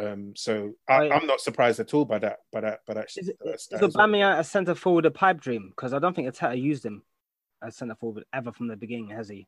Um, 0.00 0.32
so 0.34 0.72
I, 0.88 1.10
I'm 1.10 1.26
not 1.26 1.40
surprised 1.40 1.80
at 1.80 1.92
all 1.92 2.06
by 2.06 2.18
that. 2.20 2.38
By 2.50 2.62
that. 2.62 2.80
By 2.86 2.94
that. 2.94 3.08
Is, 3.16 3.30
that 3.40 3.54
is. 3.54 3.94
Aubameyang 3.94 4.38
a 4.38 4.44
centre 4.44 4.74
forward 4.74 5.06
a 5.06 5.10
pipe 5.10 5.40
dream? 5.40 5.68
Because 5.68 5.92
I 5.92 5.98
don't 5.98 6.16
think 6.16 6.28
Arteta 6.28 6.60
used 6.60 6.84
him 6.84 7.02
as 7.62 7.76
centre 7.76 7.94
forward 7.94 8.24
ever 8.32 8.52
from 8.52 8.68
the 8.68 8.76
beginning, 8.76 9.10
has 9.10 9.28
he? 9.28 9.46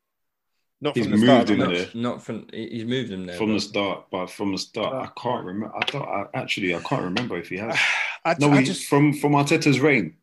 Not 0.81 0.95
He's 0.95 1.05
from 1.05 1.11
the 1.13 1.17
start. 1.25 1.37
moved 1.37 1.49
him 1.49 1.57
no. 1.59 1.75
there. 1.75 1.87
Not 1.93 2.21
from 2.21 2.47
he's 2.51 2.85
moved 2.85 3.11
him 3.11 3.25
there 3.25 3.37
from 3.37 3.53
the 3.53 3.61
start, 3.61 4.05
but 4.11 4.29
from 4.29 4.51
the 4.51 4.57
start, 4.57 4.93
I 4.93 5.19
can't 5.19 5.45
remember. 5.45 5.75
I 5.75 5.85
don't. 5.85 6.03
I, 6.07 6.25
actually, 6.33 6.75
I 6.75 6.79
can't 6.79 7.03
remember 7.03 7.37
if 7.37 7.49
he 7.49 7.57
has. 7.57 7.77
I, 8.25 8.35
no, 8.39 8.51
I 8.51 8.59
he, 8.59 8.65
just 8.65 8.87
from 8.87 9.13
from 9.13 9.33
Arteta's 9.33 9.79
reign. 9.79 10.15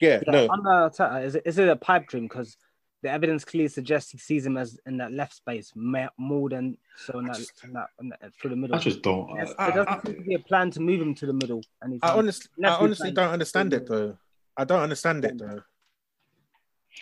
yeah, 0.00 0.20
Yeah, 0.26 0.32
no. 0.32 0.48
under 0.50 0.68
Arteta, 0.68 1.24
is 1.24 1.34
it, 1.36 1.42
is 1.46 1.58
it 1.58 1.68
a 1.68 1.76
pipe 1.76 2.06
dream? 2.08 2.24
Because 2.24 2.56
the 3.02 3.10
evidence 3.10 3.44
clearly 3.44 3.68
suggests 3.68 4.10
he 4.10 4.18
sees 4.18 4.44
him 4.44 4.56
as 4.56 4.78
in 4.86 4.96
that 4.98 5.12
left 5.12 5.34
space 5.34 5.72
more 5.74 6.48
than 6.48 6.76
so 6.96 7.18
in 7.18 7.26
that, 7.26 7.38
in 7.62 7.72
that, 7.72 7.86
in 8.00 8.08
that 8.08 8.34
through 8.34 8.50
the 8.50 8.56
middle. 8.56 8.76
I 8.76 8.78
just 8.80 9.02
don't. 9.02 9.30
Yes, 9.36 9.52
I, 9.58 9.70
there 9.70 9.84
doesn't 9.84 10.06
seem 10.06 10.14
to 10.16 10.22
be 10.22 10.34
a 10.34 10.38
plan 10.38 10.70
to 10.72 10.80
move 10.80 11.00
him 11.00 11.14
to 11.14 11.26
the 11.26 11.32
middle. 11.32 11.62
And 11.80 11.92
he's 11.92 12.00
I 12.02 12.14
honestly, 12.14 12.50
I 12.64 12.68
honestly 12.70 13.10
don't 13.10 13.30
understand 13.30 13.72
it 13.72 13.86
though. 13.86 14.18
I 14.56 14.64
don't 14.64 14.80
understand 14.80 15.24
it 15.24 15.38
though. 15.38 15.62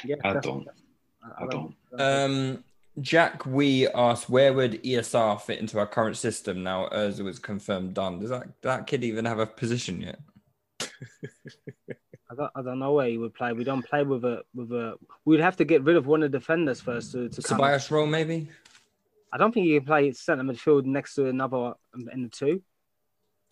Yeah, 0.05 0.17
I 0.25 0.33
don't. 0.35 0.69
I 1.23 1.45
I 1.45 1.47
don't. 1.47 1.75
Um, 1.99 2.65
Jack, 3.01 3.47
we 3.47 3.89
asked 3.89 4.29
where 4.29 4.53
would 4.53 4.83
ESR 4.83 5.41
fit 5.41 5.61
into 5.61 5.79
our 5.79 5.87
current 5.87 6.17
system 6.17 6.63
now? 6.63 6.89
Özil 6.93 7.25
was 7.25 7.39
confirmed 7.39 7.95
done. 7.95 8.21
Does 8.21 8.31
that 8.31 8.49
that 8.63 8.87
kid 8.87 9.03
even 9.03 9.25
have 9.25 9.39
a 9.39 9.47
position 9.47 10.01
yet? 10.03 10.21
I 12.31 12.35
don't, 12.35 12.51
I 12.55 12.63
don't 12.63 12.79
know 12.79 12.93
where 12.93 13.09
he 13.09 13.19
would 13.19 13.35
play. 13.35 13.53
We 13.53 13.65
don't 13.65 13.87
play 13.87 14.03
with 14.03 14.25
a 14.25 14.43
with 14.55 14.73
a. 14.73 14.95
We'd 15.25 15.41
have 15.41 15.57
to 15.57 15.65
get 15.65 15.83
rid 15.83 15.97
of 15.97 16.07
one 16.07 16.23
of 16.23 16.33
the 16.33 16.39
defenders 16.39 16.81
first 16.81 17.13
to, 17.13 17.29
to 17.29 17.43
Tobias 17.43 17.91
Roll, 17.91 18.07
maybe. 18.07 18.49
I 19.33 19.39
don't 19.39 19.53
think 19.53 19.67
you 19.67 19.81
can 19.81 19.87
play 19.87 20.13
centre 20.13 20.45
midfield 20.45 20.85
next 20.85 21.15
to 21.15 21.27
another 21.29 21.75
um, 21.95 22.09
in 22.13 22.23
the 22.23 22.29
two. 22.29 22.63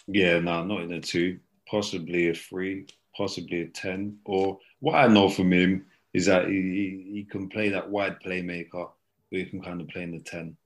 Yeah, 0.07 0.39
no, 0.41 0.65
not 0.65 0.83
in 0.83 0.93
a 0.93 1.01
two. 1.01 1.39
Possibly 1.67 2.29
a 2.29 2.35
three, 2.35 2.87
possibly 3.17 3.63
a 3.63 3.69
ten. 3.69 4.19
Or 4.25 4.59
what 4.81 4.97
I 4.97 5.07
know 5.07 5.29
from 5.29 5.53
him 5.53 5.87
is 6.13 6.27
that 6.27 6.49
he, 6.49 6.55
he, 6.55 7.11
he 7.15 7.25
can 7.25 7.49
play 7.49 7.71
that 7.71 7.89
wide 7.89 8.21
playmaker. 8.21 8.91
Where 9.31 9.45
he 9.45 9.51
can 9.51 9.63
kind 9.63 9.81
of 9.81 9.89
play 9.89 10.03
in 10.03 10.13
the 10.13 10.21
ten. 10.21 10.57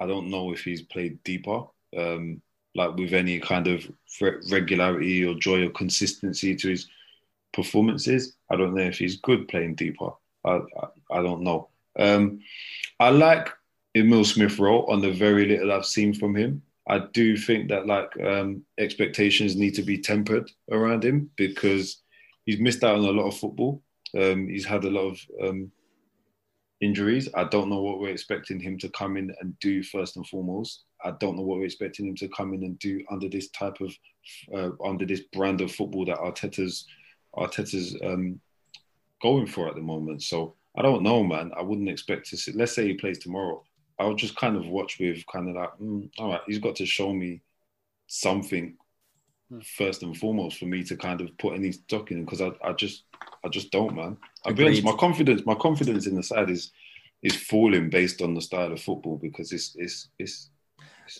I 0.00 0.06
don't 0.06 0.30
know 0.30 0.52
if 0.52 0.62
he's 0.62 0.82
played 0.82 1.22
deeper, 1.24 1.62
um, 1.96 2.40
like 2.74 2.94
with 2.96 3.12
any 3.12 3.40
kind 3.40 3.66
of 3.66 3.90
regularity 4.50 5.24
or 5.24 5.34
joy 5.34 5.66
or 5.66 5.70
consistency 5.70 6.54
to 6.54 6.68
his 6.68 6.88
performances. 7.52 8.36
I 8.50 8.56
don't 8.56 8.74
know 8.74 8.82
if 8.82 8.98
he's 8.98 9.16
good 9.16 9.48
playing 9.48 9.74
deeper. 9.74 10.10
I 10.44 10.60
I, 10.80 11.18
I 11.18 11.22
don't 11.22 11.42
know. 11.42 11.68
Um, 11.98 12.40
I 13.00 13.10
like 13.10 13.48
Emil 13.96 14.24
Smith 14.24 14.58
Rowe 14.58 14.84
on 14.86 15.00
the 15.00 15.10
very 15.10 15.46
little 15.46 15.72
I've 15.72 15.86
seen 15.86 16.14
from 16.14 16.36
him. 16.36 16.62
I 16.88 17.00
do 17.12 17.36
think 17.36 17.68
that 17.68 17.86
like 17.86 18.10
um, 18.24 18.64
expectations 18.78 19.56
need 19.56 19.74
to 19.74 19.82
be 19.82 19.98
tempered 19.98 20.50
around 20.70 21.04
him 21.04 21.30
because 21.36 22.02
he's 22.46 22.60
missed 22.60 22.82
out 22.82 22.94
on 22.94 23.04
a 23.04 23.10
lot 23.10 23.28
of 23.28 23.36
football. 23.36 23.82
Um, 24.18 24.48
he's 24.48 24.64
had 24.64 24.84
a 24.84 24.90
lot 24.90 25.10
of 25.10 25.20
um, 25.42 25.70
injuries. 26.80 27.28
I 27.34 27.44
don't 27.44 27.68
know 27.68 27.82
what 27.82 28.00
we're 28.00 28.10
expecting 28.10 28.60
him 28.60 28.78
to 28.78 28.88
come 28.90 29.16
in 29.16 29.34
and 29.40 29.58
do 29.60 29.82
first 29.82 30.16
and 30.16 30.26
foremost. 30.26 30.84
I 31.04 31.12
don't 31.20 31.36
know 31.36 31.42
what 31.42 31.58
we're 31.58 31.64
expecting 31.64 32.06
him 32.06 32.16
to 32.16 32.28
come 32.28 32.54
in 32.54 32.64
and 32.64 32.78
do 32.78 33.04
under 33.10 33.28
this 33.28 33.48
type 33.50 33.80
of 33.80 33.92
uh, 34.54 34.70
under 34.84 35.06
this 35.06 35.22
brand 35.32 35.60
of 35.60 35.72
football 35.72 36.04
that 36.06 36.18
Arteta's 36.18 36.86
Arteta's 37.36 37.96
um, 38.04 38.40
going 39.22 39.46
for 39.46 39.68
at 39.68 39.74
the 39.74 39.80
moment. 39.80 40.22
So 40.22 40.54
I 40.76 40.82
don't 40.82 41.02
know, 41.02 41.22
man. 41.24 41.52
I 41.56 41.62
wouldn't 41.62 41.88
expect 41.88 42.28
to 42.30 42.36
see. 42.36 42.52
Let's 42.52 42.74
say 42.74 42.86
he 42.86 42.94
plays 42.94 43.18
tomorrow. 43.18 43.62
I'll 43.98 44.14
just 44.14 44.36
kind 44.36 44.56
of 44.56 44.68
watch 44.68 44.98
with 45.00 45.24
kind 45.32 45.48
of 45.48 45.56
like, 45.56 45.70
mm, 45.80 46.08
all 46.18 46.30
right, 46.30 46.40
he's 46.46 46.60
got 46.60 46.76
to 46.76 46.86
show 46.86 47.12
me 47.12 47.42
something 48.06 48.76
first 49.76 50.02
and 50.02 50.16
foremost 50.16 50.58
for 50.58 50.66
me 50.66 50.84
to 50.84 50.96
kind 50.96 51.20
of 51.20 51.36
put 51.38 51.54
any 51.54 51.72
stock 51.72 52.10
in 52.10 52.24
because 52.24 52.40
I, 52.40 52.50
I 52.62 52.72
just 52.72 53.04
I 53.44 53.48
just 53.48 53.70
don't, 53.70 53.94
man. 53.94 54.16
I'll 54.44 54.52
be 54.52 54.64
honest, 54.64 54.84
my 54.84 54.92
confidence 54.92 55.42
my 55.46 55.54
confidence 55.54 56.06
in 56.06 56.14
the 56.14 56.22
side 56.22 56.50
is 56.50 56.72
is 57.22 57.34
falling 57.34 57.90
based 57.90 58.22
on 58.22 58.34
the 58.34 58.40
style 58.40 58.72
of 58.72 58.80
football 58.80 59.16
because 59.16 59.52
it's 59.52 59.74
it's 59.76 60.08
it's 60.18 60.50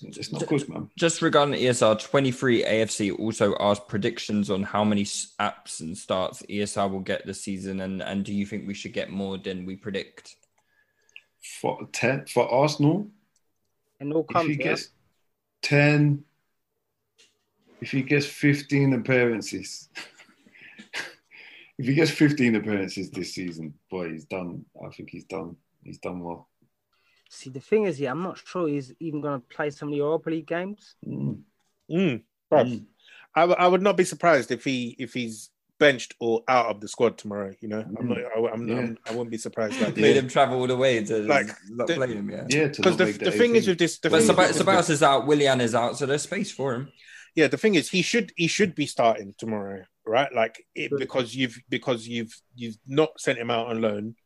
it's, 0.02 0.18
it's 0.18 0.32
not 0.32 0.46
good, 0.46 0.68
man. 0.68 0.90
Just 0.98 1.22
regarding 1.22 1.55
ESR, 1.55 1.98
23 1.98 2.62
AFC 2.62 3.18
also 3.18 3.56
asked 3.59 3.88
predictions 3.88 4.50
on 4.50 4.62
how 4.62 4.84
many 4.84 5.05
apps 5.05 5.80
and 5.80 5.96
starts 5.96 6.42
ESR 6.42 6.90
will 6.90 7.00
get 7.00 7.24
this 7.26 7.40
season, 7.40 7.80
and, 7.80 8.02
and 8.02 8.22
do 8.24 8.34
you 8.34 8.44
think 8.44 8.66
we 8.68 8.74
should 8.74 8.92
get 8.92 9.10
more 9.10 9.38
than 9.38 9.64
we 9.64 9.76
predict? 9.76 10.36
For 11.60 11.88
ten 11.92 12.26
for 12.26 12.50
Arsenal, 12.52 13.09
And 14.00 14.12
all 14.12 14.26
if 14.28 14.34
comes, 14.34 14.48
he 14.48 14.56
yeah? 14.56 14.64
gets 14.64 14.90
ten, 15.62 16.24
if 17.80 17.90
he 17.90 18.02
gets 18.02 18.26
fifteen 18.26 18.92
appearances, 18.94 19.88
if 21.78 21.86
he 21.86 21.94
gets 21.94 22.10
fifteen 22.10 22.55
appearances 22.56 23.10
this 23.10 23.34
season, 23.34 23.74
boy, 23.90 24.10
he's 24.12 24.24
done. 24.24 24.64
I 24.84 24.88
think 24.90 25.10
he's 25.10 25.24
done. 25.24 25.56
He's 25.84 25.98
done 25.98 26.20
well. 26.20 26.48
See, 27.30 27.50
the 27.50 27.60
thing 27.60 27.84
is, 27.84 28.00
yeah, 28.00 28.10
I'm 28.10 28.22
not 28.22 28.38
sure 28.38 28.68
he's 28.68 28.92
even 29.00 29.20
going 29.20 29.40
to 29.40 29.46
play 29.48 29.70
some 29.70 29.88
of 29.88 29.92
the 29.92 29.98
Europa 29.98 30.30
League 30.30 30.46
games. 30.46 30.94
Mm. 31.06 31.40
Mm, 31.90 32.22
bruv. 32.50 32.84
I, 33.34 33.40
w- 33.42 33.56
I 33.59 33.68
would 33.68 33.82
not 33.82 33.96
be 33.96 34.05
surprised 34.05 34.50
if 34.50 34.64
he 34.64 34.96
if 34.98 35.12
he's 35.14 35.50
benched 35.78 36.14
or 36.18 36.42
out 36.48 36.66
of 36.66 36.80
the 36.80 36.88
squad 36.88 37.16
tomorrow. 37.18 37.55
You 37.60 37.68
know, 37.68 37.84
I'm 37.98 38.09
not. 38.09 38.18
I, 38.18 38.48
I'm, 38.52 38.66
Yeah. 38.68 38.76
I'm, 38.78 38.98
I 39.06 39.10
wouldn't 39.12 39.30
be 39.30 39.36
surprised. 39.38 39.80
Like, 39.80 39.96
Made 39.96 40.16
him 40.16 40.26
travel 40.28 40.59
all 40.59 40.66
the 40.66 40.76
way 40.76 41.05
to 41.05 41.18
Like, 41.20 41.46
not 41.68 41.86
the- 41.86 41.94
play 41.94 42.09
him, 42.14 42.30
yeah. 42.30 42.46
Yeah, 42.48 42.66
because 42.68 42.84
not 42.84 42.98
the, 42.98 43.05
make 43.05 43.18
the 43.18 43.30
thing 43.30 43.55
is 43.55 43.68
with 43.68 43.78
this, 43.78 43.98
the 43.98 44.10
But 44.10 44.18
thing 44.18 44.26
Seba- 44.28 44.42
is, 44.48 44.56
Ceballos 44.60 44.90
is 44.90 45.02
out, 45.02 45.26
Willian 45.26 45.60
is 45.60 45.74
out, 45.74 45.96
so 45.98 46.06
there's 46.06 46.22
space 46.22 46.50
for 46.50 46.74
him. 46.74 46.88
Yeah, 47.39 47.47
the 47.47 47.56
thing 47.56 47.77
is, 47.77 47.89
he 47.89 48.02
should 48.02 48.32
he 48.36 48.48
should 48.48 48.74
be 48.74 48.85
starting 48.85 49.32
tomorrow, 49.39 49.85
right? 50.05 50.35
Like 50.35 50.66
it, 50.74 50.90
because 50.98 51.36
you've 51.36 51.56
because 51.69 52.09
you've 52.09 52.35
you've 52.56 52.78
not 52.85 53.10
sent 53.20 53.39
him 53.39 53.48
out 53.48 53.69
on 53.69 53.81
loan, 53.81 54.16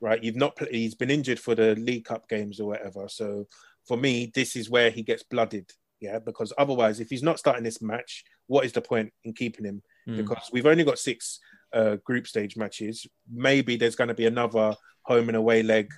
right? 0.00 0.20
You've 0.20 0.34
not 0.34 0.58
he's 0.68 0.96
been 0.96 1.12
injured 1.12 1.38
for 1.38 1.54
the 1.54 1.76
League 1.76 2.06
Cup 2.06 2.28
games 2.28 2.58
or 2.58 2.66
whatever. 2.66 3.06
So 3.06 3.46
for 3.86 3.96
me, 3.96 4.32
this 4.34 4.56
is 4.56 4.68
where 4.68 4.90
he 4.90 5.04
gets 5.04 5.22
blooded, 5.22 5.70
yeah. 6.00 6.18
Because 6.18 6.52
otherwise, 6.58 6.98
if 6.98 7.08
he's 7.08 7.22
not 7.22 7.38
starting 7.38 7.62
this 7.62 7.80
match, 7.80 8.24
what 8.48 8.64
is 8.64 8.72
the 8.72 8.80
point 8.80 9.12
in 9.22 9.32
keeping 9.32 9.64
him? 9.64 9.80
Mm. 10.08 10.16
Because 10.16 10.50
we've 10.52 10.66
only 10.66 10.82
got 10.82 10.98
six 10.98 11.38
uh, 11.72 11.98
group 12.04 12.26
stage 12.26 12.56
matches. 12.56 13.06
Maybe 13.32 13.76
there's 13.76 13.94
going 13.94 14.08
to 14.08 14.22
be 14.22 14.26
another 14.26 14.74
home 15.02 15.28
and 15.28 15.36
away 15.36 15.62
leg 15.62 15.88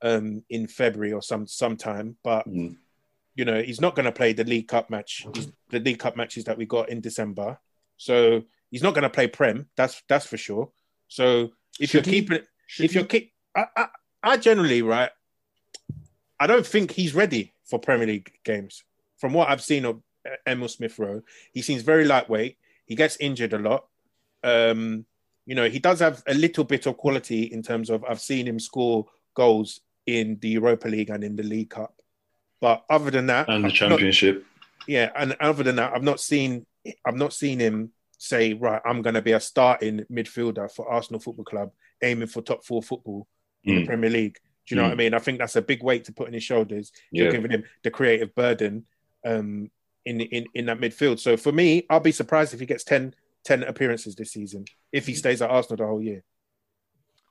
um, 0.00 0.42
in 0.48 0.68
February 0.68 1.12
or 1.12 1.20
some 1.20 1.46
sometime, 1.46 2.16
but 2.24 2.48
Mm. 2.48 2.78
You 3.34 3.44
know, 3.44 3.60
he's 3.60 3.80
not 3.80 3.94
going 3.94 4.04
to 4.06 4.12
play 4.12 4.32
the 4.32 4.44
League 4.44 4.68
Cup 4.68 4.90
match, 4.90 5.26
he's, 5.34 5.50
the 5.70 5.80
League 5.80 5.98
Cup 5.98 6.16
matches 6.16 6.44
that 6.44 6.56
we 6.56 6.66
got 6.66 6.88
in 6.88 7.00
December. 7.00 7.58
So 7.96 8.42
he's 8.70 8.82
not 8.82 8.94
going 8.94 9.02
to 9.02 9.10
play 9.10 9.26
Prem. 9.26 9.66
That's 9.76 10.02
that's 10.08 10.26
for 10.26 10.36
sure. 10.36 10.70
So 11.08 11.50
if 11.80 11.90
Should 11.90 12.06
you're 12.06 12.14
he? 12.14 12.20
keeping 12.20 12.40
Should 12.66 12.84
if 12.84 12.94
you're 12.94 13.04
keep, 13.04 13.32
I, 13.56 13.66
I, 13.76 13.86
I 14.22 14.36
generally 14.36 14.82
right, 14.82 15.10
I 16.38 16.46
don't 16.46 16.66
think 16.66 16.92
he's 16.92 17.14
ready 17.14 17.54
for 17.64 17.78
Premier 17.78 18.06
League 18.06 18.32
games. 18.44 18.84
From 19.18 19.32
what 19.32 19.48
I've 19.48 19.62
seen 19.62 19.84
of 19.84 20.02
Emil 20.46 20.68
Smith 20.68 20.98
Rowe, 20.98 21.22
he 21.52 21.62
seems 21.62 21.82
very 21.82 22.04
lightweight. 22.04 22.56
He 22.86 22.94
gets 22.94 23.16
injured 23.18 23.52
a 23.52 23.58
lot. 23.58 23.86
Um, 24.42 25.06
you 25.46 25.54
know, 25.54 25.68
he 25.68 25.78
does 25.78 26.00
have 26.00 26.22
a 26.26 26.34
little 26.34 26.64
bit 26.64 26.86
of 26.86 26.96
quality 26.96 27.44
in 27.44 27.62
terms 27.62 27.90
of 27.90 28.04
I've 28.04 28.20
seen 28.20 28.46
him 28.46 28.58
score 28.58 29.06
goals 29.34 29.80
in 30.06 30.38
the 30.40 30.48
Europa 30.48 30.88
League 30.88 31.10
and 31.10 31.24
in 31.24 31.36
the 31.36 31.42
League 31.42 31.70
Cup. 31.70 31.94
But 32.60 32.84
other 32.88 33.10
than 33.10 33.26
that, 33.26 33.48
and 33.48 33.64
the 33.64 33.68
I've 33.68 33.72
not- 33.72 33.74
championship. 33.74 34.44
yeah, 34.86 35.10
and 35.16 35.36
other 35.40 35.62
than 35.62 35.76
that, 35.76 35.92
I've 35.94 36.02
not 36.02 36.20
seen 36.20 36.66
I've 37.06 37.16
not 37.16 37.32
seen 37.32 37.58
him 37.60 37.92
say, 38.18 38.52
right, 38.54 38.80
I'm 38.84 39.00
going 39.02 39.14
to 39.14 39.22
be 39.22 39.32
a 39.32 39.40
starting 39.40 40.04
midfielder 40.12 40.70
for 40.74 40.88
Arsenal 40.90 41.18
Football 41.20 41.44
Club, 41.46 41.70
aiming 42.02 42.28
for 42.28 42.42
top 42.42 42.64
four 42.64 42.82
football 42.82 43.26
in 43.64 43.76
the 43.76 43.82
Mm. 43.82 43.86
Premier 43.86 44.10
League. 44.10 44.38
Do 44.66 44.74
you 44.74 44.76
know 44.76 44.82
Mm. 44.86 44.90
what 44.90 44.92
I 44.92 44.96
mean? 44.96 45.14
I 45.14 45.18
think 45.18 45.38
that's 45.38 45.56
a 45.56 45.62
big 45.62 45.82
weight 45.82 46.04
to 46.04 46.12
put 46.12 46.26
on 46.28 46.32
his 46.34 46.42
shoulders. 46.44 46.92
You're 47.10 47.26
Yeah. 47.26 47.32
giving 47.32 47.50
him 47.50 47.64
the 47.82 47.90
creative 47.90 48.34
burden 48.34 48.86
um, 49.26 49.70
in, 50.04 50.20
in 50.20 50.44
in 50.54 50.66
that 50.66 50.78
midfield. 50.78 51.18
So 51.18 51.36
for 51.38 51.50
me, 51.52 51.86
I'll 51.88 52.00
be 52.00 52.12
surprised 52.12 52.52
if 52.52 52.60
he 52.60 52.66
gets 52.66 52.84
10, 52.84 53.14
10 53.44 53.62
appearances 53.62 54.14
this 54.14 54.32
season 54.32 54.66
if 54.92 55.06
he 55.06 55.14
stays 55.14 55.40
at 55.42 55.48
Arsenal 55.50 55.78
the 55.78 55.86
whole 55.86 56.02
year. 56.02 56.22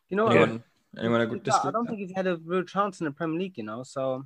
You 0.09 0.17
know 0.17 0.25
what? 0.25 0.35
Anyone, 0.35 0.63
anyone 0.97 1.21
agree? 1.21 1.41
I 1.51 1.67
I 1.67 1.71
don't 1.71 1.85
think 1.87 1.99
he's 1.99 2.15
had 2.15 2.25
a 2.27 2.37
real 2.37 2.63
chance 2.63 2.99
in 2.99 3.05
the 3.05 3.11
Premier 3.11 3.39
League, 3.39 3.57
you 3.59 3.63
know. 3.63 3.83
So 3.83 4.25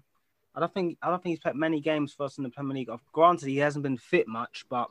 I 0.58 0.60
don't 0.60 0.74
think 0.74 0.98
I 1.04 1.10
don't 1.12 1.22
think 1.22 1.34
he's 1.34 1.40
played 1.40 1.56
many 1.56 1.80
games 1.80 2.14
for 2.14 2.24
us 2.26 2.40
in 2.40 2.44
the 2.44 2.50
Premier 2.50 2.74
League. 2.74 2.90
Granted, 3.14 3.48
he 3.48 3.58
hasn't 3.58 3.84
been 3.84 3.96
fit 3.98 4.28
much, 4.28 4.66
but 4.70 4.90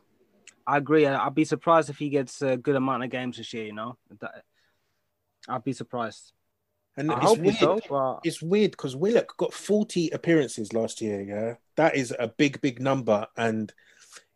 I 0.64 0.76
agree. 0.76 1.06
I- 1.06 1.26
I'd 1.26 1.34
be 1.34 1.44
surprised 1.44 1.90
if 1.90 1.98
he 1.98 2.08
gets 2.08 2.40
a 2.40 2.56
good 2.56 2.76
amount 2.76 3.02
of 3.02 3.10
games 3.10 3.36
this 3.36 3.52
year. 3.52 3.64
You 3.64 3.72
know, 3.72 3.98
That- 4.20 4.44
I'd 5.48 5.64
be 5.64 5.72
surprised. 5.72 6.32
And 6.96 7.10
I 7.10 7.16
it's 7.16 7.24
hope 7.26 7.38
weird. 7.40 7.56
so, 7.56 7.80
but 7.90 8.20
It's 8.24 8.40
weird 8.40 8.70
because 8.70 8.94
Willock 8.94 9.36
got 9.36 9.52
40 9.52 10.08
appearances 10.10 10.72
last 10.72 11.00
year. 11.00 11.20
Yeah, 11.20 11.54
that 11.74 11.96
is 11.96 12.14
a 12.16 12.28
big, 12.28 12.60
big 12.60 12.80
number. 12.80 13.26
And 13.36 13.72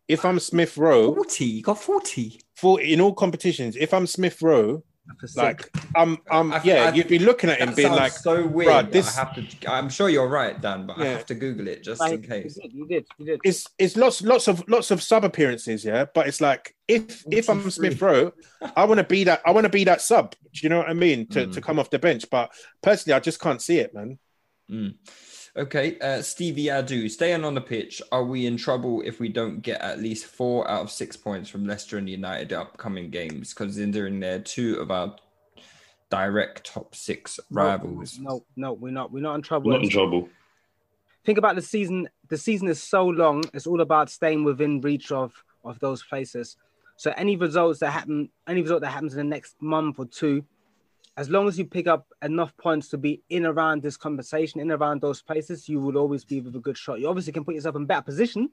if 0.09 0.25
I'm 0.25 0.37
Smith 0.39 0.77
Rowe, 0.77 1.13
40, 1.15 1.45
you 1.45 1.61
got 1.63 1.79
40. 1.81 2.41
for 2.55 2.79
in 2.81 2.99
all 3.01 3.13
competitions, 3.13 3.77
if 3.77 3.93
I'm 3.93 4.05
Smith 4.05 4.41
Rowe, 4.41 4.83
like 5.35 5.69
I'm, 5.95 6.17
I'm, 6.29 6.53
I- 6.53 6.61
yeah, 6.63 6.85
I- 6.89 6.93
you'd 6.93 7.07
be 7.07 7.19
looking 7.19 7.49
at 7.49 7.59
him 7.59 7.73
being 7.75 7.91
like, 7.91 8.11
so 8.11 8.45
weird. 8.47 8.69
"Bruh, 8.69 8.91
this- 8.91 9.17
I 9.17 9.25
have 9.25 9.35
to. 9.35 9.71
I'm 9.71 9.89
sure 9.89 10.09
you're 10.09 10.27
right, 10.27 10.59
Dan, 10.59 10.85
but 10.87 10.97
I 10.99 11.05
have 11.05 11.25
to 11.27 11.35
Google 11.35 11.67
it 11.67 11.83
just 11.83 11.99
Like, 12.01 12.13
in 12.13 12.21
case. 12.23 12.57
You 12.57 12.61
did, 12.63 12.73
you 12.73 12.87
did, 12.87 13.05
you 13.17 13.25
did. 13.25 13.39
it's 13.43 13.67
it's 13.77 13.95
lots 13.97 14.21
lots 14.21 14.47
of 14.47 14.63
lots 14.67 14.91
of 14.91 15.01
sub 15.01 15.23
appearances, 15.23 15.83
yeah. 15.85 16.05
But 16.13 16.27
it's 16.27 16.41
like 16.41 16.75
if 16.87 17.23
if 17.31 17.49
I'm 17.49 17.69
Smith 17.71 18.01
Rowe, 18.01 18.31
I 18.75 18.85
want 18.85 18.99
to 18.99 19.03
be 19.05 19.23
that 19.25 19.41
I 19.45 19.51
want 19.51 19.65
to 19.65 19.69
be 19.69 19.83
that 19.85 20.01
sub. 20.01 20.31
Do 20.53 20.59
you 20.63 20.69
know 20.69 20.77
what 20.79 20.89
I 20.89 20.93
mean? 20.93 21.27
To 21.29 21.47
Mm. 21.47 21.53
to 21.53 21.61
come 21.61 21.79
off 21.79 21.89
the 21.89 21.99
bench, 21.99 22.25
but 22.31 22.51
personally, 22.81 23.15
I 23.15 23.19
just 23.19 23.39
can't 23.39 23.61
see 23.61 23.79
it, 23.79 23.93
man. 23.93 24.19
Mm. 24.69 24.95
Okay, 25.57 25.99
uh, 25.99 26.21
Stevie 26.21 26.65
Adu, 26.65 27.11
staying 27.11 27.43
on 27.43 27.55
the 27.55 27.61
pitch. 27.61 28.01
Are 28.13 28.23
we 28.23 28.45
in 28.45 28.55
trouble 28.55 29.01
if 29.05 29.19
we 29.19 29.27
don't 29.27 29.61
get 29.61 29.81
at 29.81 29.99
least 29.99 30.25
four 30.25 30.69
out 30.69 30.81
of 30.81 30.91
six 30.91 31.17
points 31.17 31.49
from 31.49 31.67
Leicester 31.67 31.97
and 31.97 32.09
United 32.09 32.53
upcoming 32.53 33.09
games, 33.09 33.53
considering 33.53 34.21
they're 34.21 34.39
two 34.39 34.79
of 34.79 34.91
our 34.91 35.13
direct 36.09 36.65
top 36.65 36.95
six 36.95 37.37
rivals? 37.49 38.17
No, 38.17 38.45
no, 38.55 38.71
we're 38.71 38.93
not. 38.93 39.11
We're 39.11 39.23
not 39.23 39.35
in 39.35 39.41
trouble. 39.41 39.71
Not 39.71 39.83
in 39.83 39.89
trouble. 39.89 40.29
Think 41.25 41.37
about 41.37 41.55
the 41.55 41.61
season. 41.61 42.07
The 42.29 42.37
season 42.37 42.69
is 42.69 42.81
so 42.81 43.05
long. 43.05 43.43
It's 43.53 43.67
all 43.67 43.81
about 43.81 44.09
staying 44.09 44.45
within 44.45 44.79
reach 44.79 45.11
of 45.11 45.33
of 45.65 45.79
those 45.79 46.01
places. 46.01 46.55
So 46.95 47.13
any 47.17 47.35
results 47.35 47.79
that 47.79 47.91
happen, 47.91 48.29
any 48.47 48.61
result 48.61 48.81
that 48.81 48.91
happens 48.91 49.13
in 49.13 49.17
the 49.17 49.23
next 49.25 49.61
month 49.61 49.99
or 49.99 50.05
two, 50.05 50.45
as 51.17 51.29
long 51.29 51.47
as 51.47 51.57
you 51.57 51.65
pick 51.65 51.87
up 51.87 52.07
enough 52.21 52.55
points 52.57 52.87
to 52.89 52.97
be 52.97 53.21
in 53.29 53.45
around 53.45 53.81
this 53.81 53.97
conversation, 53.97 54.61
in 54.61 54.71
around 54.71 55.01
those 55.01 55.21
places, 55.21 55.67
you 55.67 55.79
will 55.79 55.97
always 55.97 56.23
be 56.23 56.39
with 56.39 56.55
a 56.55 56.59
good 56.59 56.77
shot. 56.77 56.99
You 56.99 57.09
obviously 57.09 57.33
can 57.33 57.43
put 57.43 57.55
yourself 57.55 57.75
in 57.75 57.85
better 57.85 58.01
position, 58.01 58.49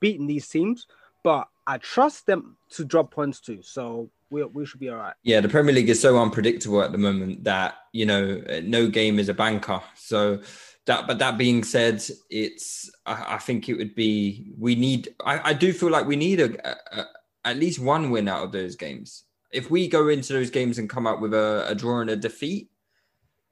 beating 0.00 0.26
these 0.26 0.48
teams, 0.48 0.86
but 1.22 1.48
I 1.66 1.78
trust 1.78 2.26
them 2.26 2.56
to 2.70 2.84
drop 2.84 3.10
points 3.10 3.40
too. 3.40 3.62
So 3.62 4.10
we 4.30 4.44
we 4.44 4.66
should 4.66 4.80
be 4.80 4.88
all 4.88 4.96
right. 4.96 5.14
Yeah, 5.22 5.40
the 5.40 5.48
Premier 5.48 5.74
League 5.74 5.88
is 5.88 6.00
so 6.00 6.18
unpredictable 6.18 6.82
at 6.82 6.92
the 6.92 6.98
moment 6.98 7.44
that 7.44 7.74
you 7.92 8.06
know 8.06 8.42
no 8.62 8.88
game 8.88 9.18
is 9.18 9.28
a 9.28 9.34
banker. 9.34 9.80
So 9.94 10.40
that, 10.86 11.06
but 11.06 11.18
that 11.18 11.38
being 11.38 11.64
said, 11.64 12.02
it's 12.30 12.90
I, 13.04 13.34
I 13.34 13.38
think 13.38 13.68
it 13.68 13.74
would 13.74 13.94
be 13.94 14.52
we 14.58 14.74
need. 14.74 15.14
I, 15.24 15.50
I 15.50 15.52
do 15.52 15.72
feel 15.72 15.90
like 15.90 16.06
we 16.06 16.16
need 16.16 16.40
a, 16.40 16.68
a, 16.68 17.00
a 17.00 17.06
at 17.44 17.56
least 17.56 17.78
one 17.78 18.10
win 18.10 18.28
out 18.28 18.44
of 18.44 18.52
those 18.52 18.76
games. 18.76 19.24
If 19.56 19.70
we 19.70 19.88
go 19.88 20.08
into 20.08 20.32
those 20.32 20.50
games 20.50 20.78
and 20.78 20.88
come 20.88 21.06
out 21.06 21.20
with 21.20 21.34
a, 21.34 21.66
a 21.68 21.74
draw 21.74 22.00
and 22.00 22.10
a 22.10 22.16
defeat, 22.16 22.70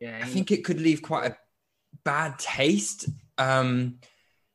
Yeah, 0.01 0.20
I 0.22 0.26
think 0.26 0.51
it 0.51 0.64
could 0.64 0.81
leave 0.81 1.02
quite 1.02 1.31
a 1.31 1.36
bad 2.05 2.39
taste. 2.39 3.09
Um, 3.39 3.98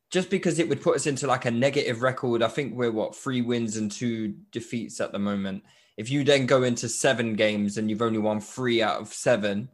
just 0.10 0.30
because 0.30 0.60
it 0.60 0.68
would 0.68 0.82
put 0.82 0.96
us 0.96 1.08
into 1.08 1.28
like 1.28 1.46
a 1.46 1.52
negative 1.52 2.02
record. 2.02 2.42
I 2.42 2.48
think 2.48 2.76
we're 2.76 2.92
what 2.92 3.16
three 3.16 3.42
wins 3.42 3.78
and 3.78 3.92
two 3.92 4.36
defeats 4.52 5.00
at 5.02 5.12
the 5.12 5.20
moment. 5.20 5.64
If 5.98 6.10
you 6.10 6.24
then 6.24 6.46
go 6.46 6.64
into 6.64 6.90
seven 6.90 7.36
games 7.36 7.78
and 7.78 7.90
you've 7.90 8.02
only 8.02 8.20
won 8.20 8.40
three 8.40 8.82
out 8.82 9.02
of 9.02 9.14
seven, 9.14 9.70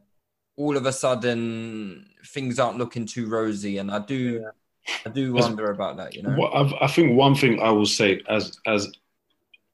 all 0.56 0.76
of 0.76 0.86
a 0.86 0.92
sudden 0.92 2.06
things 2.26 2.58
aren't 2.58 2.78
looking 2.78 3.06
too 3.06 3.28
rosy. 3.28 3.78
And 3.78 3.90
I 3.90 4.00
do, 4.00 4.44
I 5.04 5.08
do 5.10 5.32
wonder 5.32 5.70
about 5.70 5.96
that. 5.98 6.14
You 6.14 6.22
know, 6.22 6.36
Well, 6.38 6.50
I've, 6.52 6.74
I 6.80 6.86
think 6.86 7.16
one 7.16 7.34
thing 7.34 7.60
I 7.60 7.70
will 7.70 7.86
say, 7.86 8.22
as 8.28 8.58
as 8.66 8.92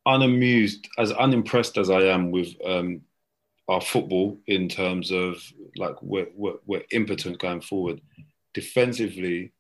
unamused, 0.07 0.89
as 0.99 1.13
unimpressed 1.13 1.79
as 1.79 1.91
I 1.91 2.03
am 2.03 2.31
with 2.31 2.55
um, 2.65 3.03
our 3.69 3.81
football 3.81 4.39
in 4.47 4.69
terms 4.69 5.11
of 5.11 5.43
like 5.77 6.01
we're, 6.03 6.29
we're 6.35 6.57
we're 6.67 6.85
impotent 6.91 7.39
going 7.39 7.61
forward. 7.61 8.01
Defensively, 8.55 9.53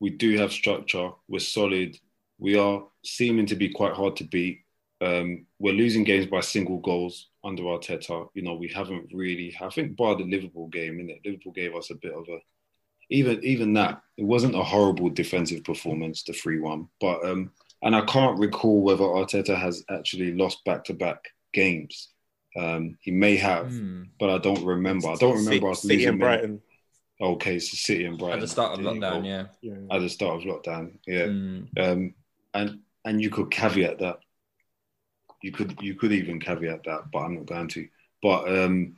we 0.00 0.10
do 0.10 0.36
have 0.38 0.52
structure. 0.52 1.10
We're 1.28 1.40
solid. 1.40 1.98
We 2.38 2.56
are 2.56 2.82
seeming 3.04 3.46
to 3.46 3.56
be 3.56 3.68
quite 3.68 3.92
hard 3.92 4.16
to 4.16 4.24
beat. 4.24 4.60
Um, 5.02 5.46
we're 5.58 5.74
losing 5.74 6.04
games 6.04 6.26
by 6.26 6.40
single 6.40 6.78
goals 6.78 7.28
under 7.44 7.62
Arteta. 7.62 8.28
You 8.34 8.42
know, 8.42 8.54
we 8.54 8.68
haven't 8.68 9.10
really. 9.12 9.56
I 9.60 9.68
think 9.70 9.96
bar 9.96 10.16
the 10.16 10.24
Liverpool 10.24 10.68
game, 10.68 11.00
in 11.00 11.10
it, 11.10 11.20
Liverpool 11.24 11.52
gave 11.52 11.74
us 11.74 11.90
a 11.90 11.94
bit 11.94 12.12
of 12.12 12.26
a 12.28 12.38
even 13.10 13.40
even 13.44 13.72
that 13.74 14.02
it 14.16 14.24
wasn't 14.24 14.54
a 14.54 14.62
horrible 14.62 15.10
defensive 15.10 15.64
performance, 15.64 16.22
the 16.22 16.32
three 16.32 16.60
one. 16.60 16.88
But 17.00 17.24
um, 17.24 17.50
and 17.82 17.94
I 17.96 18.02
can't 18.02 18.38
recall 18.38 18.82
whether 18.82 19.04
Arteta 19.04 19.56
has 19.58 19.84
actually 19.90 20.32
lost 20.34 20.64
back 20.64 20.84
to 20.84 20.94
back 20.94 21.28
games. 21.52 22.08
Um, 22.56 22.98
he 23.00 23.10
may 23.10 23.36
have, 23.36 23.70
Hmm. 23.70 24.02
but 24.18 24.30
I 24.30 24.38
don't 24.38 24.64
remember. 24.64 25.08
I 25.08 25.14
don't 25.16 25.44
remember 25.44 25.70
us 25.70 25.82
City 25.82 25.94
losing 25.94 26.08
and 26.08 26.18
many- 26.18 26.36
Brighton. 26.36 26.62
Okay, 27.22 27.58
so 27.58 27.76
City 27.76 28.04
and 28.06 28.18
Brighton 28.18 28.38
at 28.38 28.40
the 28.40 28.48
start 28.48 28.78
of 28.78 28.84
lockdown, 28.84 29.26
yeah. 29.26 29.46
Yeah. 29.60 29.74
At 29.94 30.00
the 30.00 30.08
start 30.08 30.40
of 30.40 30.48
lockdown, 30.48 30.92
yeah. 31.06 31.26
Mm. 31.26 31.66
Um, 31.78 32.14
and 32.54 32.80
and 33.04 33.20
you 33.22 33.30
could 33.30 33.50
caveat 33.50 33.98
that. 33.98 34.20
You 35.42 35.52
could 35.52 35.78
you 35.80 35.94
could 35.94 36.12
even 36.12 36.40
caveat 36.40 36.84
that, 36.84 37.10
but 37.12 37.18
I'm 37.20 37.34
not 37.34 37.46
going 37.46 37.68
to. 37.68 37.88
But 38.22 38.48
um, 38.48 38.96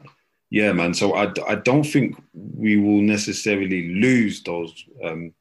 yeah, 0.50 0.72
man. 0.72 0.94
So 0.94 1.14
I, 1.14 1.32
I 1.46 1.54
don't 1.56 1.84
think 1.84 2.16
we 2.32 2.76
will 2.78 3.00
necessarily 3.02 3.88
lose 3.94 4.42
those 4.42 4.84
um, 5.04 5.32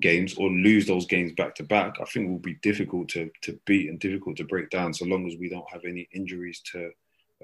games 0.00 0.34
or 0.36 0.48
lose 0.50 0.86
those 0.86 1.06
games 1.06 1.32
back 1.32 1.54
to 1.56 1.62
back. 1.64 1.96
I 2.00 2.04
think 2.04 2.26
it 2.26 2.30
will 2.30 2.38
be 2.38 2.58
difficult 2.62 3.08
to 3.10 3.30
to 3.42 3.58
beat 3.66 3.88
and 3.88 3.98
difficult 3.98 4.36
to 4.36 4.44
break 4.44 4.70
down, 4.70 4.94
so 4.94 5.04
long 5.04 5.26
as 5.26 5.36
we 5.38 5.48
don't 5.48 5.70
have 5.70 5.84
any 5.84 6.08
injuries 6.12 6.60
to 6.72 6.90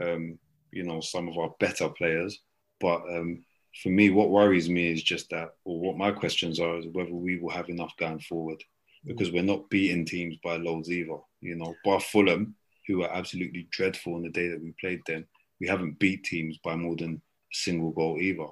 um, 0.00 0.38
you 0.72 0.84
know 0.84 1.00
some 1.00 1.28
of 1.28 1.38
our 1.38 1.50
better 1.60 1.88
players. 1.88 2.40
But 2.80 3.02
um, 3.10 3.44
for 3.82 3.88
me, 3.88 4.10
what 4.10 4.30
worries 4.30 4.68
me 4.68 4.92
is 4.92 5.02
just 5.02 5.30
that, 5.30 5.50
or 5.64 5.80
what 5.80 5.96
my 5.96 6.12
questions 6.12 6.60
are, 6.60 6.78
is 6.78 6.86
whether 6.92 7.14
we 7.14 7.38
will 7.38 7.50
have 7.50 7.68
enough 7.68 7.96
going 7.98 8.20
forward 8.20 8.62
because 9.06 9.30
we're 9.30 9.42
not 9.42 9.68
beating 9.68 10.04
teams 10.04 10.36
by 10.42 10.56
loads 10.56 10.90
either. 10.90 11.18
You 11.40 11.56
know, 11.56 11.74
bar 11.84 12.00
Fulham, 12.00 12.54
who 12.86 13.02
are 13.02 13.12
absolutely 13.12 13.66
dreadful 13.70 14.14
on 14.14 14.22
the 14.22 14.30
day 14.30 14.48
that 14.48 14.62
we 14.62 14.72
played 14.80 15.02
them, 15.06 15.26
we 15.60 15.66
haven't 15.68 15.98
beat 15.98 16.24
teams 16.24 16.58
by 16.58 16.76
more 16.76 16.96
than 16.96 17.14
a 17.14 17.54
single 17.54 17.90
goal 17.90 18.18
either. 18.20 18.46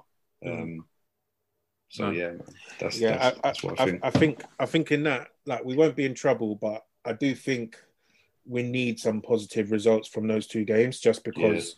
Um, 0.45 0.85
so 1.93 2.09
yeah, 2.09 2.31
that's 2.79 2.99
yeah, 2.99 3.17
that's, 3.17 3.37
I, 3.37 3.41
that's 3.43 3.63
what 3.63 3.79
I, 3.79 3.83
I 3.83 3.85
think. 3.85 3.99
I 4.03 4.09
think 4.09 4.43
I 4.59 4.65
think 4.65 4.91
in 4.91 5.03
that 5.03 5.27
like 5.45 5.63
we 5.63 5.75
won't 5.75 5.95
be 5.95 6.05
in 6.05 6.15
trouble, 6.15 6.55
but 6.55 6.83
I 7.05 7.13
do 7.13 7.35
think 7.35 7.77
we 8.47 8.63
need 8.63 8.99
some 8.99 9.21
positive 9.21 9.71
results 9.71 10.07
from 10.07 10.27
those 10.27 10.47
two 10.47 10.65
games, 10.65 10.99
just 10.99 11.23
because 11.23 11.75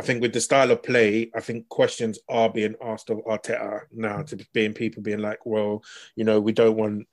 I 0.00 0.02
think 0.02 0.22
with 0.22 0.32
the 0.32 0.40
style 0.40 0.72
of 0.72 0.82
play, 0.82 1.30
I 1.36 1.40
think 1.40 1.68
questions 1.68 2.18
are 2.28 2.50
being 2.50 2.74
asked 2.84 3.10
of 3.10 3.18
Arteta 3.18 3.82
now 3.92 4.22
to 4.22 4.44
being 4.52 4.74
people 4.74 5.04
being 5.04 5.20
like, 5.20 5.46
well, 5.46 5.84
you 6.16 6.24
know, 6.24 6.40
we 6.40 6.50
don't 6.50 6.76
want 6.76 7.06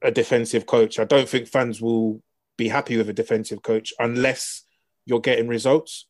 a 0.00 0.10
defensive 0.10 0.64
coach. 0.64 0.98
I 0.98 1.04
don't 1.04 1.28
think 1.28 1.48
fans 1.48 1.82
will 1.82 2.22
be 2.56 2.68
happy 2.68 2.96
with 2.96 3.10
a 3.10 3.12
defensive 3.12 3.62
coach 3.62 3.92
unless 3.98 4.62
you're 5.04 5.20
getting 5.20 5.48
results. 5.48 6.06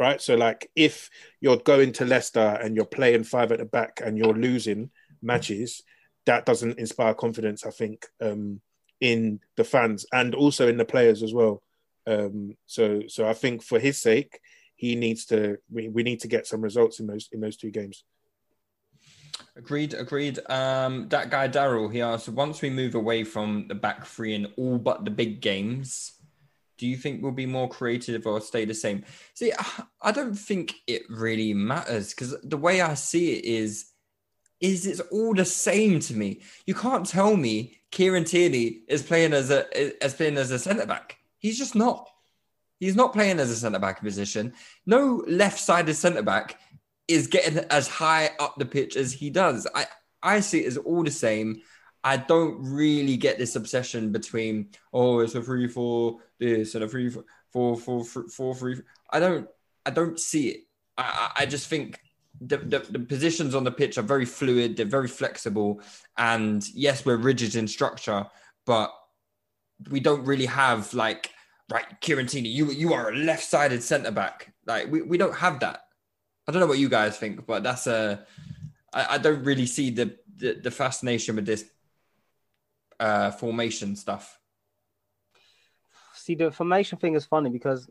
Right. 0.00 0.18
So 0.22 0.34
like 0.34 0.70
if 0.74 1.10
you're 1.42 1.58
going 1.58 1.92
to 1.92 2.06
Leicester 2.06 2.40
and 2.62 2.74
you're 2.74 2.86
playing 2.86 3.24
five 3.24 3.52
at 3.52 3.58
the 3.58 3.66
back 3.66 4.00
and 4.02 4.16
you're 4.16 4.32
losing 4.32 4.88
matches, 5.20 5.82
that 6.24 6.46
doesn't 6.46 6.78
inspire 6.78 7.12
confidence, 7.12 7.66
I 7.66 7.70
think, 7.70 8.06
um, 8.18 8.62
in 9.02 9.40
the 9.58 9.64
fans 9.64 10.06
and 10.10 10.34
also 10.34 10.68
in 10.68 10.78
the 10.78 10.86
players 10.86 11.22
as 11.22 11.34
well. 11.34 11.62
Um, 12.06 12.56
so 12.64 13.02
so 13.08 13.28
I 13.28 13.34
think 13.34 13.62
for 13.62 13.78
his 13.78 14.00
sake, 14.00 14.40
he 14.74 14.96
needs 14.96 15.26
to 15.26 15.58
we, 15.70 15.90
we 15.90 16.02
need 16.02 16.20
to 16.20 16.28
get 16.28 16.46
some 16.46 16.62
results 16.62 16.98
in 16.98 17.06
those 17.06 17.28
in 17.30 17.40
those 17.40 17.58
two 17.58 17.70
games. 17.70 18.02
Agreed, 19.54 19.92
agreed. 19.92 20.38
Um, 20.48 21.10
that 21.10 21.28
guy 21.28 21.46
Daryl, 21.46 21.92
he 21.92 22.00
asked, 22.00 22.30
once 22.30 22.62
we 22.62 22.70
move 22.70 22.94
away 22.94 23.22
from 23.24 23.68
the 23.68 23.74
back 23.74 24.06
three 24.06 24.34
in 24.34 24.46
all 24.56 24.78
but 24.78 25.04
the 25.04 25.10
big 25.10 25.42
games, 25.42 26.12
do 26.80 26.86
you 26.88 26.96
think 26.96 27.22
we'll 27.22 27.30
be 27.30 27.44
more 27.44 27.68
creative 27.68 28.26
or 28.26 28.40
stay 28.40 28.64
the 28.64 28.72
same? 28.72 29.04
See, 29.34 29.52
I- 30.02 30.12
don't 30.12 30.34
think 30.34 30.74
it 30.86 31.02
really 31.10 31.52
matters 31.52 32.14
because 32.14 32.34
the 32.42 32.56
way 32.56 32.80
I 32.80 32.94
see 32.94 33.34
it 33.34 33.44
is, 33.44 33.90
is 34.60 34.86
it's 34.86 35.00
all 35.12 35.34
the 35.34 35.44
same 35.44 36.00
to 36.00 36.14
me. 36.14 36.40
You 36.66 36.74
can't 36.74 37.06
tell 37.06 37.36
me 37.36 37.76
Kieran 37.90 38.24
Tierney 38.24 38.80
is 38.88 39.02
playing 39.02 39.34
as 39.34 39.50
a 39.50 40.02
as 40.02 40.14
playing 40.14 40.38
as 40.38 40.50
a 40.50 40.58
centre 40.58 40.86
back. 40.86 41.18
He's 41.38 41.58
just 41.58 41.74
not. 41.74 42.08
He's 42.78 42.96
not 42.96 43.12
playing 43.12 43.40
as 43.40 43.50
a 43.50 43.56
centre 43.56 43.78
back 43.78 44.00
position. 44.00 44.54
No 44.86 45.22
left-sided 45.28 45.94
centre 45.94 46.22
back 46.22 46.58
is 47.08 47.26
getting 47.26 47.58
as 47.70 47.88
high 47.88 48.30
up 48.38 48.56
the 48.56 48.64
pitch 48.64 48.96
as 48.96 49.12
he 49.12 49.28
does. 49.28 49.66
I, 49.74 49.86
I 50.22 50.40
see 50.40 50.60
it 50.60 50.66
as 50.66 50.78
all 50.78 51.04
the 51.04 51.10
same. 51.10 51.60
I 52.02 52.16
don't 52.16 52.62
really 52.62 53.16
get 53.16 53.38
this 53.38 53.56
obsession 53.56 54.12
between 54.12 54.70
oh 54.92 55.20
it's 55.20 55.34
a 55.34 55.42
free 55.42 55.68
for 55.68 56.18
this 56.38 56.74
and 56.74 56.84
a 56.84 56.88
free 56.88 57.10
for 57.10 57.24
for 57.52 57.76
for 57.76 58.04
for, 58.04 58.28
for 58.28 58.54
free. 58.54 58.76
I 59.10 59.20
don't 59.20 59.48
I 59.84 59.90
don't 59.90 60.18
see 60.18 60.48
it. 60.48 60.60
I, 60.96 61.30
I 61.36 61.46
just 61.46 61.68
think 61.68 62.00
the, 62.40 62.58
the 62.58 62.78
the 62.78 62.98
positions 63.00 63.54
on 63.54 63.64
the 63.64 63.72
pitch 63.72 63.98
are 63.98 64.02
very 64.02 64.24
fluid. 64.24 64.76
They're 64.76 64.86
very 64.86 65.08
flexible, 65.08 65.82
and 66.16 66.66
yes, 66.74 67.04
we're 67.04 67.16
rigid 67.16 67.54
in 67.54 67.68
structure, 67.68 68.26
but 68.66 68.92
we 69.90 70.00
don't 70.00 70.24
really 70.24 70.46
have 70.46 70.92
like 70.94 71.30
right 71.70 71.86
Kieran 72.00 72.26
Tierney, 72.26 72.48
you 72.48 72.70
you 72.70 72.92
are 72.92 73.10
a 73.10 73.16
left-sided 73.16 73.82
centre 73.82 74.10
back. 74.10 74.52
Like 74.66 74.90
we, 74.90 75.02
we 75.02 75.18
don't 75.18 75.34
have 75.34 75.60
that. 75.60 75.84
I 76.46 76.52
don't 76.52 76.60
know 76.60 76.66
what 76.66 76.78
you 76.78 76.88
guys 76.88 77.16
think, 77.16 77.46
but 77.46 77.62
that's 77.62 77.86
a. 77.86 78.26
I, 78.92 79.14
I 79.14 79.18
don't 79.18 79.44
really 79.44 79.66
see 79.66 79.90
the, 79.90 80.16
the 80.36 80.54
the 80.54 80.70
fascination 80.70 81.36
with 81.36 81.46
this 81.46 81.70
uh 83.00 83.30
formation 83.32 83.96
stuff. 83.96 84.38
See, 86.14 86.34
the 86.34 86.50
formation 86.50 86.98
thing 86.98 87.14
is 87.14 87.24
funny 87.24 87.50
because 87.50 87.88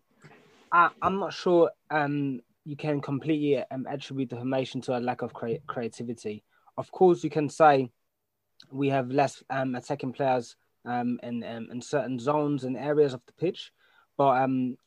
I, 0.71 0.89
I'm 1.01 1.19
not 1.19 1.33
sure 1.33 1.71
um 1.89 2.41
you 2.65 2.75
can 2.75 3.01
completely 3.01 3.63
um, 3.71 3.87
attribute 3.89 4.29
the 4.29 4.35
formation 4.35 4.79
to 4.81 4.95
a 4.95 4.99
lack 4.99 5.23
of 5.23 5.33
crea- 5.33 5.61
creativity. 5.65 6.43
Of 6.77 6.91
course, 6.91 7.23
you 7.23 7.29
can 7.29 7.49
say 7.49 7.89
we 8.71 8.89
have 8.89 9.09
less 9.09 9.43
um, 9.49 9.73
attacking 9.73 10.13
players 10.13 10.55
um, 10.85 11.19
in, 11.23 11.43
um, 11.43 11.69
in 11.71 11.81
certain 11.81 12.19
zones 12.19 12.65
and 12.65 12.77
areas 12.77 13.13
of 13.13 13.21
the 13.25 13.33
pitch, 13.33 13.71
but 14.17 14.37
um, 14.41 14.77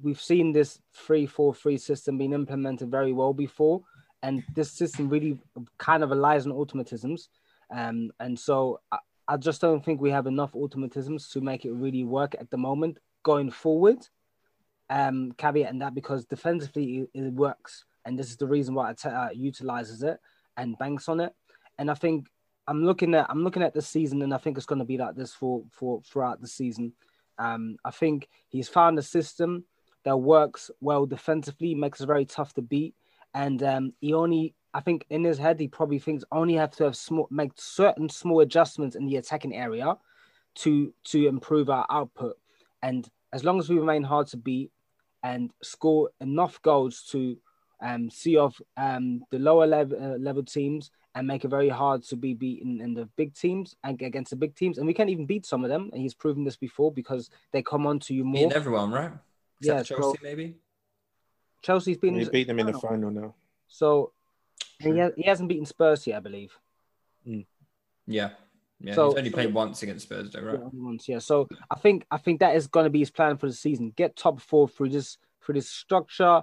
we've 0.00 0.20
seen 0.20 0.52
this 0.52 0.78
3-4-3 1.08 1.80
system 1.80 2.18
being 2.18 2.32
implemented 2.32 2.90
very 2.90 3.12
well 3.12 3.32
before, 3.34 3.82
and 4.22 4.44
this 4.54 4.70
system 4.70 5.08
really 5.08 5.38
kind 5.78 6.02
of 6.02 6.10
relies 6.10 6.46
on 6.46 6.52
automatisms. 6.52 7.28
Um, 7.74 8.12
and 8.20 8.38
so 8.38 8.80
I, 9.26 9.36
just 9.36 9.60
don't 9.60 9.84
think 9.84 10.00
we 10.00 10.10
have 10.10 10.26
enough 10.26 10.52
automatisms 10.54 11.30
to 11.32 11.40
make 11.40 11.64
it 11.64 11.72
really 11.72 12.04
work 12.04 12.34
at 12.38 12.50
the 12.50 12.56
moment 12.56 12.98
going 13.22 13.50
forward 13.50 13.98
um, 14.90 15.32
caveat 15.36 15.70
in 15.70 15.78
that 15.78 15.94
because 15.94 16.24
defensively 16.24 16.98
it, 16.98 17.10
it 17.14 17.32
works, 17.32 17.84
and 18.04 18.18
this 18.18 18.30
is 18.30 18.36
the 18.36 18.46
reason 18.46 18.74
why 18.74 18.92
Arteta 18.92 19.30
utilizes 19.34 20.02
it 20.02 20.18
and 20.56 20.78
banks 20.78 21.08
on 21.08 21.20
it. 21.20 21.32
And 21.78 21.90
I 21.90 21.94
think 21.94 22.28
I'm 22.66 22.84
looking 22.84 23.14
at 23.14 23.26
I'm 23.28 23.42
looking 23.42 23.62
at 23.62 23.74
the 23.74 23.82
season, 23.82 24.22
and 24.22 24.34
I 24.34 24.38
think 24.38 24.56
it's 24.56 24.66
going 24.66 24.78
to 24.78 24.84
be 24.84 24.98
like 24.98 25.16
this 25.16 25.32
for 25.32 25.62
for 25.70 26.02
throughout 26.02 26.40
the 26.40 26.48
season. 26.48 26.92
Um, 27.38 27.76
I 27.84 27.90
think 27.90 28.28
he's 28.48 28.68
found 28.68 28.98
a 28.98 29.02
system 29.02 29.64
that 30.04 30.16
works 30.16 30.70
well 30.80 31.06
defensively, 31.06 31.74
makes 31.74 32.00
it 32.00 32.06
very 32.06 32.26
tough 32.26 32.52
to 32.54 32.62
beat, 32.62 32.94
and 33.34 33.62
um, 33.62 33.92
he 34.00 34.14
only 34.14 34.54
I 34.72 34.80
think 34.80 35.06
in 35.10 35.24
his 35.24 35.38
head 35.38 35.60
he 35.60 35.68
probably 35.68 35.98
thinks 35.98 36.24
only 36.32 36.54
have 36.54 36.72
to 36.72 36.84
have 36.84 36.96
small 36.96 37.28
make 37.30 37.52
certain 37.56 38.08
small 38.08 38.40
adjustments 38.40 38.96
in 38.96 39.06
the 39.06 39.16
attacking 39.16 39.54
area 39.54 39.96
to 40.56 40.92
to 41.04 41.26
improve 41.26 41.70
our 41.70 41.86
output. 41.90 42.36
And 42.82 43.08
as 43.32 43.44
long 43.44 43.58
as 43.58 43.68
we 43.68 43.78
remain 43.78 44.02
hard 44.02 44.28
to 44.28 44.36
beat 44.36 44.70
and 45.22 45.50
score 45.62 46.10
enough 46.20 46.60
goals 46.62 47.02
to 47.10 47.36
um, 47.82 48.08
see 48.10 48.36
off 48.36 48.60
um, 48.76 49.22
the 49.30 49.38
lower 49.38 49.66
level, 49.66 49.98
uh, 50.00 50.18
level 50.18 50.44
teams 50.44 50.90
and 51.14 51.26
make 51.26 51.44
it 51.44 51.48
very 51.48 51.68
hard 51.68 52.02
to 52.04 52.16
be 52.16 52.34
beaten 52.34 52.80
in 52.80 52.94
the 52.94 53.08
big 53.16 53.34
teams 53.34 53.74
and 53.84 54.00
against 54.02 54.30
the 54.30 54.36
big 54.36 54.54
teams. 54.54 54.78
And 54.78 54.86
we 54.86 54.94
can't 54.94 55.10
even 55.10 55.26
beat 55.26 55.46
some 55.46 55.64
of 55.64 55.70
them. 55.70 55.90
And 55.92 56.00
he's 56.00 56.14
proven 56.14 56.44
this 56.44 56.56
before 56.56 56.92
because 56.92 57.30
they 57.52 57.62
come 57.62 57.86
on 57.86 58.00
to 58.00 58.14
you 58.14 58.24
more. 58.24 58.34
Beating 58.34 58.52
everyone, 58.52 58.90
right? 58.90 59.12
Yeah, 59.60 59.80
Except 59.80 60.00
Chelsea, 60.00 60.18
maybe. 60.22 60.56
Chelsea's 61.64 61.96
been. 61.96 62.14
He 62.14 62.24
beat 62.26 62.46
them 62.46 62.58
in 62.58 62.66
the 62.66 62.78
final 62.78 63.10
now. 63.10 63.34
So 63.68 64.12
he, 64.78 64.98
ha- 64.98 65.10
he 65.16 65.22
hasn't 65.24 65.48
beaten 65.48 65.64
Spurs 65.66 66.06
yet, 66.06 66.18
I 66.18 66.20
believe. 66.20 66.52
Yeah. 67.24 68.30
Yeah. 68.80 68.94
So- 68.94 69.08
he's 69.10 69.18
only 69.18 69.30
played 69.30 69.54
once 69.54 69.82
against 69.82 70.04
Spurs, 70.04 70.30
though, 70.30 70.42
right? 70.42 70.58
Yeah, 70.60 70.68
once, 70.72 71.08
yeah. 71.08 71.18
So 71.18 71.48
I 71.70 71.76
think 71.76 72.04
I 72.10 72.18
think 72.18 72.40
that 72.40 72.54
is 72.54 72.66
going 72.66 72.84
to 72.84 72.90
be 72.90 72.98
his 72.98 73.10
plan 73.10 73.36
for 73.38 73.46
the 73.46 73.52
season. 73.52 73.92
Get 73.96 74.16
top 74.16 74.40
four 74.40 74.68
through 74.68 74.90
this 74.90 75.16
through 75.42 75.54
this 75.54 75.68
structure, 75.70 76.42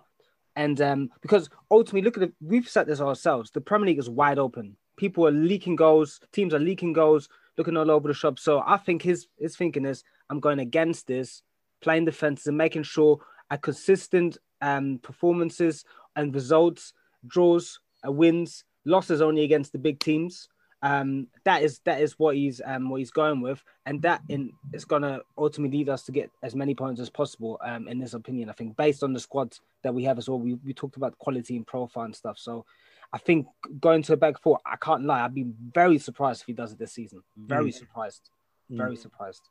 and 0.55 0.81
um 0.81 1.11
because 1.21 1.49
ultimately, 1.69 2.01
look 2.01 2.17
at 2.17 2.23
it. 2.23 2.33
We've 2.41 2.67
set 2.67 2.87
this 2.87 3.01
ourselves. 3.01 3.51
The 3.51 3.61
Premier 3.61 3.87
League 3.87 3.99
is 3.99 4.09
wide 4.09 4.39
open. 4.39 4.75
People 4.97 5.27
are 5.27 5.31
leaking 5.31 5.75
goals. 5.75 6.19
Teams 6.31 6.53
are 6.53 6.59
leaking 6.59 6.93
goals, 6.93 7.29
looking 7.57 7.77
all 7.77 7.91
over 7.91 8.07
the 8.07 8.13
shop. 8.13 8.39
So 8.39 8.63
I 8.65 8.77
think 8.77 9.03
his 9.03 9.27
his 9.37 9.55
thinking 9.55 9.85
is, 9.85 10.03
I'm 10.29 10.39
going 10.39 10.59
against 10.59 11.05
this, 11.07 11.43
playing 11.81 12.05
defenses 12.05 12.47
and 12.47 12.57
making 12.57 12.83
sure 12.83 13.19
a 13.51 13.57
consistent 13.57 14.37
um 14.61 14.99
performances 15.01 15.85
and 16.15 16.33
results, 16.33 16.93
draws, 17.27 17.79
uh, 18.07 18.11
wins, 18.11 18.63
losses 18.85 19.21
only 19.21 19.43
against 19.43 19.71
the 19.71 19.79
big 19.79 19.99
teams 19.99 20.49
um, 20.83 21.27
that 21.45 21.61
is 21.61 21.79
that 21.85 22.01
is 22.01 22.17
what 22.17 22.35
he's 22.35 22.59
um, 22.65 22.89
what 22.89 22.97
he's 22.97 23.11
going 23.11 23.41
with, 23.41 23.63
and 23.85 24.01
that 24.01 24.21
in 24.29 24.51
is 24.73 24.83
gonna 24.83 25.21
ultimately 25.37 25.77
lead 25.79 25.89
us 25.89 26.03
to 26.03 26.11
get 26.11 26.31
as 26.41 26.55
many 26.55 26.73
points 26.73 26.99
as 26.99 27.09
possible. 27.09 27.59
Um, 27.63 27.87
in 27.87 27.99
this 27.99 28.15
opinion, 28.15 28.49
I 28.49 28.53
think 28.53 28.75
based 28.77 29.03
on 29.03 29.13
the 29.13 29.19
squad 29.19 29.55
that 29.83 29.93
we 29.93 30.03
have 30.05 30.17
as 30.17 30.27
well, 30.27 30.39
we, 30.39 30.55
we 30.55 30.73
talked 30.73 30.97
about 30.97 31.17
quality 31.19 31.55
and 31.55 31.67
profile 31.67 32.05
and 32.05 32.15
stuff. 32.15 32.39
So, 32.39 32.65
I 33.13 33.19
think 33.19 33.45
going 33.79 34.01
to 34.03 34.13
a 34.13 34.17
back 34.17 34.41
four, 34.41 34.59
I 34.65 34.75
can't 34.77 35.03
lie, 35.05 35.23
I'd 35.23 35.35
be 35.35 35.51
very 35.71 35.99
surprised 35.99 36.41
if 36.41 36.47
he 36.47 36.53
does 36.53 36.71
it 36.71 36.79
this 36.79 36.93
season. 36.93 37.21
Very 37.37 37.69
Mm. 37.69 37.75
surprised, 37.75 38.31
very 38.69 38.95
Mm. 38.95 39.01
surprised. 39.01 39.41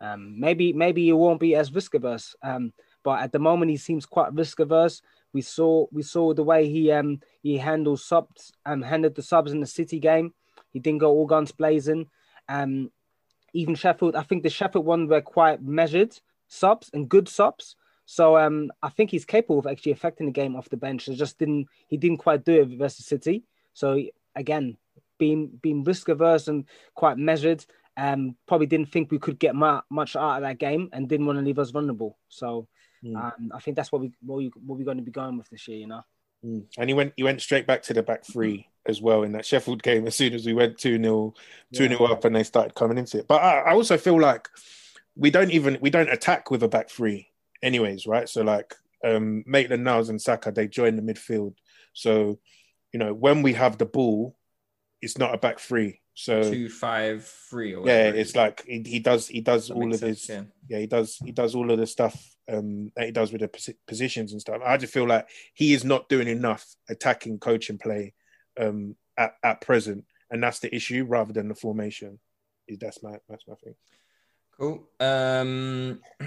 Um, 0.00 0.40
maybe 0.40 0.72
maybe 0.72 1.04
he 1.04 1.12
won't 1.12 1.40
be 1.40 1.54
as 1.54 1.74
risk 1.74 1.94
averse. 1.94 2.34
Um, 2.42 2.72
but 3.02 3.20
at 3.20 3.32
the 3.32 3.38
moment 3.38 3.70
he 3.70 3.76
seems 3.76 4.06
quite 4.06 4.32
risk 4.32 4.60
averse. 4.60 5.02
We 5.32 5.42
saw 5.42 5.86
we 5.92 6.02
saw 6.02 6.34
the 6.34 6.44
way 6.44 6.68
he 6.68 6.90
um 6.90 7.20
he 7.42 7.58
handled 7.58 8.00
subs 8.00 8.52
um 8.66 8.82
handled 8.82 9.14
the 9.14 9.22
subs 9.22 9.52
in 9.52 9.60
the 9.60 9.66
City 9.66 9.98
game. 9.98 10.34
He 10.70 10.80
didn't 10.80 11.00
go 11.00 11.10
all 11.10 11.26
guns 11.26 11.52
blazing. 11.52 12.06
Um, 12.48 12.90
even 13.52 13.74
Sheffield, 13.74 14.16
I 14.16 14.22
think 14.22 14.42
the 14.42 14.50
Sheffield 14.50 14.84
one 14.84 15.08
were 15.08 15.20
quite 15.20 15.62
measured 15.62 16.18
subs 16.48 16.90
and 16.92 17.08
good 17.08 17.28
subs. 17.28 17.76
So 18.06 18.38
um, 18.38 18.70
I 18.82 18.88
think 18.88 19.10
he's 19.10 19.24
capable 19.24 19.58
of 19.58 19.66
actually 19.66 19.92
affecting 19.92 20.26
the 20.26 20.32
game 20.32 20.56
off 20.56 20.70
the 20.70 20.78
bench. 20.78 21.08
It 21.08 21.16
just 21.16 21.38
didn't 21.38 21.66
he 21.88 21.96
didn't 21.96 22.18
quite 22.18 22.44
do 22.44 22.62
it 22.62 22.78
versus 22.78 23.06
City. 23.06 23.44
So 23.74 24.02
again, 24.34 24.76
being 25.18 25.50
being 25.60 25.84
risk 25.84 26.08
averse 26.08 26.48
and 26.48 26.64
quite 26.94 27.18
measured, 27.18 27.64
um, 27.98 28.36
probably 28.46 28.66
didn't 28.66 28.90
think 28.90 29.10
we 29.10 29.18
could 29.18 29.38
get 29.38 29.54
mu- 29.54 29.80
much 29.90 30.16
out 30.16 30.36
of 30.36 30.42
that 30.42 30.58
game 30.58 30.88
and 30.92 31.08
didn't 31.08 31.26
want 31.26 31.38
to 31.38 31.44
leave 31.44 31.58
us 31.58 31.70
vulnerable. 31.70 32.16
So 32.28 32.66
Mm. 33.04 33.16
um, 33.16 33.52
I 33.54 33.60
think 33.60 33.76
that's 33.76 33.92
what 33.92 34.00
we 34.00 34.12
what 34.20 34.38
we 34.38 34.50
what 34.64 34.78
we're 34.78 34.84
going 34.84 34.96
to 34.96 35.02
be 35.02 35.10
going 35.10 35.38
with 35.38 35.48
this 35.48 35.66
year. 35.68 35.78
You 35.78 35.86
know. 35.86 36.02
Mm. 36.44 36.64
And 36.78 36.90
he 36.90 36.94
went 36.94 37.12
he 37.16 37.22
went 37.22 37.40
straight 37.40 37.66
back 37.66 37.82
to 37.84 37.94
the 37.94 38.02
back 38.02 38.24
three 38.24 38.68
as 38.86 39.02
well 39.02 39.22
in 39.22 39.32
that 39.32 39.44
Sheffield 39.44 39.82
game 39.82 40.06
as 40.06 40.14
soon 40.14 40.32
as 40.32 40.46
we 40.46 40.54
went 40.54 40.78
2 40.78 41.02
0 41.02 41.34
2 41.74 41.88
0 41.88 42.04
up 42.04 42.24
and 42.24 42.34
they 42.34 42.42
started 42.42 42.74
coming 42.74 42.96
into 42.96 43.18
it. 43.18 43.28
But 43.28 43.42
I, 43.42 43.58
I 43.60 43.72
also 43.72 43.98
feel 43.98 44.20
like 44.20 44.48
we 45.14 45.30
don't 45.30 45.50
even 45.50 45.78
we 45.80 45.90
don't 45.90 46.08
attack 46.08 46.50
with 46.50 46.62
a 46.62 46.68
back 46.68 46.88
three 46.90 47.28
anyways, 47.62 48.06
right? 48.06 48.28
So 48.28 48.42
like 48.42 48.74
um 49.04 49.44
Maitland 49.46 49.84
Niles 49.84 50.08
and 50.08 50.20
Saka, 50.20 50.52
they 50.52 50.68
join 50.68 50.96
the 50.96 51.02
midfield. 51.02 51.54
So, 51.92 52.38
you 52.92 52.98
know, 52.98 53.12
when 53.12 53.42
we 53.42 53.52
have 53.54 53.78
the 53.78 53.86
ball, 53.86 54.36
it's 55.02 55.18
not 55.18 55.34
a 55.34 55.38
back 55.38 55.58
three. 55.58 56.00
So 56.20 56.42
Two, 56.42 56.68
five, 56.68 57.24
three, 57.24 57.76
or 57.76 57.86
yeah, 57.86 58.08
it's 58.08 58.34
like 58.34 58.64
he, 58.66 58.82
he 58.84 58.98
does 58.98 59.28
he 59.28 59.40
does 59.40 59.68
That 59.68 59.74
all 59.74 59.92
of 59.92 60.00
sense, 60.00 60.26
his 60.26 60.28
yeah. 60.28 60.42
yeah. 60.68 60.78
he 60.80 60.86
does 60.88 61.16
he 61.24 61.30
does 61.30 61.54
all 61.54 61.70
of 61.70 61.78
the 61.78 61.86
stuff 61.86 62.34
um 62.48 62.90
that 62.96 63.06
he 63.06 63.12
does 63.12 63.30
with 63.30 63.40
the 63.40 63.46
posi- 63.46 63.76
positions 63.86 64.32
and 64.32 64.40
stuff. 64.40 64.60
I 64.66 64.78
just 64.78 64.92
feel 64.92 65.06
like 65.06 65.28
he 65.54 65.72
is 65.74 65.84
not 65.84 66.08
doing 66.08 66.26
enough 66.26 66.66
attacking 66.88 67.38
coaching 67.38 67.78
play 67.78 68.14
um 68.58 68.96
at, 69.16 69.34
at 69.44 69.60
present, 69.60 70.06
and 70.28 70.42
that's 70.42 70.58
the 70.58 70.74
issue 70.74 71.04
rather 71.04 71.32
than 71.32 71.46
the 71.46 71.54
formation. 71.54 72.18
Is 72.66 72.78
that's 72.78 73.00
my 73.00 73.18
that's 73.28 73.46
my 73.46 73.54
thing. 73.54 73.76
Cool. 74.58 74.88
Um, 74.98 76.00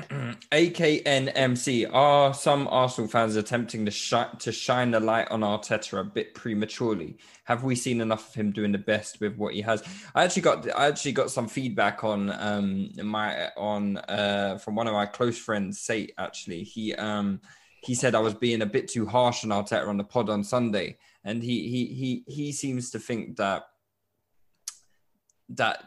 AKNMC. 0.53 1.89
Are 1.91 2.33
some 2.33 2.65
Arsenal 2.69 3.09
fans 3.09 3.35
attempting 3.35 3.83
to, 3.83 3.91
shi- 3.91 4.37
to 4.39 4.53
shine 4.53 4.91
the 4.91 5.01
light 5.01 5.29
on 5.29 5.41
Arteta 5.41 5.99
a 5.99 6.03
bit 6.05 6.33
prematurely? 6.33 7.17
Have 7.43 7.65
we 7.65 7.75
seen 7.75 7.99
enough 7.99 8.29
of 8.29 8.35
him 8.35 8.51
doing 8.51 8.71
the 8.71 8.77
best 8.77 9.19
with 9.19 9.35
what 9.35 9.53
he 9.53 9.61
has? 9.61 9.83
I 10.15 10.23
actually 10.23 10.43
got 10.43 10.79
I 10.79 10.87
actually 10.87 11.11
got 11.11 11.29
some 11.29 11.49
feedback 11.49 12.05
on 12.05 12.29
um 12.31 12.91
my 13.03 13.49
on 13.57 13.97
uh 13.97 14.57
from 14.59 14.75
one 14.75 14.87
of 14.87 14.93
my 14.93 15.07
close 15.07 15.37
friends, 15.37 15.81
Sate. 15.81 16.13
Actually, 16.17 16.63
he 16.63 16.95
um 16.95 17.41
he 17.83 17.93
said 17.93 18.15
I 18.15 18.19
was 18.19 18.33
being 18.33 18.61
a 18.61 18.65
bit 18.65 18.87
too 18.87 19.05
harsh 19.05 19.43
on 19.43 19.49
Arteta 19.49 19.87
on 19.89 19.97
the 19.97 20.05
pod 20.05 20.29
on 20.29 20.45
Sunday, 20.45 20.97
and 21.25 21.43
he 21.43 21.67
he 21.67 21.85
he 21.87 22.23
he 22.33 22.51
seems 22.53 22.91
to 22.91 22.99
think 22.99 23.35
that 23.35 23.63
that 25.49 25.83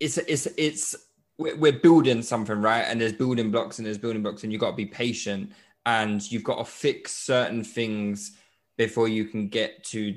it's 0.00 0.16
it's 0.16 0.46
it's 0.56 0.96
we're 1.38 1.72
building 1.72 2.22
something 2.22 2.60
right 2.60 2.82
and 2.82 3.00
there's 3.00 3.12
building 3.12 3.50
blocks 3.50 3.78
and 3.78 3.86
there's 3.86 3.98
building 3.98 4.22
blocks 4.22 4.42
and 4.42 4.52
you've 4.52 4.60
got 4.60 4.70
to 4.70 4.76
be 4.76 4.86
patient 4.86 5.52
and 5.86 6.30
you've 6.30 6.44
got 6.44 6.58
to 6.58 6.64
fix 6.64 7.12
certain 7.12 7.64
things 7.64 8.36
before 8.76 9.08
you 9.08 9.24
can 9.24 9.48
get 9.48 9.82
to 9.84 10.14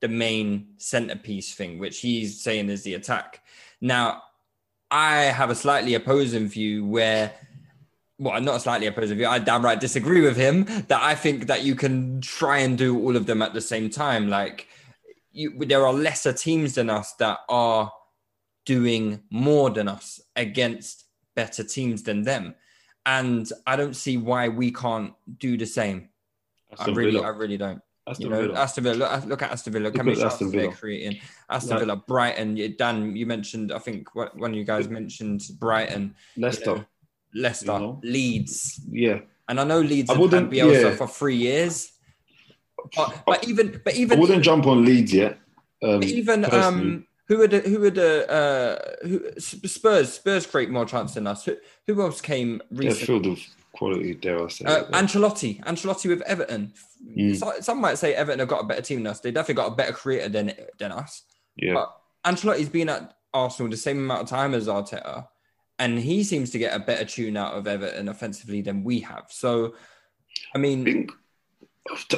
the 0.00 0.08
main 0.08 0.66
centerpiece 0.76 1.54
thing 1.54 1.78
which 1.78 2.00
he's 2.00 2.42
saying 2.42 2.68
is 2.68 2.82
the 2.82 2.94
attack 2.94 3.42
now 3.80 4.22
i 4.90 5.16
have 5.22 5.50
a 5.50 5.54
slightly 5.54 5.94
opposing 5.94 6.48
view 6.48 6.84
where 6.84 7.32
well, 8.18 8.40
not 8.40 8.62
slightly 8.62 8.86
opposing 8.86 9.18
view. 9.18 9.26
I 9.26 9.38
damn 9.38 9.64
right 9.64 9.78
disagree 9.78 10.20
with 10.20 10.36
him. 10.36 10.64
That 10.88 11.02
I 11.02 11.14
think 11.14 11.46
that 11.48 11.64
you 11.64 11.74
can 11.74 12.20
try 12.20 12.58
and 12.58 12.78
do 12.78 12.98
all 12.98 13.16
of 13.16 13.26
them 13.26 13.42
at 13.42 13.54
the 13.54 13.60
same 13.60 13.90
time. 13.90 14.28
Like, 14.28 14.68
you, 15.32 15.58
there 15.66 15.84
are 15.84 15.92
lesser 15.92 16.32
teams 16.32 16.76
than 16.76 16.90
us 16.90 17.12
that 17.14 17.40
are 17.48 17.92
doing 18.64 19.20
more 19.30 19.70
than 19.70 19.88
us 19.88 20.20
against 20.36 21.04
better 21.34 21.64
teams 21.64 22.02
than 22.02 22.22
them, 22.22 22.54
and 23.06 23.50
I 23.66 23.76
don't 23.76 23.94
see 23.94 24.16
why 24.16 24.48
we 24.48 24.70
can't 24.72 25.12
do 25.38 25.56
the 25.56 25.66
same. 25.66 26.08
I 26.78 26.86
really, 26.90 27.12
Villa. 27.12 27.26
I 27.26 27.28
really 27.30 27.56
don't. 27.56 27.80
Aston 28.06 28.24
you 28.26 28.30
know, 28.32 28.42
Villa. 28.42 28.60
Aston 28.60 28.84
Villa. 28.84 28.96
Look, 28.96 29.24
look 29.26 29.42
at 29.42 29.52
Aston 29.52 29.72
Villa. 29.72 29.84
Look 29.84 29.96
how 29.96 30.02
many 30.02 30.16
at 30.16 30.22
shots 30.22 30.34
Aston 30.34 30.50
they're 30.50 30.72
creating. 30.72 31.20
Aston 31.48 31.78
Villa, 31.78 31.96
Brighton. 31.96 32.74
Dan, 32.76 33.16
you 33.16 33.26
mentioned. 33.26 33.72
I 33.72 33.78
think 33.78 34.14
one 34.14 34.50
of 34.50 34.54
you 34.54 34.64
guys 34.64 34.88
mentioned 34.88 35.42
Brighton. 35.58 36.14
you 36.34 36.42
Leicester. 36.42 36.74
know, 36.76 36.84
Leicester, 37.34 37.72
You 37.72 37.78
know? 37.78 38.00
Leeds. 38.02 38.80
Yeah. 38.90 39.20
And 39.48 39.60
I 39.60 39.64
know 39.64 39.80
Leeds 39.80 40.10
I 40.10 40.14
had 40.14 40.20
wouldn't- 40.20 40.50
Bielsa 40.50 40.82
yeah. 40.90 40.96
for 40.96 41.06
three 41.06 41.36
years. 41.36 41.90
But, 42.96 43.22
but 43.26 43.48
even 43.48 43.80
but 43.82 43.94
I 43.98 44.14
wouldn't 44.14 44.44
jump 44.44 44.66
on 44.66 44.84
Leeds 44.84 45.14
yet. 45.14 45.38
Um, 45.82 46.02
even 46.02 46.42
personally. 46.42 46.60
um, 46.62 47.06
who 47.26 47.38
would 47.38 47.52
who 47.52 47.80
would 47.80 47.98
uh, 47.98 48.02
uh 48.02 48.78
who 49.02 49.20
Spurs 49.38 50.12
Spurs 50.12 50.46
create 50.46 50.70
more 50.70 50.84
chance 50.84 51.14
than 51.14 51.26
us? 51.26 51.44
Who, 51.44 51.56
who 51.86 52.02
else 52.02 52.20
came 52.20 52.60
recently? 52.70 53.06
filled 53.06 53.26
with 53.26 53.46
quality, 53.72 54.14
dare 54.14 54.44
I 54.44 54.48
say. 54.48 54.64
Uh, 54.64 54.84
Ancelotti, 54.92 55.62
Ancelotti 55.64 56.08
with 56.08 56.22
Everton. 56.22 56.72
Mm. 57.16 57.36
So- 57.36 57.60
some 57.60 57.80
might 57.80 57.98
say 57.98 58.14
Everton 58.14 58.40
have 58.40 58.48
got 58.48 58.62
a 58.62 58.66
better 58.66 58.82
team 58.82 59.02
than 59.02 59.08
us. 59.08 59.20
They 59.20 59.30
definitely 59.30 59.62
got 59.62 59.72
a 59.72 59.76
better 59.76 59.92
creator 59.92 60.28
than 60.28 60.52
than 60.78 60.92
us. 60.92 61.22
yeah. 61.56 61.74
But 61.74 61.96
Ancelotti's 62.24 62.68
been 62.68 62.88
at 62.88 63.16
Arsenal 63.32 63.70
the 63.70 63.76
same 63.76 63.98
amount 63.98 64.22
of 64.22 64.28
time 64.28 64.54
as 64.54 64.68
Arteta, 64.68 65.28
and 65.78 65.98
he 65.98 66.24
seems 66.24 66.50
to 66.50 66.58
get 66.58 66.74
a 66.74 66.78
better 66.78 67.04
tune 67.04 67.36
out 67.36 67.54
of 67.54 67.66
Everton 67.66 68.08
offensively 68.08 68.62
than 68.62 68.84
we 68.84 69.00
have. 69.00 69.26
So, 69.28 69.74
I 70.54 70.58
mean, 70.58 70.80
I 70.80 70.84
think, 70.84 71.12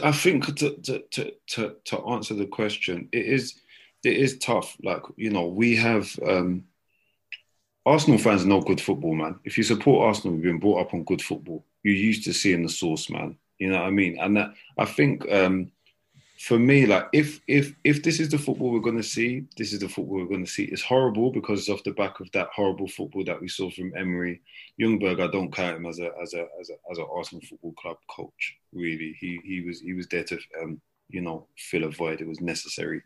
I 0.05 0.13
think 0.13 0.57
to, 0.57 0.77
to, 0.77 0.99
to, 1.11 1.33
to, 1.49 1.77
to 1.87 1.99
answer 2.07 2.35
the 2.35 2.47
question, 2.47 3.09
it 3.13 3.27
is 3.27 3.61
it 4.05 4.17
is 4.17 4.39
tough. 4.39 4.77
Like 4.83 5.03
you 5.17 5.31
know, 5.31 5.47
we 5.47 5.77
have 5.77 6.09
um, 6.27 6.65
Arsenal 7.85 8.19
fans 8.19 8.45
know 8.45 8.61
good 8.61 8.81
football, 8.81 9.15
man. 9.15 9.39
If 9.45 9.57
you 9.57 9.65
support 9.65 10.07
Arsenal, 10.09 10.35
you've 10.35 10.45
been 10.45 10.59
brought 10.59 10.81
up 10.81 10.95
on 10.95 11.05
good 11.05 11.23
football. 11.23 11.65
You're 11.83 11.95
used 11.95 12.25
to 12.25 12.33
seeing 12.33 12.63
the 12.63 12.69
source, 12.69 13.09
man. 13.09 13.39
You 13.59 13.71
know 13.71 13.79
what 13.79 13.87
I 13.87 13.91
mean? 13.91 14.19
And 14.21 14.37
that 14.37 14.55
I 14.77 14.85
think 14.85 15.31
um, 15.33 15.71
for 16.39 16.59
me, 16.59 16.85
like 16.85 17.09
if 17.13 17.41
if 17.47 17.75
if 17.85 18.03
this 18.03 18.21
is 18.21 18.29
the 18.29 18.39
football 18.39 18.71
we're 18.71 18.81
going 18.81 18.97
to 18.97 19.03
see, 19.03 19.45
this 19.57 19.73
is 19.73 19.81
the 19.81 19.89
football 19.89 20.17
we're 20.17 20.27
going 20.27 20.45
to 20.45 20.51
see. 20.51 20.65
It's 20.65 20.83
horrible 20.83 21.31
because 21.31 21.61
it's 21.61 21.69
off 21.69 21.85
the 21.85 21.93
back 21.93 22.21
of 22.21 22.31
that 22.33 22.49
horrible 22.55 22.89
football 22.89 23.25
that 23.25 23.41
we 23.41 23.49
saw 23.49 23.71
from 23.71 23.97
Emery. 23.97 24.43
Ljungberg. 24.81 25.23
I 25.23 25.31
don't 25.31 25.53
count 25.53 25.77
him 25.77 25.87
as 25.87 25.99
a 25.99 26.11
as 26.21 26.35
a 26.35 26.47
as 26.61 26.71
a 26.71 26.75
as 26.91 26.99
an 26.99 27.07
Arsenal 27.11 27.43
football 27.49 27.73
club 27.73 27.97
coach. 28.09 28.57
Really, 28.73 29.17
he 29.19 29.41
he 29.45 29.63
was 29.63 29.81
he 29.81 29.95
was 29.95 30.09
there 30.09 30.25
to 30.25 30.39
um, 30.63 30.81
you 31.09 31.23
know 31.23 31.47
fill 31.57 31.85
a 31.85 31.91
void. 31.91 32.21
It 32.21 32.29
was 32.29 32.41
necessary. 32.41 33.03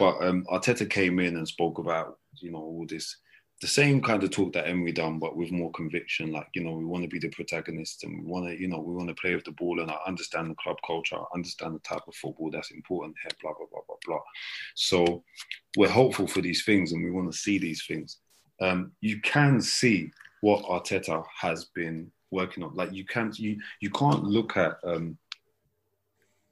But 0.00 0.20
um, 0.26 0.44
Arteta 0.50 0.88
came 0.88 1.20
in 1.20 1.36
and 1.36 1.46
spoke 1.46 1.78
about 1.78 2.18
you 2.40 2.50
know 2.50 2.58
all 2.58 2.86
this 2.88 3.16
the 3.60 3.66
same 3.66 4.00
kind 4.00 4.24
of 4.24 4.30
talk 4.30 4.54
that 4.54 4.66
Emery 4.66 4.92
done, 4.92 5.18
but 5.18 5.36
with 5.36 5.52
more 5.52 5.70
conviction. 5.72 6.32
Like, 6.32 6.48
you 6.54 6.64
know, 6.64 6.72
we 6.72 6.86
want 6.86 7.02
to 7.02 7.08
be 7.08 7.18
the 7.18 7.28
protagonist 7.28 8.04
and 8.04 8.18
we 8.18 8.26
want 8.26 8.46
to, 8.46 8.58
you 8.58 8.68
know, 8.68 8.78
we 8.80 8.94
want 8.94 9.08
to 9.08 9.14
play 9.14 9.34
with 9.34 9.44
the 9.44 9.50
ball 9.50 9.80
and 9.80 9.90
I 9.90 9.98
understand 10.06 10.50
the 10.50 10.54
club 10.54 10.76
culture, 10.86 11.16
I 11.16 11.24
understand 11.34 11.74
the 11.74 11.80
type 11.80 12.02
of 12.08 12.14
football 12.14 12.50
that's 12.50 12.70
important 12.70 13.16
here, 13.22 13.30
blah, 13.42 13.52
blah, 13.52 13.66
blah, 13.70 13.82
blah, 13.86 13.96
blah. 14.06 14.20
So 14.74 15.22
we're 15.76 15.90
hopeful 15.90 16.26
for 16.26 16.40
these 16.40 16.64
things 16.64 16.92
and 16.92 17.04
we 17.04 17.10
want 17.10 17.30
to 17.30 17.36
see 17.36 17.58
these 17.58 17.84
things. 17.86 18.16
Um, 18.62 18.92
you 19.02 19.20
can 19.20 19.60
see 19.60 20.10
what 20.40 20.64
Arteta 20.64 21.22
has 21.38 21.66
been 21.66 22.10
working 22.30 22.62
on. 22.62 22.74
Like 22.74 22.94
you 22.94 23.04
can't, 23.04 23.38
you, 23.38 23.58
you 23.80 23.90
can't 23.90 24.24
look 24.24 24.56
at, 24.56 24.78
um, 24.84 25.18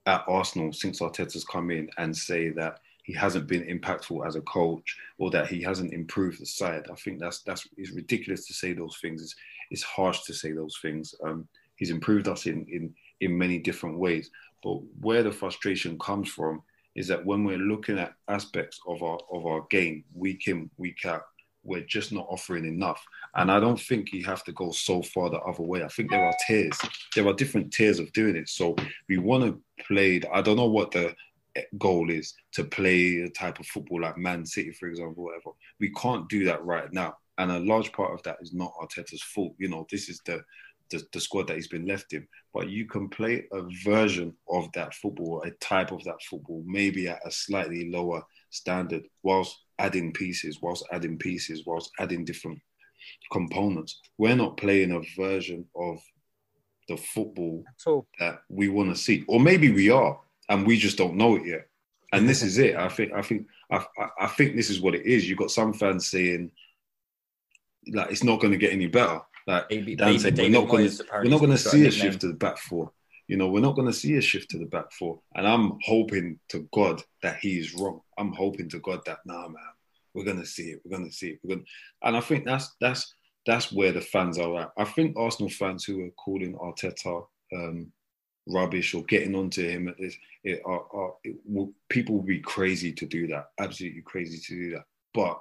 at 0.05 0.25
Arsenal 0.29 0.75
since 0.75 1.01
Arteta's 1.01 1.45
come 1.45 1.71
in 1.71 1.89
and 1.97 2.15
say 2.15 2.51
that 2.51 2.81
he 3.09 3.15
hasn't 3.15 3.47
been 3.47 3.65
impactful 3.65 4.27
as 4.27 4.37
a 4.37 4.43
coach 4.43 4.95
or 5.17 5.31
that 5.31 5.47
he 5.47 5.63
hasn't 5.63 5.95
improved 5.95 6.39
the 6.39 6.45
side. 6.45 6.85
I 6.93 6.95
think 6.97 7.19
that's 7.19 7.41
that's 7.41 7.67
it's 7.79 7.93
ridiculous 7.93 8.47
to 8.47 8.53
say 8.53 8.75
those 8.75 8.99
things. 9.01 9.23
It's, 9.23 9.35
it's 9.71 9.83
harsh 9.83 10.25
to 10.25 10.35
say 10.35 10.53
those 10.53 10.79
things. 10.83 11.15
Um, 11.25 11.49
he's 11.77 11.89
improved 11.89 12.29
us 12.29 12.45
in, 12.45 12.67
in 12.69 12.95
in 13.23 13.39
many 13.39 13.59
different 13.61 13.99
ways. 13.99 14.31
But 14.63 14.81
where 15.01 15.23
the 15.23 15.33
frustration 15.33 15.99
comes 15.99 16.29
from 16.29 16.63
is 16.97 17.09
that 17.09 17.25
when 17.25 17.45
we're 17.45 17.57
looking 17.73 17.99
at 17.99 18.13
aspects 18.29 18.79
of 18.87 19.03
our 19.03 19.19
of 19.33 19.47
our 19.47 19.63
game 19.71 20.05
week 20.13 20.47
in 20.47 20.69
week 20.77 21.07
out, 21.07 21.23
we're 21.63 21.81
just 21.97 22.13
not 22.13 22.27
offering 22.29 22.67
enough. 22.67 23.03
And 23.37 23.51
I 23.51 23.59
don't 23.59 23.81
think 23.81 24.13
you 24.13 24.23
have 24.27 24.45
to 24.45 24.53
go 24.53 24.71
so 24.71 25.01
far 25.01 25.31
the 25.31 25.41
other 25.41 25.63
way. 25.63 25.83
I 25.83 25.89
think 25.89 26.11
there 26.11 26.27
are 26.27 26.37
tiers. 26.47 26.79
There 27.15 27.27
are 27.27 27.33
different 27.33 27.73
tiers 27.73 28.01
of 28.01 28.13
doing 28.13 28.37
it. 28.37 28.51
So 28.51 28.77
we 29.09 29.17
want 29.17 29.45
to 29.45 29.59
play. 29.87 30.21
I 30.31 30.43
don't 30.43 30.59
know 30.59 30.67
what 30.67 30.91
the 30.91 31.15
goal 31.79 32.11
is 32.11 32.35
to 32.53 32.65
play 32.65 33.21
a 33.23 33.31
type 33.31 33.61
of 33.61 33.67
football 33.67 34.03
like 34.03 34.19
Man 34.19 34.45
City, 34.45 34.73
for 34.73 34.89
example, 34.89 35.25
whatever. 35.25 35.51
We 35.81 35.91
can't 35.93 36.29
do 36.29 36.45
that 36.45 36.65
right 36.65 36.93
now. 36.93 37.17
And 37.39 37.53
a 37.53 37.61
large 37.61 37.93
part 37.93 38.13
of 38.13 38.23
that 38.25 38.39
is 38.41 38.53
not 38.53 38.73
Arteta's 38.81 39.23
fault. 39.23 39.55
You 39.59 39.69
know, 39.69 39.87
this 39.91 40.09
is 40.09 40.21
the 40.27 40.43
the, 40.91 41.03
the 41.13 41.21
squad 41.21 41.49
that 41.49 41.57
he's 41.57 41.69
been 41.69 41.87
left 41.87 42.13
in. 42.13 42.27
But 42.55 42.71
you 42.71 42.87
can 42.87 43.09
play 43.09 43.45
a 43.53 43.63
version 43.85 44.35
of 44.49 44.71
that 44.73 44.95
football, 44.95 45.43
a 45.43 45.51
type 45.63 45.93
of 45.93 46.03
that 46.05 46.23
football, 46.29 46.63
maybe 46.67 47.09
at 47.09 47.21
a 47.27 47.31
slightly 47.31 47.91
lower 47.91 48.23
standard, 48.51 49.07
whilst 49.23 49.57
adding 49.79 50.13
pieces, 50.13 50.59
whilst 50.63 50.87
adding 50.93 51.19
pieces, 51.19 51.65
whilst 51.67 51.91
adding 52.01 52.25
different 52.25 52.59
components. 53.33 54.01
We're 54.17 54.37
not 54.37 54.57
playing 54.57 54.93
a 54.93 55.03
version 55.21 55.67
of 55.77 55.99
the 56.89 56.97
football 56.97 57.65
that 58.19 58.41
we 58.49 58.69
want 58.69 58.89
to 58.91 58.97
see, 58.97 59.25
or 59.29 59.41
maybe 59.41 59.71
we 59.71 59.91
are, 59.91 60.19
and 60.49 60.67
we 60.67 60.77
just 60.77 60.99
don't 60.99 61.17
know 61.17 61.37
it 61.37 61.47
yet. 61.47 61.69
And 62.13 62.29
this 62.29 62.43
is 62.43 62.59
it. 62.59 62.77
I 62.77 62.89
think. 62.97 63.13
I 63.13 63.23
think. 63.23 63.47
I, 63.71 63.85
I- 64.21 64.27
think 64.29 64.57
this 64.57 64.71
is 64.71 64.81
what 64.81 64.95
it 64.95 65.07
is. 65.07 65.29
You've 65.29 65.39
got 65.39 65.51
some 65.51 65.73
fans 65.73 66.09
saying, 66.09 66.51
like, 67.93 68.11
it's 68.11 68.25
not 68.25 68.41
going 68.41 68.53
to 68.53 68.59
get 68.59 68.73
any 68.73 68.87
better. 68.87 69.21
Like, 69.47 69.69
Dan 69.69 70.19
said, 70.19 70.37
we're 70.39 70.51
not 70.51 70.69
going 70.69 70.89
to. 70.89 71.05
We're 71.13 71.31
not 71.31 71.41
going 71.41 71.51
to 71.51 71.57
has 71.57 71.65
got 71.65 71.75
a 71.75 71.77
see 71.77 71.87
a 71.87 71.91
shift 71.91 72.21
to 72.21 72.29
the 72.29 72.35
back 72.35 72.59
four. 72.59 72.93
You 73.29 73.37
know, 73.37 73.49
we're 73.49 73.61
not 73.61 73.77
going 73.77 73.87
to 73.87 73.93
see 73.93 74.17
a 74.17 74.23
shift 74.23 74.51
to 74.51 74.59
the 74.59 74.65
back 74.67 74.91
four. 74.93 75.21
And 75.35 75.47
I'm 75.47 75.79
hoping 75.85 76.39
to 76.49 76.67
God 76.73 77.03
that 77.23 77.39
he 77.41 77.59
is 77.59 77.75
wrong. 77.75 78.01
I'm 78.17 78.33
hoping 78.33 78.71
to 78.71 78.79
God 78.79 79.01
that 79.05 79.19
nah, 79.27 79.49
man, 79.49 79.57
we're 80.15 80.25
going 80.25 80.41
to 80.41 80.47
see 80.47 80.71
it. 80.71 80.81
We're 80.85 80.97
going 80.97 81.09
to 81.09 81.15
see 81.15 81.31
it. 81.31 81.41
We're 81.43 81.57
going, 81.57 81.67
and 82.03 82.17
I 82.17 82.21
think 82.21 82.45
that's 82.47 82.75
that's 82.81 83.15
that's 83.47 83.73
where 83.73 83.93
the 83.93 84.01
fans 84.01 84.39
are 84.39 84.61
at. 84.61 84.73
I 84.79 84.85
think 84.85 85.17
Arsenal 85.17 85.51
fans 85.51 85.85
who 85.85 86.05
are 86.05 86.11
calling 86.11 86.55
Arteta 86.55 87.25
um, 87.55 87.93
rubbish 88.49 88.95
or 88.95 89.05
getting 89.05 89.35
onto 89.35 89.67
him 89.67 89.89
at 89.89 89.99
this, 89.99 90.17
it 90.45 90.61
are, 90.65 90.85
are 90.93 91.15
it 91.25 91.37
will, 91.45 91.73
people 91.89 92.17
will 92.17 92.23
be 92.23 92.41
crazy 92.41 92.93
to 92.93 93.07
do 93.07 93.27
that. 93.29 93.51
Absolutely 93.59 94.03
crazy 94.03 94.39
to 94.39 94.55
do 94.55 94.71
that. 94.75 94.85
But 95.15 95.41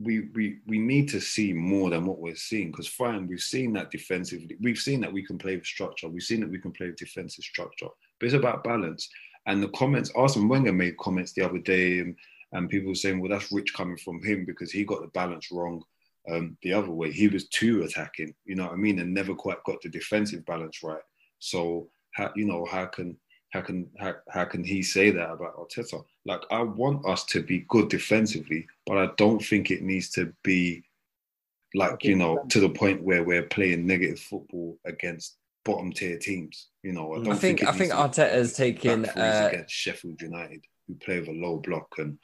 we 0.00 0.28
we 0.34 0.58
we 0.66 0.78
need 0.78 1.08
to 1.08 1.20
see 1.20 1.52
more 1.52 1.90
than 1.90 2.06
what 2.06 2.20
we're 2.20 2.36
seeing 2.36 2.70
because 2.70 2.86
fine, 2.86 3.26
we've 3.26 3.40
seen 3.40 3.72
that 3.72 3.90
defensively. 3.90 4.56
We've 4.60 4.78
seen 4.78 5.00
that 5.00 5.12
we 5.12 5.24
can 5.24 5.38
play 5.38 5.56
with 5.56 5.66
structure. 5.66 6.08
We've 6.08 6.22
seen 6.22 6.40
that 6.40 6.50
we 6.50 6.60
can 6.60 6.72
play 6.72 6.86
with 6.86 6.96
defensive 6.96 7.44
structure. 7.44 7.88
But 8.18 8.26
it's 8.26 8.34
about 8.34 8.64
balance. 8.64 9.08
And 9.46 9.62
the 9.62 9.68
comments, 9.68 10.12
Arsene 10.14 10.46
Wenger 10.48 10.72
made 10.72 10.98
comments 10.98 11.32
the 11.32 11.42
other 11.42 11.58
day, 11.58 12.00
and, 12.00 12.14
and 12.52 12.68
people 12.68 12.94
saying, 12.94 13.18
well, 13.18 13.30
that's 13.30 13.50
rich 13.50 13.72
coming 13.72 13.96
from 13.96 14.22
him 14.22 14.44
because 14.44 14.70
he 14.70 14.84
got 14.84 15.00
the 15.00 15.08
balance 15.08 15.50
wrong 15.50 15.82
um, 16.30 16.56
the 16.62 16.72
other 16.72 16.90
way. 16.90 17.10
He 17.10 17.28
was 17.28 17.48
too 17.48 17.82
attacking, 17.82 18.34
you 18.44 18.56
know 18.56 18.64
what 18.64 18.72
I 18.72 18.76
mean, 18.76 18.98
and 18.98 19.14
never 19.14 19.34
quite 19.34 19.64
got 19.64 19.80
the 19.80 19.88
defensive 19.88 20.44
balance 20.44 20.82
right. 20.82 21.00
So 21.38 21.88
how 22.18 22.32
you 22.34 22.44
know 22.44 22.64
how 22.66 22.86
can 22.86 23.16
how 23.54 23.62
can 23.62 23.88
how, 23.98 24.14
how 24.28 24.44
can 24.44 24.62
he 24.62 24.82
say 24.82 25.10
that 25.10 25.30
about 25.30 25.56
Arteta? 25.56 26.04
Like 26.26 26.42
I 26.50 26.62
want 26.62 27.06
us 27.06 27.24
to 27.26 27.42
be 27.42 27.64
good 27.68 27.88
defensively, 27.88 28.66
but 28.86 28.98
I 28.98 29.06
don't 29.16 29.42
think 29.50 29.70
it 29.70 29.82
needs 29.82 30.10
to 30.10 30.32
be 30.42 30.82
like 31.74 32.04
you 32.04 32.16
know 32.16 32.44
to 32.50 32.60
the 32.60 32.68
point 32.82 33.02
where 33.02 33.22
we're 33.24 33.44
playing 33.56 33.86
negative 33.86 34.20
football 34.20 34.78
against 34.84 35.36
bottom 35.64 35.92
tier 35.92 36.18
teams. 36.18 36.68
You 36.82 36.92
know, 36.92 37.14
I 37.14 37.16
don't 37.22 37.32
I 37.34 37.36
think 37.36 37.62
it 37.62 37.68
I 37.68 37.72
think 37.72 37.92
needs 37.94 38.16
to 38.16 38.22
be 38.22 38.28
Arteta's 38.28 38.52
taken. 38.54 39.02
back 39.02 39.12
threes 39.12 39.24
Uh, 39.24 39.48
against 39.52 39.74
Sheffield 39.74 40.20
United, 40.20 40.62
who 40.86 40.94
play 40.96 41.20
with 41.20 41.28
a 41.28 41.32
low 41.32 41.58
block, 41.58 41.88
and 41.98 42.18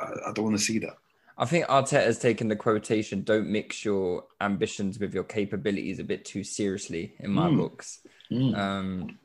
I, 0.00 0.28
I 0.28 0.32
don't 0.32 0.46
want 0.46 0.58
to 0.58 0.62
see 0.62 0.78
that. 0.80 0.96
I 1.38 1.44
think 1.44 1.66
Arteta's 1.66 2.18
taken 2.18 2.48
the 2.48 2.56
quotation 2.56 3.22
"Don't 3.22 3.48
mix 3.48 3.84
your 3.84 4.24
ambitions 4.40 4.98
with 4.98 5.12
your 5.14 5.24
capabilities" 5.24 5.98
a 5.98 6.04
bit 6.04 6.24
too 6.24 6.42
seriously 6.42 7.14
in 7.20 7.30
my 7.30 7.48
Mm. 7.50 7.56
books. 7.58 8.00
Mm. 8.30 8.56
Um, 8.56 9.18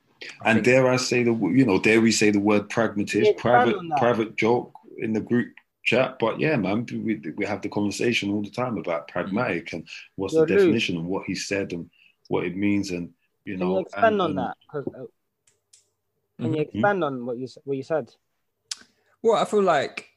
and 0.46 0.64
dare 0.64 0.88
I 0.90 0.98
say 0.98 1.24
the 1.24 1.34
you 1.34 1.66
know 1.66 1.80
dare 1.80 2.02
we 2.02 2.12
say 2.12 2.30
the 2.32 2.40
word 2.40 2.70
pragmatist, 2.70 3.32
Yeah, 3.32 3.42
private 3.42 3.78
private 3.98 4.36
joke 4.36 4.74
in 4.98 5.14
the 5.14 5.22
group 5.22 5.54
chat. 5.84 6.20
But 6.20 6.40
yeah, 6.40 6.58
man, 6.58 6.86
we, 6.92 7.16
we 7.38 7.46
have 7.46 7.62
the 7.62 7.70
conversation 7.70 8.30
all 8.30 8.44
the 8.44 8.52
time 8.52 8.78
about 8.78 9.08
pragmatic 9.08 9.74
and 9.74 9.88
what's 10.16 10.34
Yo, 10.34 10.46
the 10.46 10.54
Lou. 10.54 10.58
definition 10.60 10.98
and 10.98 11.08
what 11.08 11.26
he 11.26 11.34
said 11.34 11.72
and 11.74 11.90
what 12.28 12.46
it 12.46 12.56
means 12.56 12.92
and 12.92 13.10
you 13.46 13.54
Can 13.58 13.60
know. 13.68 13.74
you 13.76 13.80
expand 13.82 14.06
and- 14.06 14.22
on 14.22 14.30
and- 14.32 14.40
that? 14.40 14.58
'Cause, 14.70 14.88
uh, 14.96 15.06
Can 16.40 16.54
you 16.56 16.62
expand 16.62 17.04
on 17.04 17.26
what 17.26 17.38
you 17.38 17.46
s- 17.46 17.58
what 17.64 17.78
you 17.78 17.84
said? 17.84 18.14
Well, 19.24 19.36
I 19.42 19.46
feel 19.46 19.62
like 19.64 20.10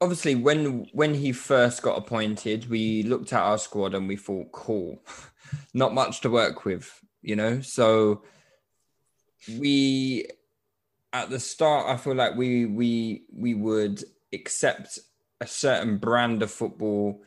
obviously 0.00 0.34
when 0.34 0.86
when 0.92 1.14
he 1.14 1.32
first 1.32 1.82
got 1.82 1.98
appointed, 1.98 2.68
we 2.70 3.02
looked 3.02 3.32
at 3.32 3.42
our 3.42 3.58
squad 3.58 3.94
and 3.94 4.08
we 4.08 4.16
thought, 4.16 4.52
cool, 4.52 5.02
not 5.74 5.94
much 5.94 6.20
to 6.22 6.30
work 6.30 6.64
with, 6.64 7.02
you 7.22 7.36
know. 7.36 7.60
So 7.60 8.22
we 9.58 10.26
at 11.12 11.30
the 11.30 11.40
start, 11.40 11.88
I 11.88 11.96
feel 11.96 12.14
like 12.14 12.36
we 12.36 12.66
we 12.66 13.24
we 13.32 13.54
would 13.54 14.04
accept 14.32 14.98
a 15.40 15.46
certain 15.46 15.98
brand 15.98 16.42
of 16.42 16.50
football 16.50 17.22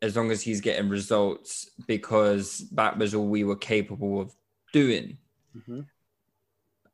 as 0.00 0.16
long 0.16 0.30
as 0.32 0.42
he's 0.42 0.60
getting 0.60 0.88
results 0.88 1.70
because 1.86 2.68
that 2.72 2.98
was 2.98 3.14
all 3.14 3.28
we 3.28 3.44
were 3.44 3.56
capable 3.56 4.20
of 4.20 4.34
doing 4.72 5.16
mm-hmm. 5.56 5.82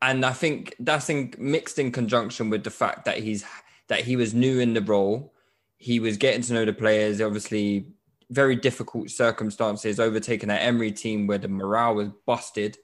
and 0.03 0.27
I 0.27 0.33
think 0.33 0.75
that's 0.79 1.09
in, 1.09 1.33
mixed 1.39 1.79
in 1.79 1.91
conjunction 1.91 2.51
with 2.51 2.65
the 2.65 2.71
fact 2.71 3.07
that 3.07 3.19
he's 3.19 3.45
that 3.89 4.01
he 4.01 4.17
was 4.17 4.35
new 4.35 4.61
in 4.61 4.75
the 4.75 4.83
role. 4.83 5.35
He 5.77 6.01
was 6.01 6.17
getting 6.17 6.43
to 6.43 6.53
know 6.53 6.65
the 6.65 6.73
players. 6.73 7.21
Obviously, 7.21 7.87
very 8.31 8.57
difficult 8.57 9.11
circumstances, 9.11 9.99
overtaking 9.99 10.51
an 10.51 10.59
Emery 10.59 10.93
team 10.93 11.27
where 11.27 11.39
the 11.39 11.49
morale 11.49 11.95
was 11.95 12.09
busted. 12.27 12.77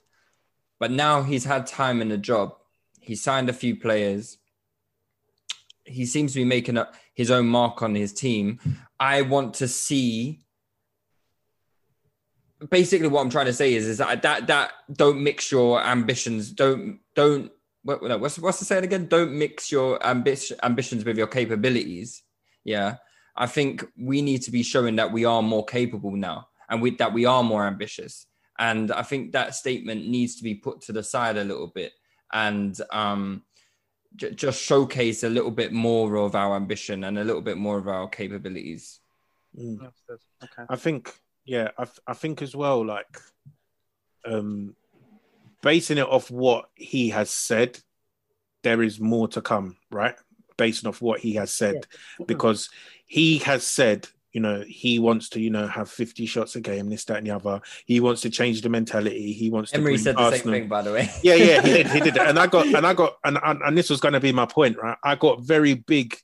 But 0.79 0.91
now 0.91 1.23
he's 1.23 1.45
had 1.45 1.67
time 1.67 2.01
in 2.01 2.09
the 2.09 2.17
job. 2.17 2.55
He 2.99 3.15
signed 3.15 3.49
a 3.49 3.53
few 3.53 3.75
players. 3.75 4.37
He 5.83 6.05
seems 6.05 6.33
to 6.33 6.39
be 6.39 6.45
making 6.45 6.77
up 6.77 6.95
his 7.13 7.29
own 7.29 7.47
mark 7.47 7.81
on 7.83 7.93
his 7.93 8.11
team. 8.11 8.59
I 8.99 9.21
want 9.21 9.55
to 9.55 9.67
see. 9.67 10.41
Basically, 12.69 13.07
what 13.07 13.21
I'm 13.21 13.29
trying 13.29 13.45
to 13.45 13.53
say 13.53 13.75
is, 13.75 13.85
is 13.85 13.99
that 13.99 14.23
that 14.23 14.47
that 14.47 14.71
don't 14.91 15.21
mix 15.21 15.51
your 15.51 15.81
ambitions. 15.83 16.51
Don't 16.51 16.99
don't 17.13 17.51
what, 17.85 18.03
no, 18.03 18.17
what's 18.17 18.37
what's 18.37 18.59
the 18.59 18.65
saying 18.65 18.83
again? 18.83 19.07
Don't 19.07 19.31
mix 19.31 19.71
your 19.71 20.05
ambition 20.05 20.57
ambitions 20.63 21.05
with 21.05 21.17
your 21.17 21.27
capabilities. 21.27 22.23
Yeah, 22.65 22.97
I 23.37 23.47
think 23.47 23.85
we 23.97 24.21
need 24.21 24.41
to 24.41 24.51
be 24.51 24.63
showing 24.63 24.97
that 24.97 25.13
we 25.13 25.23
are 25.23 25.41
more 25.41 25.63
capable 25.63 26.11
now, 26.11 26.49
and 26.67 26.81
with 26.81 26.97
that 26.97 27.13
we 27.13 27.25
are 27.25 27.43
more 27.43 27.65
ambitious. 27.65 28.27
And 28.57 28.91
I 28.91 29.03
think 29.03 29.33
that 29.33 29.53
statement 29.53 30.07
needs 30.07 30.37
to 30.37 30.43
be 30.43 30.55
put 30.55 30.81
to 30.83 30.93
the 30.93 31.03
side 31.03 31.37
a 31.37 31.43
little 31.43 31.67
bit 31.67 31.91
and 32.31 32.79
um, 32.91 33.43
j- 34.15 34.33
just 34.33 34.61
showcase 34.61 35.23
a 35.23 35.29
little 35.29 35.51
bit 35.51 35.73
more 35.73 36.15
of 36.15 36.35
our 36.35 36.55
ambition 36.55 37.03
and 37.03 37.19
a 37.19 37.23
little 37.23 37.41
bit 37.41 37.57
more 37.57 37.77
of 37.77 37.89
our 37.89 38.07
capabilities. 38.07 39.01
Mm. 39.59 39.91
Okay. 40.41 40.63
I 40.69 40.75
think, 40.77 41.13
yeah, 41.43 41.71
I, 41.77 41.85
I 42.07 42.13
think 42.13 42.41
as 42.41 42.55
well, 42.55 42.85
like, 42.85 43.19
um, 44.25 44.73
basing 45.65 45.97
it 45.97 46.07
off 46.07 46.29
what 46.29 46.69
he 46.75 47.09
has 47.09 47.31
said, 47.31 47.79
there 48.63 48.83
is 48.83 48.99
more 48.99 49.27
to 49.29 49.41
come, 49.41 49.75
right? 49.91 50.15
Based 50.57 50.85
off 50.85 51.01
what 51.01 51.19
he 51.19 51.33
has 51.33 51.51
said, 51.51 51.87
because 52.27 52.69
he 53.07 53.39
has 53.39 53.65
said, 53.65 54.07
you 54.31 54.41
know, 54.41 54.63
he 54.67 54.99
wants 54.99 55.29
to, 55.29 55.41
you 55.41 55.49
know, 55.49 55.65
have 55.65 55.89
50 55.89 56.27
shots 56.27 56.55
a 56.55 56.61
game, 56.61 56.89
this, 56.89 57.05
that, 57.05 57.17
and 57.17 57.27
the 57.27 57.31
other. 57.31 57.61
He 57.85 57.99
wants 57.99 58.21
to 58.21 58.29
change 58.29 58.61
the 58.61 58.69
mentality. 58.69 59.33
He 59.33 59.49
wants 59.49 59.71
to 59.71 59.77
Emery 59.77 59.97
said 59.97 60.17
the 60.17 60.21
Arsenal- 60.21 60.53
same 60.53 60.61
thing, 60.61 60.67
by 60.69 60.83
the 60.83 60.91
way. 60.91 61.09
yeah, 61.23 61.33
yeah, 61.33 61.61
he 61.61 61.73
did, 61.73 61.87
he 61.87 61.99
did, 61.99 62.17
and 62.19 62.37
I 62.37 62.45
got, 62.45 62.67
and 62.67 62.85
I 62.85 62.93
got, 62.93 63.15
and 63.23 63.39
and, 63.43 63.61
and 63.65 63.77
this 63.77 63.89
was 63.89 63.99
going 63.99 64.13
to 64.13 64.19
be 64.19 64.31
my 64.31 64.45
point, 64.45 64.77
right? 64.77 64.97
I 65.03 65.15
got 65.15 65.41
very 65.41 65.73
big 65.73 66.15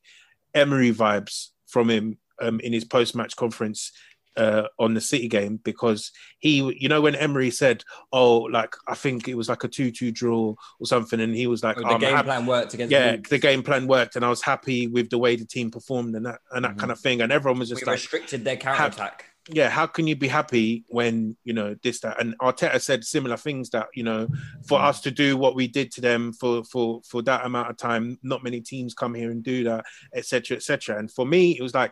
Emery 0.54 0.94
vibes 0.94 1.48
from 1.66 1.90
him 1.90 2.20
um, 2.40 2.60
in 2.60 2.74
his 2.74 2.86
post-match 2.86 3.36
conference 3.36 3.92
uh, 4.38 4.64
on 4.80 4.94
the 4.94 5.02
City 5.02 5.28
game 5.28 5.60
because 5.64 6.12
he, 6.40 6.58
you 6.80 6.88
know, 6.90 7.02
when 7.02 7.16
Emery 7.16 7.52
said, 7.52 7.84
"Oh, 8.14 8.40
like 8.40 8.76
I 8.88 8.96
think 8.96 9.28
it 9.28 9.36
was 9.36 9.50
like 9.50 9.64
a 9.64 9.68
two-two 9.68 10.12
draw 10.12 10.56
or 10.80 10.86
something," 10.88 11.20
and 11.20 11.36
he 11.36 11.48
was 11.48 11.64
like, 11.64 11.78
Oh, 11.78 11.84
"Oh, 11.86 11.94
the 11.94 12.00
game 12.00 12.16
happy- 12.16 12.26
plan 12.28 12.46
worked 12.46 12.74
against 12.74 12.92
yeah, 12.92 13.12
Wolves. 13.14 13.30
the 13.30 13.40
game 13.40 13.64
plan 13.64 13.88
worked, 13.88 14.16
and 14.16 14.24
I 14.24 14.30
was 14.30 14.42
happy 14.42 14.88
with 14.88 15.10
the 15.10 15.18
way 15.18 15.36
the 15.36 15.46
team 15.46 15.70
performed 15.72 16.16
and 16.16 16.26
that 16.26 16.40
and 16.52 16.64
that 16.66 16.78
kind 16.78 16.92
of 16.92 17.00
thing, 17.00 17.22
and 17.22 17.32
everyone 17.32 17.60
was 17.60 17.70
just 17.70 17.82
Mm-hmm. 17.82 17.90
we 17.90 17.94
like, 17.94 18.00
restricted 18.02 18.44
their 18.46 18.58
counter 18.58 18.86
attack. 18.86 19.26
yeah, 19.50 19.70
how 19.70 19.88
can 19.88 20.06
you 20.08 20.16
be 20.16 20.28
happy 20.28 20.86
when 20.90 21.36
you 21.44 21.52
know 21.54 21.76
this 21.84 22.00
that? 22.02 22.22
And 22.22 22.38
Arteta 22.40 22.80
said 22.80 23.04
similar 23.04 23.38
things 23.38 23.70
that 23.72 23.88
you 23.96 24.04
know, 24.04 24.28
for 24.68 24.80
us 24.80 25.02
to 25.02 25.12
do 25.12 25.36
what 25.36 25.56
we 25.56 25.68
did 25.68 25.92
to 25.94 26.02
them 26.02 26.32
for 26.32 26.64
for 26.64 27.02
for 27.06 27.22
that 27.24 27.46
amount 27.46 27.70
of 27.70 27.76
time, 27.78 28.18
not 28.24 28.44
many 28.44 28.62
teams 28.62 28.94
come 28.94 29.14
here 29.14 29.32
and 29.32 29.44
do 29.44 29.64
that, 29.66 29.84
etc. 30.16 30.58
etc. 30.58 30.98
And 31.00 31.12
for 31.12 31.26
me, 31.26 31.58
it 31.58 31.62
was 31.62 31.74
like 31.74 31.92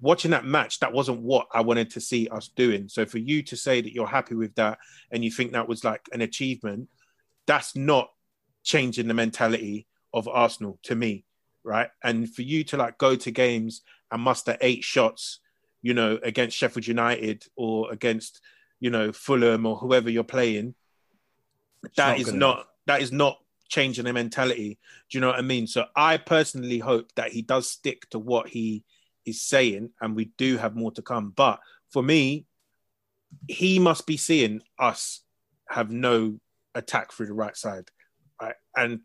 watching 0.00 0.30
that 0.32 0.44
match. 0.44 0.80
That 0.80 0.92
wasn't 0.92 1.20
what 1.20 1.46
I 1.52 1.60
wanted 1.60 1.90
to 1.92 2.00
see 2.00 2.28
us 2.28 2.48
doing. 2.48 2.88
So 2.88 3.06
for 3.06 3.18
you 3.18 3.42
to 3.44 3.56
say 3.56 3.80
that 3.80 3.92
you're 3.92 4.06
happy 4.06 4.34
with 4.34 4.54
that 4.56 4.78
and 5.10 5.24
you 5.24 5.30
think 5.30 5.52
that 5.52 5.68
was 5.68 5.84
like 5.84 6.08
an 6.12 6.20
achievement, 6.20 6.88
that's 7.46 7.76
not 7.76 8.10
changing 8.62 9.08
the 9.08 9.14
mentality 9.14 9.86
of 10.12 10.28
Arsenal 10.28 10.78
to 10.84 10.94
me, 10.94 11.24
right? 11.64 11.88
And 12.02 12.32
for 12.32 12.42
you 12.42 12.64
to 12.64 12.76
like 12.76 12.98
go 12.98 13.16
to 13.16 13.30
games 13.30 13.82
and 14.10 14.22
muster 14.22 14.56
eight 14.60 14.84
shots 14.84 15.40
you 15.86 15.94
know, 15.94 16.18
against 16.24 16.56
Sheffield 16.56 16.88
United 16.88 17.44
or 17.54 17.92
against, 17.92 18.40
you 18.80 18.90
know, 18.90 19.12
Fulham 19.12 19.66
or 19.66 19.76
whoever 19.76 20.10
you're 20.10 20.24
playing, 20.24 20.74
that 21.96 22.18
not 22.18 22.18
is 22.18 22.32
not 22.32 22.66
that 22.86 23.02
is 23.02 23.12
not 23.12 23.38
changing 23.68 24.04
the 24.04 24.12
mentality. 24.12 24.80
Do 25.08 25.16
you 25.16 25.20
know 25.20 25.28
what 25.28 25.38
I 25.38 25.42
mean? 25.42 25.68
So 25.68 25.84
I 25.94 26.16
personally 26.16 26.80
hope 26.80 27.14
that 27.14 27.30
he 27.30 27.40
does 27.40 27.70
stick 27.70 28.10
to 28.10 28.18
what 28.18 28.48
he 28.48 28.82
is 29.26 29.42
saying, 29.42 29.90
and 30.00 30.16
we 30.16 30.26
do 30.38 30.56
have 30.56 30.74
more 30.76 30.92
to 30.92 31.02
come. 31.02 31.32
But 31.36 31.60
for 31.90 32.02
me, 32.02 32.46
he 33.48 33.78
must 33.78 34.06
be 34.06 34.16
seeing 34.16 34.62
us 34.78 35.22
have 35.68 35.90
no 35.90 36.38
attack 36.74 37.12
through 37.12 37.26
the 37.26 37.32
right 37.34 37.56
side, 37.56 37.88
right? 38.40 38.54
And 38.76 39.00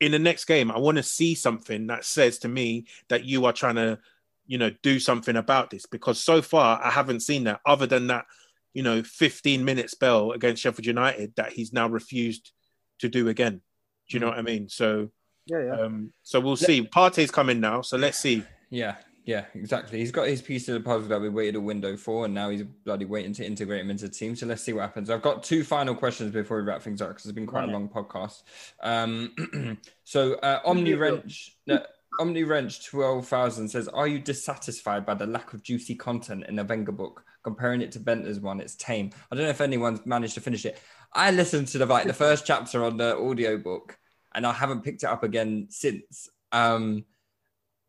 in 0.00 0.12
the 0.12 0.18
next 0.18 0.44
game, 0.44 0.70
I 0.70 0.78
want 0.78 0.96
to 0.98 1.02
see 1.02 1.34
something 1.34 1.86
that 1.86 2.04
says 2.04 2.38
to 2.40 2.48
me 2.48 2.86
that 3.08 3.24
you 3.24 3.46
are 3.46 3.52
trying 3.52 3.76
to, 3.76 3.98
you 4.46 4.58
know, 4.58 4.70
do 4.82 4.98
something 5.00 5.36
about 5.36 5.70
this 5.70 5.86
because 5.86 6.20
so 6.20 6.42
far 6.42 6.80
I 6.82 6.90
haven't 6.90 7.20
seen 7.20 7.44
that 7.44 7.60
other 7.64 7.86
than 7.86 8.08
that, 8.08 8.26
you 8.74 8.82
know, 8.82 9.02
15 9.02 9.64
minute 9.64 9.88
spell 9.90 10.32
against 10.32 10.62
Sheffield 10.62 10.84
United 10.86 11.32
that 11.36 11.52
he's 11.52 11.72
now 11.72 11.88
refused 11.88 12.52
to 12.98 13.08
do 13.08 13.28
again. 13.28 13.60
Do 14.08 14.16
you 14.16 14.20
know 14.20 14.28
what 14.28 14.38
I 14.38 14.42
mean? 14.42 14.68
So, 14.68 15.10
Yeah, 15.46 15.64
yeah. 15.64 15.80
um, 15.80 16.12
so 16.22 16.40
we'll 16.40 16.56
see. 16.56 16.82
Partey's 16.82 17.30
coming 17.30 17.60
now, 17.60 17.80
so 17.80 17.96
let's 17.96 18.18
see. 18.18 18.42
Yeah, 18.70 18.96
yeah, 19.24 19.46
exactly. 19.54 19.98
He's 20.00 20.10
got 20.10 20.28
his 20.28 20.42
piece 20.42 20.68
of 20.68 20.74
the 20.74 20.80
puzzle 20.80 21.08
that 21.08 21.20
we 21.20 21.30
waited 21.30 21.56
a 21.56 21.60
window 21.60 21.96
for, 21.96 22.26
and 22.26 22.34
now 22.34 22.50
he's 22.50 22.62
bloody 22.62 23.06
waiting 23.06 23.32
to 23.34 23.46
integrate 23.46 23.80
him 23.80 23.90
into 23.90 24.04
the 24.06 24.12
team. 24.12 24.36
So 24.36 24.44
let's 24.44 24.62
see 24.62 24.74
what 24.74 24.82
happens. 24.82 25.08
I've 25.08 25.22
got 25.22 25.42
two 25.42 25.64
final 25.64 25.94
questions 25.94 26.30
before 26.30 26.58
we 26.58 26.64
wrap 26.64 26.82
things 26.82 27.00
up 27.00 27.08
because 27.08 27.24
it's 27.24 27.34
been 27.34 27.46
quite 27.46 27.66
a 27.68 27.72
long 27.72 27.88
podcast. 27.88 28.42
Um, 28.82 29.78
so 30.04 30.34
uh, 30.34 30.60
Omni 30.66 30.92
Wrench, 30.94 31.56
no, 31.66 31.82
Omni 32.20 32.44
Wrench 32.44 32.84
twelve 32.84 33.26
thousand 33.26 33.68
says, 33.70 33.88
"Are 33.88 34.06
you 34.06 34.18
dissatisfied 34.18 35.06
by 35.06 35.14
the 35.14 35.26
lack 35.26 35.54
of 35.54 35.62
juicy 35.62 35.94
content 35.94 36.44
in 36.46 36.56
the 36.56 36.64
Wenger 36.64 36.92
book? 36.92 37.24
Comparing 37.42 37.80
it 37.80 37.92
to 37.92 38.00
Bendtner's 38.00 38.40
one, 38.40 38.60
it's 38.60 38.74
tame. 38.74 39.10
I 39.32 39.36
don't 39.36 39.44
know 39.44 39.50
if 39.50 39.60
anyone's 39.62 40.04
managed 40.04 40.34
to 40.34 40.40
finish 40.42 40.66
it. 40.66 40.78
I 41.14 41.30
listened 41.30 41.68
to 41.68 41.78
the 41.78 41.86
like 41.86 42.06
the 42.06 42.12
first 42.12 42.46
chapter 42.46 42.84
on 42.84 42.98
the 42.98 43.16
audio 43.16 43.56
book, 43.56 43.96
and 44.34 44.46
I 44.46 44.52
haven't 44.52 44.82
picked 44.82 45.02
it 45.02 45.08
up 45.08 45.22
again 45.22 45.68
since. 45.70 46.28
Um, 46.52 47.06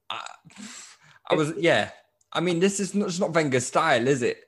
I, 0.09 0.25
I 1.29 1.35
was 1.35 1.53
yeah. 1.57 1.89
I 2.33 2.39
mean, 2.41 2.59
this 2.59 2.79
is 2.79 2.93
not, 2.93 3.07
it's 3.07 3.19
not 3.19 3.33
Wenger's 3.33 3.65
style, 3.65 4.07
is 4.07 4.21
it? 4.21 4.43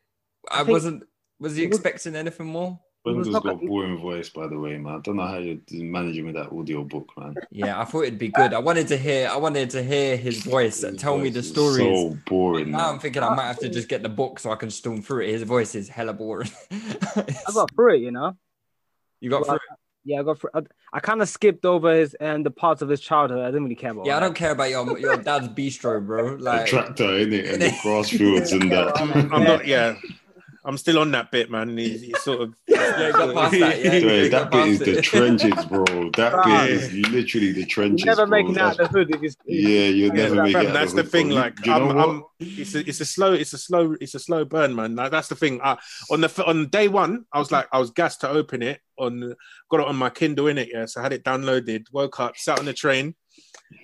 I, 0.52 0.58
think- 0.58 0.70
wasn't. 0.70 1.04
Was 1.40 1.56
he 1.56 1.64
It 1.64 1.70
was- 1.70 1.78
expecting 1.80 2.16
anything 2.16 2.48
more? 2.48 2.80
Wenger's 3.06 3.28
not 3.30 3.44
got 3.44 3.60
like- 3.60 3.68
boring 3.68 3.98
voice, 4.02 4.28
by 4.30 4.48
the 4.48 4.60
way, 4.60 4.78
man. 4.78 4.96
I 4.96 5.00
don't 5.00 5.16
know 5.16 5.26
how 5.26 5.38
you're 5.38 5.60
managing 5.72 6.26
with 6.26 6.36
that 6.36 6.52
audio 6.52 6.84
book, 6.84 7.08
man. 7.18 7.36
Yeah, 7.52 7.80
I 7.80 7.86
thought 7.86 8.02
it'd 8.02 8.20
be 8.20 8.28
good. 8.28 8.54
I 8.54 8.60
wanted 8.60 8.90
to 8.90 8.98
hear. 8.98 9.30
I 9.30 9.38
wanted 9.38 9.70
to 9.70 9.82
hear 9.84 10.18
his 10.18 10.44
voice 10.44 10.84
and 10.84 10.94
His 10.94 11.02
tell 11.02 11.18
me 11.18 11.30
the 11.30 11.40
is 11.40 11.48
stories. 11.50 11.78
So 11.78 12.18
boring. 12.28 12.72
now 12.72 12.92
I'm 12.92 13.00
thinking 13.00 13.24
I 13.24 13.34
might 13.34 13.48
have 13.48 13.60
to 13.60 13.70
just 13.70 13.88
get 13.88 14.04
the 14.04 14.10
book 14.10 14.40
so 14.40 14.52
I 14.52 14.56
can 14.58 14.70
storm 14.70 15.02
through 15.02 15.24
it. 15.24 15.30
His 15.32 15.44
voice 15.44 15.74
is 15.76 15.88
hella 15.88 16.12
boring. 16.14 16.50
I 16.72 17.52
got 17.54 17.74
through 17.74 17.96
it, 17.96 18.02
you 18.02 18.12
know. 18.12 18.36
you 19.22 19.30
got 19.30 19.46
through. 19.46 19.56
it? 19.56 19.62
Yeah, 20.04 20.20
I 20.20 20.24
got 20.24 20.40
through. 20.40 20.50
I, 20.54 20.62
I 20.94 21.00
kind 21.00 21.22
of 21.22 21.28
skipped 21.28 21.66
over 21.66 21.94
his 21.94 22.14
and 22.16 22.46
the 22.46 22.52
parts 22.52 22.82
of 22.82 22.88
his 22.90 23.02
childhood. 23.02 23.40
I 23.40 23.48
didn't 23.48 23.64
really 23.64 23.76
care 23.76 23.92
about. 23.92 24.06
Yeah, 24.06 24.18
I 24.18 24.20
don't 24.22 24.34
care 24.36 24.52
about 24.52 24.70
your 24.70 24.98
your 25.00 25.18
dad's 25.18 25.50
bistro, 25.50 26.06
bro. 26.06 26.38
The 26.38 26.44
Like, 26.44 26.68
tractor, 26.68 27.18
in 27.18 27.34
it, 27.34 27.46
and 27.46 27.62
the 27.62 27.74
grass 27.84 28.10
fields 28.10 28.52
and 28.54 28.72
that. 28.72 29.00
I'm 29.00 29.44
not. 29.44 29.68
Yeah, 29.68 29.96
I'm 30.68 30.78
still 30.78 31.00
on 31.00 31.12
that 31.12 31.32
bit, 31.32 31.50
man. 31.50 31.78
He's, 31.78 32.02
he's 32.02 32.22
sort 32.22 32.42
of. 32.42 32.54
Yeah, 32.98 33.12
got 33.12 33.34
past 33.36 33.52
that, 33.60 33.84
yeah. 33.84 34.00
Dude, 34.00 34.32
that 34.34 34.50
bit 34.50 34.68
is 34.68 34.80
past 34.80 34.86
the 34.96 35.02
trenches, 35.02 35.66
bro. 35.66 35.84
That 36.16 36.34
Bruh. 36.34 36.66
bit 36.68 36.70
is 36.72 36.94
literally 37.10 37.52
the 37.52 37.62
that. 37.62 37.70
trenches. 37.70 38.06
Never 38.06 38.26
bro. 38.26 38.38
making 38.42 38.58
out 38.58 38.78
the 38.78 38.88
hood 38.88 39.14
if. 39.14 39.36
Yeah, 39.46 39.88
you'll 39.88 40.14
never 40.14 40.36
that- 40.36 40.44
make 40.44 40.56
it. 40.56 40.66
out 40.68 40.74
that's 40.74 40.94
the 40.94 41.04
hood, 41.04 41.12
thing. 41.12 41.30
Like, 41.30 41.56
Do 41.58 41.70
you 41.72 41.80
know 41.80 41.90
I'm. 41.92 41.98
I'm, 42.00 42.24
it's 42.40 42.74
a, 42.76 42.80
it's 42.88 43.02
a 43.02 43.06
slow, 43.06 43.34
it's 43.34 43.54
a 43.54 43.58
slow, 43.58 43.96
it's 44.02 44.16
a 44.16 44.20
slow 44.20 44.46
burn, 44.46 44.74
man. 44.76 44.96
Like 44.96 45.12
that's 45.12 45.28
the 45.28 45.36
thing. 45.36 45.60
I, 45.64 45.78
on 46.10 46.22
the 46.22 46.44
on 46.46 46.68
day 46.70 46.88
one, 46.88 47.26
I 47.32 47.40
was 47.40 47.52
like, 47.52 47.68
I 47.72 47.78
was 47.80 47.92
gassed 47.92 48.22
to 48.22 48.30
open 48.30 48.62
it 48.64 48.80
on, 48.98 49.36
got 49.70 49.82
it 49.82 49.88
on 49.88 49.96
my 49.96 50.10
Kindle 50.10 50.48
in 50.48 50.58
it. 50.58 50.70
Yeah, 50.74 50.86
so 50.86 51.02
I 51.02 51.04
had 51.04 51.14
it 51.14 51.24
downloaded. 51.24 51.86
Woke 51.92 52.20
up, 52.20 52.36
sat 52.38 52.58
on 52.60 52.66
the 52.66 52.74
train, 52.74 53.16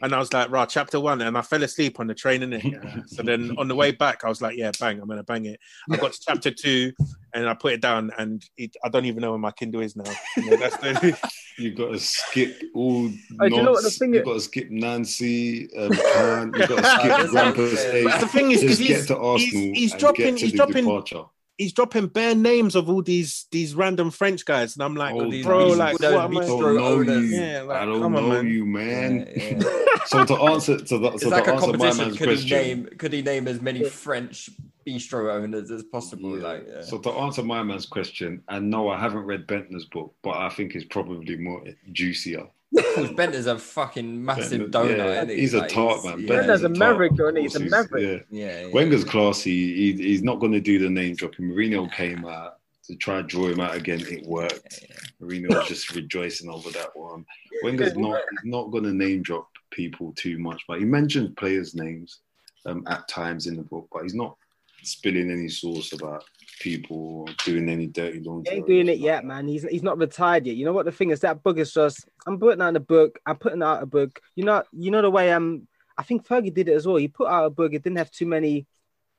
and 0.02 0.14
I 0.14 0.20
was 0.20 0.32
like, 0.34 0.50
right, 0.50 0.68
chapter 0.68 1.00
one, 1.00 1.22
and 1.22 1.38
I 1.38 1.42
fell 1.42 1.64
asleep 1.64 2.00
on 2.00 2.08
the 2.08 2.14
train 2.14 2.44
in 2.44 2.54
it. 2.54 2.64
Yeah. 2.64 2.96
so 3.08 3.24
then 3.24 3.56
on 3.58 3.68
the 3.68 3.76
way 3.76 3.92
back, 3.92 4.24
I 4.24 4.30
was 4.30 4.42
like, 4.42 4.58
yeah, 4.58 4.72
bang, 4.80 5.00
I'm 5.02 5.08
gonna 5.08 5.24
bang 5.24 5.46
it. 5.46 5.60
I 5.92 5.98
got 5.98 6.14
to 6.14 6.20
chapter 6.26 6.52
two, 6.52 6.94
and 7.34 7.48
I 7.50 7.54
put 7.54 7.74
it 7.74 7.82
down, 7.82 8.12
and 8.18 8.44
it, 8.58 8.76
I 8.84 8.90
don't 8.90 9.06
even 9.06 9.22
know 9.22 9.32
where 9.32 9.40
my 9.40 9.52
Kindle 9.52 9.82
is 9.82 9.96
now. 9.96 10.04
Yeah, 10.38 10.56
that's 10.58 10.78
the. 10.78 11.18
You 11.56 11.70
got 11.70 11.92
to 11.92 12.00
skip 12.00 12.60
all. 12.74 13.08
Do 13.10 13.16
you 13.42 13.50
know 13.62 13.74
what 13.74 13.84
the 13.84 13.90
nonce- 13.90 14.00
thing 14.00 14.12
You 14.16 14.22
is- 14.22 14.26
got 14.26 14.34
to 14.34 14.40
skip 14.42 14.72
Nancy. 14.72 15.70
Um, 15.78 15.92
Khan, 15.92 16.52
you 16.56 16.68
got 16.68 16.68
to 16.68 16.84
skip 16.84 17.30
Grandpa's 17.30 17.72
unfair. 17.74 17.96
age. 17.98 18.04
But 18.06 18.22
the 18.22 18.28
thing 18.28 18.52
is, 18.52 18.62
Just 18.62 18.70
'cause 18.72 18.78
get 18.80 18.88
he's- 18.88 19.06
to 19.06 19.18
Arsenal. 19.18 19.62
he's- 19.62 19.78
he's 19.78 19.94
dropping- 19.94 20.26
Get 20.26 20.38
to 20.38 20.42
he's 20.46 20.52
the 20.54 20.58
dropping- 20.58 20.84
Departure. 20.86 21.24
He's 21.58 21.72
dropping 21.72 22.08
bare 22.08 22.34
names 22.34 22.76
of 22.76 22.90
all 22.90 23.04
these 23.04 23.46
these 23.52 23.76
random 23.76 24.10
French 24.10 24.44
guys, 24.44 24.76
and 24.76 24.84
I'm 24.84 24.96
like, 24.96 25.14
Oh, 25.14 25.30
bro, 25.44 25.66
beast- 25.66 25.78
like, 25.78 26.00
what 26.00 26.04
am 26.14 26.38
I? 26.38 26.46
don't 26.46 26.60
Bistro 26.60 26.76
know 27.06 27.14
you. 27.14 27.20
Yeah, 27.20 27.62
like, 27.62 27.78
I 27.78 27.86
don't 27.86 28.02
come 28.02 28.16
on, 28.16 28.30
know 28.30 28.42
you, 28.42 28.66
man. 28.66 29.28
Yeah, 29.36 29.58
yeah. 29.60 29.64
So 30.06 30.26
to 30.26 30.34
answer 30.36 30.78
to 30.80 30.98
the, 30.98 31.18
so 31.18 31.30
like 31.30 31.46
to 31.46 31.52
a 31.52 31.54
answer 31.56 31.78
my 31.78 31.94
man's 31.94 31.98
Could 31.98 32.30
he 32.30 32.36
question. 32.36 32.50
name? 32.50 32.90
Could 32.98 33.14
he 33.14 33.22
name 33.22 33.48
as 33.48 33.62
many 33.62 33.86
French 33.86 34.50
bistro 34.86 35.34
owners 35.34 35.72
as 35.72 35.84
possible? 35.84 36.38
Yeah. 36.38 36.44
Like, 36.44 36.68
yeah. 36.68 36.82
So 36.82 36.98
to 37.00 37.10
answer 37.12 37.42
my 37.42 37.64
man's 37.64 37.86
question, 37.86 38.44
and 38.50 38.70
no, 38.70 38.90
I 38.90 39.00
haven't 39.00 39.24
read 39.24 39.48
Bendtner's 39.48 39.86
book, 39.86 40.14
but 40.22 40.32
I 40.36 40.50
think 40.50 40.76
it's 40.76 40.84
probably 40.86 41.38
more 41.38 41.64
juicier. 41.94 42.48
Because 42.74 43.12
Bent 43.12 43.36
is 43.36 43.46
a 43.48 43.58
fucking 43.60 44.24
massive 44.26 44.70
Bendtner- 44.72 44.72
donut. 44.72 44.98
yeah, 44.98 45.14
isn't 45.22 45.30
he? 45.30 45.36
he's 45.42 45.54
a 45.54 45.60
Like, 45.60 45.70
tart, 45.70 46.04
man. 46.06 46.20
yeah. 46.20 46.28
Bender's 46.28 46.64
a 46.64 46.68
tart, 46.70 46.78
maverick, 46.78 47.12
of 47.12 47.18
though, 47.18 47.28
isn't 47.28 47.36
he? 47.38 47.42
course 47.44 47.54
He's 47.54 47.62
a 47.62 47.64
he's- 47.64 47.72
maverick. 47.72 48.26
Yeah. 48.32 48.46
Yeah, 48.46 48.62
yeah. 48.68 48.74
Wenger's 48.74 49.04
classy. 49.04 49.76
He, 49.76 50.04
he's 50.04 50.24
not 50.24 50.40
going 50.40 50.52
to 50.54 50.60
do 50.60 50.80
the 50.80 50.90
name 50.90 51.16
dropping. 51.16 51.46
Mourinho 51.50 51.92
came 51.92 52.26
out. 52.26 52.58
to 52.88 52.96
try 52.98 53.20
and 53.20 53.30
draw 53.30 53.48
him 53.48 53.60
out 53.62 53.76
again. 53.76 54.02
It 54.02 54.26
worked. 54.26 54.84
Mourinho 55.22 55.50
was 55.56 55.68
just 55.70 55.96
rejoicing 55.96 56.50
over 56.50 56.70
that 56.72 56.94
one. 56.96 57.26
Wenger's 57.64 57.96
not 57.98 58.22
he's 58.32 58.52
not 58.52 58.72
going 58.72 58.84
to 58.84 58.94
name 58.94 59.22
drop 59.22 59.48
people 59.72 60.12
too 60.18 60.38
much, 60.38 60.62
but 60.68 60.80
he 60.80 60.86
mentioned 60.86 61.38
players' 61.38 61.76
names 61.76 62.20
um, 62.66 62.84
at 62.88 63.08
times 63.08 63.48
in 63.48 63.56
the 63.56 63.64
book, 63.64 63.88
but 63.94 64.04
he's 64.04 64.14
not 64.14 64.36
spilling 64.84 65.32
any 65.32 65.48
sauce 65.48 65.94
about 65.94 66.26
people 66.64 67.26
or 67.28 67.36
doing 67.46 67.68
any 67.68 67.88
dirty 67.88 68.20
He 68.20 68.24
laundry. 68.24 68.56
ain't 68.56 68.68
doing 68.68 68.88
it 68.88 68.98
yet, 69.00 69.26
man. 69.26 69.48
He's 69.48 69.64
he's 69.64 69.84
not 69.84 69.98
retired 69.98 70.46
yet. 70.48 70.56
You 70.56 70.64
know 70.66 70.72
what 70.72 70.86
the 70.86 70.92
thing 70.92 71.10
is? 71.12 71.20
That 71.20 71.44
book 71.44 71.58
is 71.58 71.74
just. 71.74 72.08
I'm 72.26 72.40
putting 72.40 72.62
out 72.62 72.76
a 72.78 72.80
book. 72.80 73.20
I'm 73.26 73.36
putting 73.36 73.62
out 73.62 73.84
a 73.84 73.86
book. 73.86 74.22
You 74.36 74.46
know, 74.46 74.64
you 74.72 74.90
know 74.90 75.02
the 75.02 75.12
way 75.12 75.32
I'm. 75.34 75.68
I 75.98 76.04
think 76.04 76.26
Fergie 76.26 76.54
did 76.54 76.70
it 76.70 76.74
as 76.74 76.88
well. 76.88 76.96
He 76.96 77.10
put 77.10 77.28
out 77.28 77.46
a 77.46 77.50
book. 77.50 77.74
It 77.74 77.84
didn't 77.84 77.98
have 77.98 78.10
too 78.10 78.26
many, 78.26 78.66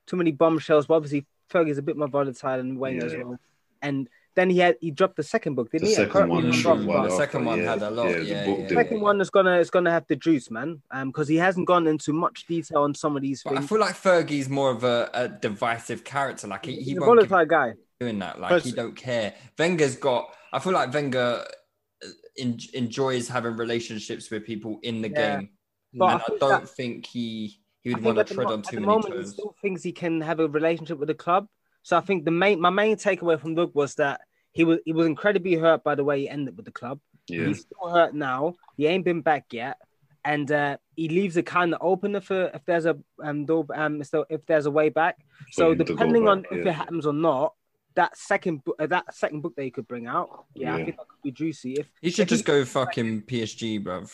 too 0.07 0.17
many 0.17 0.31
bombshells. 0.31 0.87
But 0.87 0.95
obviously, 0.95 1.25
Fergie's 1.51 1.77
a 1.77 1.83
bit 1.83 1.97
more 1.97 2.07
volatile 2.07 2.57
than 2.57 2.79
Wayne 2.79 3.01
as 3.01 3.13
Yeah. 3.13 3.23
well. 3.23 3.37
And 3.81 4.09
then 4.35 4.49
he 4.49 4.59
had 4.59 4.75
he 4.81 4.91
dropped 4.91 5.15
the 5.15 5.23
second 5.23 5.55
book, 5.55 5.71
didn't 5.71 5.85
The 5.89 5.95
he? 5.95 6.01
I 6.01 6.05
second 6.05 6.29
one, 6.29 6.37
remember, 6.43 6.57
short 6.57 6.85
but- 6.85 7.03
The 7.09 7.17
second 7.17 7.45
one 7.45 7.59
had 7.59 7.81
a 7.81 7.89
lot, 7.89 8.11
the 8.11 8.23
yeah, 8.23 8.45
book 8.45 8.59
yeah. 8.59 8.67
did. 8.67 8.75
second 8.75 9.01
one 9.01 9.21
is 9.21 9.29
gonna 9.29 9.57
is 9.59 9.69
gonna 9.69 9.91
have 9.91 10.05
the 10.07 10.15
juice, 10.15 10.51
man. 10.51 10.81
Um, 10.91 11.09
because 11.09 11.27
he 11.27 11.37
hasn't 11.37 11.67
gone 11.67 11.87
into 11.87 12.13
much 12.13 12.45
detail 12.47 12.79
on 12.83 12.93
some 12.93 13.15
of 13.15 13.21
these 13.21 13.41
But 13.43 13.57
I 13.57 13.61
feel 13.61 13.79
like 13.79 13.95
Fergie's 13.95 14.49
more 14.49 14.71
of 14.71 14.83
a, 14.83 15.09
a 15.13 15.27
divisive 15.29 16.03
character. 16.03 16.47
Like 16.47 16.65
he, 16.65 16.75
he 16.75 16.81
He's 16.83 16.97
a 16.97 17.01
won't 17.01 17.19
give 17.21 17.29
volatile 17.29 17.49
guy. 17.49 17.73
doing 17.99 18.19
that. 18.19 18.39
Like 18.39 18.49
Pers- 18.49 18.65
he 18.65 18.71
don't 18.71 18.95
care. 18.95 19.33
Wenger's 19.57 19.95
got. 19.95 20.33
I 20.53 20.59
feel 20.59 20.73
like 20.73 20.93
Wenger 20.93 21.45
uh, 22.03 22.07
en- 22.37 22.59
enjoys 22.73 23.27
having 23.29 23.55
relationships 23.57 24.29
with 24.29 24.45
people 24.45 24.79
in 24.83 25.01
the 25.01 25.09
Yeah. 25.09 25.37
game, 25.39 25.49
But 25.93 26.05
I 26.05 26.11
and 26.13 26.21
I, 26.21 26.25
think 26.25 26.39
don't 26.41 26.61
that- 26.61 26.69
think 26.69 27.05
he 27.05 27.59
he 27.83 27.93
would 27.93 28.03
want 28.03 28.17
at 28.17 28.27
to 28.27 28.33
the, 28.33 28.35
tread 28.35 28.47
mo- 28.47 28.53
on 28.53 28.59
at 28.59 28.65
too 28.65 28.75
the 28.77 28.81
many 28.81 28.91
moment, 28.93 29.15
he 29.21 29.25
still 29.27 29.55
thinks 29.61 29.83
he 29.83 29.91
can 29.91 30.19
have 30.21 30.39
a 30.39 30.47
relationship 30.47 30.97
with 30.97 31.07
the 31.07 31.13
club. 31.13 31.47
So 31.85 31.95
I 31.95 32.01
think 32.01 32.25
the 32.25 32.31
main 32.31 32.59
my 32.59 32.71
main 32.71 32.95
takeaway 32.95 33.39
from 33.39 33.53
Luke 33.53 33.69
was 33.75 33.93
that 33.95 34.21
he 34.53 34.63
was 34.63 34.79
he 34.85 34.91
was 34.91 35.05
incredibly 35.05 35.53
hurt 35.53 35.83
by 35.83 35.93
the 35.93 36.03
way 36.03 36.19
he 36.21 36.27
ended 36.27 36.57
with 36.57 36.65
the 36.65 36.71
club. 36.71 36.99
Yeah. 37.27 37.45
He's 37.45 37.61
still 37.61 37.89
hurt 37.89 38.15
now. 38.15 38.55
He 38.75 38.87
ain't 38.87 39.05
been 39.05 39.21
back 39.21 39.45
yet, 39.51 39.77
and 40.23 40.51
uh, 40.51 40.77
he 40.95 41.09
leaves 41.09 41.37
it 41.37 41.45
kind 41.45 41.75
of 41.75 41.79
open 41.83 42.15
if 42.15 42.31
uh, 42.31 42.49
if 42.55 42.65
there's 42.65 42.87
a 42.87 42.97
um, 43.23 43.45
door, 43.45 43.67
um 43.75 44.03
so 44.03 44.25
if 44.31 44.43
there's 44.47 44.65
a 44.65 44.71
way 44.71 44.89
back. 44.89 45.17
So 45.51 45.73
him 45.73 45.77
to 45.77 45.83
depending 45.83 46.27
on 46.27 46.41
back, 46.41 46.51
if 46.53 46.65
yeah. 46.65 46.71
it 46.71 46.73
happens 46.73 47.05
or 47.05 47.13
not, 47.13 47.53
that 47.93 48.17
second 48.17 48.63
book, 48.63 48.77
uh, 48.79 48.87
that 48.87 49.13
second 49.13 49.41
book 49.41 49.55
that 49.55 49.61
he 49.61 49.69
could 49.69 49.87
bring 49.87 50.07
out, 50.07 50.45
yeah, 50.55 50.73
I 50.73 50.85
think 50.85 50.97
that 50.97 51.07
could 51.07 51.21
be 51.23 51.31
juicy. 51.31 51.73
If 51.73 51.91
He 52.01 52.09
should 52.09 52.23
if 52.23 52.29
just 52.29 52.45
go 52.45 52.65
fucking 52.65 53.21
PSG, 53.23 53.83
bruv. 53.83 54.11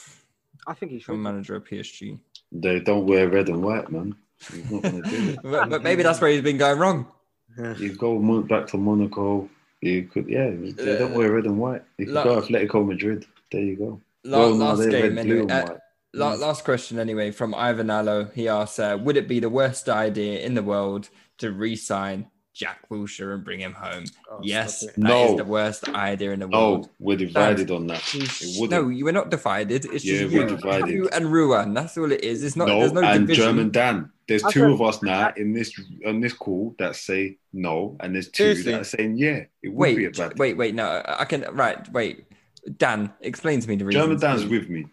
I 0.68 0.74
think 0.74 0.92
he 0.92 1.00
should. 1.00 1.08
Become 1.08 1.24
manager 1.24 1.56
of 1.56 1.64
PSG. 1.64 2.20
They 2.52 2.82
don't 2.82 3.06
wear 3.06 3.30
red 3.30 3.48
and 3.48 3.64
white, 3.64 3.90
man. 3.90 4.14
He's 4.52 4.70
not 4.70 4.82
going 4.82 5.04
to 5.04 5.10
do. 5.10 5.38
But, 5.44 5.70
but 5.70 5.84
maybe 5.84 6.04
that's 6.04 6.20
where 6.20 6.32
he's 6.32 6.42
been 6.42 6.58
going 6.58 6.78
wrong. 6.78 7.08
You 7.58 7.94
go 7.94 8.20
mon- 8.20 8.44
back 8.48 8.68
to 8.68 8.78
Monaco. 8.78 9.50
You 9.82 10.04
could, 10.04 10.28
yeah. 10.30 10.50
They 10.52 10.98
don't 10.98 11.14
wear 11.14 11.32
red 11.32 11.46
and 11.46 11.58
white. 11.60 11.84
You 11.98 12.06
could 12.06 12.14
La- 12.16 12.24
go 12.24 12.42
Atletico 12.42 12.86
Madrid. 12.86 13.26
There 13.52 13.62
you 13.62 13.76
go. 13.76 14.02
La- 14.24 14.38
Well, 14.40 14.56
no, 14.56 14.66
last 14.66 14.80
they're 14.80 14.92
game, 14.92 15.16
red, 15.16 15.26
blue, 15.26 15.38
anyway. 15.40 15.54
Uh, 15.54 15.66
white. 15.68 15.78
La- 16.14 16.34
last 16.34 16.64
question, 16.66 17.00
anyway, 17.00 17.32
from 17.32 17.56
Ivan 17.56 17.90
Allo. 17.90 18.26
He 18.36 18.48
asks, 18.48 18.80
uh, 18.80 18.98
"Would 19.02 19.18
it 19.18 19.28
be 19.28 19.40
the 19.40 19.50
worst 19.50 19.88
idea 19.90 20.40
in 20.42 20.54
the 20.56 20.64
world 20.64 21.10
to 21.38 21.52
re-sign 21.52 22.28
Jack 22.54 22.80
Wilshere 22.90 23.34
and 23.36 23.44
bring 23.44 23.60
him 23.60 23.74
home?" 23.74 24.06
yes, 24.44 24.82
stop 24.82 24.96
that 24.96 25.26
is 25.26 25.32
No. 25.32 25.38
the 25.38 25.44
worst 25.46 25.88
idea 25.90 26.32
in 26.32 26.40
the 26.40 26.48
No, 26.48 26.58
world. 26.72 26.90
we're 27.00 27.18
divided 27.18 27.72
on 27.72 27.88
that. 27.88 28.04
No, 28.70 28.90
you 28.90 29.06
were 29.06 29.12
not 29.12 29.30
divided. 29.32 29.86
It's 29.86 30.04
Yeah, 30.06 30.20
just 30.22 30.34
we're 30.34 30.42
you, 30.50 30.56
divided. 30.56 30.90
you 30.90 31.10
and 31.10 31.32
Ruan. 31.32 31.74
That's 31.74 31.98
all 31.98 32.12
it 32.12 32.24
is. 32.24 32.44
It's 32.44 32.56
not. 32.56 32.68
no, 32.68 32.80
there's 32.80 32.94
no 32.94 33.02
and 33.02 33.22
division. 33.28 33.44
German 33.44 33.70
Dan. 33.72 34.12
There's 34.28 34.44
I 34.46 34.52
two 34.52 34.66
of 34.72 34.82
us 34.82 35.02
now 35.04 35.34
in 35.36 35.52
this 35.54 35.74
on 36.06 36.22
this 36.22 36.32
call 36.34 36.74
that 36.80 36.96
say 36.96 37.38
no, 37.52 37.98
and 38.00 38.16
there's 38.16 38.30
two 38.30 38.44
Seriously? 38.56 38.72
that 38.72 38.82
are 38.82 38.84
saying 38.86 39.18
yeah. 39.18 39.44
It 39.62 39.70
would 39.74 39.96
be 39.96 40.06
a 40.06 40.08
Wait, 40.08 40.18
bad. 40.18 40.40
wait, 40.40 40.58
wait. 40.58 40.74
No, 40.76 41.02
I 41.06 41.26
can. 41.26 41.46
Right, 41.52 41.92
wait. 41.92 42.26
Dan, 42.78 43.12
explain 43.22 43.60
to 43.60 43.68
me 43.68 43.76
the 43.76 43.84
reason. 43.86 44.02
German 44.02 44.20
Dan's 44.20 44.46
with 44.46 44.70
me. 44.70 44.86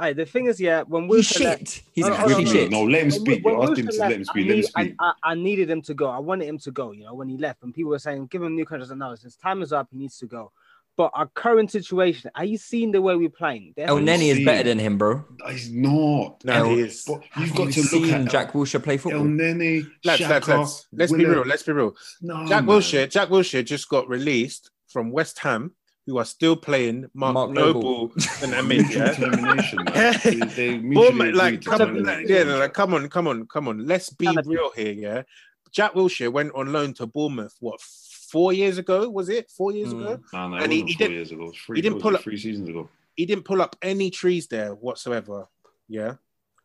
Hey, 0.00 0.14
the 0.14 0.24
thing 0.24 0.46
is, 0.46 0.58
yeah, 0.60 0.82
when 0.82 1.04
He's 1.08 1.28
Wilshere 1.28 1.44
left- 1.44 1.68
shit. 1.68 1.82
He's 1.92 2.04
No, 2.06 2.10
no, 2.10 2.16
actually 2.16 2.32
no, 2.32 2.38
With 2.38 2.46
no, 2.46 2.52
me. 2.52 2.58
shit. 2.60 2.70
No, 2.70 2.82
let 2.84 3.02
him 3.02 3.10
speak. 3.10 3.44
when 3.44 3.54
You 3.54 3.62
asked 3.62 3.78
him 3.78 3.86
Wilshere 3.86 3.90
to 3.90 3.98
left, 3.98 4.10
let 4.10 4.12
him 4.18 4.24
speak. 4.24 4.44
I, 4.44 4.48
Let 4.48 4.56
him 4.56 4.62
speak. 4.64 4.94
I, 4.98 5.04
I, 5.06 5.12
I 5.30 5.34
needed 5.34 5.70
him 5.70 5.82
to 5.82 5.94
go. 5.94 6.08
I 6.08 6.18
wanted 6.18 6.48
him 6.48 6.58
to 6.58 6.70
go. 6.70 6.92
You 6.92 7.04
know, 7.04 7.14
when 7.14 7.28
he 7.28 7.36
left, 7.36 7.62
and 7.62 7.74
people 7.74 7.90
were 7.90 7.98
saying, 7.98 8.26
"Give 8.26 8.42
him 8.42 8.54
new 8.56 8.64
contract." 8.64 8.96
No, 8.96 9.14
since 9.14 9.36
time 9.36 9.60
is 9.62 9.72
up, 9.72 9.88
he 9.92 9.98
needs 9.98 10.18
to 10.18 10.26
go. 10.26 10.50
But 10.94 11.10
our 11.14 11.26
current 11.26 11.70
situation, 11.70 12.30
are 12.34 12.44
you 12.44 12.58
seeing 12.58 12.92
the 12.92 13.00
way 13.00 13.16
we're 13.16 13.30
playing? 13.30 13.72
There's 13.76 13.88
El 13.88 14.00
no- 14.00 14.12
is 14.12 14.44
better 14.44 14.64
than 14.68 14.78
him, 14.78 14.98
bro. 14.98 15.24
He's 15.48 15.70
not. 15.70 16.44
No, 16.44 16.52
El- 16.52 16.68
he 16.70 16.80
is. 16.80 17.04
But 17.06 17.22
you've 17.38 17.54
got 17.54 17.74
you 17.76 17.82
to 17.82 17.98
look 17.98 18.10
at 18.12 18.28
Jack 18.30 18.52
Wilshere 18.52 18.82
play 18.82 18.94
El 18.94 18.98
football? 18.98 19.24
Nene, 19.24 19.90
Lads, 20.04 20.20
lads, 20.20 20.46
Xhaka, 20.46 20.58
lads. 20.58 20.86
Let's 20.92 21.12
be 21.12 21.24
real. 21.24 21.42
Let's 21.46 21.62
be 21.62 21.72
real. 21.72 21.94
No, 22.20 22.46
Jack 22.46 22.64
man. 22.64 22.76
Wilshere, 22.78 23.08
Jack 23.10 23.28
Wilshere 23.30 23.64
just 23.64 23.88
got 23.88 24.06
released 24.08 24.70
from 24.88 25.10
West 25.12 25.38
Ham, 25.38 25.72
who 26.06 26.18
are 26.18 26.24
still 26.24 26.56
playing 26.56 27.08
Mark, 27.14 27.34
Mark 27.34 27.50
Noble, 27.50 27.82
Noble. 27.82 28.12
and 28.42 28.54
Amin. 28.60 28.78
Mutual 28.82 29.02
Yeah? 29.06 29.12
termination, 29.14 29.78
man. 29.84 30.14
They, 30.24 30.34
they 30.34 30.78
mutually 30.78 31.10
Bournemouth, 31.10 31.34
like, 31.36 31.64
come 31.64 31.80
on, 31.82 32.02
like, 32.02 32.28
yeah, 32.28 32.42
like, 32.42 32.72
come 32.74 32.94
on, 32.94 33.08
come 33.08 33.28
on, 33.28 33.46
come 33.46 33.68
on. 33.68 33.86
Let's 33.86 34.10
be 34.10 34.26
Kind 34.26 34.38
of- 34.38 34.46
real 34.46 34.70
here, 34.74 34.92
yeah. 34.92 35.22
Jack 35.70 35.94
Wilshere 35.94 36.32
went 36.32 36.52
on 36.54 36.72
loan 36.72 36.92
to 36.94 37.06
Bournemouth. 37.06 37.54
What 37.60 37.80
four 37.80 38.52
years 38.52 38.78
ago 38.78 39.08
was 39.08 39.28
it? 39.28 39.50
Four 39.50 39.72
years 39.72 39.94
Mm. 39.94 40.00
ago. 40.00 40.20
No, 40.32 40.48
no, 40.48 40.56
And 40.56 40.72
it 40.72 40.76
he- 40.76 40.82
he 40.82 40.92
four 40.94 40.98
didn't- 40.98 41.12
years 41.12 41.32
ago. 41.32 41.52
Three, 41.64 41.78
he 41.78 41.82
didn't 41.82 42.00
pull 42.00 42.14
up- 42.16 42.22
three 42.22 42.36
seasons 42.36 42.68
ago. 42.68 42.88
He 43.14 43.24
didn't 43.26 43.44
pull 43.44 43.62
up 43.62 43.76
any 43.82 44.10
trees 44.10 44.46
there 44.48 44.74
whatsoever. 44.74 45.46
Yeah, 45.88 46.14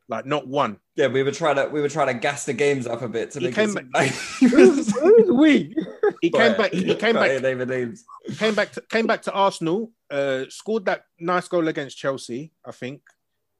like 0.10 0.26
not 0.26 0.48
one. 0.48 0.78
Yeah, 0.96 1.08
we 1.08 1.22
were 1.24 1.32
trying 1.32 1.56
to 1.58 1.68
we 1.68 1.82
were 1.82 1.90
trying 1.90 2.08
to 2.08 2.14
gas 2.14 2.46
the 2.46 2.54
games 2.54 2.88
up 2.88 3.02
a 3.02 3.10
bit 3.10 3.32
to 3.32 3.40
He 3.40 3.46
make 3.48 3.56
came 3.56 3.78
it 3.78 3.92
back- 3.92 4.12
seem 4.12 4.50
Who's, 4.50 5.00
who's 5.00 5.32
we? 5.32 5.76
He 6.22 6.30
came 6.30 6.58
back. 6.58 6.72
He 6.74 6.96
came 6.96 7.16
back. 7.16 7.42
David 7.42 7.68
names. 7.70 8.06
came 8.38 8.56
back 8.56 8.72
to 8.74 8.82
came 8.90 9.06
back 9.08 9.22
to 9.24 9.32
Arsenal, 9.34 9.92
uh, 10.10 10.46
scored 10.50 10.86
that 10.86 11.04
nice 11.20 11.48
goal 11.48 11.68
against 11.68 11.98
Chelsea, 11.98 12.52
I 12.66 12.72
think. 12.72 13.02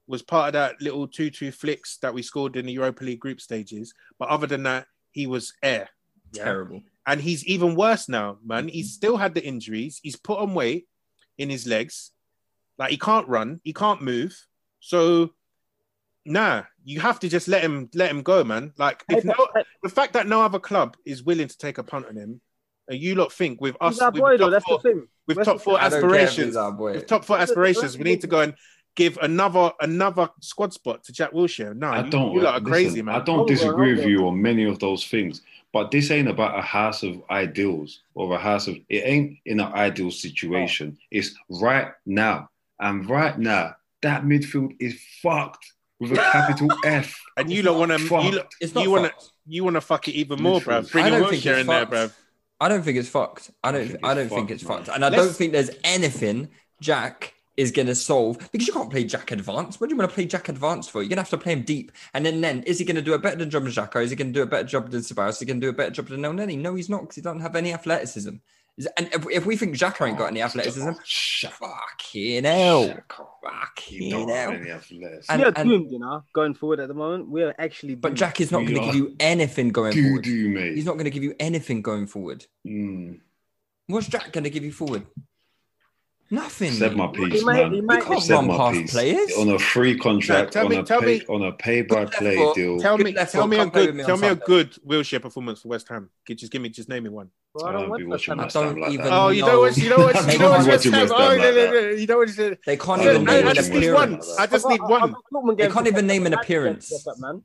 Was 0.06 0.22
part 0.22 0.48
of 0.48 0.52
that 0.54 0.80
little 0.80 1.06
2-2 1.06 1.52
flicks 1.52 1.98
that 2.00 2.14
we 2.14 2.22
scored 2.22 2.56
in 2.56 2.64
the 2.64 2.72
Europa 2.72 3.04
League 3.04 3.20
group 3.20 3.42
stages. 3.42 3.92
But 4.18 4.30
other 4.30 4.46
than 4.46 4.62
that, 4.62 4.86
he 5.12 5.26
was 5.26 5.52
air. 5.62 5.90
Yeah. 6.32 6.44
Terrible. 6.44 6.82
And 7.06 7.20
he's 7.20 7.44
even 7.44 7.74
worse 7.74 8.08
now, 8.08 8.38
man. 8.42 8.68
He's 8.68 8.94
still 8.94 9.18
had 9.18 9.34
the 9.34 9.44
injuries. 9.44 10.00
He's 10.02 10.16
put 10.16 10.38
on 10.38 10.54
weight 10.54 10.86
in 11.36 11.50
his 11.50 11.66
legs. 11.66 12.12
Like 12.78 12.90
he 12.90 12.96
can't 12.96 13.28
run, 13.28 13.60
he 13.64 13.74
can't 13.74 14.00
move. 14.00 14.34
So 14.80 15.30
nah, 16.28 16.62
you 16.84 17.00
have 17.00 17.18
to 17.20 17.28
just 17.28 17.48
let 17.48 17.62
him 17.62 17.88
let 17.94 18.10
him 18.10 18.22
go, 18.22 18.44
man. 18.44 18.72
Like 18.78 19.04
if 19.08 19.24
no, 19.24 19.34
the 19.82 19.88
fact 19.88 20.12
that 20.12 20.26
no 20.26 20.42
other 20.42 20.58
club 20.58 20.96
is 21.04 21.22
willing 21.22 21.48
to 21.48 21.58
take 21.58 21.78
a 21.78 21.82
punt 21.82 22.06
on 22.06 22.16
him, 22.16 22.40
and 22.88 22.98
you 22.98 23.14
lot 23.14 23.32
think 23.32 23.60
with 23.60 23.76
us 23.80 24.00
with 24.00 24.14
boy, 24.14 24.36
top 24.36 24.50
That's 24.50 24.64
four- 24.64 24.80
the 24.82 25.08
with 25.26 25.36
That's 25.36 25.46
top 25.46 25.60
four 25.60 25.78
thing. 25.78 25.88
Care 25.90 25.98
aspirations, 25.98 26.56
with 26.56 27.06
top 27.06 27.24
four 27.24 27.38
aspirations, 27.38 27.98
we 27.98 28.04
need 28.04 28.20
to 28.22 28.26
go 28.26 28.40
and 28.40 28.54
give 28.94 29.18
another 29.22 29.72
another 29.80 30.28
squad 30.40 30.72
spot 30.72 31.04
to 31.04 31.12
Jack 31.12 31.32
Wilshere. 31.32 31.76
No, 31.76 31.88
I 31.88 32.04
you, 32.04 32.10
don't. 32.10 32.32
you 32.32 32.40
lot 32.40 32.54
are 32.54 32.56
uh, 32.56 32.60
listen, 32.60 32.72
crazy, 32.72 33.02
man. 33.02 33.14
I 33.14 33.24
don't 33.24 33.46
disagree 33.46 33.94
with 33.94 34.06
you 34.06 34.26
on 34.26 34.40
many 34.40 34.64
of 34.64 34.78
those 34.78 35.06
things, 35.06 35.42
but 35.72 35.90
this 35.90 36.10
ain't 36.10 36.28
about 36.28 36.58
a 36.58 36.62
house 36.62 37.02
of 37.02 37.22
ideals 37.30 38.00
or 38.14 38.34
a 38.34 38.38
house 38.38 38.66
of. 38.66 38.76
It 38.88 39.02
ain't 39.04 39.38
in 39.46 39.60
an 39.60 39.72
ideal 39.72 40.10
situation. 40.10 40.98
It's 41.10 41.34
right 41.48 41.92
now, 42.06 42.50
and 42.80 43.08
right 43.08 43.38
now 43.38 43.76
that 44.02 44.22
midfield 44.22 44.76
is 44.80 45.00
fucked 45.22 45.72
with 46.00 46.12
a 46.12 46.16
capital 46.16 46.68
F. 46.84 47.20
And 47.36 47.50
you 47.50 47.62
lot 47.62 47.78
want 47.78 47.92
to, 47.92 47.98
you, 48.22 48.40
It's 48.60 48.74
not 48.74 48.84
you 48.84 48.90
want 48.90 49.06
to, 49.06 49.26
you 49.46 49.64
want 49.64 49.74
to 49.74 49.80
fuck 49.80 50.08
it 50.08 50.12
even 50.12 50.42
more, 50.42 50.60
bro. 50.60 50.82
Bring 50.82 51.04
I 51.04 51.08
a 51.08 51.10
don't 51.20 51.30
think 51.30 51.46
in 51.46 51.66
there, 51.66 51.86
bro. 51.86 52.10
I 52.60 52.68
don't 52.68 52.82
think 52.82 52.98
it's 52.98 53.08
fucked. 53.08 53.50
I 53.62 53.72
don't. 53.72 53.82
I, 53.82 53.86
think 53.86 54.00
don't 54.02 54.28
think 54.28 54.50
it's 54.50 54.64
man. 54.64 54.78
fucked, 54.78 54.88
and 54.88 55.04
I 55.04 55.08
Let's- 55.08 55.22
don't 55.24 55.34
think 55.34 55.52
there's 55.52 55.70
anything 55.84 56.48
Jack 56.80 57.34
is 57.56 57.72
going 57.72 57.86
to 57.88 57.94
solve 57.94 58.38
because 58.52 58.68
you 58.68 58.72
can't 58.72 58.90
play 58.90 59.02
Jack 59.04 59.32
advanced. 59.32 59.80
What 59.80 59.88
do 59.88 59.94
you 59.94 59.98
want 59.98 60.10
to 60.10 60.14
play 60.14 60.26
Jack 60.26 60.48
advanced 60.48 60.90
for? 60.92 61.02
You're 61.02 61.08
going 61.08 61.16
to 61.16 61.22
have 61.22 61.30
to 61.30 61.38
play 61.38 61.52
him 61.52 61.62
deep, 61.62 61.92
and 62.14 62.24
then 62.26 62.40
then 62.40 62.62
is 62.64 62.78
he 62.78 62.84
going 62.84 62.96
to 62.96 63.02
do 63.02 63.14
a 63.14 63.18
better 63.18 63.44
job 63.46 63.64
than 63.64 63.72
Xhaka? 63.72 64.02
Is 64.02 64.10
he 64.10 64.16
going 64.16 64.32
to 64.32 64.38
do 64.38 64.42
a 64.42 64.46
better 64.46 64.66
job 64.66 64.90
than 64.90 65.00
Ceballos? 65.00 65.30
Is 65.30 65.40
he 65.40 65.46
going 65.46 65.60
to 65.60 65.66
do 65.66 65.70
a 65.70 65.72
better 65.72 65.90
job 65.90 66.08
than 66.08 66.22
Elneny? 66.22 66.58
No, 66.58 66.74
he's 66.74 66.88
not 66.88 67.02
because 67.02 67.16
he 67.16 67.22
doesn't 67.22 67.40
have 67.40 67.56
any 67.56 67.72
athleticism. 67.72 68.36
Is- 68.78 68.88
And 68.96 69.08
if, 69.12 69.26
if 69.30 69.44
we 69.44 69.56
think 69.56 69.74
Xhaka 69.76 70.06
ain't 70.08 70.16
got 70.16 70.26
any 70.28 70.40
athleticism, 70.40 70.92
fucking 71.50 72.44
hell, 72.44 72.84
You 72.84 72.94
fucking 73.42 74.10
don't 74.10 74.28
have 74.30 74.50
hell. 74.52 74.60
any 74.60 74.70
athletics. 74.70 75.26
And- 75.28 75.42
we 75.42 75.48
are 75.48 75.52
and- 75.56 75.68
doomed, 75.68 75.90
you 75.92 75.98
know, 75.98 76.22
going 76.32 76.54
forward 76.54 76.80
at 76.80 76.88
the 76.88 76.94
moment. 76.94 77.28
We 77.28 77.42
are 77.42 77.54
actually. 77.58 77.96
But. 77.96 78.14
Jack 78.14 78.40
is 78.40 78.50
not 78.52 78.60
going 78.60 78.74
to 78.80 78.86
give 78.86 78.94
you 78.94 79.14
anything 79.20 79.68
going 79.70 79.92
do 79.92 80.02
forward. 80.04 80.24
do 80.24 80.48
mate. 80.48 80.74
He's 80.76 80.86
not 80.86 80.94
going 80.94 81.04
to 81.04 81.10
give 81.10 81.22
you 81.24 81.34
anything 81.40 81.82
going 81.82 82.06
forward. 82.06 82.46
Mm. 82.66 83.20
What's 83.88 84.06
Jack 84.06 84.32
going 84.32 84.44
to 84.44 84.50
give 84.50 84.64
you 84.64 84.72
forward? 84.72 85.06
Nothing. 86.30 86.72
Said 86.72 86.94
my 86.94 87.06
piece, 87.06 87.42
might- 87.42 87.62
man. 87.62 87.72
he 87.72 87.80
might- 87.80 88.00
You 88.00 88.04
can't 88.04 88.22
Said 88.22 88.34
run 88.34 88.46
my 88.48 88.56
past 88.58 88.78
piece. 88.80 88.90
players. 88.92 89.32
on 89.38 89.48
a 89.48 89.58
free 89.58 89.98
contract, 89.98 90.52
Tell 90.52 90.64
on 90.66 90.70
me- 90.70 90.76
a 90.76 90.82
tell 90.82 91.00
pay, 91.00 91.20
me- 91.20 91.24
on 91.26 91.42
a 91.42 91.52
pay 91.52 91.80
by 91.80 92.04
Good 92.04 92.12
play 92.12 92.36
left 92.44 92.56
deal. 92.56 92.78
Tell 92.78 92.98
me, 92.98 93.12
left 93.12 93.32
tell 93.32 93.42
foot, 93.42 93.48
me 93.50 93.56
a 93.56 93.60
come 93.60 93.70
play 93.70 93.80
with 93.80 93.88
good, 93.88 93.96
me 93.96 94.04
tell 94.04 94.14
on 94.14 94.20
me 94.20 94.28
a 94.28 94.34
good 94.34 94.72
Wilshere 94.86 95.22
performance 95.22 95.62
for 95.62 95.68
West 95.68 95.88
Ham. 95.88 96.10
Just 96.28 96.52
give 96.52 96.60
me, 96.60 96.68
just 96.68 96.88
name 96.90 97.04
me 97.04 97.08
one. 97.08 97.30
Well, 97.54 97.64
I 97.64 97.68
I 97.70 97.72
don't 97.72 97.80
won't 97.88 97.90
watch 97.92 97.98
be 98.00 98.04
watching 98.04 98.40
I 98.40 98.42
West 98.42 98.54
Ham 98.56 98.64
don't 98.64 98.80
like 98.82 98.92
even 98.92 99.04
that. 99.06 99.12
Oh, 99.14 99.28
you 99.30 99.40
know. 99.40 99.48
know 99.52 99.60
what? 99.60 99.76
You 99.78 99.88
know 99.88 99.96
what? 99.96 100.16
I 100.16 100.32
You 100.32 100.38
don't 100.38 100.40
know 100.40 100.48
what? 100.50 100.58
watch 100.58 100.66
West 100.68 100.84
West 100.84 100.84
Ham. 100.84 101.08
Ham 101.08 101.16
Oh, 101.18 101.36
no, 101.38 101.50
no, 101.50 101.70
no. 101.70 101.88
You 101.96 102.06
know 102.06 102.16
what? 102.18 102.28
it 102.28 102.38
is? 102.38 102.58
They 102.66 102.76
can't 102.76 103.00
even 103.02 103.24
name 103.24 103.46
an 103.48 103.58
appearance. 103.58 104.38
I 104.38 104.46
just 104.46 104.68
need 104.68 104.80
one. 104.82 105.02
I've 105.02 105.12
got 105.12 105.22
Dortmund 105.32 105.56
They 105.56 105.68
can't 105.68 105.86
even 105.86 106.06
name 106.06 106.26
an 106.26 106.34
appearance. 106.34 107.06
Man. 107.18 107.42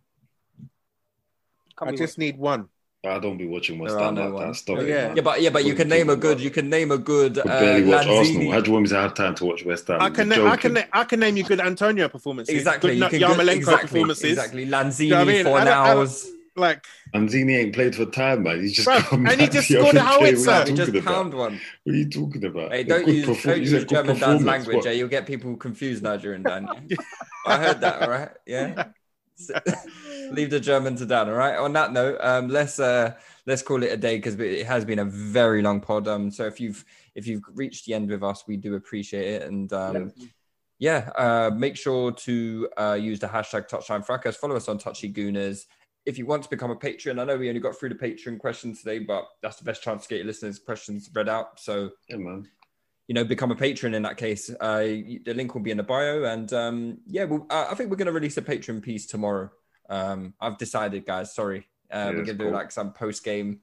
I 1.82 1.92
just 1.94 2.18
need 2.18 2.38
one. 2.38 2.68
I 3.06 3.20
don't 3.20 3.38
be 3.38 3.46
watching 3.46 3.80
West 3.80 3.96
There 3.96 4.04
Ham 4.06 4.16
no 4.16 4.22
like 4.22 4.30
that. 4.40 4.46
ones. 4.46 4.58
Stop 4.60 4.78
it. 4.80 4.88
Yeah. 4.88 5.08
man. 5.08 5.16
Yeah, 5.18 5.22
but 5.24 5.42
yeah, 5.42 5.50
but 5.50 5.66
you 5.66 5.74
can 5.76 5.90
name 5.90 6.10
a 6.10 6.16
good. 6.16 6.40
You 6.40 6.50
can 6.50 6.70
name 6.70 6.90
a 6.92 6.98
good. 6.98 7.38
I 7.38 7.42
Uh, 7.42 7.60
barely 7.60 7.84
watch 7.84 8.08
Lanzini. 8.08 8.18
Arsenal. 8.18 8.52
How 8.54 8.62
do 8.62 8.68
you 8.68 8.74
want 8.74 8.84
me 8.84 8.90
to 8.90 8.96
have 8.96 9.14
time 9.14 9.36
to 9.36 9.46
watch 9.46 9.66
West 9.66 9.88
Ham? 9.90 10.02
I 10.02 10.10
can, 10.10 10.30
You're 10.32 10.46
na- 10.46 10.52
I 10.52 10.56
can, 10.56 10.74
joking. 10.76 10.88
na- 10.94 11.00
I 11.02 11.04
can 11.04 11.20
name 11.20 11.36
you 11.38 11.44
good 11.44 11.60
Antonio 11.60 12.08
performances. 12.08 12.56
Exactly. 12.56 12.92
Good 12.92 12.96
You 12.96 13.00
Na- 13.02 13.10
can 13.10 13.20
Yarmolenko 13.20 13.56
exactly, 13.58 13.88
performances. 13.90 14.24
Exactly. 14.32 14.62
Do 14.64 15.04
you 15.04 15.10
know 15.10 15.20
I 15.20 15.24
mean? 15.26 15.40
I 15.40 15.44
don't- 15.44 15.68
I 15.68 15.94
don't- 15.94 16.06
Fornals. 16.08 16.30
Like, 16.56 16.86
Lanzini 17.16 17.58
ain't 17.58 17.74
played 17.74 17.96
for 17.96 18.06
time, 18.06 18.44
man. 18.44 18.62
He's 18.62 18.74
just 18.74 18.88
Bruv, 18.88 19.00
come 19.06 19.26
and 19.26 19.42
he 19.42 19.48
just 19.48 19.68
the 19.70 19.74
scored 19.80 19.96
a 19.96 19.98
day. 19.98 20.00
howitzer. 20.06 20.66
He 20.66 20.74
just 20.74 20.90
about? 20.92 21.04
pound 21.04 21.34
one. 21.34 21.60
What 21.84 21.94
are 21.94 21.98
you 21.98 22.08
talking 22.10 22.46
about? 22.46 22.72
Hey, 22.72 22.84
don't 22.84 23.08
use, 23.08 23.26
perform- 23.26 23.56
don't 23.56 23.64
use 23.64 23.86
German 23.86 24.20
Dan's 24.20 24.44
language, 24.46 24.76
What? 24.86 24.96
You'll 24.96 25.08
get 25.08 25.26
people 25.26 25.58
confused, 25.58 26.04
Nigerian 26.04 26.44
Dan. 26.44 26.68
I 27.48 27.58
heard 27.58 27.82
that, 27.82 28.04
all 28.04 28.10
right? 28.10 28.30
Yeah. 28.46 28.86
Leave 30.32 30.50
the 30.50 30.60
German 30.60 30.96
to 30.98 31.06
Dan, 31.06 31.30
all 31.30 31.36
right? 31.36 31.58
On 31.58 31.74
that 31.74 31.92
note, 31.92 32.18
um, 32.22 32.48
let's 32.48 32.80
uh, 32.80 33.14
let's 33.46 33.62
call 33.62 33.84
it 33.84 33.92
a 33.92 33.98
day 33.98 34.18
because 34.18 34.40
it 34.40 34.66
has 34.66 34.86
been 34.86 35.00
a 35.00 35.06
very 35.06 35.62
long 35.62 35.82
pod. 35.82 36.08
Um, 36.08 36.32
so 36.32 36.46
if 36.46 36.60
you've 36.60 36.84
if 37.16 37.28
you've 37.28 37.44
reached 37.54 37.86
the 37.86 37.94
end 37.94 38.10
with 38.10 38.24
us, 38.24 38.44
we 38.48 38.58
do 38.58 38.76
appreciate 38.76 39.28
it. 39.28 39.42
And 39.44 39.72
um, 39.74 40.12
yeah, 40.80 41.10
uh, 41.18 41.52
make 41.56 41.78
sure 41.78 42.12
to 42.12 42.70
uh, 42.78 42.98
use 43.00 43.20
the 43.20 43.28
hashtag 43.28 43.70
Touchline 43.70 44.06
Fracas. 44.06 44.36
Follow 44.36 44.56
us 44.56 44.68
on 44.68 44.78
Touchy 44.78 45.12
Gooners. 45.12 45.66
If 46.06 46.18
you 46.18 46.26
want 46.26 46.44
to 46.44 46.50
become 46.50 46.72
a 46.72 46.76
patron, 46.76 47.20
I 47.20 47.24
know 47.24 47.38
we 47.38 47.48
only 47.48 47.62
got 47.62 47.78
through 47.78 47.90
the 47.90 47.96
patron 47.96 48.38
questions 48.38 48.80
today, 48.80 49.00
but 49.00 49.26
that's 49.42 49.56
the 49.58 49.64
best 49.64 49.82
chance 49.82 50.04
to 50.04 50.10
get 50.10 50.18
your 50.18 50.26
listeners' 50.26 50.60
questions 50.60 51.10
read 51.14 51.30
out. 51.30 51.60
So 51.60 51.92
Yeah, 52.10 52.18
man. 52.18 52.50
you 53.08 53.16
know, 53.16 53.24
become 53.24 53.52
a 53.52 53.56
patron 53.56 53.94
in 53.94 54.04
that 54.04 54.18
case. 54.18 54.50
Uh, 54.60 54.80
the 54.80 55.34
link 55.34 55.54
will 55.54 55.62
be 55.62 55.72
in 55.72 55.78
the 55.78 55.84
bio. 55.84 56.26
And 56.26 56.52
um, 56.52 56.98
yeah, 57.08 57.24
well, 57.24 57.46
I 57.50 57.68
I 57.72 57.76
think 57.76 57.90
we're 57.90 57.96
going 57.96 58.08
to 58.08 58.12
release 58.12 58.36
a 58.38 58.42
patron 58.42 58.82
piece 58.82 59.06
tomorrow. 59.06 59.50
Um, 59.90 60.34
I've 60.40 60.58
decided, 60.58 61.06
guys. 61.06 61.34
Sorry. 61.34 61.68
Uh, 61.92 61.98
Yeah, 61.98 62.06
we're 62.08 62.14
going 62.24 62.26
to 62.38 62.46
do 62.46 62.50
like 62.50 62.72
some 62.72 62.94
post 62.94 63.24
game 63.24 63.60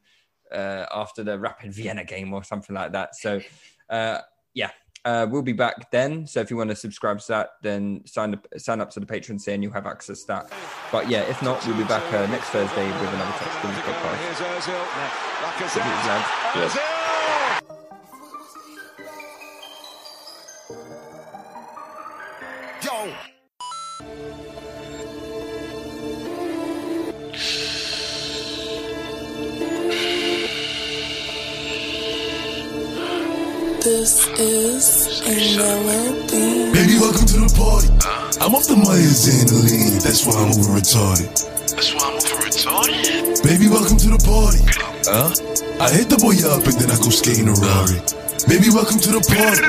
uh, 0.52 0.86
after 0.92 1.22
the 1.22 1.38
Rapid 1.38 1.72
Vienna 1.72 2.04
game 2.04 2.32
or 2.32 2.44
something 2.44 2.74
like 2.74 2.92
that. 2.92 3.16
So 3.16 3.40
uh, 3.88 4.18
yeah, 4.54 4.70
uh, 5.04 5.26
we'll 5.30 5.42
be 5.42 5.52
back 5.52 5.90
then. 5.90 6.26
So 6.26 6.40
if 6.40 6.50
you 6.50 6.56
want 6.56 6.70
to 6.70 6.76
subscribe 6.76 7.18
to 7.20 7.28
that, 7.28 7.50
then 7.62 8.02
sign 8.06 8.34
up, 8.34 8.46
sign 8.56 8.80
up 8.80 8.90
to 8.90 9.00
the 9.00 9.06
patron 9.06 9.38
saying 9.38 9.62
you'll 9.62 9.72
have 9.72 9.86
access 9.86 10.22
to 10.22 10.26
that. 10.28 10.52
But 10.92 11.08
yeah, 11.08 11.22
if 11.22 11.42
not, 11.42 11.64
we'll 11.66 11.76
be 11.76 11.84
back 11.84 12.02
uh, 12.12 12.26
next 12.26 12.48
Thursday 12.48 12.86
with 12.86 13.14
another 13.14 13.32
Touch 13.32 13.62
Gooners 13.62 13.82
podcast. 13.82 14.16
Here's 14.16 14.38
Ozil. 14.38 14.86
Thanks, 15.58 15.74
Lacazette. 15.74 16.54
lads. 16.54 16.89
This 34.40 35.20
is 35.20 35.58
a 35.60 35.84
melody. 35.84 36.72
Baby, 36.72 36.96
welcome 36.96 37.28
to 37.28 37.44
the 37.44 37.52
party. 37.60 37.92
I'm 38.40 38.56
off 38.56 38.64
the 38.64 38.80
Myers 38.80 39.28
and 39.28 39.44
the 39.44 39.68
lean. 39.68 40.00
That's 40.00 40.24
why 40.24 40.32
I'm 40.32 40.48
over 40.56 40.80
retarded. 40.80 41.28
That's 41.76 41.92
why 41.92 42.08
I'm 42.08 42.16
over 42.16 42.48
retarded. 42.48 43.36
Baby, 43.44 43.68
welcome 43.68 44.00
to 44.00 44.08
the 44.08 44.20
party. 44.24 44.64
Huh? 45.04 45.28
I 45.76 45.92
hit 45.92 46.08
the 46.08 46.16
boy 46.16 46.40
up 46.48 46.64
and 46.64 46.72
then 46.72 46.88
I 46.88 46.96
go 47.04 47.12
skating 47.12 47.52
a 47.52 47.56
Rari. 47.60 48.00
Baby, 48.48 48.72
welcome 48.72 48.96
to 49.04 49.12
the 49.12 49.20
party. 49.28 49.60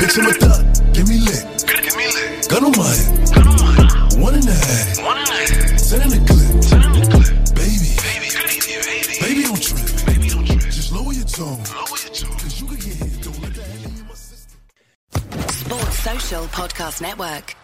Pick 0.00 0.08
some 0.08 0.24
of 0.24 0.40
that. 0.40 0.72
Give 0.96 1.04
me 1.04 1.20
lit. 1.20 1.44
Give 1.68 1.92
me 1.92 2.08
lit. 2.08 2.48
Gun 2.48 2.64
on 2.64 2.72
my 2.80 2.96
head. 2.96 3.28
Gun 3.28 3.44
on 3.44 3.60
my 3.60 3.76
head. 3.76 4.24
One 4.24 4.40
in 4.40 4.44
the 4.48 4.56
head. 4.56 5.04
One 5.04 5.20
and 5.20 5.28
a 5.28 5.36
half. 5.36 5.76
Send 5.76 6.00
in 6.00 6.16
the 6.16 6.33
Podcast 16.42 17.00
Network. 17.00 17.63